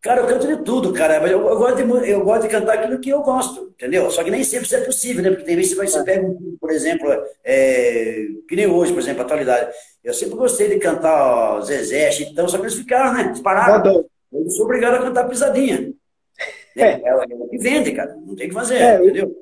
Cara, 0.06 0.20
eu 0.20 0.26
canto 0.28 0.46
de 0.46 0.56
tudo, 0.58 0.92
cara. 0.92 1.20
Mas 1.20 1.32
eu, 1.32 1.44
eu, 1.44 1.58
gosto 1.58 1.82
de, 1.82 2.10
eu 2.10 2.24
gosto 2.24 2.42
de 2.42 2.48
cantar 2.48 2.74
aquilo 2.74 3.00
que 3.00 3.10
eu 3.10 3.22
gosto, 3.22 3.72
entendeu? 3.74 4.08
Só 4.08 4.22
que 4.22 4.30
nem 4.30 4.44
sempre 4.44 4.66
isso 4.66 4.76
é 4.76 4.80
possível, 4.82 5.20
né? 5.20 5.30
Porque 5.30 5.42
tem 5.42 5.56
vezes 5.56 5.74
você, 5.74 5.88
você 5.88 6.04
pega, 6.04 6.32
por 6.60 6.70
exemplo, 6.70 7.10
é, 7.44 8.26
que 8.48 8.54
nem 8.54 8.68
hoje, 8.68 8.92
por 8.92 9.00
exemplo, 9.00 9.22
atualidade. 9.22 9.72
Eu 10.04 10.14
sempre 10.14 10.36
gostei 10.36 10.68
de 10.68 10.78
cantar 10.78 11.56
ó, 11.56 11.60
Zezé, 11.60 12.12
Chitão, 12.12 12.48
só 12.48 12.56
que 12.56 12.62
eles 12.62 12.76
ficaram, 12.76 13.14
né? 13.14 13.24
Eles 13.24 13.40
pararam. 13.40 14.06
Eu 14.32 14.50
sou 14.50 14.66
obrigado 14.66 14.94
a 14.94 15.02
cantar 15.02 15.28
pisadinha. 15.28 15.92
É, 16.78 16.82
é, 16.82 17.02
é, 17.04 17.08
é 17.08 17.34
o 17.34 17.48
que 17.48 17.56
vende, 17.56 17.90
cara. 17.92 18.14
Não 18.14 18.36
tem 18.36 18.44
o 18.44 18.48
que 18.50 18.54
fazer, 18.54 18.76
é, 18.76 18.96
entendeu? 18.96 19.34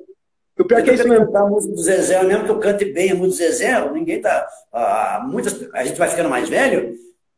O 0.57 0.63
pior 0.63 0.81
que 0.81 0.91
é 0.91 0.93
isso 0.93 1.05
mesmo. 1.05 1.25
cantar 1.25 1.41
a 1.41 1.49
música 1.49 1.75
do 1.75 1.83
Zezé, 1.83 2.23
mesmo 2.23 2.45
que 2.45 2.51
eu 2.51 2.59
cante 2.59 2.85
bem 2.85 3.11
a 3.11 3.15
música 3.15 3.45
do 3.45 3.51
Zezé, 3.51 3.91
ninguém 3.91 4.21
tá. 4.21 4.47
Ah, 4.71 5.27
muitas, 5.29 5.67
a 5.73 5.83
gente 5.83 5.99
vai 5.99 6.07
ficando 6.07 6.29
mais 6.29 6.47
velho, 6.47 6.95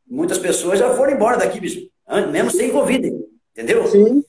muitas 0.07 0.38
pessoas 0.38 0.78
já 0.78 0.93
foram 0.93 1.13
embora 1.13 1.38
daqui, 1.38 1.59
bicho 1.59 1.89
mesmo 2.32 2.51
sem 2.51 2.72
Covid, 2.72 3.14
entendeu? 3.51 3.86
Sim. 3.88 4.24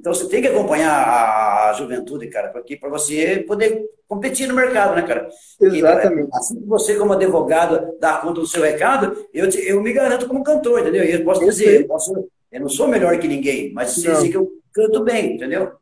Então 0.00 0.12
você 0.12 0.28
tem 0.28 0.42
que 0.42 0.48
acompanhar 0.48 1.70
a 1.70 1.72
juventude, 1.74 2.26
cara, 2.28 2.48
para 2.48 2.90
você 2.90 3.44
poder 3.46 3.84
competir 4.08 4.48
no 4.48 4.54
mercado, 4.54 4.96
né, 4.96 5.02
cara? 5.02 5.28
Exatamente. 5.60 6.28
E, 6.28 6.36
assim 6.36 6.60
que 6.60 6.66
você, 6.66 6.96
como 6.96 7.12
advogado, 7.12 7.96
dá 8.00 8.18
conta 8.18 8.40
do 8.40 8.46
seu 8.46 8.62
recado, 8.62 9.16
eu, 9.32 9.48
te, 9.48 9.58
eu 9.66 9.80
me 9.80 9.92
garanto 9.92 10.26
como 10.26 10.42
cantor, 10.42 10.80
entendeu? 10.80 11.04
E 11.04 11.12
eu 11.12 11.24
posso 11.24 11.44
dizer, 11.44 11.82
eu, 11.82 11.86
posso, 11.86 12.28
eu 12.50 12.60
não 12.60 12.68
sou 12.68 12.88
melhor 12.88 13.16
que 13.18 13.28
ninguém, 13.28 13.72
mas 13.72 13.90
sei 13.90 14.10
dizer 14.10 14.28
que 14.28 14.36
eu 14.36 14.50
canto 14.74 15.04
bem, 15.04 15.36
entendeu? 15.36 15.72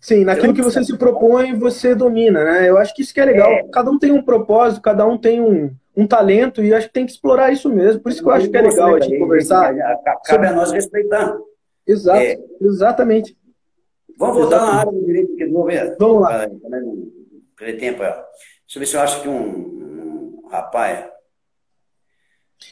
Sim, 0.00 0.24
naquilo 0.24 0.52
então, 0.52 0.64
que 0.64 0.70
você 0.70 0.84
se 0.84 0.96
propõe, 0.96 1.58
você 1.58 1.94
domina, 1.94 2.44
né? 2.44 2.68
Eu 2.68 2.78
acho 2.78 2.94
que 2.94 3.02
isso 3.02 3.12
que 3.12 3.20
é 3.20 3.24
legal. 3.24 3.50
É. 3.50 3.64
Cada 3.72 3.90
um 3.90 3.98
tem 3.98 4.12
um 4.12 4.22
propósito, 4.22 4.82
cada 4.82 5.06
um 5.06 5.16
tem 5.16 5.40
um, 5.40 5.74
um 5.96 6.06
talento 6.06 6.62
e 6.62 6.74
acho 6.74 6.88
que 6.88 6.92
tem 6.92 7.06
que 7.06 7.12
explorar 7.12 7.52
isso 7.52 7.68
mesmo. 7.68 8.00
Por 8.00 8.10
isso 8.10 8.22
que 8.22 8.28
eu 8.28 8.32
acho 8.32 8.50
que 8.50 8.56
é 8.56 8.62
legal 8.62 8.96
a 8.96 9.00
gente 9.00 9.18
conversar. 9.18 9.74
Cabe 10.24 10.46
a 10.46 10.52
nós 10.52 10.72
respeitar. 10.72 11.36
Exato, 11.86 12.18
é. 12.18 12.38
exatamente. 12.60 13.36
Vamos 14.18 14.36
voltar 14.36 14.60
na 14.60 14.74
área 14.80 14.92
do 14.92 15.04
direito 15.04 15.36
de 15.36 15.46
novo, 15.46 15.68
Vamos 15.98 16.22
lá. 16.22 16.48
Perder 17.56 17.78
tempo. 17.78 17.98
Deixa 17.98 18.76
eu 18.76 18.80
ver 18.80 18.86
se 18.86 18.96
eu 18.96 19.00
acho 19.00 19.22
que 19.22 19.28
um, 19.28 20.42
um 20.44 20.48
rapaz. 20.50 21.06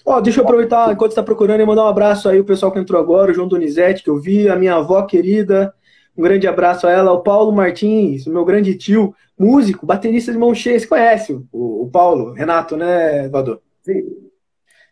Ó, 0.05 0.21
deixa 0.21 0.41
eu 0.41 0.45
aproveitar 0.45 0.93
enquanto 0.93 1.11
está 1.11 1.23
procurando 1.23 1.61
e 1.61 1.67
mandar 1.67 1.85
um 1.85 1.89
abraço 1.89 2.29
aí 2.29 2.41
o 2.41 2.45
pessoal 2.45 2.73
que 2.73 2.79
entrou 2.79 3.01
agora, 3.01 3.31
o 3.31 3.35
João 3.35 3.49
Donizete, 3.49 4.03
que 4.03 4.11
eu 4.11 4.19
vi, 4.19 4.49
a 4.49 4.57
minha 4.57 4.77
avó 4.77 5.03
querida, 5.03 5.75
Um 6.17 6.23
grande 6.23 6.47
abraço 6.47 6.87
a 6.87 6.93
ela, 6.93 7.11
ao 7.11 7.23
Paulo 7.23 7.53
Martins, 7.53 8.27
meu 8.27 8.45
grande 8.45 8.77
tio, 8.77 9.15
músico, 9.39 9.87
baterista 9.87 10.31
de 10.31 10.39
mão 10.39 10.55
cheia. 10.55 10.79
Você 10.79 10.87
conhece 10.87 11.33
o, 11.33 11.85
o 11.85 11.91
Paulo, 11.91 12.33
Renato, 12.33 12.77
né, 12.77 13.29
Vador? 13.29 13.61
Sim. 13.83 14.03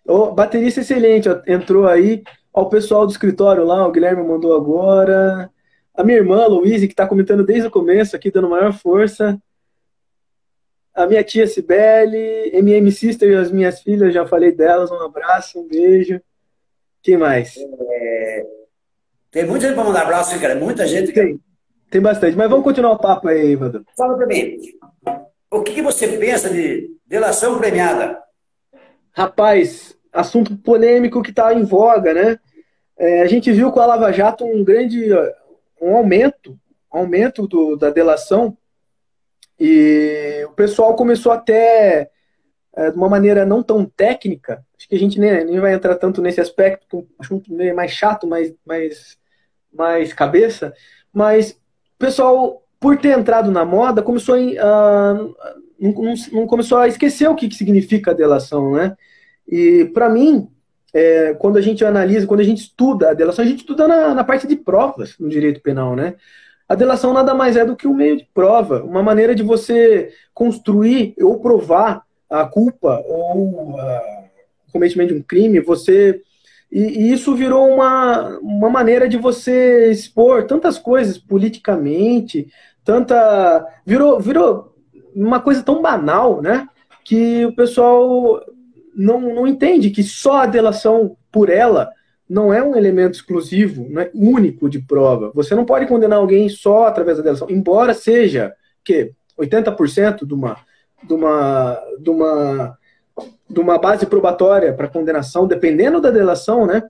O 0.06 0.32
baterista 0.32 0.80
excelente, 0.80 1.28
ó, 1.28 1.40
entrou 1.46 1.86
aí. 1.86 2.22
Ao 2.52 2.68
pessoal 2.68 3.06
do 3.06 3.12
escritório 3.12 3.64
lá, 3.64 3.86
o 3.86 3.92
Guilherme 3.92 4.26
mandou 4.26 4.56
agora. 4.56 5.50
A 5.94 6.02
minha 6.02 6.18
irmã, 6.18 6.46
Luísa, 6.46 6.86
que 6.86 6.92
está 6.92 7.06
comentando 7.06 7.44
desde 7.44 7.68
o 7.68 7.70
começo 7.70 8.16
aqui, 8.16 8.30
dando 8.30 8.48
maior 8.48 8.72
força. 8.72 9.40
A 10.94 11.06
minha 11.06 11.22
tia 11.22 11.46
Cibele, 11.46 12.50
MM 12.54 12.90
Sister 12.90 13.30
e 13.30 13.36
as 13.36 13.52
minhas 13.52 13.80
filhas, 13.80 14.12
já 14.12 14.26
falei 14.26 14.52
delas. 14.52 14.90
Um 14.90 15.02
abraço, 15.02 15.60
um 15.60 15.68
beijo. 15.68 16.20
Quem 17.02 17.16
mais? 17.16 17.56
É... 17.56 18.46
Tem 19.30 19.44
muita 19.44 19.66
gente 19.66 19.76
para 19.76 19.84
mandar 19.84 20.02
abraço, 20.02 20.38
cara. 20.40 20.54
Muita 20.54 20.86
gente. 20.86 21.12
Tem, 21.12 21.38
tem 21.90 22.00
bastante. 22.00 22.36
Mas 22.36 22.50
vamos 22.50 22.64
continuar 22.64 22.92
o 22.92 22.98
papo 22.98 23.28
aí, 23.28 23.52
Evandro. 23.52 23.84
Fala 23.96 24.16
para 24.16 24.26
mim. 24.26 24.56
O 25.50 25.62
que, 25.62 25.74
que 25.74 25.82
você 25.82 26.08
pensa 26.08 26.50
de 26.50 26.90
delação 27.06 27.58
premiada? 27.58 28.18
Rapaz, 29.12 29.96
assunto 30.12 30.56
polêmico 30.56 31.22
que 31.22 31.30
está 31.30 31.52
em 31.54 31.64
voga, 31.64 32.14
né? 32.14 32.38
É, 32.98 33.22
a 33.22 33.26
gente 33.26 33.50
viu 33.52 33.72
com 33.72 33.80
a 33.80 33.86
Lava 33.86 34.12
Jato 34.12 34.44
um 34.44 34.62
grande 34.62 35.10
um 35.80 35.96
aumento, 35.96 36.58
aumento 36.90 37.46
do, 37.46 37.76
da 37.76 37.90
delação 37.90 38.56
e 39.58 40.44
o 40.46 40.52
pessoal 40.52 40.94
começou 40.94 41.32
até 41.32 42.02
é, 42.02 42.10
de 42.88 42.96
uma 42.96 43.08
maneira 43.08 43.44
não 43.44 43.62
tão 43.62 43.84
técnica. 43.84 44.64
Acho 44.78 44.88
que 44.88 44.94
a 44.94 44.98
gente 44.98 45.18
nem, 45.18 45.44
nem 45.44 45.60
vai 45.60 45.74
entrar 45.74 45.96
tanto 45.96 46.22
nesse 46.22 46.40
aspecto, 46.40 47.06
acho 47.18 47.42
meio 47.48 47.76
mais 47.76 47.90
chato, 47.90 48.26
mais, 48.26 48.54
mais, 48.64 49.18
mais 49.72 50.12
cabeça. 50.12 50.72
Mas 51.12 51.50
o 51.50 51.98
pessoal, 51.98 52.62
por 52.78 52.96
ter 52.96 53.18
entrado 53.18 53.50
na 53.50 53.64
moda, 53.64 54.02
começou 54.02 54.34
a, 54.34 55.14
não, 55.78 56.14
não, 56.32 56.46
começou 56.46 56.78
a 56.78 56.88
esquecer 56.88 57.28
o 57.28 57.34
que, 57.34 57.48
que 57.48 57.54
significa 57.54 58.12
a 58.12 58.14
delação, 58.14 58.72
né? 58.72 58.96
E 59.46 59.90
para 59.92 60.08
mim, 60.08 60.48
é, 60.92 61.34
quando 61.34 61.56
a 61.56 61.60
gente 61.60 61.84
analisa, 61.84 62.26
quando 62.26 62.40
a 62.40 62.44
gente 62.44 62.62
estuda 62.62 63.10
a 63.10 63.14
delação, 63.14 63.44
a 63.44 63.48
gente 63.48 63.60
estuda 63.60 63.88
na, 63.88 64.14
na, 64.14 64.24
parte 64.24 64.46
de 64.46 64.56
provas 64.56 65.16
no 65.18 65.28
direito 65.28 65.60
penal, 65.60 65.96
né? 65.96 66.14
A 66.68 66.74
delação 66.74 67.12
nada 67.12 67.34
mais 67.34 67.56
é 67.56 67.64
do 67.64 67.74
que 67.74 67.88
um 67.88 67.94
meio 67.94 68.16
de 68.16 68.28
prova, 68.32 68.84
uma 68.84 69.02
maneira 69.02 69.34
de 69.34 69.42
você 69.42 70.12
construir 70.32 71.14
ou 71.20 71.40
provar 71.40 72.04
a 72.30 72.46
culpa 72.46 73.02
ou 73.06 73.78
a, 73.78 74.02
o 74.68 74.72
cometimento 74.72 75.12
de 75.12 75.20
um 75.20 75.22
crime, 75.22 75.60
você 75.60 76.22
e, 76.70 76.80
e, 76.80 77.12
isso 77.12 77.34
virou 77.34 77.68
uma, 77.68 78.38
uma 78.38 78.70
maneira 78.70 79.08
de 79.08 79.16
você 79.16 79.90
expor 79.90 80.44
tantas 80.44 80.78
coisas 80.78 81.18
politicamente, 81.18 82.46
tanta 82.84 83.66
virou 83.84 84.20
virou 84.20 84.76
uma 85.14 85.40
coisa 85.40 85.62
tão 85.62 85.82
banal, 85.82 86.40
né? 86.40 86.68
Que 87.04 87.44
o 87.44 87.54
pessoal 87.54 88.40
não, 88.94 89.20
não 89.20 89.46
entende 89.46 89.90
que 89.90 90.02
só 90.02 90.42
a 90.42 90.46
delação 90.46 91.16
por 91.32 91.48
ela 91.48 91.90
não 92.28 92.52
é 92.54 92.62
um 92.62 92.76
elemento 92.76 93.14
exclusivo, 93.14 93.88
não 93.90 94.02
é 94.02 94.10
único 94.14 94.70
de 94.70 94.78
prova. 94.78 95.32
Você 95.34 95.52
não 95.56 95.64
pode 95.64 95.86
condenar 95.86 96.20
alguém 96.20 96.48
só 96.48 96.86
através 96.86 97.16
da 97.16 97.24
delação, 97.24 97.50
embora 97.50 97.92
seja 97.92 98.54
que 98.84 99.12
80% 99.36 100.24
de 100.24 100.32
uma, 100.32 100.56
de 101.02 101.12
uma, 101.14 101.82
de 101.98 102.10
uma, 102.10 102.78
de 103.48 103.60
uma 103.60 103.78
base 103.78 104.06
probatória 104.06 104.72
para 104.72 104.88
condenação, 104.88 105.46
dependendo 105.46 106.00
da 106.00 106.10
delação, 106.10 106.66
né? 106.66 106.82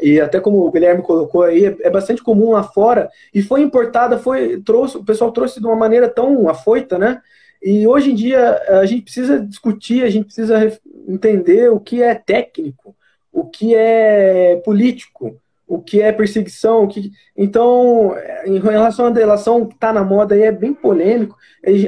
E 0.00 0.20
até 0.20 0.40
como 0.40 0.66
o 0.66 0.70
Guilherme 0.70 1.02
colocou 1.02 1.42
aí, 1.42 1.66
é, 1.66 1.76
é 1.82 1.90
bastante 1.90 2.22
comum 2.22 2.52
lá 2.52 2.62
fora 2.62 3.10
e 3.34 3.42
foi 3.42 3.62
importada, 3.62 4.18
foi 4.18 4.60
trouxe, 4.62 4.96
o 4.96 5.04
pessoal 5.04 5.30
trouxe 5.30 5.60
de 5.60 5.66
uma 5.66 5.76
maneira 5.76 6.08
tão 6.08 6.48
afoita, 6.48 6.98
né? 6.98 7.20
E 7.62 7.86
hoje 7.86 8.10
em 8.10 8.14
dia 8.14 8.60
a 8.68 8.84
gente 8.84 9.02
precisa 9.02 9.38
discutir, 9.38 10.02
a 10.02 10.10
gente 10.10 10.24
precisa 10.24 10.78
entender 11.06 11.70
o 11.70 11.78
que 11.78 12.02
é 12.02 12.14
técnico, 12.14 12.96
o 13.32 13.44
que 13.44 13.74
é 13.74 14.60
político, 14.64 15.38
o 15.66 15.80
que 15.80 16.02
é 16.02 16.10
perseguição, 16.10 16.84
o 16.84 16.88
que... 16.88 17.12
então 17.36 18.14
em 18.44 18.58
relação 18.58 19.06
à 19.06 19.10
delação 19.10 19.66
que 19.66 19.74
está 19.74 19.92
na 19.92 20.02
moda 20.02 20.34
aí 20.34 20.42
é 20.42 20.52
bem 20.52 20.74
polêmico. 20.74 21.36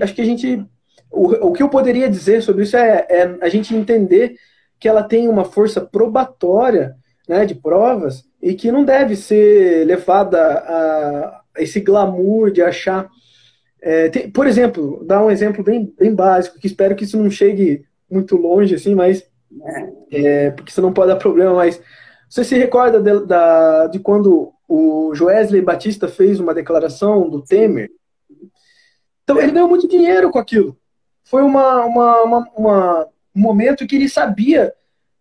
Acho 0.01 0.15
que 0.15 0.23
a 0.23 0.25
gente 0.25 0.65
o, 1.15 1.49
o 1.49 1.53
que 1.53 1.63
eu 1.63 1.69
poderia 1.69 2.09
dizer 2.09 2.43
sobre 2.43 2.65
isso 2.65 2.77
é, 2.77 3.07
é 3.09 3.39
a 3.41 3.49
gente 3.49 3.75
entender 3.75 4.37
que 4.79 4.89
ela 4.89 5.03
tem 5.03 5.29
uma 5.29 5.45
força 5.45 5.81
probatória 5.81 6.95
né, 7.29 7.47
de 7.47 7.55
provas 7.55 8.25
e 8.43 8.55
que 8.55 8.71
não 8.71 8.85
deve 8.85 9.17
ser 9.17 9.87
levada 9.87 10.39
a 10.41 11.41
esse 11.57 11.81
glamour 11.81 12.51
de 12.51 12.61
achar 12.61 13.09
é, 13.87 14.09
tem, 14.09 14.31
por 14.31 14.47
exemplo, 14.47 15.05
dar 15.05 15.23
um 15.23 15.31
exemplo 15.31 15.63
bem, 15.63 15.93
bem 15.99 16.15
básico, 16.15 16.59
que 16.59 16.67
espero 16.67 16.97
que 16.97 17.05
isso 17.05 17.19
não 17.19 17.29
chegue 17.29 17.85
muito 18.11 18.35
longe, 18.35 18.75
assim, 18.75 18.95
mas. 18.95 19.23
É, 20.11 20.51
porque 20.53 20.71
isso 20.71 20.81
não 20.81 20.93
pode 20.93 21.09
dar 21.09 21.17
problema, 21.17 21.53
mas. 21.53 21.79
Você 22.27 22.43
se 22.43 22.57
recorda 22.57 22.99
de, 22.99 23.27
da, 23.27 23.87
de 23.89 23.99
quando 23.99 24.53
o 24.67 25.15
Joesley 25.15 25.61
Batista 25.61 26.09
fez 26.09 26.41
uma 26.41 26.55
declaração 26.55 27.29
do 27.29 27.43
Temer? 27.43 27.91
Então, 29.23 29.39
ele 29.39 29.53
ganhou 29.53 29.69
muito 29.69 29.87
dinheiro 29.87 30.31
com 30.31 30.39
aquilo. 30.39 30.75
Foi 31.25 31.43
uma, 31.43 31.85
uma, 31.85 32.23
uma, 32.23 32.49
uma 32.57 33.09
um 33.35 33.41
momento 33.41 33.87
que 33.87 33.97
ele 33.97 34.09
sabia 34.09 34.73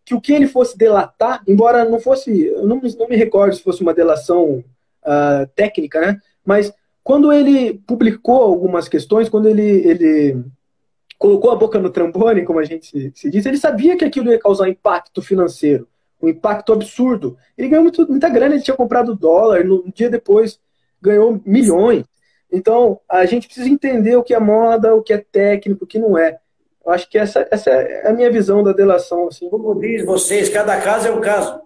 que 0.06 0.14
o 0.14 0.22
que 0.22 0.34
ele 0.34 0.48
fosse 0.48 0.78
delatar, 0.78 1.42
embora 1.48 1.86
não 1.86 2.00
fosse, 2.00 2.46
eu 2.46 2.68
não, 2.68 2.80
não 3.00 3.08
me 3.08 3.16
recordo 3.16 3.56
se 3.56 3.64
fosse 3.64 3.82
uma 3.82 3.94
delação 3.94 4.64
uh, 5.04 5.48
técnica, 5.56 6.00
né? 6.00 6.20
Mas 6.46 6.74
quando 7.04 7.32
ele 7.32 7.82
publicou 7.88 8.42
algumas 8.42 8.88
questões, 8.88 9.30
quando 9.30 9.48
ele, 9.48 9.64
ele 9.64 10.44
colocou 11.18 11.52
a 11.52 11.56
boca 11.56 11.80
no 11.80 11.90
trambone, 11.90 12.44
como 12.44 12.60
a 12.60 12.66
gente 12.66 12.86
se, 12.86 13.12
se 13.16 13.30
diz, 13.30 13.46
ele 13.46 13.58
sabia 13.58 13.98
que 13.98 14.06
aquilo 14.06 14.30
ia 14.30 14.40
causar 14.40 14.70
impacto 14.70 15.22
financeiro, 15.22 15.88
um 16.22 16.28
impacto 16.28 16.74
absurdo. 16.74 17.38
Ele 17.58 17.70
ganhou 17.70 17.84
muito, 17.84 18.08
muita 18.10 18.30
grana, 18.30 18.56
ele 18.56 18.64
tinha 18.64 18.76
comprado 18.76 19.16
dólar, 19.16 19.64
no, 19.64 19.84
dia 19.94 20.10
depois 20.10 20.60
ganhou 21.02 21.42
milhões. 21.46 22.06
Então, 22.54 23.00
a 23.10 23.26
gente 23.26 23.48
precisa 23.48 23.68
entender 23.68 24.16
o 24.16 24.22
que 24.22 24.32
é 24.32 24.40
moda, 24.40 24.94
o 24.94 25.02
que 25.02 25.12
é 25.12 25.18
técnico, 25.18 25.86
o 25.86 25.88
que 25.88 25.98
não 25.98 26.16
é. 26.16 26.38
Eu 26.86 26.92
acho 26.92 27.10
que 27.10 27.18
essa, 27.18 27.48
essa 27.50 27.72
é 27.72 28.08
a 28.08 28.14
minha 28.14 28.30
visão 28.30 28.62
da 28.62 28.72
delação. 28.72 29.28
Assim. 29.28 29.50
Como 29.50 29.74
diz 29.80 30.06
vocês, 30.06 30.50
cada 30.50 30.80
caso 30.80 31.08
é 31.08 31.12
um 31.12 31.20
caso. 31.20 31.62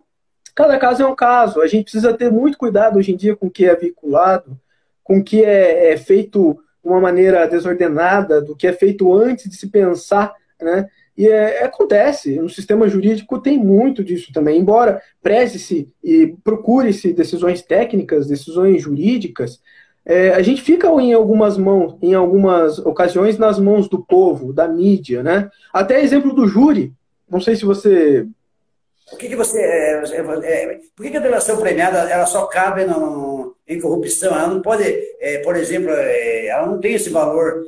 Cada 0.56 0.80
caso 0.80 1.04
é 1.04 1.06
um 1.06 1.16
caso. 1.16 1.60
A 1.60 1.68
gente 1.68 1.84
precisa 1.84 2.14
ter 2.14 2.32
muito 2.32 2.58
cuidado 2.58 2.98
hoje 2.98 3.12
em 3.12 3.18
dia 3.18 3.36
com 3.36 3.48
o 3.48 3.52
que 3.52 3.66
é 3.66 3.76
vinculado, 3.76 4.58
com 5.04 5.18
o 5.18 5.24
que 5.24 5.44
é, 5.44 5.92
é 5.92 5.98
feito 5.98 6.54
de 6.82 6.90
uma 6.90 7.02
maneira 7.02 7.46
desordenada, 7.48 8.42
do 8.42 8.56
que 8.56 8.66
é 8.66 8.72
feito 8.72 9.14
antes 9.14 9.50
de 9.50 9.58
se 9.58 9.68
pensar, 9.68 10.34
né? 10.62 10.88
E 11.18 11.28
é, 11.28 11.64
acontece, 11.64 12.36
no 12.40 12.48
sistema 12.48 12.88
jurídico 12.88 13.42
tem 13.42 13.58
muito 13.58 14.04
disso 14.04 14.32
também, 14.32 14.60
embora 14.60 15.02
preze-se 15.22 15.92
e 16.04 16.36
procure-se 16.44 17.12
decisões 17.12 17.64
técnicas, 17.64 18.28
decisões 18.28 18.84
jurídicas, 18.84 19.60
é, 20.10 20.30
a 20.30 20.42
gente 20.42 20.62
fica 20.62 20.88
em 20.88 21.14
algumas 21.14 21.58
mãos, 21.58 21.98
em 22.02 22.14
algumas 22.14 22.80
ocasiões, 22.80 23.38
nas 23.38 23.60
mãos 23.60 23.90
do 23.90 24.02
povo, 24.04 24.54
da 24.54 24.66
mídia, 24.66 25.22
né? 25.22 25.50
Até 25.74 26.02
exemplo 26.02 26.34
do 26.34 26.48
júri, 26.48 26.94
não 27.30 27.42
sei 27.42 27.58
se 27.58 27.66
você 27.66 28.26
por 29.10 29.18
que, 29.18 29.30
que 29.30 29.36
você. 29.36 29.60
É, 29.60 30.04
é, 30.04 30.20
é, 30.20 30.80
por 30.96 31.04
que, 31.04 31.12
que, 31.12 31.18
a 31.18 31.22
delação 31.22 31.58
premiada 31.58 32.00
ela 32.10 32.26
só 32.26 32.46
cabe 32.46 32.84
no, 32.84 33.56
em 33.66 33.80
corrupção? 33.80 34.34
Ela 34.34 34.50
não 34.50 34.62
pode, 34.62 34.84
é, 35.22 35.38
por 35.40 35.56
exemplo, 35.56 35.90
é, 35.92 36.48
ela 36.48 36.68
não 36.68 36.80
tem 36.80 36.94
esse 36.94 37.10
valor 37.10 37.64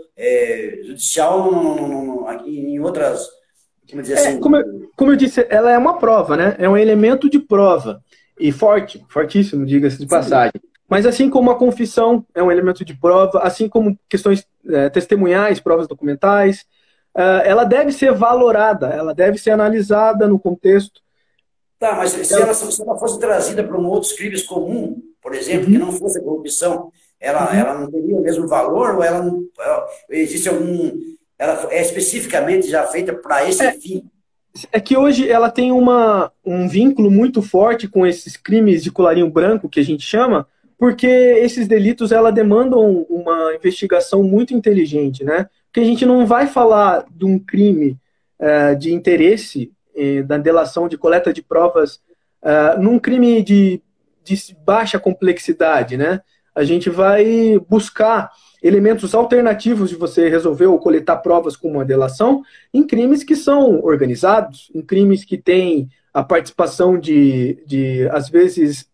judicial 0.85 1.49
no, 1.49 1.87
no, 1.87 2.27
aqui 2.27 2.59
em 2.59 2.79
outras. 2.79 3.25
Como, 3.89 4.01
dizer 4.01 4.15
assim? 4.15 4.39
como, 4.39 4.57
eu, 4.57 4.89
como 4.97 5.11
eu 5.11 5.15
disse, 5.15 5.47
ela 5.49 5.71
é 5.71 5.77
uma 5.77 5.97
prova, 5.97 6.35
né? 6.35 6.55
É 6.59 6.67
um 6.67 6.77
elemento 6.77 7.29
de 7.29 7.39
prova. 7.39 8.01
E 8.37 8.51
forte, 8.51 9.03
fortíssimo, 9.09 9.65
diga-se 9.65 9.97
de 9.97 10.07
passagem. 10.07 10.51
Sim. 10.61 10.68
Mas 10.89 11.05
assim 11.05 11.29
como 11.29 11.51
a 11.51 11.57
confissão 11.57 12.25
é 12.33 12.41
um 12.41 12.51
elemento 12.51 12.83
de 12.83 12.93
prova, 12.95 13.39
assim 13.39 13.69
como 13.69 13.97
questões 14.09 14.45
testemunhais, 14.91 15.59
provas 15.59 15.87
documentais, 15.87 16.65
ela 17.45 17.63
deve 17.63 17.91
ser 17.91 18.11
valorada, 18.11 18.87
ela 18.87 19.13
deve 19.13 19.37
ser 19.37 19.51
analisada 19.51 20.27
no 20.27 20.39
contexto 20.39 21.01
Tá, 21.79 21.95
mas 21.95 22.11
se 22.11 22.33
ela, 22.33 22.53
se 22.53 22.81
ela 22.81 22.97
fosse 22.97 23.17
trazida 23.17 23.63
para 23.63 23.79
um 23.79 23.87
outro 23.87 24.13
crimes 24.13 24.43
comum, 24.43 25.01
por 25.21 25.33
exemplo, 25.33 25.67
uhum. 25.67 25.71
que 25.71 25.77
não 25.77 25.91
fosse 25.93 26.19
a 26.19 26.21
corrupção, 26.21 26.91
ela, 27.17 27.49
uhum. 27.49 27.57
ela 27.57 27.79
não 27.79 27.89
teria 27.89 28.17
o 28.17 28.21
mesmo 28.21 28.47
valor 28.49 28.95
ou 28.95 29.03
ela 29.03 29.23
não. 29.23 29.45
Ela, 29.57 29.87
existe 30.09 30.49
algum. 30.49 30.91
Ela 31.37 31.67
é 31.71 31.81
especificamente 31.81 32.69
já 32.69 32.85
feita 32.87 33.13
para 33.13 33.47
esse 33.47 33.63
é, 33.63 33.71
fim? 33.71 34.03
É 34.73 34.79
que 34.81 34.97
hoje 34.97 35.29
ela 35.29 35.49
tem 35.49 35.71
uma, 35.71 36.33
um 36.43 36.67
vínculo 36.67 37.09
muito 37.09 37.41
forte 37.41 37.87
com 37.87 38.05
esses 38.05 38.35
crimes 38.35 38.83
de 38.83 38.91
colarinho 38.91 39.29
branco 39.29 39.69
que 39.69 39.79
a 39.79 39.83
gente 39.83 40.03
chama, 40.03 40.45
porque 40.79 41.05
esses 41.05 41.67
delitos 41.67 42.11
ela 42.11 42.31
demandam 42.31 43.05
uma 43.09 43.53
investigação 43.53 44.23
muito 44.23 44.53
inteligente, 44.53 45.23
né? 45.23 45.47
Porque 45.65 45.81
a 45.81 45.83
gente 45.83 46.05
não 46.05 46.25
vai 46.25 46.47
falar 46.47 47.05
de 47.11 47.25
um 47.25 47.37
crime 47.37 47.99
uh, 48.39 48.75
de 48.77 48.93
interesse 48.93 49.71
da 50.25 50.37
delação 50.37 50.87
de 50.87 50.97
coleta 50.97 51.33
de 51.33 51.41
provas 51.41 51.99
uh, 52.41 52.81
num 52.81 52.97
crime 52.97 53.43
de, 53.43 53.81
de, 54.23 54.55
baixa 54.65 54.97
complexidade, 54.97 55.97
né? 55.97 56.21
A 56.55 56.63
gente 56.63 56.89
vai 56.89 57.59
buscar 57.69 58.31
elementos 58.61 59.13
alternativos 59.13 59.89
de 59.89 59.95
você 59.95 60.29
resolver 60.29 60.65
ou 60.65 60.79
coletar 60.79 61.17
provas 61.17 61.55
com 61.55 61.69
uma 61.69 61.85
delação 61.85 62.41
em 62.73 62.85
crimes 62.85 63.23
que 63.23 63.35
são 63.35 63.81
organizados, 63.83 64.69
em 64.73 64.81
crimes 64.81 65.23
que 65.23 65.37
têm 65.37 65.89
a 66.13 66.23
participação 66.23 66.99
de, 66.99 67.63
de 67.65 68.09
às 68.09 68.29
vezes, 68.29 68.88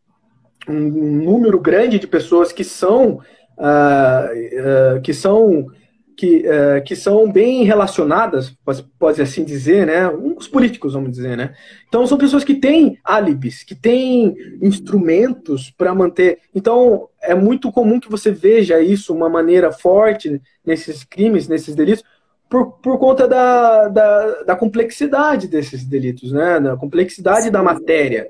um 0.68 1.24
número 1.24 1.60
grande 1.60 2.00
de 2.00 2.08
pessoas 2.08 2.52
que 2.52 2.64
são, 2.64 3.20
uh, 3.58 4.98
uh, 4.98 5.02
que 5.02 5.14
são 5.14 5.68
que, 6.16 6.46
uh, 6.48 6.84
que 6.84 6.96
são 6.96 7.30
bem 7.30 7.64
relacionadas, 7.64 8.50
pode, 8.64 8.84
pode 8.98 9.22
assim 9.22 9.44
dizer, 9.44 9.86
né? 9.86 10.08
Os 10.10 10.48
políticos, 10.48 10.94
vamos 10.94 11.12
dizer, 11.12 11.36
né? 11.36 11.54
Então, 11.88 12.08
são 12.08 12.18
pessoas 12.18 12.44
que 12.44 12.56
têm 12.56 12.98
álibis, 13.04 13.64
que 13.64 13.76
têm 13.76 14.36
instrumentos 14.62 15.70
para 15.70 15.94
manter. 15.94 16.40
Então, 16.54 17.10
é 17.22 17.36
muito 17.36 17.72
comum 17.72 18.00
que 18.00 18.10
você 18.10 18.32
veja 18.32 18.80
isso 18.80 19.14
uma 19.14 19.30
maneira 19.30 19.72
forte 19.72 20.42
nesses 20.66 21.04
crimes, 21.04 21.48
nesses 21.48 21.76
delitos, 21.76 22.04
por, 22.50 22.74
por 22.80 22.98
conta 22.98 23.28
da, 23.28 23.88
da, 23.90 24.44
da 24.44 24.56
complexidade 24.56 25.48
desses 25.48 25.84
delitos, 25.84 26.32
né? 26.32 26.60
Da 26.60 26.78
complexidade 26.78 27.46
Sim. 27.46 27.52
da 27.52 27.62
matéria, 27.62 28.30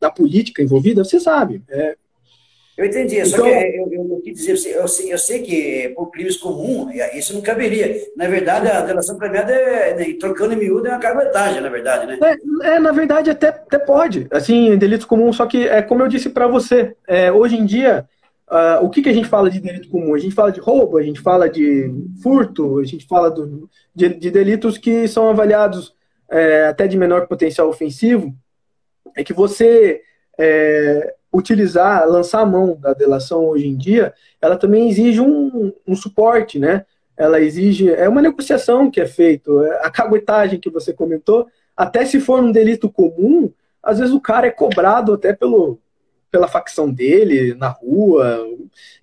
da 0.00 0.10
política 0.10 0.62
envolvida, 0.62 1.04
você 1.04 1.18
sabe. 1.18 1.62
É, 1.68 1.96
eu 2.76 2.84
entendi, 2.84 3.16
então, 3.16 3.30
só 3.30 3.42
que 3.42 3.48
eu, 3.48 3.90
eu, 3.90 4.22
eu, 4.26 4.34
dizer, 4.34 4.52
eu, 4.76 4.86
sei, 4.86 5.12
eu 5.12 5.18
sei 5.18 5.42
que 5.42 5.88
por 5.96 6.10
crimes 6.10 6.36
comuns, 6.36 6.94
isso 7.14 7.32
não 7.32 7.40
caberia. 7.40 7.96
Na 8.14 8.28
verdade, 8.28 8.68
a 8.68 8.82
delação 8.82 9.16
premiada, 9.16 9.50
é, 9.50 9.94
né, 9.94 10.16
trocando 10.20 10.52
em 10.52 10.58
miúdo, 10.58 10.86
é 10.86 10.90
uma 10.90 10.98
carboetagem, 10.98 11.62
na 11.62 11.70
verdade, 11.70 12.06
né? 12.06 12.18
É, 12.22 12.74
é, 12.74 12.78
na 12.78 12.92
verdade, 12.92 13.30
até, 13.30 13.48
até 13.48 13.78
pode, 13.78 14.26
assim, 14.30 14.76
delitos 14.76 15.06
comuns, 15.06 15.36
só 15.36 15.46
que, 15.46 15.66
é 15.66 15.80
como 15.80 16.02
eu 16.02 16.08
disse 16.08 16.28
para 16.28 16.46
você, 16.46 16.94
é, 17.08 17.32
hoje 17.32 17.56
em 17.56 17.64
dia, 17.64 18.06
uh, 18.50 18.84
o 18.84 18.90
que, 18.90 19.00
que 19.00 19.08
a 19.08 19.14
gente 19.14 19.28
fala 19.28 19.48
de 19.48 19.58
delito 19.58 19.88
comum? 19.88 20.14
A 20.14 20.18
gente 20.18 20.34
fala 20.34 20.52
de 20.52 20.60
roubo, 20.60 20.98
a 20.98 21.02
gente 21.02 21.22
fala 21.22 21.48
de 21.48 21.90
furto, 22.22 22.78
a 22.78 22.84
gente 22.84 23.06
fala 23.06 23.30
do, 23.30 23.70
de, 23.94 24.10
de 24.10 24.30
delitos 24.30 24.76
que 24.76 25.08
são 25.08 25.30
avaliados 25.30 25.94
é, 26.30 26.66
até 26.66 26.86
de 26.86 26.98
menor 26.98 27.26
potencial 27.26 27.70
ofensivo, 27.70 28.34
é 29.16 29.24
que 29.24 29.32
você... 29.32 30.02
É, 30.38 31.14
utilizar, 31.36 32.08
lançar 32.08 32.40
a 32.40 32.46
mão 32.46 32.76
da 32.80 32.94
delação 32.94 33.46
hoje 33.46 33.66
em 33.66 33.76
dia, 33.76 34.14
ela 34.40 34.56
também 34.56 34.88
exige 34.88 35.20
um, 35.20 35.72
um 35.86 35.94
suporte, 35.94 36.58
né? 36.58 36.86
Ela 37.16 37.40
exige, 37.40 37.90
é 37.90 38.08
uma 38.08 38.22
negociação 38.22 38.90
que 38.90 39.00
é 39.00 39.06
feito, 39.06 39.62
é 39.62 39.86
a 39.86 39.90
caguetagem 39.90 40.58
que 40.58 40.70
você 40.70 40.92
comentou, 40.92 41.46
até 41.76 42.04
se 42.04 42.20
for 42.20 42.42
um 42.42 42.52
delito 42.52 42.90
comum, 42.90 43.52
às 43.82 43.98
vezes 43.98 44.14
o 44.14 44.20
cara 44.20 44.46
é 44.46 44.50
cobrado 44.50 45.12
até 45.12 45.32
pelo, 45.32 45.78
pela 46.30 46.48
facção 46.48 46.90
dele 46.90 47.54
na 47.54 47.68
rua. 47.68 48.46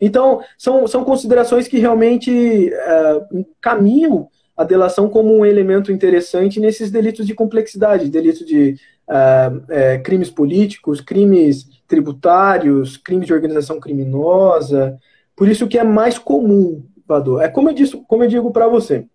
Então, 0.02 0.42
são, 0.58 0.88
são 0.88 1.04
considerações 1.04 1.68
que 1.68 1.78
realmente 1.78 2.74
é, 2.74 3.22
caminham 3.62 4.28
a 4.56 4.64
delação 4.64 5.10
como 5.10 5.36
um 5.36 5.46
elemento 5.46 5.92
interessante 5.92 6.60
nesses 6.60 6.92
delitos 6.92 7.26
de 7.26 7.34
complexidade, 7.34 8.10
delitos 8.10 8.46
de 8.46 8.76
uh, 9.10 9.64
é, 9.70 9.98
crimes 10.00 10.30
políticos, 10.30 11.02
crimes 11.02 11.68
tributários, 11.88 12.98
crimes 12.98 13.28
de 13.28 13.34
organização 13.34 13.80
criminosa. 13.80 15.00
Por 15.36 15.48
isso 15.48 15.68
que 15.68 15.78
é 15.78 15.84
mais 15.84 16.18
comum, 16.18 16.84
Vador. 17.08 17.42
É 17.42 17.48
como 17.48 17.70
eu, 17.70 17.74
disse, 17.74 17.98
como 18.08 18.24
eu 18.24 18.30
digo 18.30 18.52
para 18.52 18.68
você, 18.68 19.06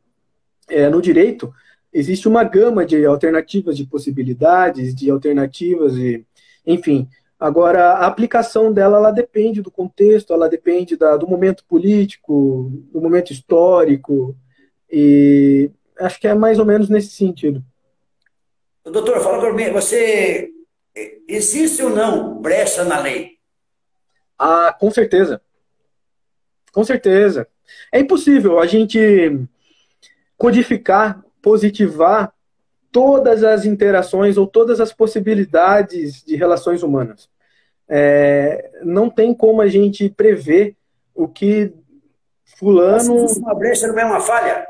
é, 0.69 0.89
no 0.89 1.01
direito 1.01 1.53
existe 1.93 2.29
uma 2.29 2.45
gama 2.45 2.85
de 2.85 3.05
alternativas, 3.05 3.77
de 3.77 3.85
possibilidades, 3.85 4.95
de 4.95 5.11
alternativas, 5.11 5.97
e, 5.97 6.25
enfim. 6.67 7.09
Agora, 7.41 7.93
a 7.93 8.07
aplicação 8.07 8.73
dela, 8.73 8.99
ela 8.99 9.11
depende 9.11 9.63
do 9.63 9.71
contexto, 9.71 10.33
ela 10.33 10.49
depende 10.49 10.97
da, 10.97 11.17
do 11.17 11.27
momento 11.27 11.65
político, 11.67 12.71
do 12.93 13.01
momento 13.01 13.33
histórico, 13.33 14.37
e 14.91 15.71
acho 15.99 16.21
que 16.21 16.27
é 16.27 16.35
mais 16.35 16.59
ou 16.59 16.65
menos 16.67 16.89
nesse 16.89 17.11
sentido. 17.11 17.63
Doutor, 18.85 19.21
fala 19.21 19.41
por 19.41 19.53
mim, 19.55 19.71
você 19.71 20.51
existe 21.27 21.83
ou 21.83 21.91
não 21.91 22.41
brecha 22.41 22.85
na 22.85 23.01
lei? 23.01 23.39
Ah, 24.39 24.75
com 24.79 24.91
certeza. 24.91 25.41
Com 26.73 26.85
certeza. 26.85 27.49
É 27.93 27.99
impossível 27.99 28.59
a 28.59 28.67
gente 28.67 28.99
codificar, 30.37 31.23
positivar 31.43 32.33
todas 32.91 33.45
as 33.45 33.65
interações 33.65 34.37
ou 34.37 34.47
todas 34.47 34.81
as 34.81 34.93
possibilidades 34.93 36.23
de 36.23 36.37
relações 36.37 36.83
humanas. 36.83 37.29
É, 37.89 38.71
não 38.83 39.11
tem 39.11 39.35
como 39.35 39.61
a 39.61 39.67
gente 39.67 40.09
prever 40.09 40.77
o 41.15 41.27
que 41.27 41.73
fulano. 42.59 43.23
Mas 43.23 43.37
uma 43.37 43.55
brecha 43.55 43.89
não 43.89 43.99
é 43.99 44.05
uma 44.05 44.21
falha? 44.21 44.67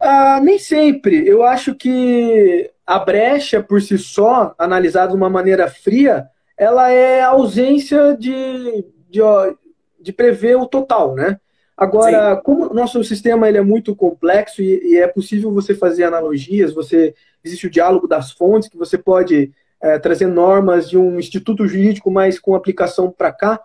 Ah, 0.00 0.40
nem 0.40 0.58
sempre. 0.58 1.26
Eu 1.26 1.42
acho 1.42 1.74
que 1.74 2.71
a 2.86 2.98
brecha 2.98 3.62
por 3.62 3.80
si 3.80 3.98
só, 3.98 4.54
analisada 4.58 5.10
de 5.10 5.16
uma 5.16 5.30
maneira 5.30 5.68
fria, 5.68 6.26
ela 6.56 6.90
é 6.90 7.22
a 7.22 7.28
ausência 7.28 8.16
de, 8.16 8.84
de, 9.08 9.20
de 10.00 10.12
prever 10.12 10.56
o 10.56 10.66
total, 10.66 11.14
né? 11.14 11.38
Agora, 11.76 12.36
Sim. 12.36 12.42
como 12.44 12.70
o 12.70 12.74
nosso 12.74 13.02
sistema 13.02 13.48
ele 13.48 13.58
é 13.58 13.62
muito 13.62 13.96
complexo 13.96 14.62
e, 14.62 14.92
e, 14.92 14.96
é 14.98 15.06
possível 15.06 15.52
você 15.52 15.74
fazer 15.74 16.04
analogias, 16.04 16.72
você 16.72 17.14
existe 17.42 17.66
o 17.66 17.70
diálogo 17.70 18.06
das 18.06 18.30
fontes, 18.30 18.68
que 18.68 18.76
você 18.76 18.98
pode 18.98 19.52
é, 19.80 19.98
trazer 19.98 20.26
normas 20.26 20.88
de 20.88 20.96
um 20.96 21.18
instituto 21.18 21.66
jurídico, 21.66 22.10
mas 22.10 22.38
com 22.38 22.54
aplicação 22.54 23.10
para 23.10 23.32
cá, 23.32 23.60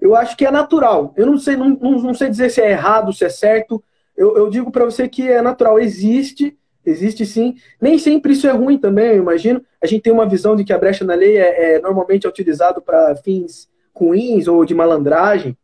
eu 0.00 0.16
acho 0.16 0.36
que 0.36 0.46
é 0.46 0.50
natural. 0.50 1.12
Eu 1.16 1.26
não 1.26 1.38
sei, 1.38 1.56
não, 1.56 1.68
não, 1.68 1.92
não 2.00 2.14
sei 2.14 2.30
dizer 2.30 2.50
se 2.50 2.60
é 2.60 2.70
errado, 2.70 3.12
se 3.12 3.24
é 3.24 3.28
certo. 3.28 3.82
Eu, 4.16 4.36
eu 4.36 4.50
digo 4.50 4.72
para 4.72 4.84
você 4.84 5.08
que 5.08 5.28
é 5.28 5.42
natural. 5.42 5.78
Existe 5.78 6.58
Existe 6.84 7.26
sim. 7.26 7.56
Nem 7.80 7.98
sempre 7.98 8.32
isso 8.32 8.46
é 8.46 8.52
ruim 8.52 8.78
também, 8.78 9.08
eu 9.08 9.16
imagino. 9.18 9.62
A 9.82 9.86
gente 9.86 10.02
tem 10.02 10.12
uma 10.12 10.28
visão 10.28 10.56
de 10.56 10.64
que 10.64 10.72
a 10.72 10.78
brecha 10.78 11.04
na 11.04 11.14
lei 11.14 11.36
é, 11.36 11.74
é 11.74 11.80
normalmente 11.80 12.26
é 12.26 12.28
utilizado 12.28 12.80
para 12.80 13.14
fins 13.16 13.68
ruins 13.94 14.48
ou 14.48 14.64
de 14.64 14.74
malandragem. 14.74 15.56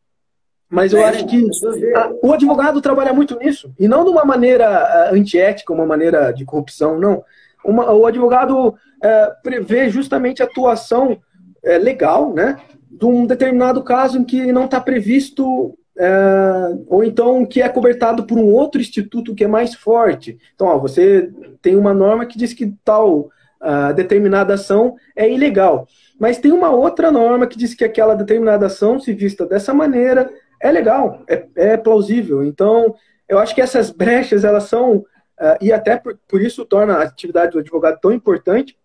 Mas 0.68 0.92
eu 0.92 1.00
é, 1.00 1.04
acho 1.04 1.26
que 1.26 1.48
a, 1.94 2.12
o 2.22 2.32
advogado 2.32 2.80
trabalha 2.80 3.12
muito 3.12 3.38
nisso. 3.38 3.72
E 3.78 3.88
não 3.88 4.04
de 4.04 4.10
uma 4.10 4.24
maneira 4.24 5.10
antiética, 5.12 5.72
uma 5.72 5.86
maneira 5.86 6.32
de 6.32 6.44
corrupção, 6.44 6.98
não. 6.98 7.24
Uma, 7.64 7.92
o 7.92 8.04
advogado 8.04 8.74
é, 9.02 9.32
prevê 9.42 9.88
justamente 9.88 10.42
a 10.42 10.46
atuação 10.46 11.18
é, 11.64 11.78
legal, 11.78 12.32
né? 12.32 12.60
De 12.90 13.06
um 13.06 13.26
determinado 13.26 13.82
caso 13.82 14.18
em 14.18 14.24
que 14.24 14.52
não 14.52 14.64
está 14.64 14.80
previsto 14.80 15.78
é, 15.98 16.76
ou 16.88 17.02
então 17.02 17.46
que 17.46 17.62
é 17.62 17.68
cobertado 17.68 18.26
por 18.26 18.38
um 18.38 18.52
outro 18.52 18.80
instituto 18.80 19.34
que 19.34 19.44
é 19.44 19.48
mais 19.48 19.74
forte. 19.74 20.38
Então, 20.54 20.66
ó, 20.66 20.78
você 20.78 21.30
tem 21.62 21.76
uma 21.76 21.94
norma 21.94 22.26
que 22.26 22.36
diz 22.36 22.52
que 22.52 22.74
tal 22.84 23.30
uh, 23.62 23.94
determinada 23.94 24.54
ação 24.54 24.96
é 25.14 25.30
ilegal, 25.30 25.88
mas 26.18 26.38
tem 26.38 26.52
uma 26.52 26.70
outra 26.70 27.10
norma 27.10 27.46
que 27.46 27.56
diz 27.56 27.74
que 27.74 27.84
aquela 27.84 28.14
determinada 28.14 28.66
ação, 28.66 29.00
se 29.00 29.12
vista 29.12 29.46
dessa 29.46 29.72
maneira, 29.72 30.30
é 30.60 30.70
legal, 30.70 31.22
é, 31.28 31.46
é 31.56 31.76
plausível. 31.76 32.44
Então, 32.44 32.94
eu 33.28 33.38
acho 33.38 33.54
que 33.54 33.60
essas 33.60 33.90
brechas, 33.90 34.44
elas 34.44 34.64
são, 34.64 34.98
uh, 34.98 35.56
e 35.60 35.72
até 35.72 35.96
por, 35.96 36.18
por 36.28 36.42
isso 36.42 36.64
torna 36.64 36.94
a 36.94 37.02
atividade 37.02 37.52
do 37.52 37.58
advogado 37.58 37.98
tão 38.00 38.12
importante, 38.12 38.76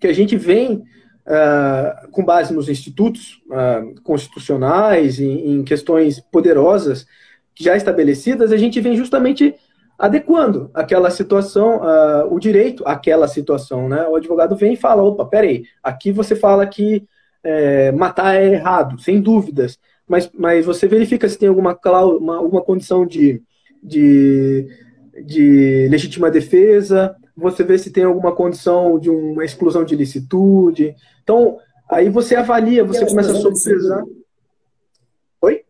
que 0.00 0.08
a 0.08 0.12
gente 0.12 0.36
vem 0.36 0.82
uh, 1.26 2.10
com 2.10 2.24
base 2.24 2.52
nos 2.52 2.68
institutos 2.68 3.40
uh, 3.48 4.00
constitucionais, 4.02 5.20
em, 5.20 5.52
em, 5.52 5.64
questões 5.64 6.20
poderosas 6.20 7.06
já 7.54 7.76
estabelecidas, 7.76 8.52
a 8.52 8.56
gente 8.56 8.80
vem 8.80 8.96
justamente 8.96 9.54
adequando 9.98 10.70
aquela 10.74 11.10
situação, 11.10 11.76
uh, 11.76 12.34
o 12.34 12.40
direito 12.40 12.82
àquela 12.86 13.28
situação. 13.28 13.88
Né? 13.88 14.06
O 14.06 14.16
advogado 14.16 14.56
vem 14.56 14.72
e 14.72 14.76
fala, 14.76 15.02
opa, 15.02 15.24
peraí, 15.24 15.64
aqui 15.82 16.10
você 16.10 16.34
fala 16.34 16.66
que 16.66 17.06
é, 17.44 17.90
matar 17.92 18.36
é 18.36 18.52
errado, 18.52 19.00
sem 19.00 19.20
dúvidas, 19.20 19.78
mas, 20.06 20.30
mas 20.32 20.64
você 20.64 20.86
verifica 20.86 21.28
se 21.28 21.38
tem 21.38 21.48
alguma, 21.48 21.76
uma, 21.84 22.36
alguma 22.36 22.62
condição 22.62 23.04
de, 23.06 23.42
de, 23.82 24.68
de 25.24 25.88
legítima 25.90 26.30
defesa, 26.30 27.16
você 27.36 27.64
vê 27.64 27.78
se 27.78 27.90
tem 27.90 28.04
alguma 28.04 28.32
condição 28.32 28.98
de 28.98 29.10
uma 29.10 29.44
exclusão 29.44 29.84
de 29.84 29.96
licitude. 29.96 30.94
Então, 31.22 31.58
aí 31.90 32.08
você 32.08 32.36
avalia, 32.36 32.84
você 32.84 33.06
começa 33.06 33.32
a 33.32 33.36
sopesar. 33.36 34.04
Oi? 35.40 35.62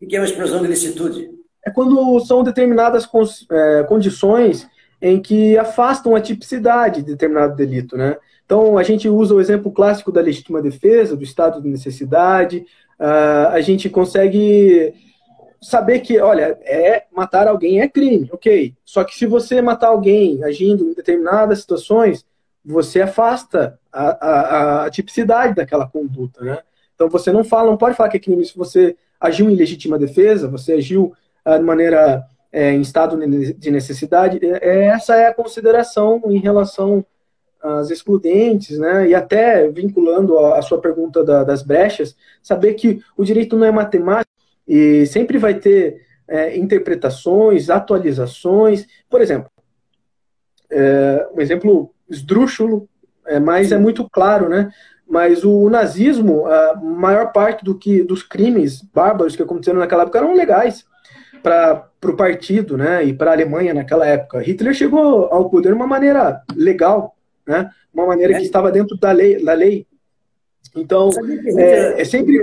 O 0.00 0.06
que 0.06 0.16
é 0.16 0.20
uma 0.20 0.26
exclusão 0.26 0.62
de 0.62 0.68
licitude? 0.68 1.30
É 1.64 1.70
quando 1.70 2.20
são 2.20 2.42
determinadas 2.42 3.08
é, 3.50 3.82
condições 3.84 4.68
em 5.00 5.20
que 5.20 5.58
afastam 5.58 6.14
a 6.14 6.20
tipicidade 6.20 7.02
de 7.02 7.12
determinado 7.12 7.54
delito, 7.54 7.96
né? 7.96 8.16
Então, 8.44 8.78
a 8.78 8.82
gente 8.84 9.08
usa 9.08 9.34
o 9.34 9.40
exemplo 9.40 9.72
clássico 9.72 10.12
da 10.12 10.20
legítima 10.20 10.62
defesa, 10.62 11.16
do 11.16 11.24
estado 11.24 11.60
de 11.60 11.68
necessidade, 11.68 12.64
uh, 12.98 13.48
a 13.50 13.60
gente 13.60 13.90
consegue 13.90 14.94
saber 15.60 16.00
que, 16.00 16.18
olha, 16.20 16.58
é 16.62 17.04
matar 17.12 17.48
alguém 17.48 17.80
é 17.80 17.88
crime, 17.88 18.28
ok. 18.32 18.74
Só 18.84 19.04
que 19.04 19.16
se 19.16 19.26
você 19.26 19.60
matar 19.60 19.88
alguém 19.88 20.42
agindo 20.44 20.84
em 20.84 20.94
determinadas 20.94 21.60
situações, 21.60 22.24
você 22.64 23.02
afasta 23.02 23.78
a, 23.92 24.26
a, 24.26 24.84
a 24.84 24.90
tipicidade 24.90 25.54
daquela 25.54 25.88
conduta, 25.88 26.44
né? 26.44 26.58
Então 26.94 27.08
você 27.08 27.30
não 27.30 27.44
fala, 27.44 27.70
não 27.70 27.76
pode 27.76 27.94
falar 27.94 28.08
que 28.08 28.16
é 28.16 28.20
crime 28.20 28.44
se 28.44 28.56
você 28.56 28.96
agiu 29.20 29.50
em 29.50 29.54
legítima 29.54 29.98
defesa, 29.98 30.48
você 30.48 30.72
agiu 30.72 31.14
ah, 31.44 31.58
de 31.58 31.64
maneira 31.64 32.24
é, 32.50 32.72
em 32.72 32.80
estado 32.80 33.18
de 33.18 33.70
necessidade. 33.70 34.40
É, 34.42 34.86
essa 34.86 35.14
é 35.14 35.26
a 35.26 35.34
consideração 35.34 36.22
em 36.26 36.38
relação 36.38 37.04
às 37.62 37.90
excludentes, 37.90 38.78
né? 38.78 39.08
E 39.08 39.14
até 39.14 39.68
vinculando 39.68 40.38
a, 40.38 40.58
a 40.58 40.62
sua 40.62 40.80
pergunta 40.80 41.22
da, 41.22 41.44
das 41.44 41.62
brechas, 41.62 42.16
saber 42.42 42.74
que 42.74 43.02
o 43.16 43.24
direito 43.24 43.56
não 43.56 43.66
é 43.66 43.70
matemática 43.70 44.25
e 44.66 45.06
sempre 45.06 45.38
vai 45.38 45.54
ter 45.54 46.06
é, 46.28 46.56
interpretações, 46.56 47.70
atualizações. 47.70 48.86
Por 49.08 49.20
exemplo, 49.20 49.50
é, 50.70 51.28
um 51.34 51.40
exemplo 51.40 51.94
esdrúxulo, 52.08 52.88
é, 53.26 53.38
mas 53.38 53.72
é 53.72 53.78
muito 53.78 54.08
claro, 54.08 54.48
né? 54.48 54.70
Mas 55.08 55.44
o 55.44 55.70
nazismo, 55.70 56.46
a 56.46 56.74
maior 56.74 57.30
parte 57.30 57.64
do 57.64 57.78
que 57.78 58.02
dos 58.02 58.24
crimes 58.24 58.82
bárbaros 58.82 59.36
que 59.36 59.42
aconteceram 59.42 59.78
naquela 59.78 60.02
época 60.02 60.18
eram 60.18 60.34
legais 60.34 60.84
para 61.42 61.88
o 62.04 62.16
partido, 62.16 62.76
né? 62.76 63.04
E 63.04 63.14
para 63.14 63.30
a 63.30 63.34
Alemanha 63.34 63.72
naquela 63.72 64.04
época. 64.04 64.40
Hitler 64.40 64.74
chegou 64.74 65.26
ao 65.26 65.48
poder 65.48 65.68
de 65.68 65.74
uma 65.74 65.86
maneira 65.86 66.42
legal, 66.56 67.16
né? 67.46 67.70
Uma 67.94 68.06
maneira 68.06 68.32
é. 68.32 68.36
que 68.36 68.42
estava 68.42 68.72
dentro 68.72 68.96
da 68.96 69.12
lei, 69.12 69.42
da 69.44 69.52
lei. 69.52 69.86
Então 70.74 71.10
é, 71.56 72.00
é 72.00 72.04
sempre 72.04 72.36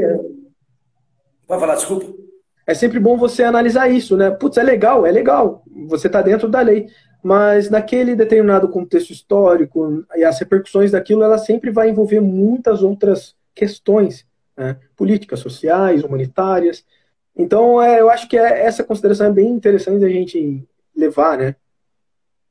Pode 1.47 1.61
falar, 1.61 1.75
desculpa 1.75 2.23
é 2.65 2.73
sempre 2.73 2.97
bom 2.97 3.17
você 3.17 3.43
analisar 3.43 3.89
isso, 3.89 4.15
né? 4.15 4.31
Putz, 4.31 4.55
é 4.55 4.63
legal, 4.63 5.05
é 5.05 5.11
legal, 5.11 5.65
você 5.85 6.07
está 6.07 6.21
dentro 6.21 6.47
da 6.47 6.61
lei 6.61 6.87
mas 7.23 7.69
naquele 7.69 8.15
determinado 8.17 8.67
contexto 8.67 9.11
histórico 9.11 10.05
e 10.13 10.25
as 10.25 10.37
repercussões 10.39 10.91
daquilo, 10.91 11.23
ela 11.23 11.37
sempre 11.37 11.71
vai 11.71 11.89
envolver 11.89 12.19
muitas 12.19 12.83
outras 12.83 13.33
questões, 13.55 14.27
né? 14.57 14.77
políticas, 14.97 15.39
sociais, 15.39 16.03
humanitárias. 16.03 16.85
Então, 17.33 17.81
é, 17.81 18.01
eu 18.01 18.09
acho 18.09 18.27
que 18.27 18.37
é, 18.37 18.65
essa 18.65 18.83
consideração 18.83 19.27
é 19.27 19.31
bem 19.31 19.47
interessante 19.47 20.03
a 20.03 20.09
gente 20.09 20.67
levar, 20.93 21.37
né? 21.37 21.55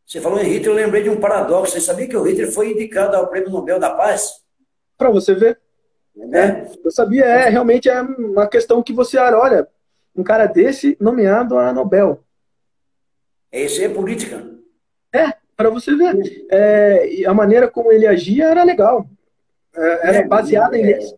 Você 0.07 0.21
falou 0.21 0.41
em 0.41 0.49
Hitler, 0.49 0.71
eu 0.71 0.85
lembrei 0.85 1.03
de 1.03 1.11
um 1.11 1.21
paradoxo. 1.21 1.75
Você 1.75 1.81
sabia 1.81 2.09
que 2.09 2.17
o 2.17 2.23
Hitler 2.23 2.51
foi 2.51 2.73
indicado 2.73 3.15
ao 3.15 3.29
Prêmio 3.29 3.51
Nobel 3.51 3.79
da 3.79 3.91
Paz? 3.91 4.43
Para 4.97 5.11
você 5.11 5.35
ver. 5.35 5.61
É. 6.17 6.39
é. 6.39 6.73
eu 6.85 6.91
sabia, 6.91 7.25
é, 7.25 7.49
realmente 7.49 7.89
é 7.89 8.01
uma 8.01 8.47
questão 8.47 8.83
que 8.83 8.93
você 8.93 9.19
olha, 9.19 9.67
um 10.15 10.23
cara 10.23 10.47
desse 10.47 10.97
nomeado 11.01 11.59
a 11.59 11.73
Nobel. 11.73 12.23
Isso 13.53 13.83
é 13.83 13.89
política. 13.89 14.47
É, 15.13 15.35
para 15.57 15.69
você 15.71 15.95
ver. 15.95 16.47
É, 16.51 17.25
a 17.27 17.35
maneira 17.35 17.69
como 17.69 17.93
ele 17.93 18.07
agia 18.07 18.47
era 18.47 18.65
legal. 18.65 19.07
É, 19.75 20.09
era 20.09 20.19
é, 20.19 20.25
baseada 20.27 20.77
em 20.77 20.83
leis. 20.83 21.15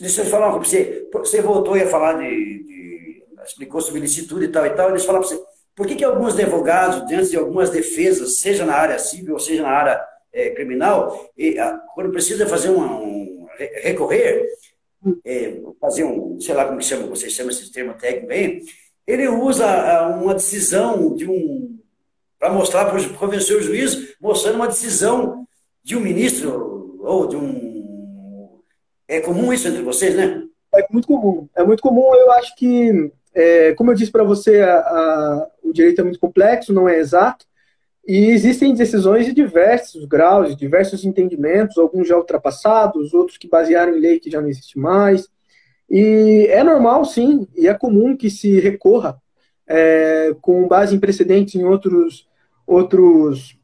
Deixa 0.00 0.22
eu 0.22 0.26
falar 0.26 0.50
para 0.50 0.58
você. 0.58 1.08
Você 1.12 1.40
voltou 1.40 1.74
a 1.74 1.86
falar 1.86 2.14
de, 2.14 2.28
de, 2.28 3.22
explicou 3.44 3.80
sobre 3.80 4.00
licitude 4.00 4.46
e 4.46 4.48
tal 4.48 4.66
e 4.66 4.70
tal. 4.70 4.90
Deixa 4.90 5.04
eu 5.04 5.06
falar 5.06 5.20
para 5.20 5.28
você. 5.28 5.42
Por 5.74 5.86
que, 5.86 5.94
que 5.94 6.04
alguns 6.04 6.34
advogados, 6.34 7.06
diante 7.06 7.30
de 7.30 7.36
algumas 7.36 7.70
defesas, 7.70 8.40
seja 8.40 8.64
na 8.64 8.74
área 8.74 8.98
civil 8.98 9.34
ou 9.34 9.38
seja 9.38 9.62
na 9.62 9.70
área 9.70 10.00
é, 10.32 10.50
criminal, 10.50 11.30
e, 11.36 11.58
a, 11.58 11.78
quando 11.94 12.10
precisa 12.10 12.46
fazer 12.46 12.70
um 12.70 13.17
recorrer, 13.58 14.46
é, 15.24 15.60
fazer 15.80 16.04
um, 16.04 16.40
sei 16.40 16.54
lá 16.54 16.64
como 16.64 16.78
que 16.78 16.84
chama, 16.84 17.06
vocês 17.06 17.32
chamam 17.32 17.50
esse 17.50 17.70
termo 17.72 17.94
técnico 17.94 18.32
aí, 18.32 18.62
ele 19.06 19.28
usa 19.28 20.08
uma 20.08 20.34
decisão 20.34 21.14
de 21.14 21.26
um 21.26 21.78
para 22.38 22.52
mostrar, 22.52 22.84
para 22.84 22.96
o 22.96 23.60
juiz, 23.60 24.14
mostrando 24.20 24.56
uma 24.56 24.68
decisão 24.68 25.46
de 25.82 25.96
um 25.96 26.00
ministro 26.00 26.98
ou 27.00 27.26
de 27.26 27.36
um. 27.36 28.60
É 29.08 29.20
comum 29.20 29.52
isso 29.52 29.66
entre 29.66 29.82
vocês, 29.82 30.14
né? 30.14 30.44
É 30.74 30.86
muito 30.90 31.08
comum. 31.08 31.48
É 31.56 31.64
muito 31.64 31.82
comum. 31.82 32.14
Eu 32.14 32.30
acho 32.32 32.54
que, 32.54 33.10
é, 33.34 33.74
como 33.74 33.90
eu 33.90 33.94
disse 33.94 34.12
para 34.12 34.22
você, 34.22 34.60
a, 34.60 34.78
a, 34.78 35.48
o 35.64 35.72
direito 35.72 36.00
é 36.00 36.04
muito 36.04 36.20
complexo, 36.20 36.72
não 36.72 36.88
é 36.88 36.98
exato. 36.98 37.46
E 38.08 38.30
existem 38.30 38.72
decisões 38.72 39.26
de 39.26 39.34
diversos 39.34 40.06
graus, 40.06 40.56
diversos 40.56 41.04
entendimentos, 41.04 41.76
alguns 41.76 42.08
já 42.08 42.16
ultrapassados, 42.16 43.12
outros 43.12 43.36
que 43.36 43.46
basearam 43.46 43.94
em 43.94 44.00
lei 44.00 44.18
que 44.18 44.30
já 44.30 44.40
não 44.40 44.48
existe 44.48 44.78
mais. 44.78 45.28
E 45.90 46.46
é 46.48 46.64
normal, 46.64 47.04
sim, 47.04 47.46
e 47.54 47.68
é 47.68 47.74
comum 47.74 48.16
que 48.16 48.30
se 48.30 48.58
recorra 48.60 49.20
é, 49.66 50.34
com 50.40 50.66
base 50.66 50.96
em 50.96 50.98
precedentes 50.98 51.54
em 51.54 51.64
outros 51.64 52.26
outros 52.66 53.58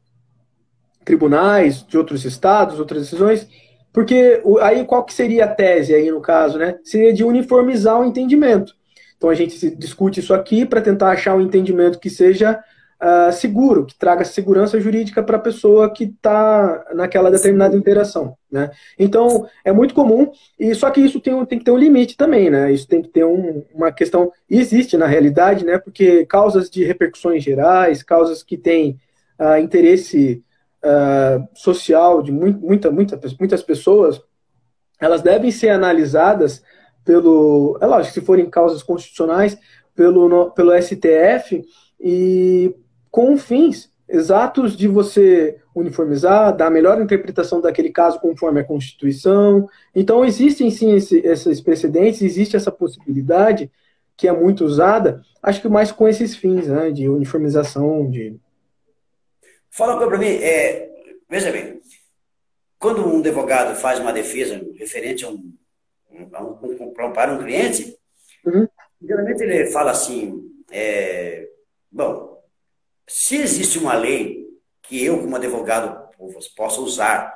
tribunais 1.03 1.83
de 1.83 1.97
outros 1.97 2.23
estados, 2.23 2.79
outras 2.79 3.01
decisões, 3.01 3.47
porque 3.91 4.43
aí 4.61 4.85
qual 4.85 5.03
que 5.03 5.13
seria 5.13 5.45
a 5.45 5.47
tese 5.47 5.93
aí 5.93 6.11
no 6.11 6.21
caso, 6.21 6.59
né? 6.59 6.77
Seria 6.83 7.11
de 7.11 7.23
uniformizar 7.23 7.99
o 7.99 8.05
entendimento. 8.05 8.75
Então 9.17 9.29
a 9.31 9.35
gente 9.35 9.75
discute 9.75 10.19
isso 10.19 10.35
aqui 10.35 10.67
para 10.67 10.81
tentar 10.81 11.09
achar 11.09 11.35
um 11.35 11.41
entendimento 11.41 11.99
que 11.99 12.11
seja 12.11 12.59
uh, 13.01 13.31
seguro, 13.31 13.85
que 13.85 13.97
traga 13.97 14.23
segurança 14.23 14.79
jurídica 14.79 15.23
para 15.23 15.37
a 15.37 15.41
pessoa 15.41 15.91
que 15.91 16.05
está 16.05 16.85
naquela 16.93 17.31
determinada 17.31 17.75
interação. 17.75 18.37
Né? 18.51 18.71
Então, 18.97 19.47
é 19.63 19.71
muito 19.71 19.93
comum, 19.93 20.31
e 20.59 20.73
só 20.73 20.89
que 20.89 21.01
isso 21.01 21.19
tem, 21.19 21.45
tem 21.45 21.59
que 21.59 21.65
ter 21.65 21.71
um 21.71 21.77
limite 21.77 22.15
também, 22.15 22.49
né? 22.49 22.71
Isso 22.71 22.87
tem 22.87 23.01
que 23.01 23.09
ter 23.09 23.25
um, 23.25 23.63
uma 23.73 23.91
questão. 23.91 24.31
Existe 24.49 24.97
na 24.97 25.07
realidade, 25.07 25.65
né? 25.65 25.77
Porque 25.77 26.25
causas 26.25 26.69
de 26.69 26.83
repercussões 26.83 27.43
gerais, 27.43 28.03
causas 28.03 28.43
que 28.43 28.57
têm 28.57 28.99
uh, 29.39 29.57
interesse 29.57 30.43
uh, 30.83 31.47
social 31.53 32.21
de 32.21 32.31
muita, 32.31 32.89
muita, 32.89 33.19
muitas 33.39 33.61
pessoas, 33.61 34.21
elas 35.01 35.21
devem 35.21 35.51
ser 35.51 35.69
analisadas 35.69 36.63
pelo. 37.03 37.77
É 37.81 37.85
lógico, 37.85 38.13
se 38.13 38.21
forem 38.21 38.49
causas 38.49 38.81
constitucionais, 38.81 39.57
pelo, 39.93 40.51
pelo 40.51 40.71
STF 40.81 41.63
e 41.99 42.75
com 43.15 43.37
fins 43.37 43.89
exatos 44.09 44.75
de 44.75 44.89
você 44.89 45.57
uniformizar, 45.73 46.53
dar 46.53 46.67
a 46.67 46.69
melhor 46.69 47.01
interpretação 47.01 47.61
daquele 47.61 47.89
caso 47.89 48.19
conforme 48.19 48.59
a 48.59 48.63
Constituição. 48.65 49.69
Então, 49.95 50.25
existem 50.25 50.69
sim 50.69 50.93
esse, 50.93 51.19
esses 51.19 51.61
precedentes, 51.61 52.21
existe 52.21 52.57
essa 52.57 52.73
possibilidade 52.73 53.71
que 54.17 54.27
é 54.27 54.33
muito 54.33 54.65
usada, 54.65 55.21
acho 55.41 55.61
que 55.61 55.69
mais 55.69 55.93
com 55.93 56.09
esses 56.09 56.35
fins, 56.35 56.67
né, 56.67 56.91
de 56.91 57.07
uniformização, 57.07 58.09
de... 58.11 58.35
Fala 59.71 59.97
para 59.97 60.17
mim, 60.17 60.27
é, 60.27 60.89
veja 61.29 61.53
bem, 61.53 61.79
quando 62.77 63.07
um 63.07 63.19
advogado 63.19 63.77
faz 63.77 63.97
uma 63.97 64.11
defesa 64.11 64.61
referente 64.77 65.23
a 65.23 65.29
um, 65.29 65.53
a 66.33 66.43
um, 66.43 66.93
para 67.13 67.33
um 67.33 67.37
cliente, 67.41 67.97
uhum. 68.45 68.67
geralmente 69.01 69.41
ele 69.41 69.67
fala 69.67 69.91
assim, 69.91 70.51
é, 70.69 71.47
bom, 71.89 72.24
se 73.07 73.37
existe 73.37 73.77
uma 73.77 73.95
lei 73.95 74.45
que 74.83 75.03
eu, 75.03 75.19
como 75.19 75.35
advogado, 75.35 76.05
possa 76.55 76.81
usar, 76.81 77.33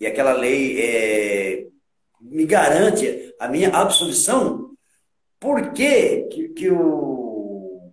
e 0.00 0.06
aquela 0.06 0.32
lei 0.32 0.80
é, 0.80 1.66
me 2.20 2.44
garante 2.46 3.34
a 3.38 3.48
minha 3.48 3.70
absolvição, 3.70 4.70
por 5.40 5.72
que, 5.72 6.22
que, 6.30 6.48
que 6.50 6.70
o, 6.70 7.92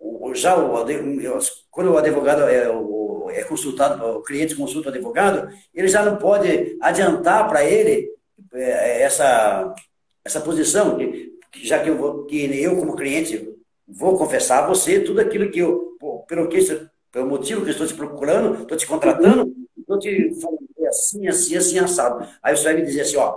o, 0.00 0.34
já 0.34 0.56
o, 0.56 0.84
quando 1.70 1.92
o 1.92 1.98
advogado 1.98 2.42
é, 2.42 2.70
o, 2.70 3.28
é 3.30 3.42
consultado, 3.44 4.04
o 4.04 4.22
cliente 4.22 4.54
consulta 4.54 4.88
o 4.88 4.92
advogado, 4.92 5.48
ele 5.74 5.88
já 5.88 6.04
não 6.04 6.16
pode 6.16 6.76
adiantar 6.80 7.48
para 7.48 7.64
ele 7.64 8.10
é, 8.52 9.02
essa, 9.02 9.74
essa 10.24 10.40
posição, 10.40 10.98
já 11.54 11.82
que 11.82 11.90
eu, 11.90 11.96
vou, 11.96 12.24
que 12.24 12.44
eu, 12.60 12.76
como 12.76 12.96
cliente, 12.96 13.54
vou 13.86 14.16
confessar 14.16 14.64
a 14.64 14.66
você 14.66 15.00
tudo 15.00 15.20
aquilo 15.20 15.50
que 15.50 15.58
eu, 15.58 15.85
pelo, 16.28 16.48
que, 16.48 16.58
pelo 17.12 17.26
motivo 17.26 17.64
que 17.64 17.70
estou 17.70 17.86
te 17.86 17.94
procurando, 17.94 18.62
estou 18.62 18.76
te 18.76 18.86
contratando, 18.86 19.54
estou 19.78 19.98
te 19.98 20.34
falando 20.40 20.66
assim, 20.86 21.26
assim, 21.26 21.56
assim, 21.56 21.78
assado. 21.78 22.26
Aí 22.42 22.56
você 22.56 22.64
vai 22.64 22.74
me 22.74 22.82
dizer 22.82 23.02
assim, 23.02 23.16
ó, 23.16 23.36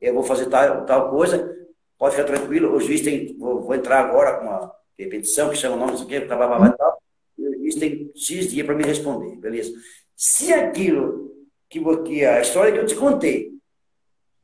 eu 0.00 0.14
vou 0.14 0.22
fazer 0.22 0.46
tal, 0.46 0.84
tal 0.84 1.10
coisa, 1.10 1.56
pode 1.98 2.16
ficar 2.16 2.26
tranquilo, 2.26 2.74
o 2.74 2.80
juiz 2.80 3.00
tem, 3.00 3.36
vou, 3.38 3.62
vou 3.62 3.74
entrar 3.74 4.00
agora 4.00 4.38
com 4.38 4.46
uma 4.46 4.72
repetição, 4.98 5.50
que 5.50 5.56
chama 5.56 5.76
o 5.76 5.78
nome, 5.78 5.92
não 5.92 5.98
sei 5.98 6.06
o 6.06 6.08
que, 6.08 6.20
blá, 6.20 6.36
blá, 6.36 6.58
blá, 6.58 6.72
tal, 6.72 7.02
e 7.38 7.48
o 7.48 7.58
juiz 7.58 7.74
tem 7.76 8.10
X 8.14 8.50
dias 8.50 8.66
para 8.66 8.74
me 8.74 8.84
responder, 8.84 9.36
beleza? 9.36 9.72
Se 10.16 10.52
aquilo 10.52 11.32
que, 11.68 11.80
que 12.04 12.24
a 12.24 12.40
história 12.40 12.72
que 12.72 12.78
eu 12.78 12.86
te 12.86 12.96
contei, 12.96 13.52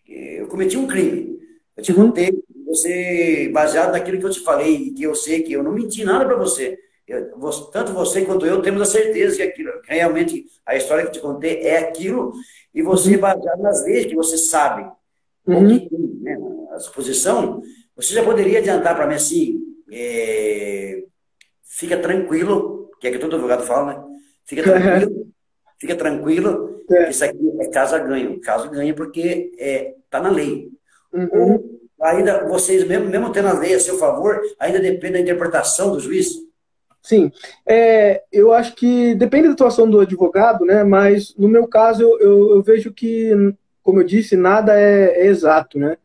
eu 0.07 0.47
cometi 0.49 0.77
um 0.77 0.87
crime, 0.87 1.41
eu 1.77 1.83
te 1.83 1.93
uhum. 1.93 2.07
contei, 2.07 2.45
você, 2.67 3.51
baseado 3.53 3.93
naquilo 3.93 4.19
que 4.19 4.27
eu 4.27 4.31
te 4.31 4.41
falei, 4.41 4.91
que 4.93 5.03
eu 5.03 5.15
sei 5.15 5.43
que 5.43 5.53
eu 5.53 5.63
não 5.63 5.73
menti 5.73 6.05
nada 6.05 6.25
para 6.25 6.37
você. 6.37 6.79
Eu, 7.07 7.31
tanto 7.71 7.93
você 7.93 8.25
quanto 8.25 8.47
eu 8.47 8.63
temos 8.63 8.81
a 8.81 8.87
certeza 8.87 9.37
que 9.37 9.43
aquilo, 9.43 9.71
realmente 9.85 10.47
a 10.65 10.75
história 10.75 11.05
que 11.05 11.13
te 11.13 11.21
contei 11.21 11.61
é 11.61 11.79
aquilo, 11.79 12.33
e 12.75 12.83
você, 12.83 13.15
uhum. 13.15 13.21
baseado 13.21 13.61
nas 13.61 13.85
leis 13.85 14.07
que 14.07 14.15
você 14.15 14.39
sabe, 14.39 14.91
uhum. 15.47 15.79
que, 15.79 15.97
né, 16.23 16.37
a 16.73 16.79
suposição, 16.81 17.61
você 17.95 18.15
já 18.15 18.25
poderia 18.25 18.59
adiantar 18.59 18.97
para 18.97 19.07
mim 19.07 19.15
assim, 19.15 19.61
é, 19.93 21.05
fica 21.63 21.99
tranquilo, 21.99 22.91
que 23.01 23.09
é 23.09 23.11
que 23.11 23.19
todo 23.19 23.35
advogado 23.35 23.65
fala, 23.65 23.93
né? 23.93 24.05
Fica 24.47 24.63
tranquilo, 24.63 25.27
fica 25.79 25.95
tranquilo, 25.95 26.83
é. 26.91 27.11
isso 27.11 27.25
aqui 27.25 27.53
é 27.61 27.67
caso 27.69 27.99
ganho. 28.05 28.41
Caso 28.41 28.71
ganha 28.71 28.95
porque 28.95 29.51
está 29.53 29.65
é, 29.65 29.95
tá 30.11 30.21
na 30.21 30.31
lei. 30.31 30.71
Uhum. 31.13 31.29
Ou 31.33 31.81
ainda 32.01 32.47
vocês, 32.49 32.87
mesmo, 32.87 33.09
mesmo 33.09 33.33
tendo 33.33 33.49
a 33.49 33.59
lei 33.59 33.75
a 33.75 33.81
seu 33.81 33.99
favor, 33.99 34.41
ainda 34.59 34.81
depende 34.81 35.15
da 35.15 35.21
interpretação 35.21 35.93
do 35.93 36.01
juiz? 36.01 36.29
Sim, 37.05 37.31
é, 37.67 38.23
eu 38.33 38.51
acho 38.51 38.75
que 38.75 39.15
depende 39.15 39.49
da 39.49 39.53
atuação 39.53 39.89
do 39.89 40.01
advogado, 40.01 40.65
né? 40.65 40.83
Mas 40.83 41.35
no 41.37 41.47
meu 41.47 41.69
caso 41.69 42.03
eu, 42.03 42.19
eu, 42.19 42.51
eu 42.57 42.63
vejo 42.63 42.91
que, 42.95 43.31
como 43.83 44.01
eu 44.01 44.05
disse, 44.07 44.39
nada 44.39 44.73
é, 44.75 45.21
é 45.21 45.27
exato, 45.27 45.79
né? 45.79 45.99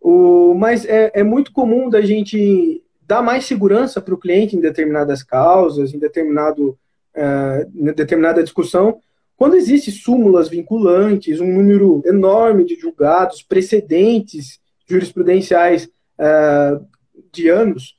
O, 0.00 0.54
mas 0.54 0.84
é, 0.84 1.10
é 1.12 1.24
muito 1.24 1.50
comum 1.52 1.90
da 1.90 2.00
gente 2.00 2.80
dar 3.04 3.20
mais 3.20 3.46
segurança 3.46 4.00
para 4.00 4.14
o 4.14 4.18
cliente 4.18 4.54
em 4.54 4.60
determinadas 4.60 5.24
causas, 5.24 5.92
em 5.92 5.98
determinado, 5.98 6.78
uh, 7.16 7.70
em 7.74 7.92
determinada 7.92 8.40
discussão, 8.40 9.00
quando 9.36 9.56
existe 9.56 9.90
súmulas 9.90 10.48
vinculantes, 10.48 11.40
um 11.40 11.52
número 11.52 12.00
enorme 12.06 12.64
de 12.64 12.76
julgados, 12.76 13.42
precedentes 13.42 14.60
jurisprudenciais 14.86 15.88
uh, 16.16 16.86
de 17.32 17.48
anos, 17.48 17.96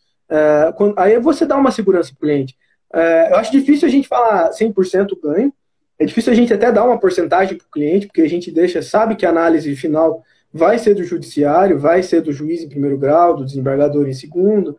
quando, 0.75 0.97
aí 0.97 1.19
você 1.19 1.45
dá 1.45 1.55
uma 1.57 1.71
segurança 1.71 2.09
para 2.09 2.17
o 2.17 2.19
cliente. 2.19 2.55
Uh, 2.93 3.31
eu 3.31 3.35
acho 3.37 3.51
difícil 3.51 3.87
a 3.87 3.91
gente 3.91 4.07
falar 4.07 4.51
100% 4.51 5.19
ganho, 5.21 5.53
é 5.97 6.05
difícil 6.05 6.31
a 6.31 6.35
gente 6.35 6.53
até 6.53 6.71
dar 6.71 6.83
uma 6.83 6.99
porcentagem 6.99 7.57
para 7.57 7.65
o 7.65 7.71
cliente, 7.71 8.07
porque 8.07 8.21
a 8.21 8.29
gente 8.29 8.51
deixa, 8.51 8.81
sabe 8.81 9.15
que 9.15 9.25
a 9.25 9.29
análise 9.29 9.75
final 9.75 10.23
vai 10.53 10.77
ser 10.79 10.93
do 10.93 11.03
judiciário, 11.03 11.79
vai 11.79 12.01
ser 12.03 12.21
do 12.21 12.31
juiz 12.31 12.61
em 12.61 12.69
primeiro 12.69 12.97
grau, 12.97 13.35
do 13.35 13.45
desembargador 13.45 14.07
em 14.07 14.13
segundo, 14.13 14.77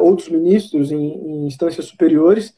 ou 0.00 0.14
dos 0.14 0.28
ministros 0.28 0.92
em, 0.92 0.96
em 0.96 1.46
instâncias 1.46 1.86
superiores, 1.86 2.54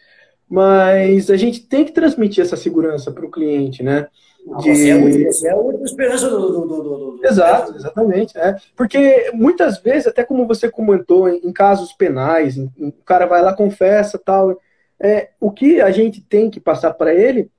mas 0.48 1.30
a 1.30 1.36
gente 1.36 1.60
tem 1.66 1.84
que 1.84 1.92
transmitir 1.92 2.42
essa 2.42 2.56
segurança 2.56 3.10
para 3.10 3.24
o 3.24 3.30
cliente, 3.30 3.82
né? 3.82 4.06
De... 4.44 4.74
Você, 4.74 4.90
é 4.90 4.98
muito, 4.98 5.24
você 5.24 5.48
é 5.48 5.52
a 5.52 5.56
última 5.56 5.84
esperança 5.84 6.28
do, 6.28 6.40
do, 6.40 6.66
do, 6.66 6.82
do, 6.82 7.26
Exato, 7.26 7.76
exatamente. 7.76 8.36
É. 8.36 8.56
Porque 8.76 9.30
muitas 9.32 9.78
vezes, 9.78 10.08
até 10.08 10.24
como 10.24 10.46
você 10.46 10.68
comentou, 10.68 11.28
em, 11.28 11.52
casos 11.52 11.92
penais, 11.92 12.56
em, 12.56 12.70
em, 12.76 12.88
o 12.88 13.04
cara 13.04 13.24
vai 13.24 13.40
lá, 13.40 13.54
confessa 13.54 14.18
tal. 14.18 14.60
É, 14.98 15.30
o 15.40 15.50
que 15.50 15.80
a 15.80 15.90
gente 15.90 16.20
tem 16.20 16.50
que 16.50 16.60
passar 16.60 16.92
para 16.94 17.14
ele 17.14 17.50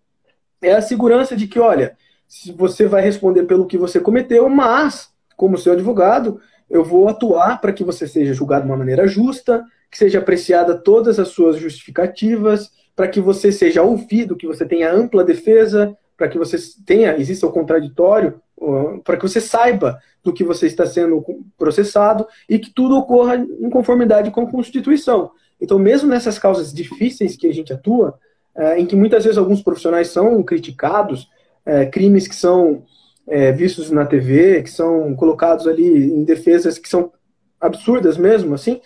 é 0.62 0.74
a 0.74 0.82
segurança 0.82 1.36
de 1.36 1.48
que, 1.48 1.60
olha, 1.60 1.96
se 2.28 2.52
você 2.52 2.86
vai 2.86 3.02
responder 3.02 3.44
pelo 3.44 3.66
que 3.66 3.78
você 3.78 4.00
cometeu, 4.00 4.50
mas, 4.50 5.10
como 5.38 5.58
seu 5.58 5.74
advogado, 5.74 6.40
eu 6.70 6.84
vou 6.84 7.08
atuar 7.08 7.62
para 7.62 7.72
que 7.72 7.84
você 7.84 8.08
seja 8.08 8.34
julgado 8.34 8.66
de 8.66 8.72
uma 8.72 8.78
maneira 8.78 9.08
justa, 9.08 9.64
que 9.90 9.98
seja 9.98 10.20
apreciada 10.20 10.76
todas 10.76 11.20
as 11.20 11.30
suas 11.30 11.58
justificativas, 11.58 12.72
para 12.96 13.08
que 13.08 13.22
você 13.22 13.52
seja 13.52 13.84
ouvido, 13.84 14.36
que 14.36 14.48
você 14.48 14.66
tenha 14.66 14.92
ampla 14.92 15.24
defesa, 15.24 15.98
para 16.18 16.28
que 16.28 16.38
você 16.38 16.58
tenha, 16.86 17.18
exista 17.18 17.48
o 17.48 17.52
contraditório, 17.52 18.42
para 19.04 19.18
que 19.18 19.28
você 19.28 19.42
saiba 19.42 20.00
do 20.24 20.32
que 20.32 20.44
você 20.44 20.68
está 20.68 20.86
sendo 20.86 21.24
processado 21.58 22.26
e 22.48 22.58
que 22.58 22.72
tudo 22.74 22.98
ocorra 22.98 23.36
em 23.36 23.70
conformidade 23.70 24.32
com 24.32 24.42
a 24.42 24.50
Constituição. 24.50 25.32
Então, 25.60 25.78
mesmo 25.78 26.10
nessas 26.10 26.40
causas 26.40 26.74
difíceis 26.74 27.36
que 27.36 27.48
a 27.48 27.54
gente 27.54 27.74
atua, 27.74 28.18
é, 28.56 28.80
em 28.80 28.86
que 28.86 28.96
muitas 28.96 29.24
vezes 29.24 29.38
alguns 29.38 29.62
profissionais 29.62 30.10
são 30.10 30.42
criticados, 30.44 31.30
é, 31.66 31.86
crimes 31.86 32.28
que 32.28 32.36
são 32.36 32.84
é, 33.28 33.52
vistos 33.52 33.90
na 33.90 34.06
TV, 34.06 34.62
que 34.64 34.70
são 34.70 35.16
colocados 35.16 35.68
ali 35.68 36.14
em 36.14 36.24
defesas 36.24 36.78
que 36.78 36.88
são 36.88 37.12
absurdas 37.60 38.18
mesmo, 38.18 38.54
assim, 38.54 38.82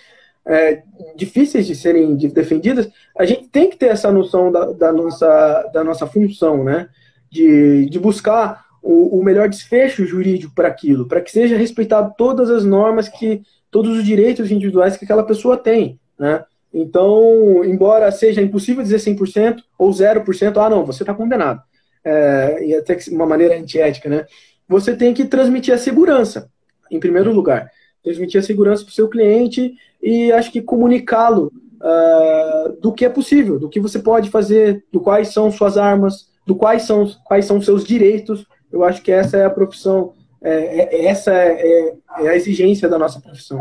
é, 0.46 0.84
difíceis 1.16 1.68
de 1.68 1.76
serem 1.76 2.16
defendidas, 2.16 2.88
a 3.18 3.26
gente 3.26 3.50
tem 3.50 3.70
que 3.70 3.76
ter 3.76 3.88
essa 3.88 4.12
noção 4.12 4.52
da, 4.52 4.72
da 4.72 4.94
nossa, 4.94 5.70
da 5.74 5.84
nossa 5.84 6.08
função, 6.08 6.64
né? 6.64 6.88
De, 7.30 7.90
de 7.90 8.00
buscar 8.00 8.66
o, 8.82 9.20
o 9.20 9.24
melhor 9.24 9.50
desfecho 9.50 10.06
jurídico 10.06 10.54
para 10.56 10.68
aquilo, 10.68 11.08
para 11.08 11.22
que 11.22 11.32
seja 11.32 11.58
respeitado 11.58 12.14
todas 12.18 12.50
as 12.50 12.64
normas 12.64 13.10
que, 13.10 13.42
todos 13.70 13.98
os 13.98 14.04
direitos 14.04 14.50
individuais 14.50 14.96
que 14.96 15.04
aquela 15.04 15.24
pessoa 15.24 15.58
tem, 15.58 16.00
né? 16.18 16.44
Então, 16.74 17.64
embora 17.64 18.12
seja 18.12 18.42
impossível 18.42 18.84
dizer 18.84 18.98
100% 18.98 19.62
ou 19.78 19.90
0%, 19.90 20.58
ah, 20.58 20.70
não, 20.70 20.86
você 20.86 21.04
está 21.04 21.14
condenado. 21.14 21.62
É, 22.04 22.66
e 22.66 22.76
até 22.76 22.98
uma 23.12 23.26
maneira 23.26 23.58
antiética, 23.58 24.10
né? 24.10 24.26
Você 24.68 24.96
tem 24.96 25.14
que 25.14 25.26
transmitir 25.26 25.74
a 25.74 25.78
segurança, 25.78 26.50
em 26.92 27.00
primeiro 27.00 27.32
lugar 27.34 27.72
transmitir 28.08 28.40
a 28.40 28.44
segurança 28.44 28.84
para 28.84 28.92
o 28.92 28.94
seu 28.94 29.10
cliente 29.10 29.74
e 30.02 30.32
acho 30.32 30.52
que 30.52 30.62
comunicá-lo 30.62 31.52
uh, 31.76 32.80
do 32.80 32.94
que 32.94 33.04
é 33.04 33.10
possível, 33.10 33.60
do 33.60 33.70
que 33.70 33.80
você 33.80 34.00
pode 34.00 34.30
fazer, 34.30 34.86
do 34.92 35.02
quais 35.02 35.30
são 35.30 35.52
suas 35.52 35.78
armas, 35.78 36.27
do 36.48 36.56
quais 36.56 36.84
são 36.84 37.06
quais 37.26 37.46
são 37.46 37.62
seus 37.62 37.84
direitos. 37.84 38.46
Eu 38.72 38.84
acho 38.84 39.02
que 39.02 39.12
essa 39.12 39.38
é 39.38 39.46
a 39.46 39.50
profissão, 39.50 40.14
é, 40.42 40.96
é, 40.96 41.06
essa 41.06 41.32
é, 41.34 41.94
é, 42.20 42.28
a 42.30 42.36
exigência 42.36 42.88
da 42.88 42.98
nossa 42.98 43.20
profissão. 43.20 43.60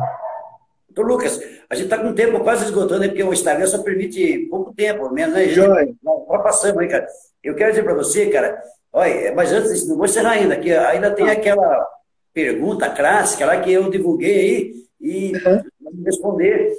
Doutor 0.89 1.13
Lucas, 1.13 1.41
a 1.69 1.75
gente 1.75 1.85
está 1.85 1.99
com 1.99 2.09
o 2.09 2.15
tempo 2.15 2.41
quase 2.41 2.65
esgotando, 2.65 3.05
porque 3.05 3.23
o 3.23 3.33
Instagram 3.33 3.67
só 3.67 3.83
permite 3.83 4.47
pouco 4.49 4.73
tempo, 4.73 5.11
menos, 5.13 5.35
né? 5.35 5.49
Joia. 5.49 5.93
Já 6.03 6.39
passamos 6.39 6.79
aí, 6.79 6.89
cara. 6.89 7.07
Eu 7.43 7.55
quero 7.55 7.71
dizer 7.71 7.83
para 7.83 7.95
você, 7.95 8.27
cara, 8.31 8.59
olha, 8.93 9.35
mas 9.35 9.53
antes, 9.53 9.87
não 9.87 9.97
vou 9.97 10.07
encerrar 10.07 10.31
ainda, 10.31 10.57
que 10.57 10.73
ainda 10.73 11.11
tem 11.11 11.29
aquela 11.29 11.87
pergunta 12.33 12.89
clássica 12.89 13.47
lá 13.47 13.61
que 13.61 13.73
eu 13.73 13.91
divulguei 13.91 14.39
aí 14.39 14.73
e 15.01 15.33
uhum. 15.35 16.03
responder. 16.05 16.73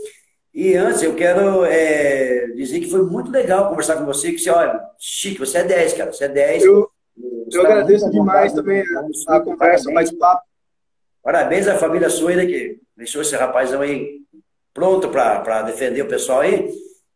E 0.57 0.75
antes, 0.75 1.03
eu 1.03 1.13
quero 1.13 1.63
é, 1.65 2.47
dizer 2.47 2.79
que 2.79 2.89
foi 2.89 3.03
muito 3.03 3.29
legal 3.29 3.69
conversar 3.69 3.95
com 3.97 4.05
você, 4.05 4.31
que 4.31 4.39
você, 4.39 4.49
olha, 4.49 4.81
Chique, 4.97 5.38
você 5.38 5.59
é 5.59 5.63
10, 5.63 5.93
cara, 5.93 6.11
você 6.11 6.23
é 6.23 6.29
10. 6.29 6.63
Eu, 6.65 6.89
eu 7.53 7.61
agradeço 7.61 8.09
demais 8.09 8.51
também 8.53 8.81
a, 8.81 9.35
a 9.35 9.39
conversa, 9.39 9.91
mais 9.91 10.11
papo. 10.11 10.41
Parabéns 11.21 11.67
à 11.67 11.75
família 11.75 12.09
sua 12.09 12.31
ainda 12.31 12.43
que 12.43 12.79
deixou 12.95 13.21
esse 13.21 13.35
rapazão 13.35 13.81
aí 13.81 14.21
pronto 14.73 15.09
para 15.09 15.61
defender 15.61 16.01
o 16.01 16.07
pessoal 16.07 16.39
aí. 16.39 16.71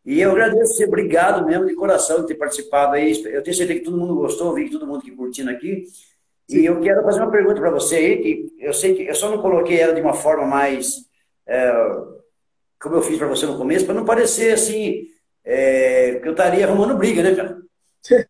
E 0.06 0.20
eu 0.20 0.30
agradeço 0.30 0.74
você, 0.74 0.84
obrigado 0.84 1.44
mesmo 1.44 1.66
de 1.66 1.74
coração 1.74 2.20
de 2.20 2.28
ter 2.28 2.36
participado 2.36 2.94
aí. 2.94 3.10
Eu 3.24 3.42
tenho 3.42 3.56
certeza 3.56 3.80
que 3.80 3.84
todo 3.84 3.98
mundo 3.98 4.14
gostou, 4.14 4.54
vi 4.54 4.66
que 4.66 4.70
todo 4.70 4.86
mundo 4.86 5.02
que 5.02 5.10
curtindo 5.10 5.50
aqui. 5.50 5.86
E 6.48 6.64
eu 6.64 6.80
quero 6.80 7.02
fazer 7.02 7.20
uma 7.20 7.32
pergunta 7.32 7.60
para 7.60 7.70
você 7.70 7.96
aí, 7.96 8.22
que 8.22 8.52
eu 8.60 8.72
sei 8.72 8.94
que 8.94 9.02
eu 9.02 9.14
só 9.16 9.28
não 9.28 9.42
coloquei 9.42 9.80
ela 9.80 9.94
de 9.94 10.00
uma 10.00 10.14
forma 10.14 10.46
mais. 10.46 11.10
É, 11.44 11.72
como 12.82 12.96
eu 12.96 13.02
fiz 13.02 13.16
para 13.16 13.28
você 13.28 13.46
no 13.46 13.56
começo, 13.56 13.86
para 13.86 13.94
não 13.94 14.04
parecer 14.04 14.54
assim, 14.54 15.06
é, 15.44 16.16
que 16.16 16.26
eu 16.26 16.32
estaria 16.32 16.66
arrumando 16.66 16.98
briga, 16.98 17.22
né, 17.22 17.34
cara? 17.34 17.62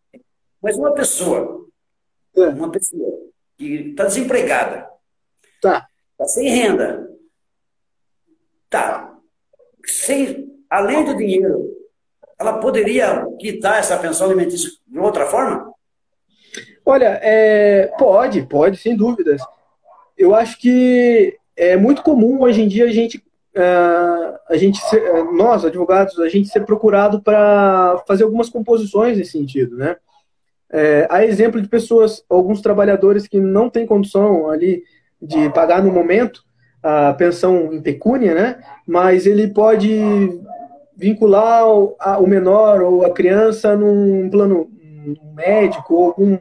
Mas 0.61 0.77
uma 0.77 0.93
pessoa, 0.93 1.65
é. 2.37 2.47
uma 2.49 2.71
pessoa 2.71 3.19
que 3.57 3.89
está 3.89 4.05
desempregada, 4.05 4.87
tá. 5.61 5.85
tá 6.17 6.25
sem 6.25 6.47
renda, 6.47 7.09
tá 8.69 9.13
sem, 9.85 10.49
além 10.69 11.03
do 11.03 11.17
dinheiro, 11.17 11.69
ela 12.39 12.59
poderia 12.59 13.25
quitar 13.39 13.79
essa 13.79 13.97
pensão 13.97 14.27
alimentícia 14.27 14.69
de 14.87 14.99
outra 14.99 15.25
forma? 15.25 15.73
Olha, 16.85 17.19
é, 17.21 17.87
pode, 17.97 18.45
pode, 18.45 18.77
sem 18.77 18.95
dúvidas. 18.95 19.41
Eu 20.17 20.35
acho 20.35 20.59
que 20.59 21.37
é 21.55 21.75
muito 21.75 22.03
comum 22.03 22.41
hoje 22.41 22.61
em 22.61 22.67
dia 22.67 22.85
a 22.85 22.91
gente, 22.91 23.23
a 23.59 24.57
gente 24.57 24.79
ser, 24.79 25.03
é, 25.03 25.23
nós, 25.23 25.63
advogados, 25.63 26.19
a 26.19 26.27
gente 26.27 26.49
ser 26.49 26.65
procurado 26.65 27.21
para 27.21 28.01
fazer 28.07 28.23
algumas 28.23 28.49
composições 28.49 29.17
nesse 29.17 29.31
sentido, 29.31 29.77
né? 29.77 29.95
É, 30.71 31.07
há 31.09 31.23
exemplo 31.23 31.61
de 31.61 31.67
pessoas, 31.67 32.23
alguns 32.27 32.61
trabalhadores 32.61 33.27
que 33.27 33.39
não 33.39 33.69
têm 33.69 33.85
condição 33.85 34.49
ali 34.49 34.83
de 35.21 35.49
pagar 35.51 35.83
no 35.83 35.91
momento 35.91 36.43
a 36.81 37.13
pensão 37.13 37.71
em 37.71 37.81
pecúnia, 37.81 38.33
né? 38.33 38.63
Mas 38.87 39.27
ele 39.27 39.47
pode 39.47 40.41
vincular 40.95 41.67
o, 41.67 41.95
a, 41.99 42.17
o 42.17 42.27
menor 42.27 42.81
ou 42.81 43.05
a 43.05 43.11
criança 43.11 43.75
num 43.75 44.29
plano 44.29 44.69
médico 45.35 45.93
ou 45.93 46.05
algum 46.07 46.37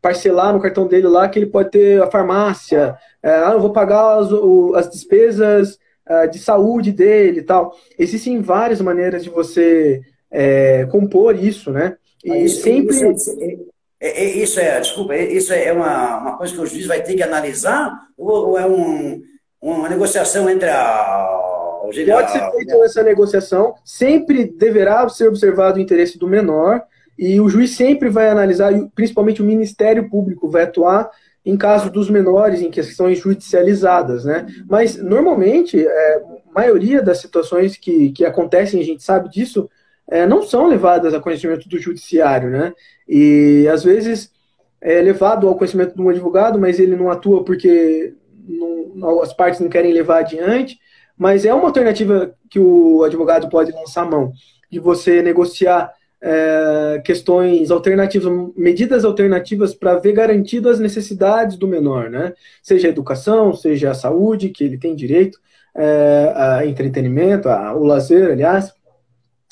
parcelar 0.00 0.52
no 0.52 0.60
cartão 0.60 0.86
dele 0.86 1.08
lá 1.08 1.28
que 1.28 1.38
ele 1.38 1.46
pode 1.46 1.70
ter 1.70 2.02
a 2.02 2.10
farmácia, 2.10 2.94
é, 3.22 3.30
ah, 3.30 3.52
eu 3.52 3.60
vou 3.60 3.72
pagar 3.72 4.18
as, 4.18 4.30
o, 4.30 4.74
as 4.74 4.90
despesas 4.90 5.78
uh, 6.08 6.30
de 6.30 6.38
saúde 6.38 6.92
dele 6.92 7.40
e 7.40 7.42
tal. 7.42 7.74
Existem 7.98 8.40
várias 8.40 8.80
maneiras 8.80 9.24
de 9.24 9.30
você 9.30 10.02
é, 10.30 10.86
compor 10.86 11.36
isso, 11.36 11.70
né? 11.70 11.96
E 12.24 12.44
isso, 12.44 12.62
sempre. 12.62 12.94
Isso 12.94 13.36
é, 14.00 14.22
é, 14.22 14.24
isso 14.36 14.60
é, 14.60 14.80
desculpa, 14.80 15.16
isso 15.16 15.52
é 15.52 15.72
uma, 15.72 16.18
uma 16.18 16.36
coisa 16.36 16.52
que 16.52 16.60
o 16.60 16.66
juiz 16.66 16.86
vai 16.86 17.02
ter 17.02 17.14
que 17.14 17.22
analisar 17.22 17.90
ou, 18.18 18.50
ou 18.50 18.58
é 18.58 18.66
um, 18.66 19.22
uma 19.62 19.88
negociação 19.88 20.50
entre 20.50 20.68
a. 20.68 21.40
Pode 21.84 22.32
ser 22.32 22.50
feita 22.50 22.76
essa 22.76 23.02
negociação, 23.02 23.74
sempre 23.84 24.44
deverá 24.44 25.06
ser 25.08 25.28
observado 25.28 25.78
o 25.78 25.80
interesse 25.82 26.18
do 26.18 26.26
menor, 26.26 26.82
e 27.18 27.38
o 27.40 27.48
juiz 27.48 27.76
sempre 27.76 28.08
vai 28.08 28.28
analisar, 28.30 28.72
principalmente 28.94 29.42
o 29.42 29.44
Ministério 29.44 30.08
Público 30.08 30.48
vai 30.48 30.62
atuar 30.62 31.10
em 31.44 31.56
caso 31.56 31.90
dos 31.90 32.08
menores 32.08 32.62
em 32.62 32.70
questões 32.70 33.18
judicializadas, 33.18 34.24
né? 34.24 34.46
Mas 34.68 34.96
normalmente, 34.96 35.78
é, 35.86 36.16
a 36.16 36.52
maioria 36.54 37.02
das 37.02 37.18
situações 37.18 37.76
que, 37.76 38.12
que 38.12 38.24
acontecem, 38.24 38.80
a 38.80 38.84
gente 38.84 39.02
sabe 39.02 39.28
disso, 39.28 39.68
é, 40.08 40.26
não 40.26 40.42
são 40.42 40.66
levadas 40.66 41.12
a 41.12 41.20
conhecimento 41.20 41.68
do 41.68 41.78
judiciário, 41.78 42.50
né? 42.50 42.72
E 43.08 43.68
às 43.70 43.84
vezes 43.84 44.32
é 44.80 45.00
levado 45.00 45.48
ao 45.48 45.56
conhecimento 45.56 45.94
de 45.94 46.00
um 46.00 46.08
advogado, 46.08 46.58
mas 46.58 46.78
ele 46.78 46.96
não 46.96 47.10
atua 47.10 47.44
porque 47.44 48.14
não, 48.46 49.22
as 49.22 49.32
partes 49.32 49.60
não 49.60 49.68
querem 49.68 49.92
levar 49.92 50.20
adiante, 50.20 50.78
mas 51.16 51.44
é 51.44 51.52
uma 51.54 51.66
alternativa 51.66 52.34
que 52.50 52.58
o 52.58 53.02
advogado 53.02 53.48
pode 53.48 53.72
lançar 53.72 54.08
mão, 54.08 54.32
de 54.70 54.78
você 54.78 55.22
negociar 55.22 55.92
é, 56.26 57.02
questões 57.04 57.70
alternativas, 57.70 58.32
medidas 58.56 59.04
alternativas 59.04 59.74
para 59.74 59.98
ver 59.98 60.12
garantido 60.12 60.70
as 60.70 60.80
necessidades 60.80 61.58
do 61.58 61.68
menor, 61.68 62.08
né? 62.08 62.32
Seja 62.62 62.88
a 62.88 62.90
educação, 62.90 63.54
seja 63.54 63.90
a 63.90 63.94
saúde, 63.94 64.48
que 64.48 64.64
ele 64.64 64.78
tem 64.78 64.96
direito, 64.96 65.38
é, 65.76 66.32
a 66.34 66.66
entretenimento, 66.66 67.46
a, 67.50 67.76
o 67.76 67.84
lazer, 67.84 68.32
aliás, 68.32 68.72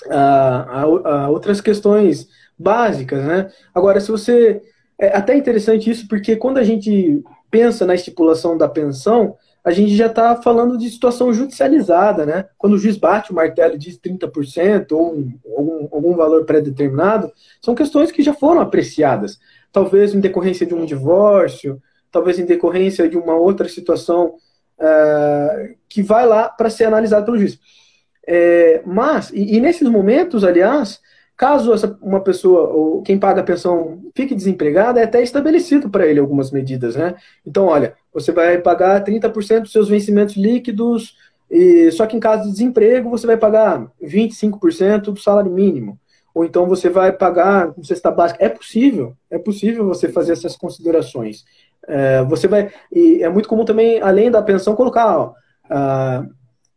a, 0.08 0.80
a, 0.80 0.82
a, 0.82 1.28
outras 1.28 1.60
questões 1.60 2.26
básicas, 2.58 3.22
né? 3.22 3.50
Agora, 3.74 4.00
se 4.00 4.10
você... 4.10 4.62
É 4.98 5.16
até 5.16 5.36
interessante 5.36 5.90
isso, 5.90 6.06
porque 6.06 6.36
quando 6.36 6.58
a 6.58 6.62
gente 6.62 7.24
pensa 7.50 7.84
na 7.84 7.94
estipulação 7.94 8.56
da 8.56 8.68
pensão, 8.68 9.34
a 9.64 9.70
gente 9.70 9.94
já 9.94 10.06
está 10.06 10.34
falando 10.42 10.76
de 10.76 10.90
situação 10.90 11.32
judicializada, 11.32 12.26
né? 12.26 12.46
Quando 12.58 12.72
o 12.72 12.78
juiz 12.78 12.96
bate 12.96 13.30
o 13.30 13.34
martelo 13.34 13.74
e 13.74 13.78
diz 13.78 13.96
30% 13.98 14.92
ou 14.92 15.24
algum, 15.56 15.88
algum 15.92 16.16
valor 16.16 16.44
pré-determinado, 16.44 17.32
são 17.60 17.74
questões 17.74 18.10
que 18.10 18.22
já 18.22 18.34
foram 18.34 18.60
apreciadas. 18.60 19.38
Talvez 19.70 20.14
em 20.14 20.20
decorrência 20.20 20.66
de 20.66 20.74
um 20.74 20.84
divórcio, 20.84 21.80
talvez 22.10 22.38
em 22.38 22.44
decorrência 22.44 23.08
de 23.08 23.16
uma 23.16 23.36
outra 23.36 23.68
situação 23.68 24.34
uh, 24.78 25.74
que 25.88 26.02
vai 26.02 26.26
lá 26.26 26.48
para 26.48 26.68
ser 26.68 26.84
analisada 26.84 27.24
pelo 27.24 27.38
juiz. 27.38 27.58
É, 28.26 28.82
mas, 28.84 29.30
e, 29.30 29.56
e 29.56 29.60
nesses 29.60 29.88
momentos, 29.88 30.44
aliás, 30.44 31.00
Caso 31.36 31.72
essa, 31.72 31.98
uma 32.00 32.20
pessoa, 32.20 32.68
ou 32.68 33.02
quem 33.02 33.18
paga 33.18 33.40
a 33.40 33.44
pensão, 33.44 34.00
fique 34.14 34.34
desempregada, 34.34 35.00
é 35.00 35.04
até 35.04 35.22
estabelecido 35.22 35.90
para 35.90 36.06
ele 36.06 36.20
algumas 36.20 36.50
medidas, 36.50 36.94
né? 36.94 37.14
Então, 37.44 37.66
olha, 37.66 37.94
você 38.12 38.30
vai 38.30 38.58
pagar 38.58 39.02
30% 39.02 39.62
dos 39.62 39.72
seus 39.72 39.88
vencimentos 39.88 40.36
líquidos, 40.36 41.16
e, 41.50 41.90
só 41.92 42.06
que 42.06 42.16
em 42.16 42.20
caso 42.20 42.44
de 42.44 42.52
desemprego, 42.52 43.10
você 43.10 43.26
vai 43.26 43.36
pagar 43.36 43.86
25% 44.02 45.12
do 45.12 45.20
salário 45.20 45.52
mínimo. 45.52 45.98
Ou 46.34 46.44
então 46.44 46.66
você 46.66 46.88
vai 46.88 47.12
pagar 47.12 47.72
com 47.72 47.84
cesta 47.84 48.10
básica. 48.10 48.42
É 48.42 48.48
possível, 48.48 49.14
é 49.30 49.38
possível 49.38 49.84
você 49.84 50.08
fazer 50.08 50.32
essas 50.32 50.56
considerações. 50.56 51.44
É, 51.86 52.22
você 52.24 52.48
vai. 52.48 52.72
E 52.90 53.22
é 53.22 53.28
muito 53.28 53.48
comum 53.48 53.64
também, 53.64 54.00
além 54.00 54.30
da 54.30 54.40
pensão, 54.40 54.74
colocar. 54.74 55.18
Ó, 55.18 55.34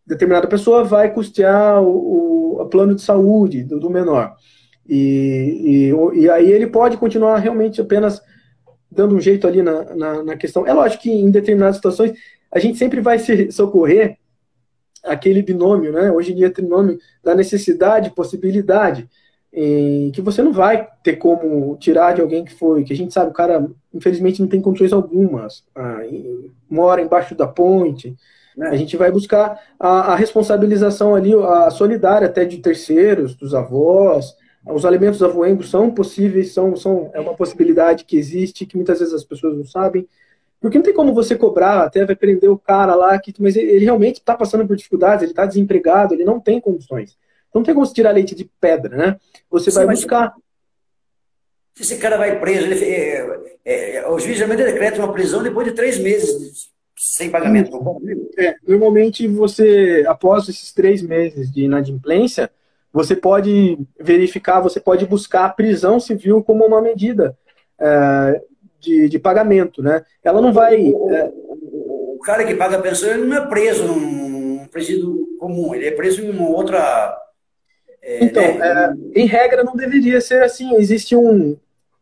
determinada 0.05 0.47
pessoa 0.47 0.83
vai 0.83 1.13
custear 1.13 1.81
o, 1.81 2.61
o 2.61 2.65
plano 2.67 2.95
de 2.95 3.01
saúde 3.01 3.63
do, 3.63 3.79
do 3.79 3.89
menor. 3.89 4.35
E, 4.87 5.91
e, 6.13 6.21
e, 6.21 6.29
aí 6.29 6.51
ele 6.51 6.67
pode 6.67 6.97
continuar 6.97 7.39
realmente 7.39 7.81
apenas 7.81 8.21
dando 8.91 9.15
um 9.15 9.19
jeito 9.19 9.47
ali 9.47 9.63
na, 9.63 9.95
na, 9.95 10.23
na, 10.23 10.37
questão. 10.37 10.65
É 10.67 10.73
lógico 10.73 11.03
que 11.03 11.11
em 11.11 11.31
determinadas 11.31 11.77
situações 11.77 12.13
a 12.51 12.59
gente 12.59 12.77
sempre 12.77 13.01
vai 13.01 13.17
se 13.17 13.51
socorrer 13.51 14.17
aquele 15.03 15.41
binômio, 15.41 15.91
né? 15.91 16.11
Hoje 16.11 16.31
em 16.31 16.35
dia 16.35 16.51
tem 16.51 16.65
nome 16.65 16.99
da 17.23 17.35
necessidade, 17.35 18.11
possibilidade, 18.11 19.09
em 19.51 20.11
que 20.11 20.21
você 20.21 20.41
não 20.41 20.53
vai 20.53 20.87
ter 21.03 21.15
como 21.15 21.75
tirar 21.77 22.13
de 22.13 22.21
alguém 22.21 22.43
que 22.43 22.53
foi, 22.53 22.83
que 22.83 22.93
a 22.93 22.95
gente 22.95 23.13
sabe, 23.13 23.31
o 23.31 23.33
cara 23.33 23.67
infelizmente 23.93 24.41
não 24.41 24.47
tem 24.47 24.61
condições 24.61 24.93
algumas, 24.93 25.63
ah, 25.75 26.01
mora 26.69 27.01
embaixo 27.01 27.33
da 27.35 27.47
ponte, 27.47 28.15
né? 28.55 28.69
A 28.69 28.75
gente 28.75 28.95
vai 28.95 29.11
buscar 29.11 29.59
a, 29.79 30.13
a, 30.13 30.15
responsabilização 30.15 31.15
ali, 31.15 31.33
a 31.33 31.69
solidária 31.69 32.27
até 32.27 32.45
de 32.45 32.59
terceiros, 32.59 33.35
dos 33.35 33.53
avós. 33.53 34.35
Os 34.65 34.85
alimentos 34.85 35.21
avoengos 35.21 35.69
são 35.69 35.91
possíveis, 35.91 36.53
são, 36.53 36.75
são, 36.75 37.11
é 37.13 37.19
uma 37.19 37.35
possibilidade 37.35 38.05
que 38.05 38.17
existe, 38.17 38.65
que 38.65 38.75
muitas 38.75 38.99
vezes 38.99 39.13
as 39.13 39.23
pessoas 39.23 39.55
não 39.57 39.65
sabem. 39.65 40.07
Porque 40.59 40.77
não 40.77 40.85
tem 40.85 40.93
como 40.93 41.13
você 41.13 41.35
cobrar, 41.35 41.83
até 41.83 42.03
vai 42.05 42.15
prender 42.15 42.49
o 42.49 42.57
cara 42.57 42.95
lá, 42.95 43.19
que, 43.19 43.33
mas 43.39 43.55
ele, 43.55 43.69
ele 43.71 43.85
realmente 43.85 44.15
está 44.15 44.35
passando 44.35 44.65
por 44.65 44.75
dificuldades, 44.75 45.21
ele 45.21 45.31
está 45.31 45.45
desempregado, 45.45 46.13
ele 46.13 46.25
não 46.25 46.39
tem 46.39 46.59
condições. 46.59 47.17
Não 47.53 47.61
tem 47.61 47.73
como 47.73 47.85
se 47.85 47.93
tirar 47.93 48.11
leite 48.11 48.33
de 48.33 48.49
pedra, 48.59 48.97
né? 48.97 49.17
Você 49.49 49.69
Sim, 49.69 49.77
vai 49.77 49.87
buscar. 49.87 50.33
Se 51.75 51.83
esse 51.83 51.97
cara 51.97 52.17
vai 52.17 52.39
preso, 52.39 52.65
ele, 52.65 52.83
é, 52.83 53.39
é, 53.63 53.95
é, 53.97 54.07
o 54.07 54.17
juiz 54.17 54.37
geralmente 54.37 54.63
decreta 54.63 54.97
uma 54.97 55.13
prisão 55.13 55.43
depois 55.43 55.67
de 55.67 55.73
três 55.73 55.99
meses 55.99 56.73
sem 57.07 57.29
pagamento. 57.29 57.79
É, 58.35 58.55
normalmente 58.67 59.27
você, 59.27 60.03
após 60.07 60.49
esses 60.49 60.73
três 60.73 61.03
meses 61.03 61.51
de 61.51 61.65
inadimplência, 61.65 62.49
você 62.91 63.15
pode 63.15 63.77
verificar, 63.99 64.59
você 64.59 64.79
pode 64.79 65.05
buscar 65.05 65.45
a 65.45 65.49
prisão 65.49 65.99
civil 65.99 66.43
como 66.43 66.65
uma 66.65 66.81
medida 66.81 67.37
é, 67.79 68.41
de, 68.79 69.07
de 69.07 69.19
pagamento, 69.19 69.83
né? 69.83 70.03
Ela 70.23 70.41
não 70.41 70.51
vai... 70.51 70.81
O, 70.81 71.11
é... 71.11 71.31
o 72.15 72.19
cara 72.23 72.43
que 72.43 72.55
paga 72.55 72.77
a 72.77 72.81
pensão, 72.81 73.09
ele 73.09 73.25
não 73.25 73.37
é 73.37 73.45
preso 73.45 73.85
num 73.85 74.65
presídio 74.71 75.27
comum, 75.37 75.75
ele 75.75 75.85
é 75.85 75.91
preso 75.91 76.23
em 76.23 76.31
uma 76.31 76.49
outra... 76.49 77.15
É, 78.01 78.23
então, 78.23 78.41
né? 78.41 78.95
É, 79.13 79.21
em 79.21 79.27
regra 79.27 79.63
não 79.63 79.75
deveria 79.75 80.19
ser 80.21 80.41
assim. 80.41 80.75
Existe 80.75 81.15
um, 81.15 81.55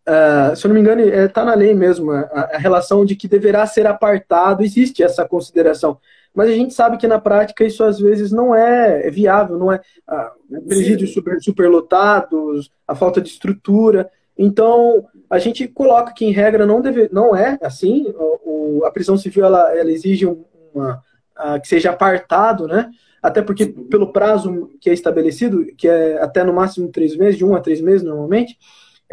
Uh, 0.08 0.54
se 0.56 0.66
eu 0.66 0.70
não 0.70 0.76
me 0.76 0.82
engano, 0.82 1.02
está 1.02 1.42
é, 1.42 1.46
na 1.46 1.54
lei 1.54 1.74
mesmo, 1.74 2.12
a, 2.12 2.50
a, 2.54 2.58
relação 2.58 3.06
de 3.06 3.16
que 3.16 3.26
deverá 3.26 3.66
ser 3.66 3.88
apartado, 3.88 4.62
existe 4.62 5.02
essa 5.02 5.26
consideração. 5.26 5.98
Mas 6.34 6.50
a 6.50 6.52
gente 6.52 6.74
sabe 6.74 6.98
que 6.98 7.08
na 7.08 7.20
prática 7.20 7.64
isso 7.64 7.84
às 7.84 8.00
vezes 8.00 8.32
não 8.32 8.54
é, 8.54 9.08
é 9.08 9.10
viável, 9.10 9.58
não 9.58 9.72
é. 9.72 9.80
Uh, 10.10 10.62
presídios 10.68 11.14
super, 11.14 11.42
superlotados, 11.42 12.70
a 12.86 12.94
falta 12.94 13.22
de 13.22 13.30
estrutura. 13.30 14.10
Então, 14.38 15.06
a 15.30 15.40
gente 15.40 15.68
coloca 15.68 16.14
que 16.14 16.26
em 16.26 16.32
regra 16.32 16.66
não, 16.66 16.82
deve, 16.82 17.10
não 17.12 17.36
é 17.36 17.58
assim. 17.62 18.14
O, 18.18 18.80
o 18.82 18.86
a 18.86 18.92
prisão 18.92 19.18
civil 19.18 19.46
ela, 19.46 19.74
ela 19.78 19.92
exige 19.92 20.26
uma, 20.26 21.02
uh, 21.40 21.62
que 21.62 21.68
seja 21.68 21.92
apartado, 21.92 22.68
né? 22.68 22.90
Até 23.22 23.42
porque, 23.42 23.68
pelo 23.68 24.12
prazo 24.12 24.70
que 24.82 24.90
é 24.90 24.94
estabelecido, 24.94 25.66
que 25.78 25.88
é 25.88 26.22
até 26.22 26.44
no 26.44 26.52
máximo 26.52 26.90
três 26.90 27.16
meses, 27.16 27.38
de 27.38 27.46
um 27.46 27.56
a 27.56 27.62
três 27.62 27.80
meses 27.80 28.04
normalmente, 28.04 28.58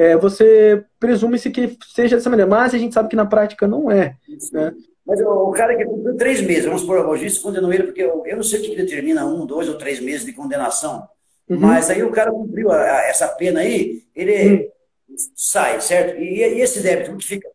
é, 0.01 0.17
você 0.17 0.83
presume-se 0.99 1.51
que 1.51 1.77
seja 1.87 2.17
dessa 2.17 2.31
maneira, 2.31 2.51
mas 2.51 2.73
a 2.73 2.79
gente 2.79 2.95
sabe 2.95 3.11
que 3.11 3.17
na 3.17 3.27
prática 3.27 3.69
não 3.69 3.91
é. 3.91 4.17
Né? 4.51 4.73
Mas 5.07 5.21
o 5.21 5.51
cara 5.51 5.77
que 5.77 5.85
cumpriu 5.85 6.17
três 6.17 6.41
meses, 6.41 6.65
vamos 6.65 6.81
supor, 6.81 7.07
o 7.07 7.17
juiz 7.19 7.37
condenou 7.37 7.71
ele, 7.71 7.83
porque 7.83 8.03
eu, 8.03 8.23
eu 8.25 8.37
não 8.37 8.43
sei 8.43 8.61
o 8.61 8.63
que 8.63 8.75
determina 8.75 9.27
um, 9.27 9.45
dois 9.45 9.69
ou 9.69 9.77
três 9.77 10.01
meses 10.01 10.25
de 10.25 10.33
condenação, 10.33 11.07
uhum. 11.47 11.59
mas 11.59 11.91
aí 11.91 12.03
o 12.03 12.11
cara 12.11 12.31
cumpriu 12.33 12.71
a, 12.71 12.81
a, 12.81 13.09
essa 13.11 13.29
pena 13.29 13.61
aí, 13.61 14.05
ele 14.17 14.73
uhum. 15.11 15.17
sai, 15.37 15.79
certo? 15.83 16.19
E, 16.19 16.39
e, 16.39 16.63
esse 16.63 16.81
débito, 16.81 17.15
que 17.19 17.27
fica? 17.27 17.49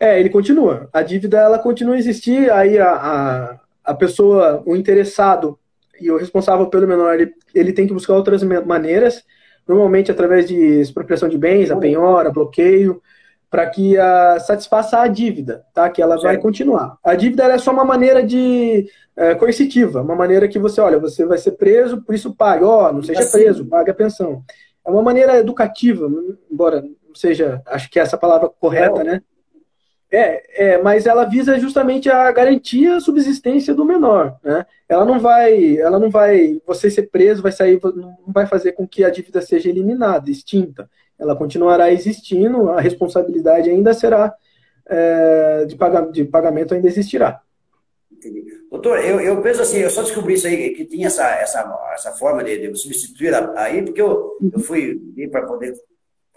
É, 0.00 0.18
ele 0.18 0.30
continua. 0.30 0.88
A 0.90 1.02
dívida, 1.02 1.36
ela 1.36 1.58
continua 1.58 1.96
a 1.96 1.98
existir, 1.98 2.50
aí 2.50 2.78
a, 2.78 2.92
a, 2.92 3.60
a 3.84 3.92
pessoa, 3.92 4.62
o 4.64 4.74
interessado 4.74 5.58
e 6.00 6.10
o 6.10 6.16
responsável 6.16 6.66
pelo 6.68 6.88
menor, 6.88 7.12
ele, 7.12 7.34
ele 7.54 7.74
tem 7.74 7.86
que 7.86 7.92
buscar 7.92 8.14
outras 8.14 8.42
maneiras, 8.42 9.22
normalmente 9.68 10.10
através 10.10 10.48
de 10.48 10.56
expropriação 10.80 11.28
de 11.28 11.36
bens, 11.36 11.70
a 11.70 11.76
penhora, 11.76 12.32
bloqueio, 12.32 13.02
para 13.50 13.68
que 13.68 13.96
a, 13.98 14.40
satisfaça 14.40 15.00
a 15.00 15.06
dívida, 15.06 15.64
tá? 15.74 15.88
Que 15.90 16.00
ela 16.00 16.14
certo. 16.14 16.24
vai 16.24 16.38
continuar. 16.38 16.96
A 17.04 17.14
dívida 17.14 17.44
é 17.44 17.58
só 17.58 17.70
uma 17.70 17.84
maneira 17.84 18.22
de 18.22 18.88
é, 19.14 19.34
coercitiva, 19.34 20.02
uma 20.02 20.14
maneira 20.14 20.48
que 20.48 20.58
você, 20.58 20.80
olha, 20.80 20.98
você 20.98 21.24
vai 21.26 21.38
ser 21.38 21.52
preso, 21.52 22.02
por 22.02 22.14
isso 22.14 22.34
pague. 22.34 22.64
Ó, 22.64 22.88
oh, 22.88 22.92
não 22.92 23.02
seja 23.02 23.20
assim. 23.20 23.38
preso, 23.38 23.66
pague 23.66 23.90
a 23.90 23.94
pensão. 23.94 24.42
É 24.86 24.90
uma 24.90 25.02
maneira 25.02 25.38
educativa, 25.38 26.08
embora 26.50 26.80
não 26.82 27.14
seja, 27.14 27.62
acho 27.66 27.90
que 27.90 27.98
é 27.98 28.02
essa 28.02 28.16
palavra 28.16 28.48
correta, 28.48 29.04
né? 29.04 29.22
É, 30.10 30.72
é, 30.72 30.82
mas 30.82 31.04
ela 31.04 31.24
visa 31.24 31.58
justamente 31.58 32.08
a 32.08 32.32
garantia 32.32 32.96
a 32.96 33.00
subsistência 33.00 33.74
do 33.74 33.84
menor, 33.84 34.38
né? 34.42 34.64
Ela 34.88 35.04
não 35.04 35.20
vai, 35.20 35.76
ela 35.76 35.98
não 35.98 36.08
vai, 36.08 36.58
você 36.66 36.90
ser 36.90 37.10
preso 37.10 37.42
vai 37.42 37.52
sair, 37.52 37.78
não 37.82 38.16
vai 38.26 38.46
fazer 38.46 38.72
com 38.72 38.88
que 38.88 39.04
a 39.04 39.10
dívida 39.10 39.42
seja 39.42 39.68
eliminada, 39.68 40.30
extinta. 40.30 40.88
Ela 41.18 41.36
continuará 41.36 41.92
existindo, 41.92 42.70
a 42.70 42.80
responsabilidade 42.80 43.68
ainda 43.68 43.92
será 43.92 44.34
é, 44.86 45.66
de, 45.66 45.76
pagamento, 45.76 46.12
de 46.12 46.24
pagamento 46.24 46.74
ainda 46.74 46.88
existirá. 46.88 47.42
Entendi. 48.10 48.44
Doutor, 48.70 48.98
eu, 49.04 49.20
eu 49.20 49.42
penso 49.42 49.60
assim, 49.60 49.78
eu 49.78 49.90
só 49.90 50.02
descobri 50.02 50.34
isso 50.34 50.46
aí, 50.46 50.70
que 50.70 50.86
tinha 50.86 51.08
essa, 51.08 51.26
essa, 51.36 51.90
essa 51.92 52.12
forma 52.12 52.42
de, 52.42 52.58
de 52.58 52.78
substituir 52.78 53.34
aí, 53.56 53.82
porque 53.82 54.00
eu, 54.00 54.38
eu 54.52 54.60
fui 54.60 54.98
para 55.30 55.46
poder 55.46 55.74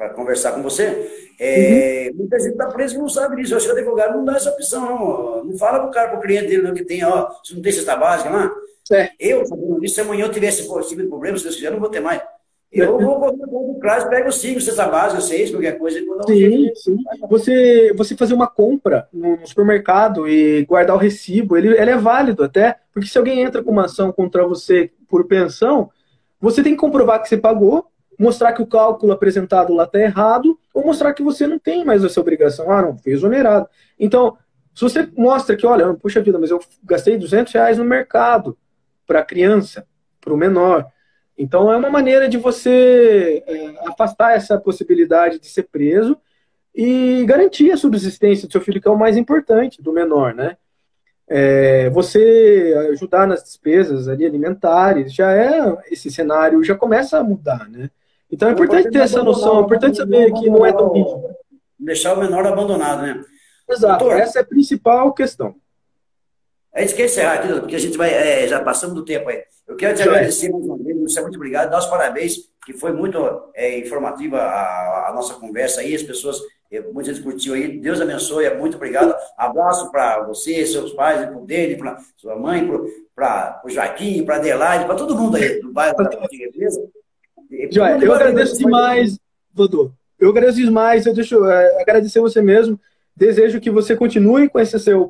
para 0.02 0.10
conversar 0.10 0.54
com 0.54 0.64
você. 0.64 1.30
É, 1.40 2.10
uhum. 2.10 2.18
Muita 2.18 2.40
gente 2.40 2.54
está 2.54 2.66
preso 2.66 2.96
e 2.96 2.98
não 2.98 3.08
sabe 3.08 3.36
disso. 3.36 3.54
Eu 3.54 3.58
acho 3.58 3.68
que 3.68 3.74
o 3.74 3.78
advogado 3.78 4.18
não 4.18 4.26
dá 4.26 4.36
essa 4.36 4.50
opção, 4.50 4.82
não. 4.82 5.44
Não 5.46 5.58
fala 5.60 5.78
para 5.78 5.88
o 5.88 5.92
cara, 5.92 6.10
para 6.10 6.18
o 6.18 6.22
cliente 6.22 6.48
dele, 6.48 6.64
não, 6.64 6.74
que 6.74 6.84
tem, 6.84 7.06
ó, 7.06 7.30
se 7.44 7.54
não 7.54 7.62
tem 7.62 7.72
cesta 7.72 7.96
básica 7.96 8.32
lá. 8.32 8.52
É. 8.92 9.12
Eu, 9.20 9.46
sabendo 9.46 9.88
se 9.88 10.02
amanhã 10.02 10.26
eu 10.26 10.32
tivesse 10.32 10.68
possível 10.68 11.08
problema, 11.08 11.38
se 11.38 11.44
Deus 11.44 11.56
quiser, 11.56 11.70
não 11.70 11.80
vou 11.80 11.90
ter 11.90 12.00
mais. 12.00 12.20
Eu 12.72 12.98
vou 12.98 13.20
correr 13.20 13.44
o 13.44 13.76
prazo, 13.76 14.10
pego 14.10 14.30
os 14.30 14.42
cinco, 14.42 14.60
cesta 14.60 14.88
básica, 14.88 15.22
seis, 15.22 15.52
qualquer 15.52 15.78
coisa. 15.78 16.00
Sim, 16.26 16.72
sim. 16.74 16.98
Você, 17.30 17.94
você 17.96 18.18
fazer 18.18 18.34
uma 18.34 18.48
compra 18.48 19.08
no 19.14 19.46
supermercado 19.46 20.28
e 20.28 20.66
guardar 20.66 20.96
o 20.96 21.00
recibo, 21.00 21.56
ele, 21.56 21.78
ele 21.78 21.92
é 21.92 21.98
válido 21.98 22.44
até, 22.44 22.78
porque 22.92 23.08
se 23.08 23.18
alguém 23.20 23.42
entra 23.42 23.62
com 23.62 23.70
uma 23.70 23.86
ação 23.86 24.12
contra 24.12 24.48
você 24.48 24.90
por 25.08 25.28
pensão, 25.28 25.92
você 26.40 26.64
tem 26.64 26.74
que 26.74 26.80
comprovar 26.80 27.22
que 27.22 27.30
você 27.30 27.38
pagou 27.38 27.91
mostrar 28.22 28.54
que 28.54 28.62
o 28.62 28.68
cálculo 28.68 29.12
apresentado 29.12 29.74
lá 29.74 29.84
está 29.86 30.00
errado, 30.00 30.58
ou 30.74 30.86
mostrar 30.86 31.14
que 31.14 31.24
você 31.24 31.48
não 31.48 31.60
tem 31.60 31.84
mais 31.84 32.04
essa 32.04 32.22
obrigação. 32.22 32.72
Ah, 32.72 32.82
não, 32.82 32.98
foi 32.98 33.14
exonerado. 33.14 33.68
Então, 34.00 34.38
Se 34.74 34.84
você 34.84 35.10
mostra 35.18 35.56
que, 35.58 35.66
olha, 35.66 35.94
puxa 35.96 36.22
vida, 36.22 36.40
mas 36.40 36.50
eu 36.50 36.60
gastei 36.84 37.18
200 37.18 37.52
reais 37.54 37.78
no 37.78 37.84
mercado 37.84 38.58
para 39.06 39.20
a 39.20 39.26
criança, 39.26 39.86
para 40.22 40.34
o 40.34 40.38
menor. 40.38 40.88
Então, 41.38 41.72
é 41.72 41.76
uma 41.76 41.90
maneira 41.90 42.30
de 42.30 42.38
você 42.38 43.44
é, 43.46 43.74
afastar 43.90 44.34
essa 44.34 44.58
possibilidade 44.58 45.40
de 45.40 45.48
ser 45.48 45.64
preso 45.64 46.18
e 46.74 47.26
garantir 47.26 47.72
a 47.72 47.78
subsistência 47.78 48.48
do 48.48 48.52
seu 48.52 48.62
filho, 48.62 48.82
que 48.82 48.88
é 48.88 48.92
o 48.92 48.98
mais 48.98 49.18
importante, 49.18 49.82
do 49.82 49.92
menor, 49.92 50.34
né? 50.34 50.56
É, 51.28 51.90
você 51.90 52.74
ajudar 52.92 53.28
nas 53.28 53.44
despesas 53.44 54.08
ali 54.08 54.26
alimentares, 54.26 55.14
já 55.14 55.32
é 55.34 55.78
esse 55.92 56.10
cenário, 56.12 56.64
já 56.64 56.76
começa 56.76 57.18
a 57.18 57.24
mudar, 57.24 57.70
né? 57.70 57.90
Então 58.32 58.50
é 58.50 58.52
importante 58.54 58.90
ter 58.90 59.00
essa 59.00 59.22
noção, 59.22 59.60
é 59.60 59.62
importante 59.64 59.98
saber 59.98 60.32
que 60.34 60.50
não 60.50 60.66
é 60.66 60.72
tão 60.72 60.94
rígido. 60.94 61.22
Deixar 61.78 62.14
o 62.14 62.20
menor 62.20 62.46
abandonado, 62.46 63.02
né? 63.02 63.24
Exato, 63.70 64.04
Doutor, 64.04 64.20
essa 64.20 64.40
é 64.40 64.42
a 64.42 64.46
principal 64.46 65.14
questão. 65.14 65.56
A 66.74 66.82
gente 66.82 66.96
quer 66.96 67.06
encerrar 67.06 67.34
aqui, 67.34 67.60
porque 67.60 67.76
a 67.76 67.80
gente 67.80 67.98
vai, 67.98 68.14
é, 68.14 68.48
já 68.48 68.62
passamos 68.62 68.96
do 68.96 69.04
tempo 69.04 69.30
aí. 69.30 69.44
Eu 69.68 69.76
quero 69.76 69.96
te 69.96 70.04
agradecer 70.04 70.50
mais 70.50 70.66
uma 70.66 70.78
vez, 70.78 71.00
você 71.02 71.22
muito 71.22 71.36
obrigado, 71.36 71.70
dar 71.70 71.80
os 71.80 71.86
parabéns, 71.86 72.50
que 72.66 72.74
foi 72.74 72.94
muito 72.94 73.18
é, 73.54 73.78
informativa 73.78 74.38
a, 74.38 75.10
a, 75.10 75.14
nossa 75.14 75.34
conversa 75.34 75.82
aí, 75.82 75.94
as 75.94 76.04
pessoas, 76.04 76.40
é, 76.72 76.80
muita 76.80 77.14
gente 77.14 77.24
curtiu 77.24 77.54
aí, 77.56 77.80
Deus 77.80 78.00
abençoe, 78.00 78.46
é 78.46 78.58
muito 78.58 78.78
obrigado. 78.78 79.14
Abraço 79.38 79.92
para 79.92 80.24
você, 80.24 80.66
seus 80.66 80.94
pais, 80.94 81.26
para 81.26 81.38
o 81.38 81.46
dele, 81.46 81.76
para 81.76 81.98
sua 82.16 82.38
mãe, 82.38 82.66
para 83.14 83.62
o 83.66 83.70
Joaquim, 83.70 84.24
para 84.24 84.36
a 84.36 84.38
Adelaide, 84.38 84.86
para 84.86 84.96
todo 84.96 85.16
mundo 85.16 85.36
aí 85.36 85.60
do 85.62 85.74
bairro 85.74 85.98
da 85.98 86.10
Portuguesa. 86.10 86.82
Joia, 87.70 87.98
eu 88.02 88.14
agradeço 88.14 88.58
demais, 88.58 89.20
Dodô. 89.54 89.92
Eu 90.18 90.30
agradeço 90.30 90.58
demais, 90.58 91.06
eu 91.06 91.14
deixo 91.14 91.44
é, 91.46 91.82
agradecer 91.82 92.20
você 92.20 92.42
mesmo. 92.42 92.80
Desejo 93.16 93.60
que 93.60 93.70
você 93.70 93.96
continue 93.96 94.50
com 94.50 94.60
esse 94.60 94.80
seu, 94.80 95.10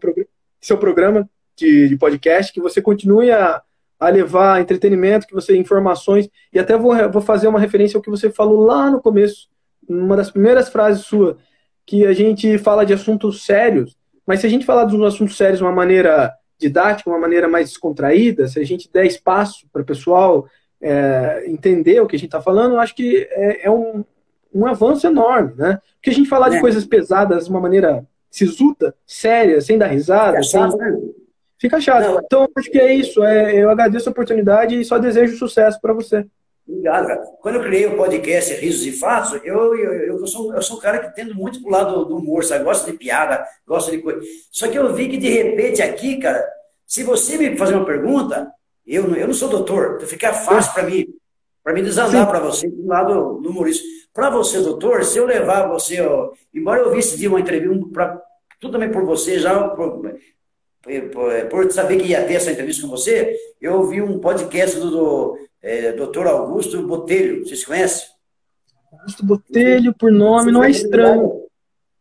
seu 0.59 0.77
programa 0.77 1.29
de, 1.55 1.89
de 1.89 1.97
podcast, 1.97 2.51
que 2.51 2.61
você 2.61 2.81
continue 2.81 3.29
a, 3.29 3.61
a, 3.99 4.09
levar 4.09 4.59
entretenimento, 4.59 5.27
que 5.27 5.33
você 5.33 5.55
informações, 5.55 6.29
e 6.51 6.57
até 6.57 6.75
vou, 6.77 6.95
vou 7.11 7.21
fazer 7.21 7.47
uma 7.47 7.59
referência 7.59 7.97
ao 7.97 8.01
que 8.01 8.09
você 8.09 8.29
falou 8.29 8.61
lá 8.61 8.89
no 8.89 9.01
começo, 9.01 9.47
uma 9.87 10.15
das 10.15 10.31
primeiras 10.31 10.69
frases 10.69 11.05
sua, 11.05 11.37
que 11.85 12.05
a 12.05 12.13
gente 12.13 12.57
fala 12.57 12.85
de 12.85 12.93
assuntos 12.93 13.45
sérios, 13.45 13.95
mas 14.25 14.39
se 14.39 14.47
a 14.47 14.49
gente 14.49 14.65
falar 14.65 14.85
dos 14.85 15.01
assuntos 15.01 15.37
sérios 15.37 15.59
de 15.59 15.63
uma 15.63 15.71
maneira 15.71 16.33
didática, 16.57 17.09
uma 17.09 17.19
maneira 17.19 17.47
mais 17.47 17.69
descontraída, 17.69 18.47
se 18.47 18.59
a 18.59 18.65
gente 18.65 18.89
der 18.91 19.05
espaço 19.05 19.67
para 19.73 19.81
o 19.81 19.85
pessoal 19.85 20.47
é, 20.81 21.43
entender 21.47 22.01
o 22.01 22.07
que 22.07 22.15
a 22.15 22.19
gente 22.19 22.27
está 22.27 22.41
falando, 22.41 22.79
acho 22.79 22.95
que 22.95 23.27
é, 23.31 23.67
é 23.67 23.71
um, 23.71 24.03
um 24.53 24.65
avanço 24.65 25.05
enorme, 25.07 25.53
né? 25.55 25.79
Porque 25.95 26.09
a 26.09 26.13
gente 26.13 26.29
falar 26.29 26.47
é. 26.47 26.51
de 26.51 26.59
coisas 26.59 26.85
pesadas 26.85 27.45
de 27.45 27.49
uma 27.49 27.61
maneira 27.61 28.05
sisuda, 28.29 28.95
séria, 29.05 29.61
sem 29.61 29.77
dar 29.77 29.87
risada, 29.87 30.37
fica 30.37 30.43
chato. 30.43 30.71
Sem... 30.71 30.79
Né? 30.79 30.99
Fica 31.57 31.81
chato. 31.81 32.05
Não, 32.05 32.21
então, 32.23 32.47
acho 32.55 32.71
que 32.71 32.79
é 32.79 32.93
isso. 32.93 33.23
É, 33.23 33.55
eu 33.55 33.69
agradeço 33.69 34.09
a 34.09 34.11
oportunidade 34.11 34.79
e 34.79 34.83
só 34.83 34.97
desejo 34.97 35.37
sucesso 35.37 35.79
para 35.79 35.93
você. 35.93 36.25
Obrigado, 36.67 37.07
cara. 37.07 37.21
Quando 37.41 37.55
eu 37.55 37.61
criei 37.61 37.85
o 37.85 37.97
podcast 37.97 38.53
Risos 38.55 38.85
e 38.85 38.91
Fatos, 38.93 39.39
eu, 39.43 39.75
eu, 39.75 39.93
eu, 39.93 40.27
sou, 40.27 40.55
eu 40.55 40.61
sou 40.61 40.77
um 40.77 40.79
cara 40.79 40.99
que 40.99 41.15
tendo 41.15 41.35
muito 41.35 41.61
pro 41.61 41.71
lado 41.71 42.05
do 42.05 42.17
humor, 42.17 42.43
sabe? 42.43 42.63
Gosto 42.63 42.89
de 42.89 42.97
piada, 42.97 43.45
gosto 43.67 43.91
de 43.91 43.99
coisa. 43.99 44.21
Só 44.51 44.67
que 44.67 44.77
eu 44.77 44.93
vi 44.93 45.09
que, 45.09 45.17
de 45.17 45.29
repente, 45.29 45.81
aqui, 45.81 46.17
cara, 46.17 46.43
se 46.85 47.03
você 47.03 47.37
me 47.37 47.57
fazer 47.57 47.75
uma 47.75 47.85
pergunta, 47.85 48.51
eu, 48.85 49.13
eu 49.15 49.27
não 49.27 49.33
sou 49.33 49.49
doutor, 49.49 49.93
então 49.95 50.07
fica 50.07 50.33
fácil 50.33 50.73
para 50.73 50.83
mim, 50.83 51.05
para 51.63 51.73
mim 51.73 51.83
desandar 51.83 52.27
para 52.27 52.39
você 52.39 52.67
do 52.67 52.85
lado 52.87 53.39
do 53.41 53.49
humorista. 53.49 53.83
Para 54.13 54.29
você, 54.29 54.59
doutor, 54.59 55.03
se 55.03 55.17
eu 55.17 55.25
levar 55.25 55.67
você, 55.67 56.01
ó, 56.01 56.31
embora 56.53 56.81
eu 56.81 56.91
visse 56.91 57.17
de 57.17 57.27
uma 57.27 57.39
entrevista, 57.39 57.85
pra, 57.93 58.21
tudo 58.59 58.73
também 58.73 58.91
por 58.91 59.05
você, 59.05 59.39
já 59.39 59.69
por, 59.69 60.01
por, 60.01 61.49
por, 61.49 61.71
saber 61.71 61.97
que 61.97 62.07
ia 62.07 62.25
ter 62.25 62.33
essa 62.33 62.51
entrevista 62.51 62.81
com 62.81 62.89
você, 62.89 63.35
eu 63.61 63.75
ouvi 63.75 64.01
um 64.01 64.19
podcast 64.19 64.77
do, 64.79 64.91
do 64.91 65.37
é, 65.61 65.93
doutor 65.93 66.27
Augusto 66.27 66.85
Botelho, 66.85 67.45
vocês 67.45 67.63
conhecem? 67.63 68.07
Augusto 68.91 69.25
Botelho, 69.25 69.93
por 69.93 70.11
nome, 70.11 70.51
não 70.51 70.63
é 70.63 70.69
estranho. 70.69 71.41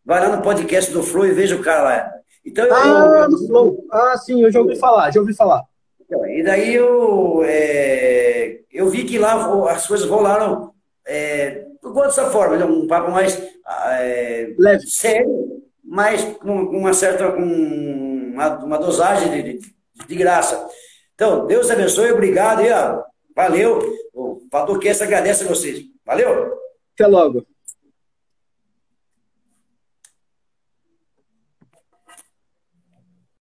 Vai 0.04 0.26
lá 0.26 0.36
no 0.36 0.42
podcast 0.42 0.90
do 0.90 1.02
Flow 1.02 1.26
e 1.26 1.32
veja 1.32 1.54
o 1.54 1.62
cara 1.62 1.82
lá. 1.82 2.12
Então, 2.44 2.66
ah, 2.72 3.24
eu, 3.24 3.30
no 3.30 3.46
Flow. 3.46 3.86
Ah, 3.92 4.16
sim, 4.16 4.42
eu 4.42 4.50
já 4.50 4.60
ouvi 4.60 4.76
falar, 4.76 5.10
já 5.12 5.20
ouvi 5.20 5.34
falar. 5.34 5.62
Então, 6.10 6.26
e 6.26 6.42
daí 6.42 6.74
eu, 6.74 7.40
é, 7.44 8.62
eu 8.72 8.88
vi 8.88 9.04
que 9.04 9.16
lá 9.16 9.70
as 9.70 9.86
coisas 9.86 10.08
rolaram 10.08 10.72
é, 11.06 11.64
eu 11.80 11.92
gosto 11.92 12.16
dessa 12.16 12.30
forma, 12.32 12.56
é 12.56 12.64
um 12.64 12.88
papo 12.88 13.12
mais 13.12 13.40
é, 13.92 14.52
Leve. 14.58 14.84
sério, 14.88 15.62
mas 15.84 16.24
com 16.38 16.52
uma 16.52 16.92
certa 16.92 17.30
com 17.30 17.42
uma, 17.42 18.58
uma 18.58 18.78
dosagem 18.78 19.30
de, 19.30 19.58
de, 19.58 19.70
de, 20.04 20.14
graça. 20.16 20.68
Então, 21.14 21.46
Deus 21.46 21.70
abençoe, 21.70 22.10
obrigado 22.10 22.62
e 22.62 22.72
ó, 22.72 23.04
valeu. 23.34 23.80
O 24.12 24.40
Padoquense 24.50 25.04
agradece 25.04 25.44
a 25.44 25.46
vocês. 25.46 25.80
Valeu! 26.04 26.58
Até 26.94 27.06
logo. 27.06 27.46